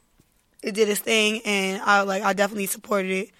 It 0.62 0.74
did 0.74 0.88
its 0.88 1.00
thing, 1.00 1.42
and 1.44 1.82
I 1.82 2.00
like 2.04 2.22
I 2.22 2.32
definitely 2.32 2.68
supported 2.68 3.10
it. 3.10 3.30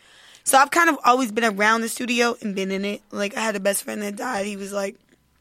So 0.49 0.57
I've 0.59 0.71
kind 0.71 0.89
of 0.89 0.99
always 1.05 1.31
been 1.31 1.45
around 1.45 1.83
the 1.83 1.89
studio 1.89 2.37
and 2.41 2.55
been 2.55 2.71
in 2.71 2.85
it. 2.85 3.03
Like 3.13 3.37
I 3.37 3.41
had 3.41 3.55
a 3.55 3.61
best 3.61 3.85
friend 3.85 4.01
that 4.03 4.17
died. 4.17 4.47
He 4.47 4.57
was 4.57 4.73
like 4.73 4.97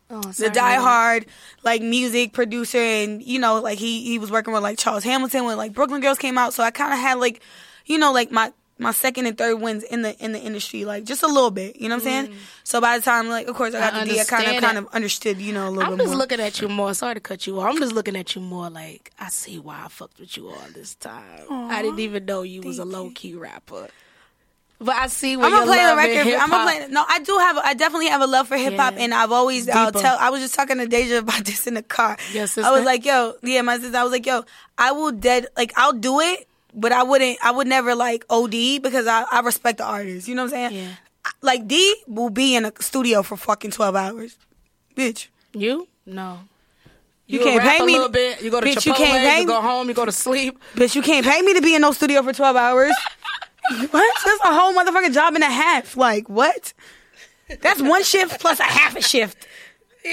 oh, 0.10 0.22
the 0.22 0.34
sorry. 0.34 0.52
Die 0.52 0.76
Hard 0.76 1.26
like 1.64 1.82
music 1.82 2.34
producer, 2.34 2.78
and 2.78 3.24
you 3.24 3.40
know, 3.40 3.62
like 3.62 3.78
he 3.80 4.04
he 4.04 4.20
was 4.20 4.30
working 4.32 4.54
with 4.54 4.64
like 4.64 4.78
Charles 4.78 5.04
Hamilton 5.04 5.46
when 5.46 5.58
like 5.58 5.74
Brooklyn 5.74 6.02
Girls 6.02 6.18
came 6.18 6.38
out. 6.38 6.54
So 6.54 6.62
I 6.64 6.72
kind 6.72 6.94
of 6.94 7.00
had 7.00 7.16
like, 7.20 7.42
you 7.86 7.98
know, 7.98 8.12
like 8.12 8.32
my 8.32 8.52
my 8.80 8.92
second 8.92 9.26
and 9.26 9.38
third 9.38 9.56
wins 9.60 9.84
in 9.84 10.02
the 10.04 10.16
in 10.24 10.34
the 10.34 10.40
industry, 10.40 10.86
like 10.86 11.04
just 11.04 11.24
a 11.24 11.28
little 11.28 11.52
bit. 11.52 11.78
You 11.78 11.90
know 11.90 11.96
what 11.96 12.06
I'm 12.08 12.28
saying? 12.28 12.36
So 12.64 12.80
by 12.82 12.98
the 12.98 13.04
time, 13.04 13.28
like, 13.30 13.48
of 13.48 13.56
course, 13.56 13.74
I 13.74 13.80
got 13.80 13.94
Mm. 13.94 13.96
I 14.02 14.04
the 14.06 14.12
D, 14.12 14.20
I 14.20 14.24
kind 14.26 14.56
of 14.56 14.62
kind 14.62 14.78
of 14.78 14.88
understood, 14.94 15.40
you 15.40 15.54
know, 15.54 15.68
a 15.68 15.72
little 15.72 15.84
I'm 15.84 15.92
bit 15.98 16.04
just 16.04 16.10
more. 16.10 16.18
looking 16.18 16.40
at 16.40 16.62
you 16.62 16.68
more. 16.68 16.94
Sorry 16.94 17.16
to 17.16 17.20
cut 17.20 17.48
you 17.48 17.60
off. 17.60 17.70
I'm 17.70 17.80
just 17.80 17.94
looking 17.94 18.16
at 18.16 18.36
you 18.36 18.42
more 18.42 18.70
like 18.70 19.12
I 19.20 19.30
see 19.30 19.58
why 19.58 19.84
I 19.86 19.88
fucked 19.88 20.20
with 20.20 20.36
you 20.38 20.50
all 20.50 20.68
this 20.74 20.96
time. 20.96 21.48
I 21.50 21.82
didn't 21.82 22.00
even 22.00 22.26
know 22.26 22.42
you 22.44 22.62
was 22.62 22.78
a 22.78 22.86
low 22.86 23.10
key 23.16 23.34
rapper. 23.36 23.88
But 24.80 24.96
I 24.96 25.08
see 25.08 25.36
where 25.38 25.48
I'm 25.48 25.52
gonna 25.54 25.66
play 25.66 25.84
the 25.86 25.96
record. 25.96 26.34
I'm 26.40 26.50
gonna 26.52 26.64
play. 26.64 26.88
No, 26.92 27.04
I 27.08 27.20
do 27.20 27.36
have. 27.38 27.58
I 27.58 27.74
definitely 27.74 28.10
have 28.10 28.22
a 28.22 28.28
love 28.28 28.48
for 28.48 28.58
hip 28.58 28.76
hop, 28.76 28.94
Yeah. 28.94 29.00
and 29.06 29.14
I've 29.14 29.32
always. 29.32 29.68
I'll 29.68 29.92
tell. 29.92 30.16
I 30.20 30.30
was 30.30 30.40
just 30.42 30.54
talking 30.54 30.78
to 30.78 30.86
Deja 30.88 31.18
about 31.18 31.44
this 31.46 31.66
in 31.66 31.74
the 31.74 31.82
car. 31.82 32.16
Your 32.32 32.46
I 32.64 32.72
was 32.72 32.86
like, 32.86 33.04
yo, 33.04 33.34
yeah, 33.42 33.64
my 33.64 33.80
sister. 33.80 33.98
I 33.98 34.04
was 34.04 34.12
like, 34.12 34.26
yo, 34.28 34.44
I 34.78 34.92
will 34.92 35.12
dead. 35.12 35.48
Like, 35.58 35.74
I'll 35.78 35.94
do 35.94 36.20
it, 36.20 36.48
but 36.76 36.92
I 36.92 37.02
wouldn't. 37.02 37.40
I 37.44 37.50
would 37.52 37.66
never 37.68 37.96
like 37.96 38.24
OD 38.30 38.52
because 38.84 39.08
I, 39.08 39.24
I 39.32 39.40
respect 39.40 39.80
the 39.80 39.86
artist. 39.86 40.28
You 40.28 40.36
know 40.36 40.44
what 40.44 40.54
I'm 40.54 40.72
saying? 40.72 40.84
Yeah. 40.84 40.92
I- 41.26 41.32
Like 41.42 41.68
D 41.68 41.96
will 42.08 42.30
be 42.30 42.56
in 42.56 42.64
a 42.66 42.72
studio 42.80 43.24
for 43.24 43.36
fucking 43.36 43.72
twelve 43.72 43.96
hours, 43.96 44.38
bitch. 44.96 45.28
You 45.54 45.88
no. 46.06 46.40
You 47.26 47.40
You, 47.40 47.46
can't 47.46 47.62
pay 47.64 47.78
a 47.80 47.86
me- 47.86 47.94
little 47.94 48.10
bit. 48.10 48.42
You 48.44 48.52
go 48.52 48.62
to 48.62 48.68
bitch, 48.68 48.86
you 48.86 48.94
can't 48.94 49.24
pay 49.28 49.42
you 49.42 49.48
go 49.48 49.60
home. 49.60 49.90
You 49.90 49.96
go 49.96 50.06
to 50.06 50.12
sleep. 50.14 50.58
Bitch, 50.76 50.94
you 50.96 51.02
can't 51.02 51.26
pay 51.26 51.42
me 51.42 51.56
to 51.56 51.62
be 51.64 51.74
in 51.76 51.82
no 51.82 51.92
studio 51.94 52.22
for 52.22 52.32
12 52.32 52.56
hours. 52.56 52.94
what? 53.92 54.16
That's 54.26 54.42
a 54.46 54.54
whole 54.54 54.74
motherfucking 54.74 55.14
job 55.14 55.36
and 55.36 55.44
a 55.44 55.48
half. 55.48 55.98
Like, 55.98 56.30
what? 56.30 56.74
That's 57.62 57.82
one 57.82 58.04
shift 58.04 58.40
plus 58.40 58.60
a 58.60 58.64
half 58.64 58.96
a 58.96 59.02
shift. 59.02 59.48
Yo, 60.04 60.12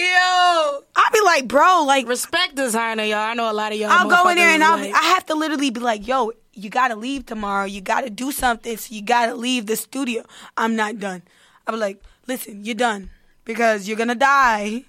I'll 0.97 1.13
be 1.13 1.21
like, 1.25 1.47
bro, 1.47 1.85
like, 1.87 2.09
respect 2.09 2.57
designer, 2.57 3.05
y'all. 3.05 3.19
I 3.19 3.35
know 3.35 3.51
a 3.51 3.53
lot 3.53 3.73
of 3.73 3.79
y'all. 3.79 3.91
I'll 3.91 4.09
go 4.09 4.29
in 4.29 4.37
there 4.37 4.49
and 4.49 4.65
I'll 4.65 4.79
like, 4.79 4.91
be, 4.91 4.93
I 4.93 5.03
have 5.15 5.27
to 5.27 5.35
literally 5.35 5.71
be 5.71 5.81
like, 5.81 6.07
yo, 6.07 6.33
you 6.53 6.71
gotta 6.71 6.97
leave 6.97 7.27
tomorrow. 7.27 7.65
You 7.65 7.81
gotta 7.81 8.11
do 8.11 8.33
something. 8.33 8.77
So 8.77 8.95
you 8.95 9.03
gotta 9.03 9.35
leave 9.35 9.67
the 9.67 9.77
studio. 9.77 10.25
I'm 10.57 10.75
not 10.75 10.99
done. 10.99 11.23
I'll 11.67 11.75
be 11.75 11.81
like, 11.81 12.03
listen, 12.27 12.65
you're 12.65 12.75
done 12.75 13.11
because 13.45 13.87
you're 13.87 13.97
gonna 13.97 14.15
die 14.15 14.85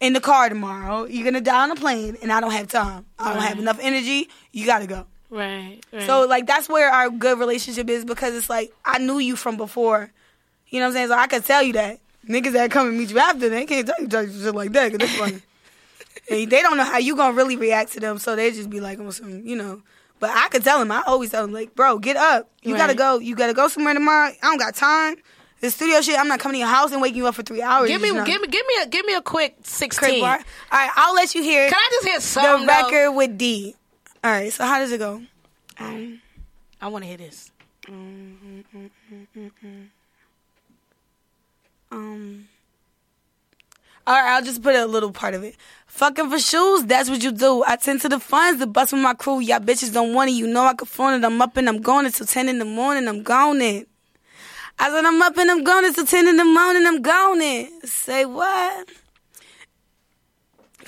in 0.00 0.12
the 0.12 0.20
car 0.20 0.48
tomorrow. 0.48 1.04
You're 1.06 1.24
gonna 1.24 1.40
die 1.40 1.64
on 1.64 1.70
a 1.72 1.76
plane, 1.76 2.16
and 2.22 2.32
I 2.32 2.40
don't 2.40 2.52
have 2.52 2.68
time. 2.68 3.06
I 3.18 3.34
don't 3.34 3.42
have 3.42 3.58
enough 3.58 3.78
energy. 3.80 4.28
You 4.52 4.66
gotta 4.66 4.86
go. 4.86 5.06
Right, 5.30 5.78
right. 5.92 6.02
So 6.06 6.26
like 6.26 6.46
that's 6.46 6.68
where 6.68 6.90
our 6.90 7.10
good 7.10 7.38
relationship 7.38 7.88
is 7.88 8.04
because 8.04 8.34
it's 8.34 8.50
like 8.50 8.72
I 8.84 8.98
knew 8.98 9.18
you 9.18 9.36
from 9.36 9.56
before. 9.56 10.10
You 10.68 10.80
know 10.80 10.86
what 10.86 10.90
I'm 10.90 10.94
saying? 10.94 11.08
So 11.08 11.14
I 11.14 11.26
could 11.26 11.44
tell 11.44 11.62
you 11.62 11.72
that. 11.74 12.00
Niggas 12.28 12.52
that 12.52 12.70
come 12.70 12.88
and 12.88 12.98
meet 12.98 13.10
you 13.10 13.18
after, 13.18 13.48
they 13.48 13.64
can't 13.64 13.86
tell 13.86 13.96
you 13.98 14.06
tell 14.08 14.22
you 14.22 14.42
shit 14.42 14.54
like 14.54 14.72
that 14.72 14.92
because 14.92 15.08
they're 15.08 15.18
funny. 15.18 15.42
they, 16.28 16.44
they 16.44 16.60
don't 16.60 16.76
know 16.76 16.84
how 16.84 16.98
you 16.98 17.16
gonna 17.16 17.34
really 17.34 17.56
react 17.56 17.92
to 17.92 18.00
them, 18.00 18.18
so 18.18 18.36
they 18.36 18.50
just 18.50 18.68
be 18.68 18.80
like, 18.80 18.98
oh, 18.98 19.10
some, 19.10 19.46
you 19.46 19.56
know. 19.56 19.82
But 20.20 20.30
I 20.30 20.48
could 20.48 20.64
tell 20.64 20.78
them. 20.78 20.90
I 20.90 21.02
always 21.06 21.30
tell 21.30 21.42
them, 21.42 21.52
like, 21.52 21.74
bro, 21.74 21.98
get 21.98 22.16
up. 22.16 22.50
You 22.62 22.76
gotta 22.76 22.94
go. 22.94 23.18
You 23.18 23.34
gotta 23.36 23.54
go 23.54 23.68
somewhere 23.68 23.94
tomorrow. 23.94 24.30
I 24.30 24.36
don't 24.42 24.58
got 24.58 24.74
time. 24.74 25.16
The 25.60 25.70
studio 25.70 26.00
shit. 26.00 26.18
I'm 26.18 26.28
not 26.28 26.40
coming 26.40 26.54
to 26.54 26.58
your 26.58 26.68
house 26.68 26.92
and 26.92 27.00
waking 27.00 27.18
you 27.18 27.26
up 27.26 27.34
for 27.34 27.42
three 27.42 27.62
hours. 27.62 27.88
give 27.88 28.00
me, 28.00 28.08
You 28.08 28.14
know? 28.14 28.24
give 28.24 28.40
me, 28.40 28.48
give 28.48 28.66
me 28.66 28.74
a, 28.82 28.86
give 28.86 29.06
me 29.06 29.14
a 29.14 29.22
quick 29.22 29.56
sixteen. 29.62 30.22
All 30.22 30.28
right, 30.28 30.90
I'll 30.96 31.14
let 31.14 31.34
you 31.34 31.42
hear 31.42 31.68
Can 31.68 31.78
I 31.78 31.88
just 31.92 32.06
hear 32.06 32.18
the 32.18 32.22
some 32.22 32.66
record 32.66 33.12
with 33.12 33.38
D. 33.38 33.74
All 34.24 34.32
right, 34.32 34.52
so 34.52 34.64
how 34.64 34.78
does 34.78 34.90
it 34.90 34.98
go? 34.98 35.22
Um, 35.78 36.20
I 36.80 36.88
want 36.88 37.04
to 37.04 37.08
hear 37.08 37.16
this. 37.16 37.52
Mm-hmm, 37.86 38.60
mm-hmm, 38.76 39.38
mm-hmm. 39.38 39.82
Um. 41.92 42.48
All 44.08 44.14
right, 44.14 44.34
I'll 44.34 44.42
just 44.42 44.62
put 44.62 44.74
a 44.74 44.86
little 44.86 45.12
part 45.12 45.34
of 45.34 45.44
it. 45.44 45.54
Fucking 45.86 46.30
for 46.30 46.38
shoes, 46.40 46.84
that's 46.84 47.08
what 47.08 47.22
you 47.22 47.30
do. 47.30 47.62
I 47.64 47.76
tend 47.76 48.00
to 48.00 48.08
the 48.08 48.18
funds, 48.18 48.58
the 48.58 48.66
bus 48.66 48.90
with 48.92 49.02
my 49.02 49.14
crew. 49.14 49.38
Y'all 49.38 49.60
bitches 49.60 49.92
don't 49.92 50.14
want 50.14 50.30
it. 50.30 50.34
You 50.34 50.48
know 50.48 50.64
I 50.64 50.74
can 50.74 50.86
phone 50.86 51.14
it. 51.14 51.24
I'm 51.24 51.40
up 51.40 51.56
and 51.56 51.68
I'm 51.68 51.80
going 51.80 52.06
until 52.06 52.26
10 52.26 52.48
in 52.48 52.58
the 52.58 52.64
morning. 52.64 53.06
I'm 53.06 53.22
gone 53.22 53.60
it. 53.60 53.88
I 54.80 54.90
said 54.90 55.04
I'm 55.04 55.20
up 55.22 55.36
and 55.36 55.50
I'm 55.50 55.62
gone 55.62 55.84
until 55.84 56.06
10 56.06 56.26
in 56.26 56.36
the 56.36 56.44
morning. 56.44 56.86
I'm 56.86 57.02
gone 57.02 57.40
it. 57.40 57.88
Say 57.88 58.24
what? 58.24 58.88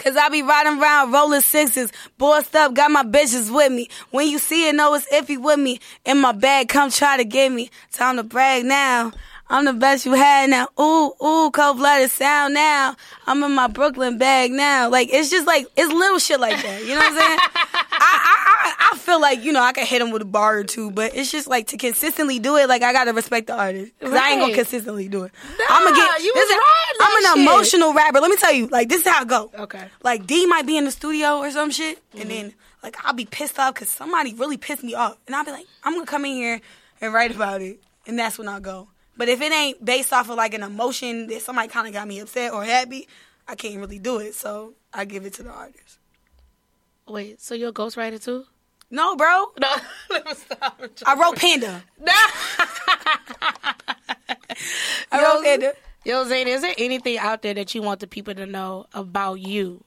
Cause 0.01 0.17
I 0.17 0.31
be 0.31 0.41
riding 0.41 0.81
around 0.81 1.13
rolling 1.13 1.43
sixes, 1.43 1.93
bossed 2.17 2.57
up, 2.57 2.73
got 2.73 2.91
my 2.91 3.03
bitches 3.03 3.55
with 3.55 3.71
me. 3.71 3.87
When 4.11 4.29
you 4.29 4.39
see 4.39 4.67
it, 4.67 4.75
know 4.75 4.95
it's 4.95 5.07
iffy 5.13 5.39
with 5.39 5.59
me. 5.59 5.79
In 6.07 6.19
my 6.19 6.33
bag, 6.33 6.71
come 6.71 6.91
try 6.91 7.19
to 7.19 7.25
get 7.25 7.53
me. 7.53 7.71
Time 7.93 8.17
to 8.17 8.23
brag 8.23 8.65
now. 8.65 9.13
I'm 9.51 9.67
the 9.67 9.75
best 9.75 10.07
you 10.07 10.15
had 10.15 10.49
now. 10.49 10.69
Ooh, 10.81 11.13
ooh, 11.23 11.51
cold 11.51 11.77
blooded 11.77 12.11
sound 12.11 12.55
now. 12.55 12.97
I'm 13.27 13.43
in 13.43 13.53
my 13.53 13.67
Brooklyn 13.67 14.17
bag 14.17 14.53
now. 14.53 14.89
Like 14.89 15.09
it's 15.13 15.29
just 15.29 15.47
like 15.47 15.67
it's 15.77 15.93
little 15.93 16.19
shit 16.19 16.41
like 16.41 16.63
that. 16.63 16.81
You 16.83 16.95
know 16.95 17.01
what 17.01 17.13
I'm 17.13 17.19
saying? 17.19 17.39
I, 18.93 18.97
feel 18.97 19.21
like 19.21 19.43
you 19.45 19.53
know 19.53 19.61
I 19.63 19.73
could 19.73 19.85
hit 19.87 20.01
him 20.03 20.11
with 20.11 20.23
a 20.23 20.27
bar 20.27 20.59
or 20.59 20.65
two, 20.65 20.91
but 20.91 21.15
it's 21.15 21.31
just 21.31 21.47
like 21.49 21.69
to 21.69 21.77
consistently 21.77 22.39
do 22.39 22.57
it. 22.57 22.69
Like 22.69 22.83
I 22.83 22.93
gotta 22.93 23.13
respect 23.13 23.47
the 23.49 23.57
artist 23.57 23.93
because 23.99 24.15
I 24.15 24.31
ain't 24.31 24.41
gonna 24.41 24.55
consistently 24.55 25.09
do 25.09 25.25
it. 25.25 25.33
I'm 25.69 25.85
gonna 25.85 25.97
get. 25.97 26.23
you 26.23 26.33
this 26.35 26.51
is- 26.51 26.57
I'm 27.03 27.17
an 27.17 27.23
shit. 27.35 27.47
emotional 27.47 27.95
rapper. 27.95 28.21
Let 28.21 28.31
me 28.31 28.37
tell 28.37 28.53
you. 28.53 28.67
Like 28.67 28.89
this 28.89 29.03
is 29.03 29.07
how 29.13 29.23
it 29.23 29.29
go. 29.29 29.51
Okay. 29.59 29.87
Like 30.03 30.27
D 30.27 30.47
might 30.47 30.67
be 30.67 30.77
in 30.77 30.85
the 30.85 30.91
studio 30.91 31.39
or 31.39 31.51
some 31.51 31.71
shit, 31.71 31.99
Mm-hmm. 32.11 32.21
and 32.21 32.31
then 32.31 32.55
like 32.83 32.97
I'll 33.05 33.15
be 33.15 33.25
pissed 33.27 33.59
off 33.59 33.75
because 33.75 33.89
somebody 33.91 34.35
really 34.35 34.57
pissed 34.57 34.83
me 34.83 34.95
off, 34.95 35.17
and 35.27 35.35
I'll 35.37 35.45
be 35.45 35.51
like, 35.53 35.67
I'm 35.85 35.95
gonna 35.95 36.07
come 36.07 36.25
in 36.25 36.33
here 36.33 36.61
and 37.01 37.13
write 37.15 37.35
about 37.35 37.63
it, 37.63 37.81
and 38.07 38.19
that's 38.19 38.39
when 38.39 38.49
I'll 38.49 38.61
go. 38.61 38.89
But 39.17 39.29
if 39.29 39.41
it 39.43 39.53
ain't 39.53 39.85
based 39.85 40.13
off 40.13 40.31
of 40.31 40.37
like 40.37 40.55
an 40.55 40.63
emotion 40.63 41.27
that 41.29 41.43
somebody 41.43 41.69
kind 41.69 41.87
of 41.87 41.93
got 41.93 42.09
me 42.09 42.21
upset 42.21 42.53
or 42.53 42.65
happy, 42.65 43.07
I 43.47 43.55
can't 43.55 43.77
really 43.79 43.99
do 43.99 44.19
it. 44.19 44.35
So 44.35 44.75
I 44.95 45.05
give 45.05 45.27
it 45.27 45.35
to 45.35 45.43
the 45.43 45.51
artist. 45.51 45.99
Wait, 47.07 47.41
so 47.41 47.55
you're 47.55 47.71
a 47.71 47.73
ghostwriter 47.73 48.23
too? 48.23 48.45
No, 48.91 49.15
bro. 49.17 49.47
No, 49.61 49.77
let 50.11 50.27
me 50.27 50.35
stop. 50.35 50.81
I 51.07 51.15
wrote 51.15 51.37
Panda. 51.37 51.83
No. 51.99 52.13
I 55.13 55.23
wrote 55.23 55.45
Panda. 55.45 55.73
Yo, 56.05 56.25
Zane, 56.25 56.49
is 56.49 56.63
there 56.63 56.75
anything 56.79 57.19
out 57.19 57.43
there 57.43 57.55
that 57.55 57.75
you 57.75 57.83
want 57.83 58.01
the 58.01 58.07
people 58.07 58.35
to 58.35 58.47
know 58.47 58.87
about 58.95 59.35
you 59.35 59.85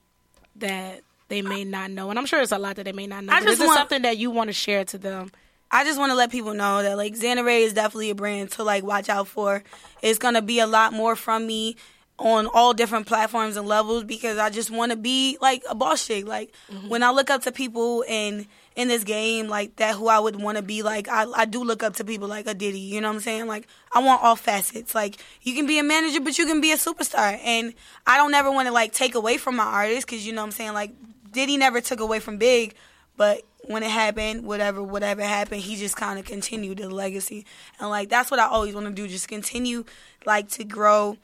that 0.58 1.02
they 1.28 1.42
may 1.42 1.64
not 1.64 1.92
know? 1.92 2.10
And 2.10 2.20
I'm 2.20 2.26
sure 2.26 2.42
it's 2.42 2.52
a 2.52 2.58
lot 2.58 2.76
that 2.78 2.84
they 2.84 2.92
may 2.92 3.08
not 3.08 3.24
know. 3.24 3.34
I 3.34 3.42
just 3.42 3.60
is 3.60 3.68
want- 3.68 3.78
something 3.78 4.04
that 4.04 4.18
you 4.18 4.32
want 4.32 4.50
to 4.50 4.54
share 4.54 4.86
to 4.86 4.98
them? 4.98 5.32
I 5.72 5.84
just 5.84 5.98
want 5.98 6.12
to 6.12 6.16
let 6.16 6.32
people 6.32 6.54
know 6.54 6.84
that 6.84 6.98
like 6.98 7.16
Zana 7.16 7.44
Ray 7.44 7.64
is 7.64 7.74
definitely 7.74 8.12
a 8.12 8.16
brand 8.16 8.52
to 8.52 8.64
like 8.64 8.84
watch 8.84 9.10
out 9.10 9.28
for. 9.28 9.64
It's 10.04 10.20
gonna 10.20 10.44
be 10.44 10.60
a 10.60 10.68
lot 10.68 10.94
more 10.94 11.16
from 11.16 11.48
me 11.48 11.78
on 12.20 12.46
all 12.54 12.76
different 12.76 13.08
platforms 13.08 13.58
and 13.58 13.68
levels 13.68 14.04
because 14.04 14.38
I 14.38 14.52
just 14.52 14.70
want 14.70 14.92
to 14.92 14.96
be 14.96 15.40
like 15.42 15.64
a 15.68 15.74
boss 15.74 16.06
chick. 16.06 16.28
Like 16.28 16.54
mm-hmm. 16.72 16.90
when 16.90 17.02
I 17.02 17.10
look 17.10 17.32
up 17.32 17.42
to 17.44 17.52
people 17.52 18.06
and 18.08 18.46
in 18.76 18.88
this 18.88 19.04
game 19.04 19.48
like 19.48 19.76
that 19.76 19.96
who 19.96 20.08
I 20.08 20.20
would 20.20 20.42
want 20.42 20.58
to 20.58 20.64
be 20.64 20.82
like 20.82 21.08
I, 21.08 21.26
I 21.36 21.46
do 21.46 21.64
look 21.64 21.84
up 21.84 21.96
to 21.98 22.04
people 22.04 22.28
like 22.28 22.48
a 22.48 22.54
Diddy 22.54 22.80
you 22.80 23.02
know 23.02 23.10
what 23.10 23.16
I'm 23.16 23.22
saying? 23.22 23.48
Like 23.48 23.68
I 23.92 24.00
want 24.00 24.24
all 24.24 24.36
facets. 24.36 24.96
Like 24.96 25.18
you 25.42 25.54
can 25.56 25.68
be 25.68 25.80
a 25.80 25.84
manager 25.84 26.22
but 26.22 26.38
you 26.38 26.46
can 26.46 26.62
be 26.62 26.72
a 26.72 26.78
superstar. 26.78 27.40
And 27.44 27.74
I 28.08 28.18
don't 28.18 28.34
ever 28.34 28.52
want 28.52 28.68
to 28.68 28.74
like 28.74 28.94
take 28.94 29.16
away 29.16 29.38
from 29.38 29.56
my 29.56 29.64
artist 29.64 30.08
because 30.08 30.26
you 30.26 30.34
know 30.34 30.42
what 30.42 30.48
I'm 30.48 30.52
saying? 30.52 30.74
Like 30.74 30.92
Diddy 31.32 31.58
never 31.58 31.82
took 31.82 32.00
away 32.00 32.20
from 32.20 32.38
Big 32.38 32.74
but 33.16 33.44
when 33.66 33.84
it 33.84 33.92
happened 33.92 34.44
whatever 34.44 34.84
whatever 34.84 35.22
happened 35.22 35.62
he 35.62 35.76
just 35.76 35.96
kind 35.96 36.18
of 36.18 36.26
continued 36.26 36.80
the 36.80 36.90
legacy. 36.90 37.46
And 37.80 37.90
like 37.90 38.10
that's 38.10 38.32
what 38.32 38.40
I 38.40 38.48
always 38.48 38.74
want 38.74 38.88
to 38.88 38.94
do 38.94 39.08
just 39.08 39.28
continue 39.28 39.86
like 40.26 40.50
to 40.52 40.64
grow 40.64 41.18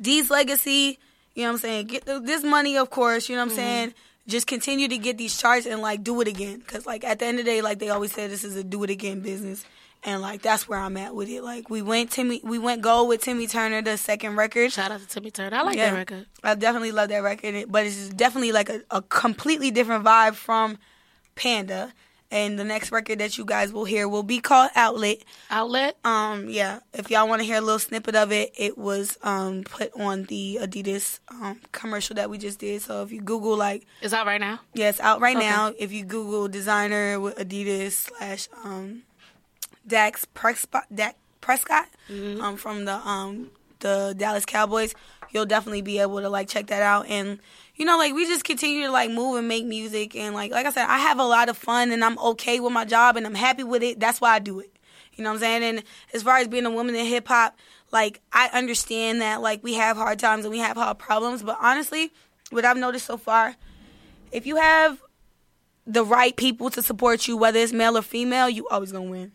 D's 0.00 0.30
legacy 0.30 0.98
you 1.34 1.42
know 1.42 1.48
what 1.48 1.54
I'm 1.54 1.60
saying? 1.60 1.86
Get 1.86 2.04
the, 2.04 2.20
this 2.20 2.42
money 2.44 2.76
of 2.76 2.90
course 2.90 3.28
you 3.28 3.36
know 3.36 3.42
what 3.42 3.52
I'm 3.52 3.56
mm-hmm. 3.56 3.64
saying 3.64 3.94
just 4.26 4.46
continue 4.46 4.88
to 4.88 4.98
get 4.98 5.18
these 5.18 5.36
charts 5.36 5.66
and 5.66 5.80
like 5.80 6.02
do 6.02 6.20
it 6.20 6.28
again. 6.28 6.62
Cause 6.66 6.86
like 6.86 7.04
at 7.04 7.18
the 7.18 7.26
end 7.26 7.38
of 7.38 7.44
the 7.44 7.50
day, 7.50 7.62
like 7.62 7.78
they 7.78 7.90
always 7.90 8.12
say, 8.12 8.26
this 8.26 8.44
is 8.44 8.56
a 8.56 8.64
do 8.64 8.82
it 8.84 8.90
again 8.90 9.20
business. 9.20 9.64
And 10.02 10.20
like 10.20 10.42
that's 10.42 10.68
where 10.68 10.78
I'm 10.78 10.96
at 10.96 11.14
with 11.14 11.28
it. 11.28 11.42
Like 11.42 11.70
we 11.70 11.80
went 11.80 12.10
Timmy, 12.10 12.40
we 12.44 12.58
went 12.58 12.82
gold 12.82 13.08
with 13.08 13.22
Timmy 13.22 13.46
Turner, 13.46 13.80
the 13.80 13.96
second 13.96 14.36
record. 14.36 14.72
Shout 14.72 14.90
out 14.90 15.00
to 15.00 15.06
Timmy 15.06 15.30
Turner. 15.30 15.56
I 15.56 15.62
like 15.62 15.76
that 15.76 15.94
record. 15.94 16.26
I 16.42 16.54
definitely 16.54 16.92
love 16.92 17.08
that 17.08 17.22
record, 17.22 17.66
but 17.70 17.86
it's 17.86 18.10
definitely 18.10 18.52
like 18.52 18.68
a, 18.68 18.82
a 18.90 19.00
completely 19.02 19.70
different 19.70 20.04
vibe 20.04 20.34
from 20.34 20.78
Panda. 21.34 21.92
And 22.30 22.58
the 22.58 22.64
next 22.64 22.90
record 22.90 23.20
that 23.20 23.38
you 23.38 23.44
guys 23.44 23.72
will 23.72 23.84
hear 23.84 24.08
will 24.08 24.24
be 24.24 24.40
called 24.40 24.70
Outlet. 24.74 25.18
Outlet. 25.50 25.96
Um, 26.04 26.48
yeah. 26.48 26.80
If 26.92 27.08
y'all 27.10 27.28
want 27.28 27.40
to 27.42 27.46
hear 27.46 27.58
a 27.58 27.60
little 27.60 27.78
snippet 27.78 28.16
of 28.16 28.32
it, 28.32 28.52
it 28.56 28.76
was 28.76 29.18
um 29.22 29.62
put 29.62 29.92
on 29.94 30.24
the 30.24 30.58
Adidas 30.60 31.20
um 31.28 31.60
commercial 31.70 32.16
that 32.16 32.30
we 32.30 32.38
just 32.38 32.58
did. 32.58 32.82
So 32.82 33.02
if 33.02 33.12
you 33.12 33.20
Google 33.20 33.56
like, 33.56 33.86
It's 34.02 34.12
out 34.12 34.26
right 34.26 34.40
now. 34.40 34.58
yeah, 34.72 34.88
it's 34.88 34.98
out 35.00 35.20
right 35.20 35.36
Okay. 35.36 35.46
now. 35.48 35.72
If 35.78 35.92
you 35.92 36.04
Google 36.04 36.48
designer 36.48 37.20
with 37.20 37.36
Adidas 37.36 37.92
slash 37.92 38.48
um 38.64 39.02
Dak 39.86 40.18
Prescott, 40.34 40.86
Dak 40.92 41.16
Prescott 41.40 41.86
Mm-hmm. 42.10 42.40
um 42.42 42.56
from 42.56 42.84
the 42.84 42.94
um 42.96 43.50
the 43.80 44.14
Dallas 44.16 44.44
Cowboys, 44.46 44.94
you'll 45.30 45.46
definitely 45.46 45.82
be 45.82 45.98
able 46.00 46.20
to 46.20 46.28
like 46.28 46.48
check 46.48 46.66
that 46.68 46.82
out 46.82 47.06
and. 47.08 47.38
You 47.76 47.84
know, 47.84 47.98
like 47.98 48.14
we 48.14 48.24
just 48.26 48.44
continue 48.44 48.86
to 48.86 48.92
like 48.92 49.10
move 49.10 49.36
and 49.36 49.48
make 49.48 49.64
music, 49.64 50.14
and 50.14 50.34
like 50.34 50.52
like 50.52 50.66
I 50.66 50.70
said, 50.70 50.86
I 50.86 50.98
have 50.98 51.18
a 51.18 51.24
lot 51.24 51.48
of 51.48 51.56
fun, 51.56 51.90
and 51.90 52.04
I'm 52.04 52.18
okay 52.18 52.60
with 52.60 52.72
my 52.72 52.84
job, 52.84 53.16
and 53.16 53.26
I'm 53.26 53.34
happy 53.34 53.64
with 53.64 53.82
it. 53.82 53.98
That's 53.98 54.20
why 54.20 54.34
I 54.34 54.38
do 54.38 54.60
it. 54.60 54.70
You 55.14 55.24
know 55.24 55.30
what 55.30 55.34
I'm 55.36 55.40
saying? 55.40 55.62
And 55.62 55.84
as 56.12 56.22
far 56.22 56.38
as 56.38 56.48
being 56.48 56.66
a 56.66 56.70
woman 56.70 56.94
in 56.94 57.06
hip 57.06 57.28
hop, 57.28 57.56
like 57.92 58.20
I 58.32 58.48
understand 58.52 59.20
that 59.20 59.40
like 59.40 59.62
we 59.62 59.74
have 59.74 59.96
hard 59.96 60.18
times 60.18 60.44
and 60.44 60.52
we 60.52 60.58
have 60.58 60.76
hard 60.76 60.98
problems, 60.98 61.42
but 61.42 61.58
honestly, 61.60 62.12
what 62.50 62.64
I've 62.64 62.76
noticed 62.76 63.06
so 63.06 63.16
far, 63.16 63.56
if 64.32 64.46
you 64.46 64.56
have 64.56 65.00
the 65.86 66.04
right 66.04 66.34
people 66.34 66.70
to 66.70 66.82
support 66.82 67.28
you, 67.28 67.36
whether 67.36 67.58
it's 67.58 67.72
male 67.72 67.96
or 67.96 68.02
female, 68.02 68.48
you 68.48 68.66
always 68.68 68.92
gonna 68.92 69.10
win. 69.10 69.32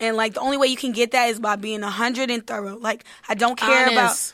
And 0.00 0.16
like 0.16 0.34
the 0.34 0.40
only 0.40 0.56
way 0.56 0.66
you 0.66 0.76
can 0.76 0.92
get 0.92 1.12
that 1.12 1.26
is 1.26 1.40
by 1.40 1.56
being 1.56 1.82
a 1.82 1.90
hundred 1.90 2.30
and 2.30 2.46
thorough. 2.46 2.76
Like 2.76 3.04
I 3.28 3.34
don't 3.34 3.58
care 3.58 3.88
about 3.90 4.32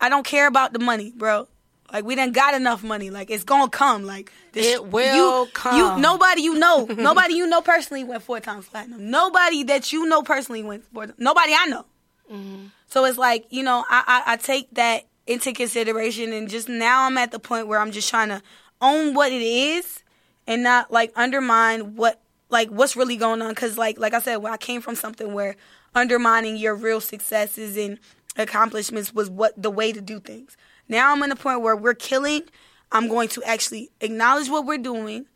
I 0.00 0.08
don't 0.08 0.24
care 0.24 0.46
about 0.46 0.72
the 0.72 0.78
money, 0.78 1.12
bro. 1.16 1.48
Like 1.92 2.04
we 2.04 2.14
done 2.14 2.32
got 2.32 2.54
enough 2.54 2.82
money. 2.82 3.10
Like 3.10 3.30
it's 3.30 3.44
gonna 3.44 3.70
come. 3.70 4.04
Like 4.04 4.32
this, 4.52 4.66
It 4.66 4.86
will 4.86 5.44
you, 5.44 5.50
come. 5.52 5.76
You 5.76 6.00
nobody 6.00 6.42
you 6.42 6.58
know, 6.58 6.84
nobody 6.96 7.34
you 7.34 7.46
know 7.46 7.60
personally 7.60 8.04
went 8.04 8.22
four 8.22 8.40
times 8.40 8.66
platinum. 8.66 9.10
Nobody 9.10 9.64
that 9.64 9.92
you 9.92 10.06
know 10.06 10.22
personally 10.22 10.62
went 10.62 10.84
four. 10.92 11.08
Nobody 11.18 11.52
I 11.58 11.66
know. 11.66 11.86
Mm-hmm. 12.30 12.66
So 12.86 13.04
it's 13.04 13.18
like 13.18 13.46
you 13.50 13.62
know 13.62 13.84
I, 13.88 14.04
I 14.06 14.32
I 14.32 14.36
take 14.36 14.72
that 14.74 15.04
into 15.26 15.52
consideration 15.52 16.32
and 16.32 16.48
just 16.48 16.68
now 16.68 17.06
I'm 17.06 17.16
at 17.18 17.30
the 17.30 17.38
point 17.38 17.68
where 17.68 17.78
I'm 17.78 17.92
just 17.92 18.08
trying 18.08 18.28
to 18.28 18.42
own 18.80 19.14
what 19.14 19.30
it 19.32 19.42
is 19.42 20.02
and 20.46 20.62
not 20.62 20.90
like 20.90 21.12
undermine 21.16 21.96
what 21.96 22.20
like 22.48 22.68
what's 22.68 22.96
really 22.96 23.16
going 23.16 23.42
on 23.42 23.50
because 23.50 23.78
like 23.78 23.98
like 23.98 24.14
I 24.14 24.20
said 24.20 24.36
when 24.38 24.52
I 24.52 24.56
came 24.56 24.80
from 24.80 24.94
something 24.94 25.32
where 25.32 25.56
undermining 25.94 26.56
your 26.56 26.74
real 26.74 27.00
successes 27.00 27.76
and 27.76 27.98
accomplishments 28.36 29.12
was 29.12 29.30
what 29.30 29.60
the 29.60 29.70
way 29.70 29.92
to 29.92 30.00
do 30.00 30.20
things. 30.20 30.56
Now 30.90 31.12
I'm 31.12 31.22
in 31.22 31.30
a 31.30 31.36
point 31.36 31.62
where 31.62 31.76
we're 31.76 31.94
killing. 31.94 32.42
I'm 32.90 33.06
going 33.08 33.28
to 33.28 33.42
actually 33.44 33.90
acknowledge 34.00 34.48
what 34.50 34.66
we're 34.66 34.76
doing, 34.78 35.26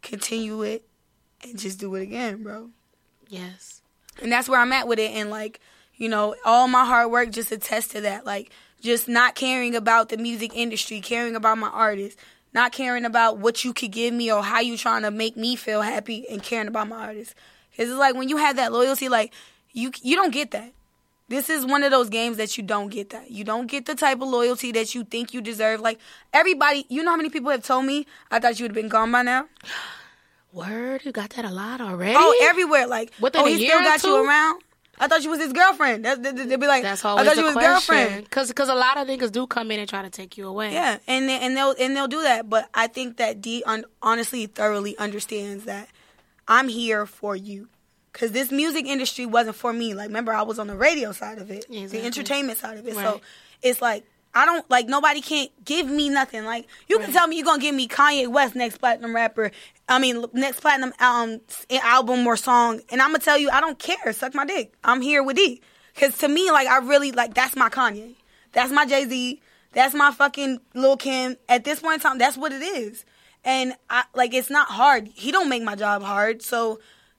continue 0.00 0.62
it, 0.62 0.84
and 1.44 1.58
just 1.58 1.78
do 1.78 1.94
it 1.96 2.02
again, 2.02 2.42
bro 2.42 2.70
Yes. 3.28 3.82
and 4.22 4.32
that's 4.32 4.48
where 4.48 4.58
I'm 4.58 4.72
at 4.72 4.88
with 4.88 4.98
it. 4.98 5.10
And 5.10 5.28
like, 5.28 5.60
you 5.96 6.08
know, 6.08 6.34
all 6.46 6.66
my 6.66 6.84
hard 6.86 7.10
work 7.10 7.30
just 7.30 7.52
attests 7.52 7.88
to 7.88 8.00
that. 8.00 8.24
Like, 8.24 8.50
just 8.80 9.06
not 9.06 9.34
caring 9.34 9.76
about 9.76 10.08
the 10.08 10.16
music 10.16 10.52
industry, 10.54 11.00
caring 11.00 11.36
about 11.36 11.58
my 11.58 11.68
artists, 11.68 12.20
not 12.54 12.72
caring 12.72 13.04
about 13.04 13.38
what 13.38 13.64
you 13.64 13.72
could 13.74 13.92
give 13.92 14.12
me 14.14 14.32
or 14.32 14.42
how 14.42 14.60
you 14.60 14.76
trying 14.78 15.02
to 15.02 15.10
make 15.10 15.36
me 15.36 15.56
feel 15.56 15.82
happy, 15.82 16.26
and 16.28 16.42
caring 16.42 16.68
about 16.68 16.88
my 16.88 16.96
artists. 17.06 17.34
Because 17.70 17.90
it's 17.90 17.98
like 17.98 18.14
when 18.14 18.28
you 18.28 18.38
have 18.38 18.56
that 18.56 18.72
loyalty, 18.72 19.08
like 19.08 19.32
you 19.72 19.92
you 20.02 20.16
don't 20.16 20.32
get 20.32 20.50
that. 20.52 20.72
This 21.32 21.48
is 21.48 21.64
one 21.64 21.82
of 21.82 21.90
those 21.90 22.10
games 22.10 22.36
that 22.36 22.58
you 22.58 22.62
don't 22.62 22.90
get 22.90 23.08
that. 23.08 23.30
You 23.30 23.42
don't 23.42 23.66
get 23.66 23.86
the 23.86 23.94
type 23.94 24.20
of 24.20 24.28
loyalty 24.28 24.70
that 24.72 24.94
you 24.94 25.02
think 25.02 25.32
you 25.32 25.40
deserve. 25.40 25.80
Like 25.80 25.98
everybody, 26.34 26.84
you 26.90 27.02
know 27.02 27.10
how 27.10 27.16
many 27.16 27.30
people 27.30 27.50
have 27.50 27.64
told 27.64 27.86
me 27.86 28.06
I 28.30 28.38
thought 28.38 28.60
you 28.60 28.64
would 28.64 28.72
have 28.72 28.74
been 28.74 28.90
gone 28.90 29.10
by 29.10 29.22
now. 29.22 29.46
Word, 30.52 31.06
you 31.06 31.10
got 31.10 31.30
that 31.30 31.46
a 31.46 31.50
lot 31.50 31.80
already. 31.80 32.16
Oh, 32.18 32.38
everywhere. 32.42 32.86
Like, 32.86 33.12
Within 33.18 33.40
oh, 33.40 33.44
he 33.46 33.64
still 33.66 33.80
got 33.80 34.02
you 34.04 34.28
around. 34.28 34.60
I 34.98 35.08
thought 35.08 35.24
you 35.24 35.30
was 35.30 35.40
his 35.40 35.54
girlfriend. 35.54 36.04
That, 36.04 36.22
that, 36.22 36.36
they'd 36.36 36.60
be 36.60 36.66
like, 36.66 36.82
That's 36.82 37.02
I 37.02 37.08
always 37.08 37.26
thought 37.26 37.36
the 37.36 37.40
you 37.40 37.46
was 37.46 37.54
question. 37.54 37.94
girlfriend. 37.94 38.24
Because 38.24 38.52
cause 38.52 38.68
a 38.68 38.74
lot 38.74 38.98
of 38.98 39.08
niggas 39.08 39.32
do 39.32 39.46
come 39.46 39.70
in 39.70 39.80
and 39.80 39.88
try 39.88 40.02
to 40.02 40.10
take 40.10 40.36
you 40.36 40.46
away. 40.46 40.74
Yeah, 40.74 40.98
and 41.06 41.30
they, 41.30 41.38
and 41.40 41.56
they'll 41.56 41.74
and 41.80 41.96
they'll 41.96 42.08
do 42.08 42.20
that. 42.20 42.50
But 42.50 42.68
I 42.74 42.88
think 42.88 43.16
that 43.16 43.40
D 43.40 43.62
un- 43.64 43.86
honestly 44.02 44.44
thoroughly 44.44 44.98
understands 44.98 45.64
that 45.64 45.88
I'm 46.46 46.68
here 46.68 47.06
for 47.06 47.34
you. 47.34 47.68
Cause 48.12 48.32
this 48.32 48.50
music 48.50 48.86
industry 48.86 49.24
wasn't 49.24 49.56
for 49.56 49.72
me. 49.72 49.94
Like, 49.94 50.08
remember, 50.08 50.32
I 50.34 50.42
was 50.42 50.58
on 50.58 50.66
the 50.66 50.76
radio 50.76 51.12
side 51.12 51.38
of 51.38 51.50
it, 51.50 51.64
Exactly. 51.70 51.86
the 52.00 52.04
entertainment 52.04 52.58
side 52.58 52.76
of 52.78 52.86
it. 52.86 52.94
Right. 52.94 53.04
So 53.06 53.20
it's 53.62 53.80
like 53.80 54.04
I 54.34 54.44
don't 54.46 54.68
like 54.70 54.86
nobody 54.86 55.20
can't 55.20 55.50
give 55.64 55.86
me 55.86 56.08
nothing. 56.10 56.44
Like 56.44 56.66
you 56.88 56.96
can 56.98 57.06
Right. 57.06 57.14
tell 57.14 57.26
me 57.26 57.36
you're 57.36 57.44
gonna 57.44 57.60
give 57.62 57.74
me 57.74 57.88
Kanye 57.88 58.28
West 58.28 58.54
next 58.54 58.78
platinum 58.78 59.14
rapper. 59.14 59.50
I 59.88 59.98
mean 59.98 60.24
next 60.34 60.60
platinum 60.60 60.92
um 61.00 61.40
album 61.82 62.26
or 62.26 62.36
song, 62.36 62.80
and 62.90 63.00
I'm 63.00 63.08
gonna 63.12 63.18
tell 63.20 63.38
you 63.38 63.48
I 63.50 63.60
don't 63.60 63.78
care. 63.78 64.12
Suck 64.12 64.34
my 64.34 64.44
dick. 64.44 64.74
I'm 64.84 65.00
here 65.00 65.22
with 65.22 65.36
D. 65.36 65.62
Cause 65.96 66.16
to 66.18 66.28
me, 66.28 66.50
like 66.50 66.68
I 66.68 66.78
really 66.78 67.12
like 67.12 67.32
that's 67.34 67.56
my 67.56 67.68
Kanye. 67.70 68.14
That's 68.52 68.70
my 68.72 68.84
Jay 68.86 69.06
Z. 69.06 69.40
That's 69.72 69.94
my 69.94 70.10
fucking 70.12 70.60
Lil 70.74 70.98
Kim. 70.98 71.36
At 71.48 71.64
this 71.64 71.80
point 71.80 71.94
in 71.94 72.00
time, 72.00 72.18
that's 72.18 72.36
what 72.36 72.52
it 72.52 72.62
is. 72.62 73.06
And 73.44 73.74
I 73.88 74.04
like 74.14 74.34
it's 74.34 74.50
not 74.50 74.68
hard. 74.68 75.08
He 75.14 75.32
don't 75.32 75.48
make 75.48 75.62
my 75.62 75.74
job 75.76 76.02
hard. 76.02 76.42
So 76.42 76.78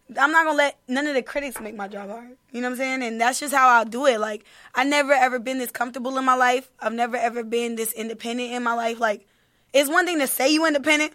I'm 0.09 0.31
not 0.31 0.45
gonna 0.45 0.57
let 0.57 0.77
none 0.87 1.07
of 1.07 1.15
the 1.15 1.21
critics 1.21 1.59
make 1.59 1.75
my 1.75 1.87
job 1.87 2.09
hard. 2.09 2.35
You 2.51 2.61
know 2.61 2.67
what 2.67 2.73
I'm 2.73 2.77
saying? 2.77 3.03
And 3.03 3.19
that's 3.19 3.39
just 3.39 3.53
how 3.53 3.69
I'll 3.69 3.85
do 3.85 4.05
it. 4.05 4.19
Like 4.19 4.43
I 4.75 4.83
never 4.83 5.13
ever 5.13 5.39
been 5.39 5.57
this 5.57 5.71
comfortable 5.71 6.17
in 6.17 6.25
my 6.25 6.35
life. 6.35 6.69
I've 6.79 6.93
never 6.93 7.15
ever 7.15 7.43
been 7.43 7.75
this 7.75 7.93
independent 7.93 8.51
in 8.51 8.63
my 8.63 8.73
life. 8.73 8.99
Like 8.99 9.25
it's 9.73 9.89
one 9.89 10.05
thing 10.05 10.19
to 10.19 10.27
say 10.27 10.51
you 10.53 10.65
independent. 10.65 11.13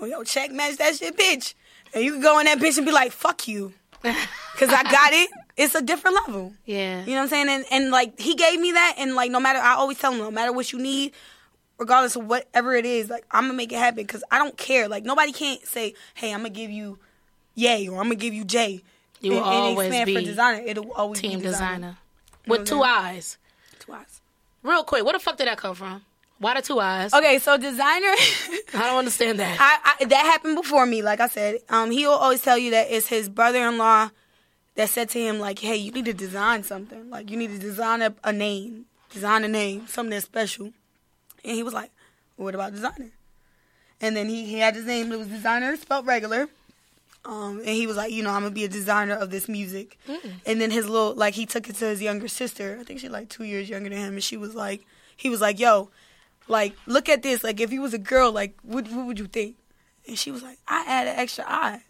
Well, 0.00 0.10
yo, 0.10 0.24
check 0.24 0.50
match 0.50 0.78
that 0.78 0.96
shit, 0.96 1.16
bitch. 1.16 1.54
And 1.94 2.02
you 2.02 2.12
can 2.12 2.22
go 2.22 2.38
in 2.38 2.46
that 2.46 2.58
bitch 2.58 2.78
and 2.78 2.86
be 2.86 2.92
like, 2.92 3.12
fuck 3.12 3.46
you. 3.46 3.74
Cause 4.02 4.68
I 4.68 4.82
got 4.82 5.12
it. 5.12 5.30
It's 5.56 5.74
a 5.74 5.82
different 5.82 6.16
level. 6.26 6.52
Yeah. 6.64 7.00
You 7.04 7.10
know 7.10 7.16
what 7.16 7.22
I'm 7.22 7.28
saying? 7.28 7.48
And 7.48 7.64
and 7.70 7.90
like 7.90 8.18
he 8.18 8.34
gave 8.34 8.58
me 8.58 8.72
that 8.72 8.94
and 8.98 9.14
like 9.14 9.30
no 9.30 9.40
matter 9.40 9.58
I 9.58 9.74
always 9.74 9.98
tell 9.98 10.12
him 10.12 10.18
no 10.18 10.30
matter 10.30 10.52
what 10.52 10.72
you 10.72 10.78
need, 10.80 11.12
regardless 11.78 12.16
of 12.16 12.26
whatever 12.26 12.74
it 12.74 12.86
is, 12.86 13.10
like 13.10 13.24
I'm 13.30 13.44
gonna 13.44 13.54
make 13.54 13.72
it 13.72 13.78
happen 13.78 14.02
because 14.02 14.24
I 14.30 14.38
don't 14.38 14.56
care. 14.56 14.88
Like 14.88 15.04
nobody 15.04 15.32
can't 15.32 15.64
say, 15.66 15.94
Hey, 16.14 16.32
I'm 16.32 16.40
gonna 16.40 16.50
give 16.50 16.70
you 16.70 16.98
Yay 17.54 17.88
or 17.88 17.98
I'm 17.98 18.04
gonna 18.04 18.14
give 18.16 18.34
you 18.34 18.44
J. 18.44 18.82
You 19.20 19.32
will 19.32 19.38
And- 19.38 19.46
and 19.46 19.54
always 19.54 19.94
for 20.00 20.04
be 20.06 20.24
designer. 20.24 20.62
It'll 20.66 20.92
always 20.92 21.20
Team 21.20 21.38
be 21.38 21.46
designer. 21.46 21.96
know 22.46 22.56
With 22.58 22.66
two 22.66 22.82
eyes. 22.82 23.38
Two 23.78 23.92
eyes. 23.92 24.20
Real 24.62 24.84
quick, 24.84 25.04
where 25.04 25.12
the 25.12 25.18
fuck 25.18 25.36
did 25.36 25.46
that 25.48 25.58
come 25.58 25.74
from? 25.74 26.04
Why 26.38 26.54
the 26.54 26.62
two 26.62 26.80
eyes? 26.80 27.12
Okay, 27.14 27.38
so 27.38 27.56
designer 27.56 28.06
I 28.74 28.86
don't 28.86 28.98
understand 28.98 29.38
that. 29.38 29.56
I, 29.60 29.94
I 30.00 30.04
that 30.06 30.24
happened 30.26 30.56
before 30.56 30.86
me. 30.86 31.02
Like 31.02 31.20
I 31.20 31.28
said, 31.28 31.58
um, 31.68 31.90
he'll 31.92 32.10
always 32.10 32.42
tell 32.42 32.58
you 32.58 32.72
that 32.72 32.88
it's 32.90 33.06
his 33.06 33.28
brother-in-law 33.28 34.10
that 34.74 34.88
said 34.88 35.08
to 35.10 35.20
him 35.20 35.38
like, 35.38 35.60
"Hey, 35.60 35.76
you 35.76 35.92
need 35.92 36.06
to 36.06 36.12
design 36.14 36.64
something. 36.64 37.10
Like 37.10 37.30
you 37.30 37.36
need 37.36 37.50
to 37.52 37.58
design 37.58 38.02
a, 38.02 38.12
a 38.24 38.32
name, 38.32 38.86
design 39.12 39.44
a 39.44 39.48
name, 39.48 39.86
something 39.86 40.10
that's 40.10 40.24
special." 40.24 40.72
And 41.44 41.54
he 41.56 41.62
was 41.62 41.74
like, 41.74 41.90
"What 42.36 42.54
about 42.56 42.72
designer?" 42.72 43.10
And 44.00 44.16
then 44.16 44.28
he, 44.28 44.44
he 44.46 44.58
had 44.58 44.74
his 44.74 44.84
name. 44.84 45.12
It 45.12 45.18
was 45.18 45.28
designer 45.28 45.76
spelled 45.76 46.06
regular. 46.06 46.48
Um, 47.24 47.58
and 47.60 47.68
he 47.68 47.86
was 47.86 47.96
like, 47.96 48.12
you 48.12 48.22
know, 48.22 48.30
I'm 48.30 48.42
gonna 48.42 48.54
be 48.54 48.64
a 48.64 48.68
designer 48.68 49.14
of 49.14 49.30
this 49.30 49.48
music. 49.48 49.96
And 50.44 50.60
then 50.60 50.70
his 50.70 50.88
little, 50.88 51.14
like, 51.14 51.34
he 51.34 51.46
took 51.46 51.68
it 51.68 51.76
to 51.76 51.84
his 51.86 52.02
younger 52.02 52.26
sister. 52.28 52.78
I 52.80 52.84
think 52.84 52.98
she's 53.00 53.10
like 53.10 53.28
two 53.28 53.44
years 53.44 53.68
younger 53.68 53.88
than 53.90 53.98
him. 53.98 54.14
And 54.14 54.24
she 54.24 54.36
was 54.36 54.54
like, 54.54 54.84
he 55.16 55.30
was 55.30 55.40
like, 55.40 55.60
yo, 55.60 55.90
like, 56.48 56.74
look 56.86 57.08
at 57.08 57.22
this. 57.22 57.44
Like, 57.44 57.60
if 57.60 57.70
he 57.70 57.78
was 57.78 57.94
a 57.94 57.98
girl, 57.98 58.32
like, 58.32 58.56
what, 58.62 58.88
what 58.90 59.06
would 59.06 59.18
you 59.20 59.26
think? 59.28 59.54
And 60.08 60.18
she 60.18 60.32
was 60.32 60.42
like, 60.42 60.58
I 60.66 60.84
add 60.88 61.06
an 61.06 61.16
extra 61.16 61.44
eye. 61.46 61.82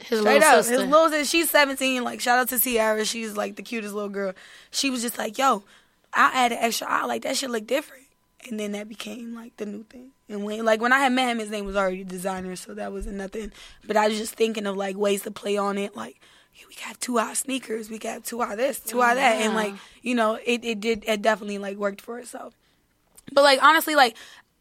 His 0.00 0.18
Straight 0.20 0.40
little 0.40 0.48
up. 0.58 0.64
sister. 0.64 0.80
His 0.82 0.90
little 0.90 1.08
sister, 1.10 1.24
she's 1.24 1.50
17. 1.50 2.02
Like, 2.02 2.20
shout 2.20 2.38
out 2.40 2.48
to 2.48 2.58
Ciara. 2.58 3.04
She's 3.04 3.36
like 3.36 3.54
the 3.54 3.62
cutest 3.62 3.94
little 3.94 4.10
girl. 4.10 4.32
She 4.72 4.90
was 4.90 5.00
just 5.00 5.16
like, 5.16 5.38
yo, 5.38 5.62
I 6.12 6.32
add 6.34 6.50
an 6.52 6.58
extra 6.60 6.88
eye. 6.90 7.04
Like, 7.06 7.22
that 7.22 7.36
should 7.36 7.50
look 7.50 7.66
different. 7.68 8.02
And 8.48 8.58
then 8.60 8.72
that 8.72 8.88
became 8.88 9.34
like 9.34 9.56
the 9.56 9.66
new 9.66 9.82
thing. 9.84 10.10
And 10.28 10.44
when 10.44 10.64
like 10.64 10.80
when 10.80 10.92
I 10.92 10.98
had 11.00 11.12
met 11.12 11.28
him, 11.30 11.38
his 11.38 11.50
name 11.50 11.64
was 11.64 11.76
already 11.76 12.04
designer, 12.04 12.56
so 12.56 12.74
that 12.74 12.92
wasn't 12.92 13.16
nothing. 13.16 13.52
But 13.86 13.96
I 13.96 14.08
was 14.08 14.18
just 14.18 14.34
thinking 14.34 14.66
of 14.66 14.76
like 14.76 14.96
ways 14.96 15.22
to 15.22 15.30
play 15.30 15.56
on 15.56 15.78
it, 15.78 15.96
like 15.96 16.20
yeah, 16.54 16.64
we 16.68 16.74
got 16.74 17.00
two 17.00 17.18
hour 17.18 17.34
sneakers, 17.34 17.90
we 17.90 17.98
got 17.98 18.24
two 18.24 18.40
hour 18.42 18.56
this, 18.56 18.80
two 18.80 19.02
hour 19.02 19.14
that, 19.14 19.42
and 19.42 19.54
like 19.54 19.74
you 20.02 20.14
know, 20.14 20.38
it 20.44 20.64
it 20.64 20.80
did 20.80 21.04
it 21.06 21.22
definitely 21.22 21.58
like 21.58 21.76
worked 21.76 22.00
for 22.00 22.18
itself. 22.18 22.54
But 23.32 23.42
like 23.44 23.62
honestly, 23.62 23.94
like 23.94 24.16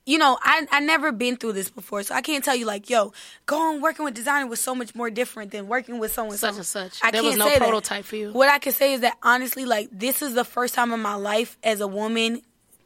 you 0.08 0.20
know, 0.20 0.38
I 0.44 0.68
I 0.72 0.82
never 0.82 1.12
been 1.12 1.36
through 1.36 1.54
this 1.54 1.72
before, 1.72 2.04
so 2.04 2.14
I 2.14 2.22
can't 2.22 2.44
tell 2.44 2.56
you 2.56 2.66
like, 2.68 2.90
yo, 2.92 3.12
going 3.48 3.82
working 3.82 4.06
with 4.06 4.14
designer 4.14 4.46
was 4.46 4.60
so 4.60 4.76
much 4.76 4.94
more 4.94 5.10
different 5.10 5.50
than 5.52 5.68
working 5.68 5.98
with 5.98 6.12
someone 6.14 6.38
Such 6.38 6.58
and 6.58 6.66
such. 6.66 7.00
I 7.04 7.10
There 7.10 7.22
can't 7.22 7.32
was 7.32 7.38
no 7.38 7.48
say 7.48 7.54
that. 7.58 7.60
prototype 7.68 8.06
for 8.06 8.16
you. 8.16 8.32
What 8.32 8.50
I 8.50 8.60
can 8.60 8.72
say 8.72 8.94
is 8.94 9.02
that 9.02 9.18
honestly, 9.24 9.66
like 9.66 9.90
this 9.92 10.22
is 10.22 10.36
the 10.36 10.44
first 10.44 10.76
time 10.76 10.92
in 10.94 11.00
my 11.00 11.16
life 11.16 11.58
as 11.64 11.82
a 11.82 11.88
woman, 11.88 12.42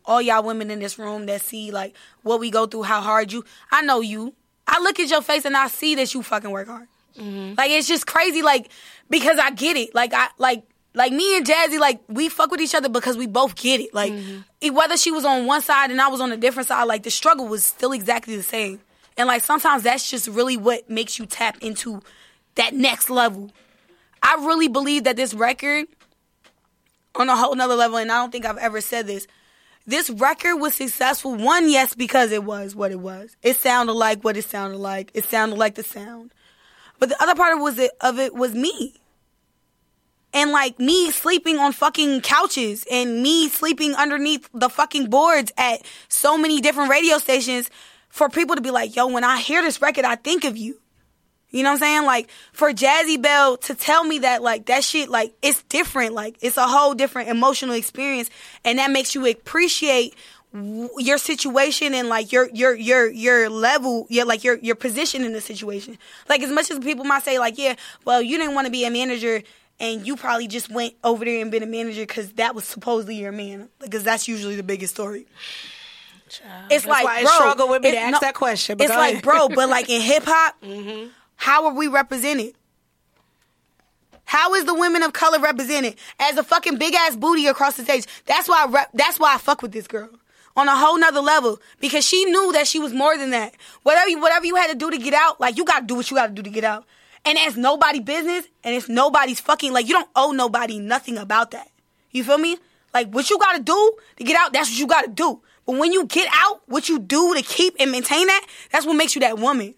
all 0.06 0.22
y'all 0.22 0.44
women 0.44 0.72
in 0.72 0.80
this 0.80 0.98
room 0.98 1.26
that 1.28 1.42
see 1.42 1.72
like 1.72 1.96
what 2.24 2.40
we 2.40 2.50
go 2.50 2.66
through, 2.66 2.84
how 2.84 3.02
hard 3.02 3.32
you. 3.32 3.44
I 3.72 3.82
know 3.82 4.02
you. 4.02 4.34
I 4.68 4.80
look 4.82 5.00
at 5.00 5.10
your 5.10 5.22
face 5.22 5.46
and 5.46 5.58
I 5.58 5.68
see 5.68 5.96
that 5.96 6.14
you 6.14 6.24
fucking 6.24 6.52
work 6.52 6.68
hard. 6.68 6.88
Mm-hmm. 7.18 7.56
Like 7.58 7.72
it's 7.72 7.88
just 7.88 8.08
crazy, 8.08 8.42
like 8.42 8.70
because 9.10 9.40
I 9.40 9.52
get 9.52 9.78
it. 9.78 9.94
Like 9.96 10.14
I 10.14 10.28
like 10.38 10.64
like 10.94 11.12
me 11.12 11.38
and 11.38 11.46
Jazzie, 11.46 11.78
like 11.78 12.02
we 12.08 12.30
fuck 12.30 12.52
with 12.52 12.62
each 12.62 12.76
other 12.76 12.90
because 12.90 13.18
we 13.18 13.28
both 13.28 13.56
get 13.56 13.80
it. 13.80 13.94
Like 13.94 14.14
mm-hmm. 14.14 14.42
e- 14.62 14.70
whether 14.70 14.98
she 14.98 15.12
was 15.12 15.26
on 15.26 15.46
one 15.46 15.62
side 15.62 15.92
and 15.92 16.02
I 16.02 16.08
was 16.08 16.22
on 16.22 16.32
a 16.32 16.38
different 16.38 16.68
side, 16.68 16.84
like 16.84 17.04
the 17.04 17.12
struggle 17.12 17.48
was 17.48 17.64
still 17.64 17.92
exactly 17.92 18.36
the 18.36 18.44
same. 18.44 18.80
And 19.18 19.28
like 19.28 19.44
sometimes 19.44 19.84
that's 19.84 20.10
just 20.10 20.28
really 20.28 20.58
what 20.58 20.90
makes 20.90 21.20
you 21.20 21.26
tap 21.26 21.58
into 21.62 22.02
that 22.56 22.74
next 22.74 23.10
level. 23.10 23.52
I 24.22 24.36
really 24.46 24.68
believe 24.68 25.04
that 25.06 25.16
this 25.16 25.34
record 25.34 25.88
on 27.16 27.30
a 27.30 27.36
whole 27.36 27.56
nother 27.56 27.76
level, 27.76 27.98
and 27.98 28.12
I 28.12 28.22
don't 28.22 28.32
think 28.32 28.46
I've 28.46 28.58
ever 28.58 28.82
said 28.82 29.08
this. 29.08 29.28
This 29.90 30.12
record 30.12 30.58
was 30.58 30.76
successful. 30.76 31.34
One, 31.34 31.68
yes, 31.68 31.96
because 31.96 32.32
it 32.32 32.44
was 32.44 32.76
what 32.76 32.92
it 32.92 33.00
was. 33.00 33.36
It 33.42 33.56
sounded 33.56 33.94
like 33.94 34.24
what 34.24 34.38
it 34.38 34.46
sounded 34.46 34.78
like. 34.78 35.10
It 35.16 35.26
sounded 35.26 35.58
like 35.58 35.74
the 35.74 35.82
sound. 35.82 36.32
But 37.00 37.10
the 37.10 37.20
other 37.20 37.34
part 37.34 37.56
of 37.56 37.60
was 37.60 37.80
it 37.80 37.90
of 38.00 38.20
it 38.20 38.36
was 38.36 38.54
me. 38.54 38.94
And 40.32 40.52
like 40.52 40.78
me 40.78 41.10
sleeping 41.10 41.58
on 41.58 41.72
fucking 41.72 42.22
couches 42.22 42.86
and 42.92 43.24
me 43.24 43.50
sleeping 43.50 43.96
underneath 43.96 44.48
the 44.54 44.70
fucking 44.70 45.10
boards 45.10 45.52
at 45.58 45.82
so 46.08 46.38
many 46.38 46.62
different 46.62 46.92
radio 46.92 47.18
stations 47.18 47.72
for 48.10 48.30
people 48.30 48.56
to 48.56 48.62
be 48.62 48.70
like, 48.70 48.96
yo, 48.96 49.08
when 49.08 49.24
I 49.24 49.40
hear 49.40 49.64
this 49.64 49.82
record, 49.82 50.06
I 50.06 50.18
think 50.18 50.44
of 50.44 50.56
you. 50.56 50.80
You 51.52 51.64
know 51.64 51.70
what 51.70 51.76
I'm 51.76 51.80
saying? 51.80 52.06
Like 52.06 52.30
for 52.54 52.74
Jazzie 52.74 53.18
Belle 53.18 53.58
to 53.58 53.76
tell 53.76 54.04
me 54.04 54.20
that 54.20 54.44
like 54.44 54.68
that 54.68 54.84
shit 54.84 55.10
like 55.10 55.34
it's 55.42 55.64
different. 55.64 56.14
Like 56.14 56.38
it's 56.42 56.58
a 56.58 56.68
whole 56.68 56.94
different 56.94 57.30
emotional 57.30 57.76
experience, 57.76 58.30
and 58.64 58.78
that 58.80 58.92
makes 58.92 59.16
you 59.16 59.26
appreciate 59.26 60.14
w- 60.54 60.90
your 60.98 61.18
situation 61.18 61.94
and 61.94 62.08
like 62.08 62.32
your 62.32 62.50
your 62.54 62.76
your 62.76 63.10
your 63.10 63.50
level, 63.50 64.06
your 64.10 64.26
like 64.26 64.44
your 64.44 64.58
your 64.60 64.76
position 64.76 65.24
in 65.24 65.34
the 65.34 65.42
situation. 65.42 65.98
Like 66.28 66.42
as 66.44 66.52
much 66.52 66.70
as 66.70 66.80
people 66.80 67.06
might 67.06 67.24
say 67.24 67.40
like, 67.40 67.58
yeah, 67.58 67.76
well 68.06 68.22
you 68.22 68.38
didn't 68.38 68.54
want 68.54 68.66
to 68.66 68.72
be 68.72 68.86
a 68.86 68.92
manager. 68.92 69.42
And 69.82 70.06
you 70.06 70.18
probably 70.18 70.50
just 70.50 70.70
went 70.70 70.96
over 71.06 71.24
there 71.24 71.42
and 71.42 71.50
been 71.50 71.64
a 71.64 71.66
manager 71.66 72.02
because 72.02 72.34
that 72.34 72.54
was 72.54 72.66
supposedly 72.66 73.16
your 73.16 73.32
man. 73.32 73.70
Because 73.80 74.04
that's 74.04 74.28
usually 74.28 74.58
the 74.58 74.64
biggest 74.64 74.94
story. 74.94 75.26
It's 76.28 76.42
That's 76.70 76.86
like, 76.86 77.06
why 77.06 77.24
bro, 77.24 77.32
struggled 77.32 77.70
with 77.70 77.84
me 77.84 77.92
to 77.92 77.98
ask 77.98 78.22
that 78.22 78.36
question, 78.36 78.78
It's 78.80 78.90
like, 78.90 79.24
bro, 79.24 79.50
but 79.50 79.70
like 79.70 79.90
in 79.90 80.02
hip 80.02 80.24
hop, 80.26 80.62
mm-hmm. 80.62 81.10
How 81.40 81.66
are 81.66 81.74
we 81.74 81.88
represented? 81.88 82.54
How 84.26 84.54
is 84.56 84.66
the 84.66 84.74
women 84.76 85.04
of 85.04 85.14
color 85.14 85.40
represented 85.40 85.96
as 86.20 86.38
a 86.38 86.44
fucking 86.44 86.78
big 86.78 86.94
ass 86.94 87.16
booty 87.16 87.48
across 87.48 87.78
the 87.78 87.84
stage? 87.84 88.06
That's 88.26 88.50
why 88.50 88.68
I 88.68 88.86
that's 88.94 89.18
why 89.18 89.36
I 89.36 89.38
fuck 89.38 89.62
with 89.62 89.72
this 89.72 89.88
girl 89.88 90.10
on 90.58 90.68
a 90.68 90.76
whole 90.76 91.00
nother 91.00 91.22
level 91.22 91.62
because 91.80 92.06
she 92.06 92.26
knew 92.26 92.52
that 92.52 92.68
she 92.68 92.78
was 92.78 92.92
more 92.92 93.18
than 93.18 93.30
that. 93.30 93.56
Whatever 93.84 94.10
you, 94.10 94.20
whatever 94.20 94.46
you 94.46 94.58
had 94.58 94.70
to 94.70 94.76
do 94.76 94.92
to 94.92 94.98
get 94.98 95.14
out, 95.14 95.40
like 95.40 95.58
you 95.58 95.64
got 95.64 95.80
to 95.80 95.86
do 95.86 95.96
what 95.96 96.12
you 96.12 96.18
got 96.18 96.28
to 96.28 96.34
do 96.34 96.44
to 96.44 96.50
get 96.50 96.66
out. 96.66 96.86
And 97.24 97.38
it's 97.38 97.56
nobody 97.56 98.02
business 98.02 98.46
and 98.66 98.76
it's 98.76 98.90
nobody's 98.90 99.40
fucking 99.40 99.72
like 99.72 99.88
you 99.88 99.94
don't 99.94 100.10
owe 100.18 100.32
nobody 100.32 100.78
nothing 100.78 101.18
about 101.18 101.52
that. 101.52 101.70
You 102.12 102.26
feel 102.26 102.38
me? 102.38 102.58
Like 102.94 103.14
what 103.14 103.30
you 103.30 103.40
got 103.40 103.56
to 103.56 103.64
do 103.64 103.94
to 104.18 104.24
get 104.26 104.36
out, 104.38 104.52
that's 104.52 104.70
what 104.70 104.78
you 104.78 104.88
got 104.88 105.06
to 105.06 105.12
do. 105.12 105.42
But 105.66 105.78
when 105.78 105.94
you 105.94 106.06
get 106.06 106.28
out, 106.34 106.62
what 106.66 106.90
you 106.90 107.00
do 107.00 107.34
to 107.34 107.42
keep 107.42 107.78
and 107.80 107.94
maintain 107.94 108.28
that, 108.28 108.46
that's 108.74 108.86
what 108.86 108.96
makes 108.98 109.16
you 109.16 109.22
that 109.22 109.40
woman. 109.40 109.76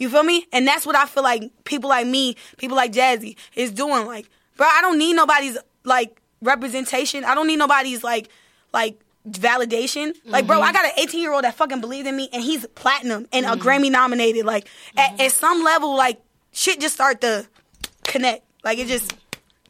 You 0.00 0.08
feel 0.08 0.22
me? 0.22 0.46
And 0.50 0.66
that's 0.66 0.86
what 0.86 0.96
I 0.96 1.04
feel 1.04 1.22
like 1.22 1.52
people 1.64 1.90
like 1.90 2.06
me, 2.06 2.34
people 2.56 2.76
like 2.76 2.90
Jazzie 2.90 3.36
is 3.54 3.70
doing. 3.70 4.06
Like, 4.06 4.28
bro, 4.56 4.66
I 4.66 4.80
don't 4.80 4.98
need 4.98 5.12
nobody's 5.14 5.58
like 5.84 6.20
representation. 6.40 7.22
I 7.22 7.34
don't 7.34 7.46
need 7.46 7.58
nobody's 7.58 8.02
like 8.02 8.30
like 8.72 8.98
validation. 9.28 10.14
Like, 10.24 10.46
bro, 10.46 10.62
I 10.62 10.68
mm-hmm. 10.68 10.72
got 10.72 10.84
an 10.86 10.92
18 10.96 11.20
year 11.20 11.34
old 11.34 11.44
that 11.44 11.54
fucking 11.54 11.82
believed 11.82 12.08
in 12.08 12.16
me 12.16 12.30
and 12.32 12.42
he's 12.42 12.66
platinum 12.68 13.28
and 13.30 13.44
a 13.44 13.50
mm-hmm. 13.50 13.60
Grammy 13.60 13.90
nominated. 13.90 14.46
Like 14.46 14.68
at, 14.96 15.12
mm-hmm. 15.12 15.20
at 15.20 15.32
some 15.32 15.62
level, 15.62 15.94
like 15.94 16.18
shit 16.50 16.80
just 16.80 16.94
start 16.94 17.20
to 17.20 17.46
connect. 18.02 18.42
Like 18.64 18.78
it 18.78 18.88
just 18.88 19.14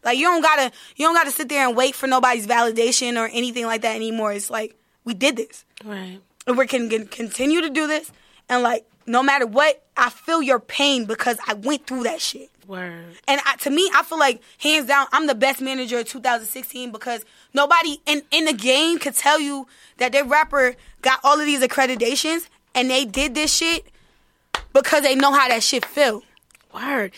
like 0.05 0.17
you 0.17 0.27
don't 0.27 0.43
gotta 0.43 0.71
you 0.95 1.07
don't 1.07 1.15
gotta 1.15 1.33
sit 1.33 1.49
there 1.49 1.67
and 1.67 1.77
wait 1.77 1.97
for 1.97 2.07
nobody's 2.07 2.47
validation 2.47 3.21
or 3.21 3.29
anything 3.33 3.67
like 3.67 3.83
that 3.83 3.97
anymore. 3.97 4.33
It's 4.33 4.49
like 4.49 4.77
we 5.05 5.13
did 5.13 5.37
this 5.37 5.65
Right. 5.85 6.21
and 6.47 6.57
we 6.57 6.69
can 6.69 6.89
can 6.89 7.09
continue 7.09 7.63
to 7.63 7.71
do 7.71 7.89
this 7.89 8.13
and 8.49 8.63
like 8.63 8.87
no 9.11 9.23
matter 9.23 9.47
what 9.47 9.83
i 9.97 10.09
feel 10.09 10.41
your 10.41 10.61
pain 10.61 11.05
because 11.05 11.37
i 11.47 11.55
went 11.55 11.87
through 11.87 12.05
that 12.05 12.21
shit 12.21 12.49
Word. 12.67 13.17
and 13.27 13.41
I, 13.45 13.57
to 13.57 13.71
me 13.71 13.91
i 13.95 14.03
feel 14.03 14.19
like 14.19 14.41
hands 14.59 14.87
down 14.87 15.07
i'm 15.13 15.27
the 15.27 15.35
best 15.35 15.61
manager 15.61 15.99
of 15.99 16.07
2016 16.07 16.93
because 16.93 17.25
nobody 17.53 18.01
in, 18.07 18.23
in 18.31 18.45
the 18.45 18.53
game 18.53 18.99
could 18.99 19.15
tell 19.15 19.41
you 19.41 19.67
that 19.99 20.13
their 20.13 20.25
rapper 20.25 20.77
got 21.03 21.19
all 21.25 21.39
of 21.41 21.47
these 21.47 21.61
accreditations 21.63 22.49
and 22.75 22.89
they 22.89 23.05
did 23.05 23.35
this 23.35 23.55
shit 23.55 23.87
because 24.73 25.03
they 25.03 25.17
know 25.17 25.33
how 25.33 25.49
that 25.49 25.63
shit 25.63 25.85
feel 25.85 26.23
Word. 26.73 27.13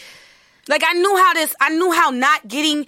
like 0.68 0.82
I 0.86 0.94
knew 0.94 1.16
how 1.16 1.34
this 1.34 1.54
I 1.60 1.68
knew 1.70 1.92
how 1.92 2.08
not 2.08 2.48
getting 2.48 2.86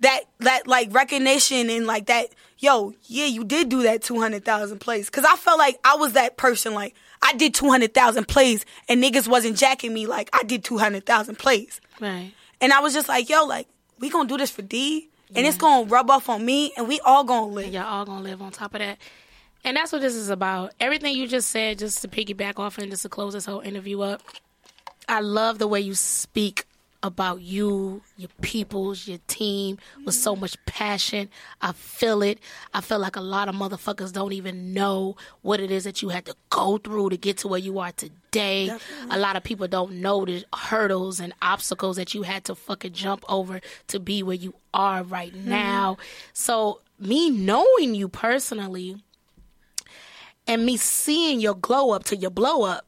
that 0.00 0.20
that 0.38 0.68
like 0.68 0.94
recognition 0.94 1.68
and 1.68 1.86
like 1.86 2.06
that 2.06 2.28
yo, 2.58 2.94
yeah, 3.04 3.26
you 3.26 3.44
did 3.44 3.68
do 3.68 3.82
that 3.82 4.02
200,000 4.02 4.78
plays 4.78 5.10
cuz 5.10 5.24
I 5.24 5.34
felt 5.36 5.58
like 5.58 5.78
I 5.84 5.96
was 5.96 6.12
that 6.12 6.36
person 6.36 6.72
like 6.74 6.94
I 7.26 7.32
did 7.32 7.54
200,000 7.54 8.28
plays 8.28 8.64
and 8.88 9.02
niggas 9.02 9.26
wasn't 9.26 9.56
jacking 9.56 9.92
me 9.92 10.06
like 10.06 10.30
I 10.32 10.44
did 10.44 10.62
200,000 10.62 11.36
plays. 11.36 11.80
Right. 12.00 12.32
And 12.60 12.72
I 12.72 12.78
was 12.78 12.94
just 12.94 13.08
like, 13.08 13.28
yo, 13.28 13.44
like 13.44 13.66
we 13.98 14.10
to 14.28 14.34
do 14.34 14.38
this 14.38 14.50
for 14.50 14.62
D 14.62 15.08
and 15.34 15.44
it's 15.44 15.56
to 15.86 15.90
rub 15.90 16.08
off 16.08 16.28
on 16.28 16.44
me 16.44 16.72
and 16.76 16.86
we 16.86 17.00
all 17.00 17.24
to 17.50 17.54
live. 17.54 17.64
And 17.64 17.74
y'all 17.74 17.84
all 17.86 18.04
gonna 18.04 18.22
live 18.22 18.40
on 18.40 18.52
top 18.52 18.74
of 18.74 18.78
that. 18.78 18.98
And 19.64 19.76
that's 19.76 19.90
what 19.90 20.02
this 20.02 20.14
is 20.14 20.28
about. 20.28 20.72
Everything 20.78 21.16
you 21.16 21.26
just 21.26 21.50
said, 21.50 21.80
just 21.80 22.00
to 22.02 22.08
piggyback 22.08 22.60
off 22.60 22.78
and 22.78 22.88
just 22.92 23.02
to 23.02 23.08
close 23.08 23.32
this 23.32 23.44
whole 23.44 23.60
interview 23.60 24.02
up. 24.02 24.22
I 25.08 25.20
love 25.20 25.58
the 25.58 25.66
way 25.66 25.80
you 25.80 25.96
speak 25.96 26.65
about 27.06 27.40
you, 27.40 28.02
your 28.16 28.28
peoples, 28.42 29.08
your 29.08 29.18
team 29.26 29.78
with 30.04 30.14
so 30.14 30.36
much 30.36 30.56
passion. 30.66 31.28
I 31.62 31.72
feel 31.72 32.22
it. 32.22 32.38
I 32.74 32.80
feel 32.80 32.98
like 32.98 33.16
a 33.16 33.20
lot 33.20 33.48
of 33.48 33.54
motherfuckers 33.54 34.12
don't 34.12 34.32
even 34.32 34.74
know 34.74 35.16
what 35.42 35.60
it 35.60 35.70
is 35.70 35.84
that 35.84 36.02
you 36.02 36.10
had 36.10 36.26
to 36.26 36.34
go 36.50 36.78
through 36.78 37.10
to 37.10 37.16
get 37.16 37.38
to 37.38 37.48
where 37.48 37.60
you 37.60 37.78
are 37.78 37.92
today. 37.92 38.76
A 39.10 39.18
lot 39.18 39.36
of 39.36 39.44
people 39.44 39.68
don't 39.68 40.00
know 40.00 40.24
the 40.24 40.44
hurdles 40.54 41.20
and 41.20 41.32
obstacles 41.40 41.96
that 41.96 42.14
you 42.14 42.22
had 42.22 42.44
to 42.44 42.54
fucking 42.54 42.92
jump 42.92 43.24
over 43.28 43.60
to 43.88 44.00
be 44.00 44.22
where 44.22 44.36
you 44.36 44.54
are 44.74 45.02
right 45.02 45.32
mm-hmm. 45.32 45.48
now. 45.48 45.96
So, 46.32 46.80
me 46.98 47.30
knowing 47.30 47.94
you 47.94 48.08
personally 48.08 48.96
and 50.46 50.64
me 50.64 50.76
seeing 50.76 51.40
your 51.40 51.54
glow 51.54 51.90
up 51.90 52.04
to 52.04 52.16
your 52.16 52.30
blow 52.30 52.62
up, 52.62 52.85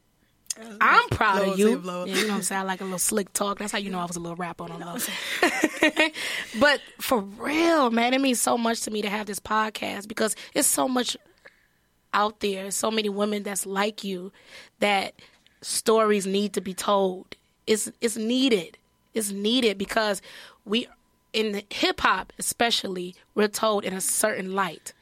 I'm 0.81 1.09
proud 1.11 1.45
blow 1.45 1.53
of 1.53 1.59
you. 1.59 1.69
Yeah, 1.69 1.75
you 1.75 2.23
know 2.23 2.29
what 2.29 2.37
I'm 2.37 2.43
saying? 2.43 2.61
I 2.61 2.65
like 2.65 2.81
a 2.81 2.85
little 2.85 2.99
slick 2.99 3.33
talk. 3.33 3.59
That's 3.59 3.73
how 3.73 3.79
you 3.79 3.91
know 3.91 3.99
I 3.99 4.05
was 4.05 4.17
a 4.17 4.21
little 4.21 4.37
rapper 4.37 4.65
on 4.65 4.81
the 4.81 4.87
low. 4.87 6.11
but 6.61 6.81
for 7.01 7.21
real, 7.21 7.91
man, 7.91 8.15
it 8.15 8.21
means 8.21 8.41
so 8.41 8.59
much 8.59 8.81
to 8.83 8.91
me 8.91 9.03
to 9.03 9.11
have 9.11 9.27
this 9.27 9.41
podcast 9.41 10.09
because 10.09 10.35
it's 10.55 10.69
so 10.69 10.89
much 10.89 11.17
out 12.13 12.41
there. 12.41 12.71
So 12.71 12.91
many 12.91 13.09
women 13.09 13.43
that's 13.43 13.67
like 13.67 14.05
you 14.05 14.33
that 14.81 15.15
stories 15.61 16.27
need 16.27 16.53
to 16.55 16.61
be 16.61 16.75
told. 16.75 17.37
It's 17.67 17.91
it's 18.01 18.17
needed. 18.17 18.79
It's 19.15 19.31
needed 19.31 19.79
because 19.79 20.23
we 20.65 20.87
in 21.33 21.63
hip 21.71 22.01
hop 22.01 22.33
especially, 22.39 23.15
we're 23.35 23.49
told 23.49 23.85
in 23.85 23.93
a 23.93 24.01
certain 24.01 24.55
light. 24.55 24.93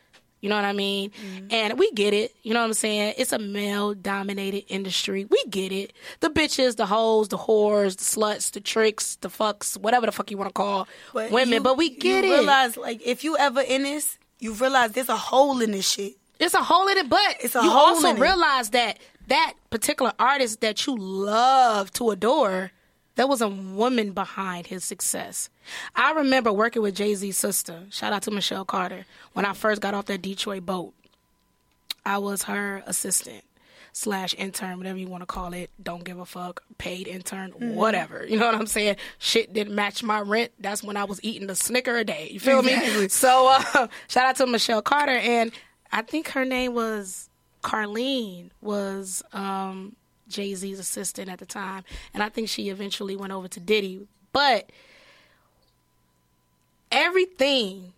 You 0.47 0.51
know 0.51 0.55
what 0.55 0.65
I 0.65 0.73
mean? 0.73 1.11
Mm-hmm. 1.11 1.47
And 1.51 1.77
we 1.77 1.91
get 1.91 2.15
it. 2.15 2.33
You 2.45 2.55
know 2.55 2.61
what 2.61 2.67
I'm 2.67 2.73
saying? 2.75 3.15
It's 3.19 3.33
a 3.33 3.39
male 3.41 3.95
dominated 3.95 4.63
industry. 4.69 5.25
We 5.25 5.43
get 5.51 5.73
it. 5.73 5.93
The 6.21 6.31
bitches, 6.31 6.77
the 6.77 6.87
hoes, 6.87 7.27
the 7.27 7.37
whores, 7.37 7.97
the 7.97 8.05
sluts, 8.05 8.53
the 8.53 8.61
tricks, 8.61 9.17
the 9.17 9.29
fucks, 9.29 9.77
whatever 9.77 10.07
the 10.07 10.13
fuck 10.13 10.31
you 10.31 10.37
want 10.39 10.51
to 10.51 10.53
call 10.55 10.87
women. 11.13 11.49
you- 11.55 11.61
but 11.61 11.77
we 11.77 11.91
get 11.91 12.23
you 12.25 12.33
it. 12.33 12.37
realize 12.39 12.77
like 12.77 13.05
if 13.05 13.25
you 13.25 13.37
ever 13.37 13.61
in 13.61 13.83
this, 13.83 14.19
you 14.39 14.53
realize 14.53 14.93
there's 14.93 15.09
a 15.09 15.17
hole 15.17 15.61
in 15.61 15.73
this 15.73 15.91
shit. 15.91 16.15
It's 16.39 16.55
a 16.55 16.63
hole 16.63 16.87
in 16.87 16.97
it, 16.99 17.09
but 17.09 17.37
It's 17.41 17.57
a 17.57 17.63
you 17.63 17.71
hole 17.71 17.81
also 17.97 18.15
realize 18.15 18.71
that 18.71 19.01
that 19.27 19.55
particular 19.71 20.13
artist 20.21 20.61
that 20.61 20.87
you 20.87 20.95
love 20.97 21.91
to 21.95 22.11
adore, 22.11 22.71
there 23.17 23.27
was 23.27 23.41
a 23.43 23.49
woman 23.49 24.13
behind 24.13 24.69
his 24.69 24.85
success. 24.85 25.51
I 25.95 26.13
remember 26.13 26.53
working 26.53 26.83
with 26.83 26.95
Jay 26.95 27.15
Z's 27.15 27.37
sister. 27.37 27.83
Shout 27.91 28.13
out 28.13 28.23
to 28.23 28.31
Michelle 28.31 28.65
Carter 28.65 29.05
when 29.33 29.45
I 29.45 29.53
first 29.53 29.83
got 29.83 29.95
off 29.95 30.07
that 30.07 30.23
Detroit 30.23 30.65
boat. 30.65 30.95
I 32.05 32.19
was 32.19 32.45
her 32.45 32.83
assistant 32.87 33.43
slash 33.93 34.35
intern, 34.39 34.77
whatever 34.79 34.99
you 34.99 35.09
want 35.09 35.23
to 35.23 35.27
call 35.27 35.53
it. 35.55 35.71
Don't 35.83 36.05
give 36.05 36.19
a 36.21 36.27
fuck. 36.27 36.63
Paid 36.79 37.09
intern, 37.09 37.53
Mm-hmm. 37.53 37.75
whatever. 37.75 38.25
You 38.27 38.39
know 38.39 38.47
what 38.47 38.55
I'm 38.55 38.67
saying? 38.67 38.97
Shit 39.19 39.53
didn't 39.53 39.75
match 39.75 40.03
my 40.03 40.21
rent. 40.21 40.53
That's 40.61 40.83
when 40.85 40.97
I 40.97 41.05
was 41.05 41.19
eating 41.25 41.49
a 41.51 41.55
Snicker 41.55 41.97
a 41.97 42.05
day. 42.05 42.29
You 42.31 42.39
feel 42.39 42.63
me? 42.63 43.09
So 43.09 43.49
uh, 43.51 43.89
shout 44.09 44.27
out 44.27 44.37
to 44.37 44.47
Michelle 44.47 44.83
Carter, 44.83 45.17
and 45.17 45.51
I 45.91 46.03
think 46.03 46.29
her 46.29 46.45
name 46.45 46.75
was 46.75 47.29
Carlene. 47.65 48.51
Was 48.61 49.23
um, 49.33 49.97
Jay 50.29 50.55
Z's 50.55 50.79
assistant 50.79 51.29
at 51.29 51.39
the 51.39 51.47
time, 51.47 51.85
and 52.15 52.23
I 52.23 52.29
think 52.29 52.49
she 52.49 52.69
eventually 52.69 53.17
went 53.17 53.33
over 53.33 53.49
to 53.49 53.61
Diddy. 53.61 54.07
But 54.33 54.71
everything 56.91 57.93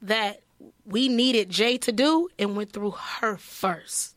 that 0.00 0.40
we 0.84 1.08
needed 1.08 1.50
Jay 1.50 1.78
to 1.78 1.92
do, 1.92 2.28
it 2.38 2.46
went 2.46 2.72
through 2.72 2.92
her 2.92 3.36
first. 3.36 4.16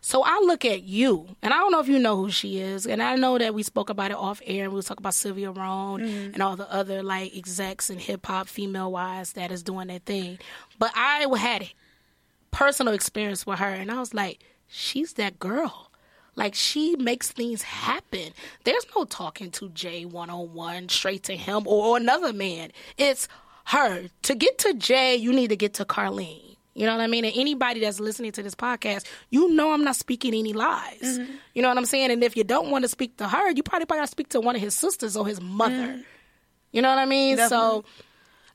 So 0.00 0.22
I 0.24 0.40
look 0.44 0.64
at 0.64 0.82
you, 0.82 1.36
and 1.42 1.52
I 1.54 1.58
don't 1.58 1.70
know 1.72 1.80
if 1.80 1.88
you 1.88 1.98
know 1.98 2.16
who 2.16 2.30
she 2.30 2.58
is, 2.58 2.86
and 2.86 3.02
I 3.02 3.14
know 3.16 3.38
that 3.38 3.54
we 3.54 3.62
spoke 3.62 3.88
about 3.88 4.10
it 4.10 4.16
off 4.16 4.42
air, 4.44 4.64
and 4.64 4.72
we 4.72 4.76
was 4.76 4.86
talking 4.86 5.02
about 5.02 5.14
Sylvia 5.14 5.50
Rhone 5.50 6.00
mm-hmm. 6.00 6.34
and 6.34 6.42
all 6.42 6.56
the 6.56 6.70
other 6.72 7.02
like 7.02 7.36
execs 7.36 7.88
and 7.88 8.00
hip 8.00 8.26
hop 8.26 8.48
female 8.48 8.90
wise 8.90 9.34
that 9.34 9.52
is 9.52 9.62
doing 9.62 9.88
their 9.88 10.00
thing. 10.00 10.38
But 10.78 10.92
I 10.94 11.26
had 11.38 11.62
a 11.62 11.72
personal 12.50 12.94
experience 12.94 13.46
with 13.46 13.58
her, 13.58 13.68
and 13.68 13.90
I 13.90 14.00
was 14.00 14.12
like, 14.12 14.40
she's 14.66 15.14
that 15.14 15.38
girl. 15.38 15.91
Like 16.34 16.54
she 16.54 16.96
makes 16.96 17.30
things 17.30 17.62
happen. 17.62 18.32
There's 18.64 18.86
no 18.96 19.04
talking 19.04 19.50
to 19.52 19.68
Jay 19.70 20.04
one 20.04 20.30
on 20.30 20.54
one 20.54 20.88
straight 20.88 21.24
to 21.24 21.36
him 21.36 21.66
or, 21.66 21.86
or 21.86 21.96
another 21.96 22.32
man. 22.32 22.72
It's 22.96 23.28
her. 23.66 24.04
To 24.22 24.34
get 24.34 24.58
to 24.58 24.74
Jay, 24.74 25.16
you 25.16 25.32
need 25.32 25.48
to 25.48 25.56
get 25.56 25.74
to 25.74 25.84
Carlene. 25.84 26.56
You 26.74 26.86
know 26.86 26.92
what 26.92 27.02
I 27.02 27.06
mean? 27.06 27.26
And 27.26 27.36
anybody 27.36 27.80
that's 27.80 28.00
listening 28.00 28.32
to 28.32 28.42
this 28.42 28.54
podcast, 28.54 29.04
you 29.28 29.52
know 29.52 29.72
I'm 29.72 29.84
not 29.84 29.96
speaking 29.96 30.32
any 30.34 30.54
lies. 30.54 31.02
Mm-hmm. 31.02 31.32
You 31.54 31.60
know 31.60 31.68
what 31.68 31.76
I'm 31.76 31.84
saying? 31.84 32.10
And 32.10 32.24
if 32.24 32.34
you 32.34 32.44
don't 32.44 32.70
want 32.70 32.84
to 32.84 32.88
speak 32.88 33.18
to 33.18 33.28
her, 33.28 33.50
you 33.50 33.62
probably 33.62 33.84
got 33.84 34.00
to 34.00 34.06
speak 34.06 34.30
to 34.30 34.40
one 34.40 34.56
of 34.56 34.62
his 34.62 34.74
sisters 34.74 35.16
or 35.16 35.26
his 35.26 35.38
mother. 35.40 35.74
Mm-hmm. 35.74 36.00
You 36.72 36.80
know 36.80 36.88
what 36.88 36.98
I 36.98 37.04
mean? 37.04 37.36
So 37.36 37.84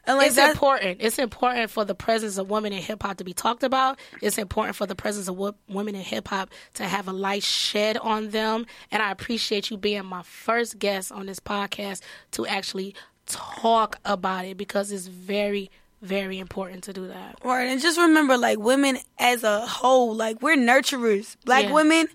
And 0.07 0.17
like 0.17 0.27
it's 0.27 0.35
that, 0.38 0.51
important. 0.51 0.97
It's 1.01 1.19
important 1.19 1.69
for 1.69 1.84
the 1.85 1.93
presence 1.95 2.38
of 2.38 2.49
women 2.49 2.73
in 2.73 2.81
hip 2.81 3.03
hop 3.03 3.17
to 3.17 3.23
be 3.23 3.34
talked 3.34 3.63
about. 3.63 3.99
It's 4.21 4.38
important 4.38 4.75
for 4.75 4.85
the 4.85 4.95
presence 4.95 5.27
of 5.27 5.35
wo- 5.38 5.55
women 5.67 5.95
in 5.95 6.01
hip 6.01 6.29
hop 6.29 6.49
to 6.75 6.85
have 6.85 7.07
a 7.07 7.13
light 7.13 7.43
shed 7.43 7.97
on 7.97 8.29
them. 8.29 8.65
And 8.89 9.03
I 9.03 9.11
appreciate 9.11 9.69
you 9.69 9.77
being 9.77 10.05
my 10.05 10.23
first 10.23 10.79
guest 10.79 11.11
on 11.11 11.25
this 11.25 11.39
podcast 11.39 12.01
to 12.31 12.45
actually 12.47 12.95
talk 13.25 13.99
about 14.05 14.45
it 14.45 14.57
because 14.57 14.91
it's 14.91 15.07
very, 15.07 15.69
very 16.01 16.39
important 16.39 16.84
to 16.85 16.93
do 16.93 17.07
that. 17.07 17.39
Right, 17.43 17.65
and 17.65 17.81
just 17.81 17.97
remember, 17.99 18.38
like 18.38 18.57
women 18.59 18.97
as 19.19 19.43
a 19.43 19.65
whole, 19.65 20.15
like 20.15 20.41
we're 20.41 20.55
nurturers. 20.55 21.35
Black 21.45 21.65
Yeah. 21.65 21.73
women, 21.73 22.07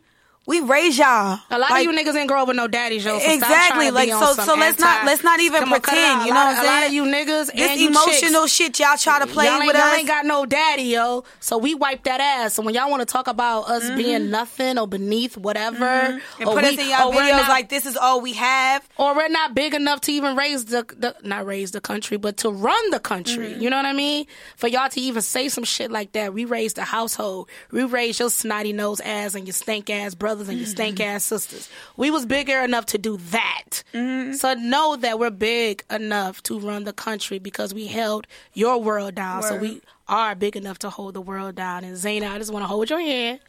we 0.44 0.60
raise 0.60 0.98
y'all. 0.98 1.38
A 1.50 1.58
lot 1.58 1.70
Like, 1.70 1.86
of 1.86 1.92
you 1.92 1.98
niggas 1.98 2.16
ain't 2.16 2.28
grow 2.28 2.42
up 2.42 2.48
with 2.48 2.56
no 2.56 2.66
daddies, 2.66 3.04
yo. 3.04 3.18
So 3.20 3.32
Exactly, 3.32 3.90
like, 3.92 4.08
so- 4.10 4.34
so 4.34 4.54
let's 4.54 4.78
not- 4.80 5.04
let's 5.06 5.22
not 5.22 5.38
even 5.40 5.60
Come 5.60 5.72
on, 5.72 5.80
cut 5.80 5.94
it 5.94 6.00
pretend, 6.00 6.26
you 6.26 6.34
know 6.34 6.44
what 6.44 6.46
I'm 6.58 6.64
A 6.64 6.66
lot 6.66 6.72
saying? 6.80 6.86
of 6.86 6.92
you 6.92 7.04
niggas 7.04 7.52
this 7.54 7.78
you 7.80 7.88
chicks, 7.88 7.96
emotional 8.06 8.46
shit 8.48 8.78
y'all 8.80 8.96
try 8.96 9.20
to 9.20 9.26
play 9.28 9.46
y'all 9.46 9.60
with 9.64 9.76
y'all 9.76 9.84
us. 9.86 9.98
ain't 9.98 10.08
got 10.08 10.26
no 10.26 10.44
daddy, 10.44 10.82
yo. 10.82 11.22
So 11.38 11.58
we 11.58 11.74
wipe 11.76 12.02
that 12.04 12.20
ass. 12.20 12.54
So 12.54 12.62
when 12.62 12.74
y'all 12.74 12.90
want 12.90 13.00
to 13.02 13.06
talk 13.06 13.28
about 13.28 13.68
us 13.70 13.88
being 13.96 14.30
nothing 14.30 14.78
or 14.78 14.88
beneath 14.88 15.36
whatever, 15.36 15.84
and 15.84 16.20
or 16.40 16.54
put 16.54 16.64
we, 16.64 16.70
us 16.70 16.78
in 16.78 16.88
y'all 16.90 17.12
videos 17.12 17.30
not- 17.42 17.48
like 17.48 17.68
this 17.68 17.86
is 17.86 17.96
all 17.96 18.20
we 18.20 18.32
have. 18.32 18.82
or 18.96 19.14
we're 19.14 19.28
not 19.28 19.54
big 19.54 19.74
enough 19.74 20.00
to 20.02 20.12
even 20.12 20.34
raise 20.36 20.64
the, 20.64 20.84
the 20.98 21.14
not 21.22 21.46
raise 21.46 21.70
the 21.70 21.80
country, 21.80 22.16
but 22.16 22.36
to 22.38 22.50
run 22.50 22.90
the 22.90 22.98
country. 23.00 23.50
Mm-hmm. 23.52 23.60
You 23.62 23.70
know 23.70 23.76
what 23.76 23.86
I 23.86 23.92
mean? 23.92 24.26
For 24.56 24.66
y'all 24.66 24.88
to 24.88 25.00
even 25.00 25.22
say 25.22 25.48
some 25.48 25.62
shit 25.64 25.90
like 25.92 26.12
that, 26.12 26.34
we 26.34 26.44
raised 26.46 26.76
the 26.76 26.84
household. 26.84 27.48
We 27.70 27.84
raised 27.84 28.18
your 28.18 28.30
snotty 28.30 28.72
nose 28.72 29.00
ass 29.00 29.34
and 29.36 29.46
your 29.46 29.54
stank 29.54 29.88
ass 29.88 30.14
brothers 30.32 30.48
and 30.48 30.58
your 30.58 30.66
stank 30.66 31.00
ass 31.00 31.24
sisters. 31.24 31.68
We 31.96 32.10
was 32.10 32.26
bigger 32.26 32.60
enough 32.60 32.86
to 32.86 32.98
do 32.98 33.18
that. 33.18 33.82
Mm-hmm. 33.92 34.32
So 34.34 34.54
know 34.54 34.96
that 34.96 35.18
we're 35.18 35.30
big 35.30 35.84
enough 35.90 36.42
to 36.44 36.58
run 36.58 36.84
the 36.84 36.92
country 36.92 37.38
because 37.38 37.74
we 37.74 37.86
held 37.86 38.26
your 38.54 38.80
world 38.80 39.14
down. 39.14 39.42
So 39.42 39.56
we 39.56 39.82
are 40.08 40.34
big 40.34 40.56
enough 40.56 40.78
to 40.80 40.90
hold 40.90 41.14
the 41.14 41.20
world 41.20 41.54
down. 41.54 41.84
And 41.84 41.96
Zana, 41.96 42.30
I 42.30 42.38
just 42.38 42.52
want 42.52 42.62
to 42.62 42.66
hold 42.66 42.90
your 42.90 43.00
hand 43.00 43.40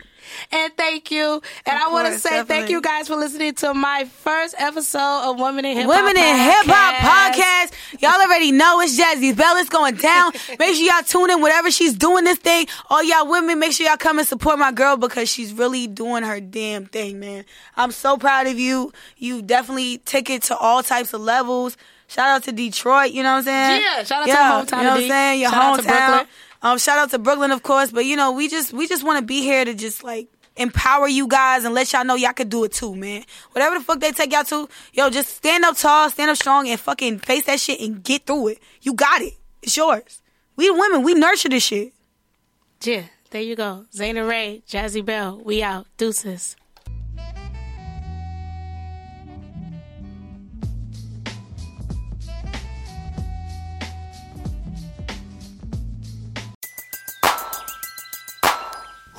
and 0.51 0.73
thank 0.77 1.11
you. 1.11 1.41
And 1.65 1.75
Of 1.75 1.87
I 1.87 1.91
want 1.91 2.13
to 2.13 2.19
say 2.19 2.43
thank 2.43 2.69
you 2.69 2.81
guys 2.81 3.07
for 3.07 3.15
listening 3.15 3.53
to 3.55 3.73
my 3.73 4.05
first 4.05 4.55
episode 4.57 5.29
of 5.29 5.39
Women 5.39 5.65
in 5.65 5.77
Hip 5.77 5.85
Hop. 5.85 5.95
Women 5.95 6.17
in 6.17 6.35
Hip 6.35 6.65
Hop 6.65 6.95
Podcast. 6.95 8.01
Y'all 8.01 8.21
already 8.21 8.51
know 8.51 8.79
it's 8.81 8.97
Jazzie 8.97 9.33
Belle. 9.33 9.57
It's 9.57 9.69
going 9.69 9.95
down. 9.95 10.31
Make 10.59 10.75
sure 10.75 10.85
y'all 10.85 11.03
tune 11.03 11.29
in 11.31 11.41
whatever 11.41 11.71
she's 11.71 11.93
doing 11.93 12.23
this 12.23 12.37
thing. 12.37 12.67
All 12.89 13.03
y'all 13.03 13.27
women, 13.27 13.59
make 13.59 13.71
sure 13.71 13.87
y'all 13.87 13.97
come 13.97 14.19
and 14.19 14.27
support 14.27 14.59
my 14.59 14.71
girl 14.71 14.97
because 14.97 15.29
she's 15.29 15.53
really 15.53 15.87
doing 15.87 16.23
her 16.23 16.39
damn 16.39 16.85
thing, 16.85 17.19
man. 17.19 17.45
I'm 17.75 17.91
so 17.91 18.17
proud 18.17 18.47
of 18.47 18.59
you. 18.59 18.91
You 19.17 19.41
definitely 19.41 19.99
take 19.99 20.29
it 20.29 20.43
to 20.43 20.57
all 20.57 20.83
types 20.83 21.13
of 21.13 21.21
levels. 21.21 21.77
Shout 22.13 22.27
out 22.29 22.43
to 22.43 22.51
Detroit, 22.51 23.11
you 23.11 23.23
know 23.23 23.31
what 23.33 23.37
I'm 23.39 23.43
saying? 23.45 23.81
Yeah, 23.81 24.03
shout 24.03 24.21
out 24.21 24.25
to 24.25 24.29
your 24.29 24.37
hometown, 24.37 24.77
You 24.77 24.83
know 24.83 24.89
what. 24.93 25.01
I'm 25.03 25.09
saying? 25.09 25.41
Your 25.41 25.49
Shout 25.49 25.63
out 25.63 25.75
to 25.75 25.81
hometown. 25.81 26.07
Brooklyn. 26.07 26.27
Um, 26.61 26.77
shout 26.77 26.97
out 26.99 27.09
to 27.09 27.19
Brooklyn, 27.19 27.51
of 27.51 27.63
course. 27.63 27.91
But 27.91 28.05
you 28.05 28.15
know, 28.15 28.31
we 28.31 28.47
just 28.47 28.71
we 28.71 28.87
just 28.87 29.03
want 29.03 29.19
to 29.19 29.25
be 29.25 29.41
here 29.41 29.65
to 29.65 29.73
just 29.73 30.03
like 30.03 30.27
empower 30.55 31.07
you 31.07 31.27
guys 31.27 31.65
and 31.65 31.73
let 31.73 31.91
y'all 31.91 32.05
know 32.05 32.13
y'all 32.13 32.33
could 32.33 32.49
do 32.49 32.63
it 32.65 32.71
too, 32.71 32.95
man. 32.95 33.23
Whatever 33.53 33.79
the 33.79 33.83
fuck 33.83 33.99
they 33.99 34.11
take 34.11 34.31
y'all 34.31 34.43
to, 34.43 34.69
yo, 34.93 35.09
just 35.09 35.35
stand 35.37 35.65
up 35.65 35.75
tall, 35.75 36.09
stand 36.11 36.29
up 36.29 36.37
strong, 36.37 36.67
and 36.69 36.79
fucking 36.79 37.17
face 37.19 37.45
that 37.45 37.59
shit 37.59 37.81
and 37.81 38.03
get 38.03 38.27
through 38.27 38.49
it. 38.49 38.59
You 38.83 38.93
got 38.93 39.21
it. 39.21 39.33
It's 39.63 39.75
yours. 39.75 40.21
We 40.55 40.67
the 40.67 40.73
women, 40.75 41.01
we 41.01 41.15
nurture 41.15 41.49
this 41.49 41.63
shit. 41.65 41.93
Yeah, 42.83 43.05
there 43.31 43.41
you 43.41 43.55
go. 43.55 43.85
Zana 43.91 44.29
Ray, 44.29 44.61
Jazzie 44.67 45.01
Belle, 45.01 45.41
we 45.43 45.63
out. 45.63 45.87
Deuces. 45.97 46.55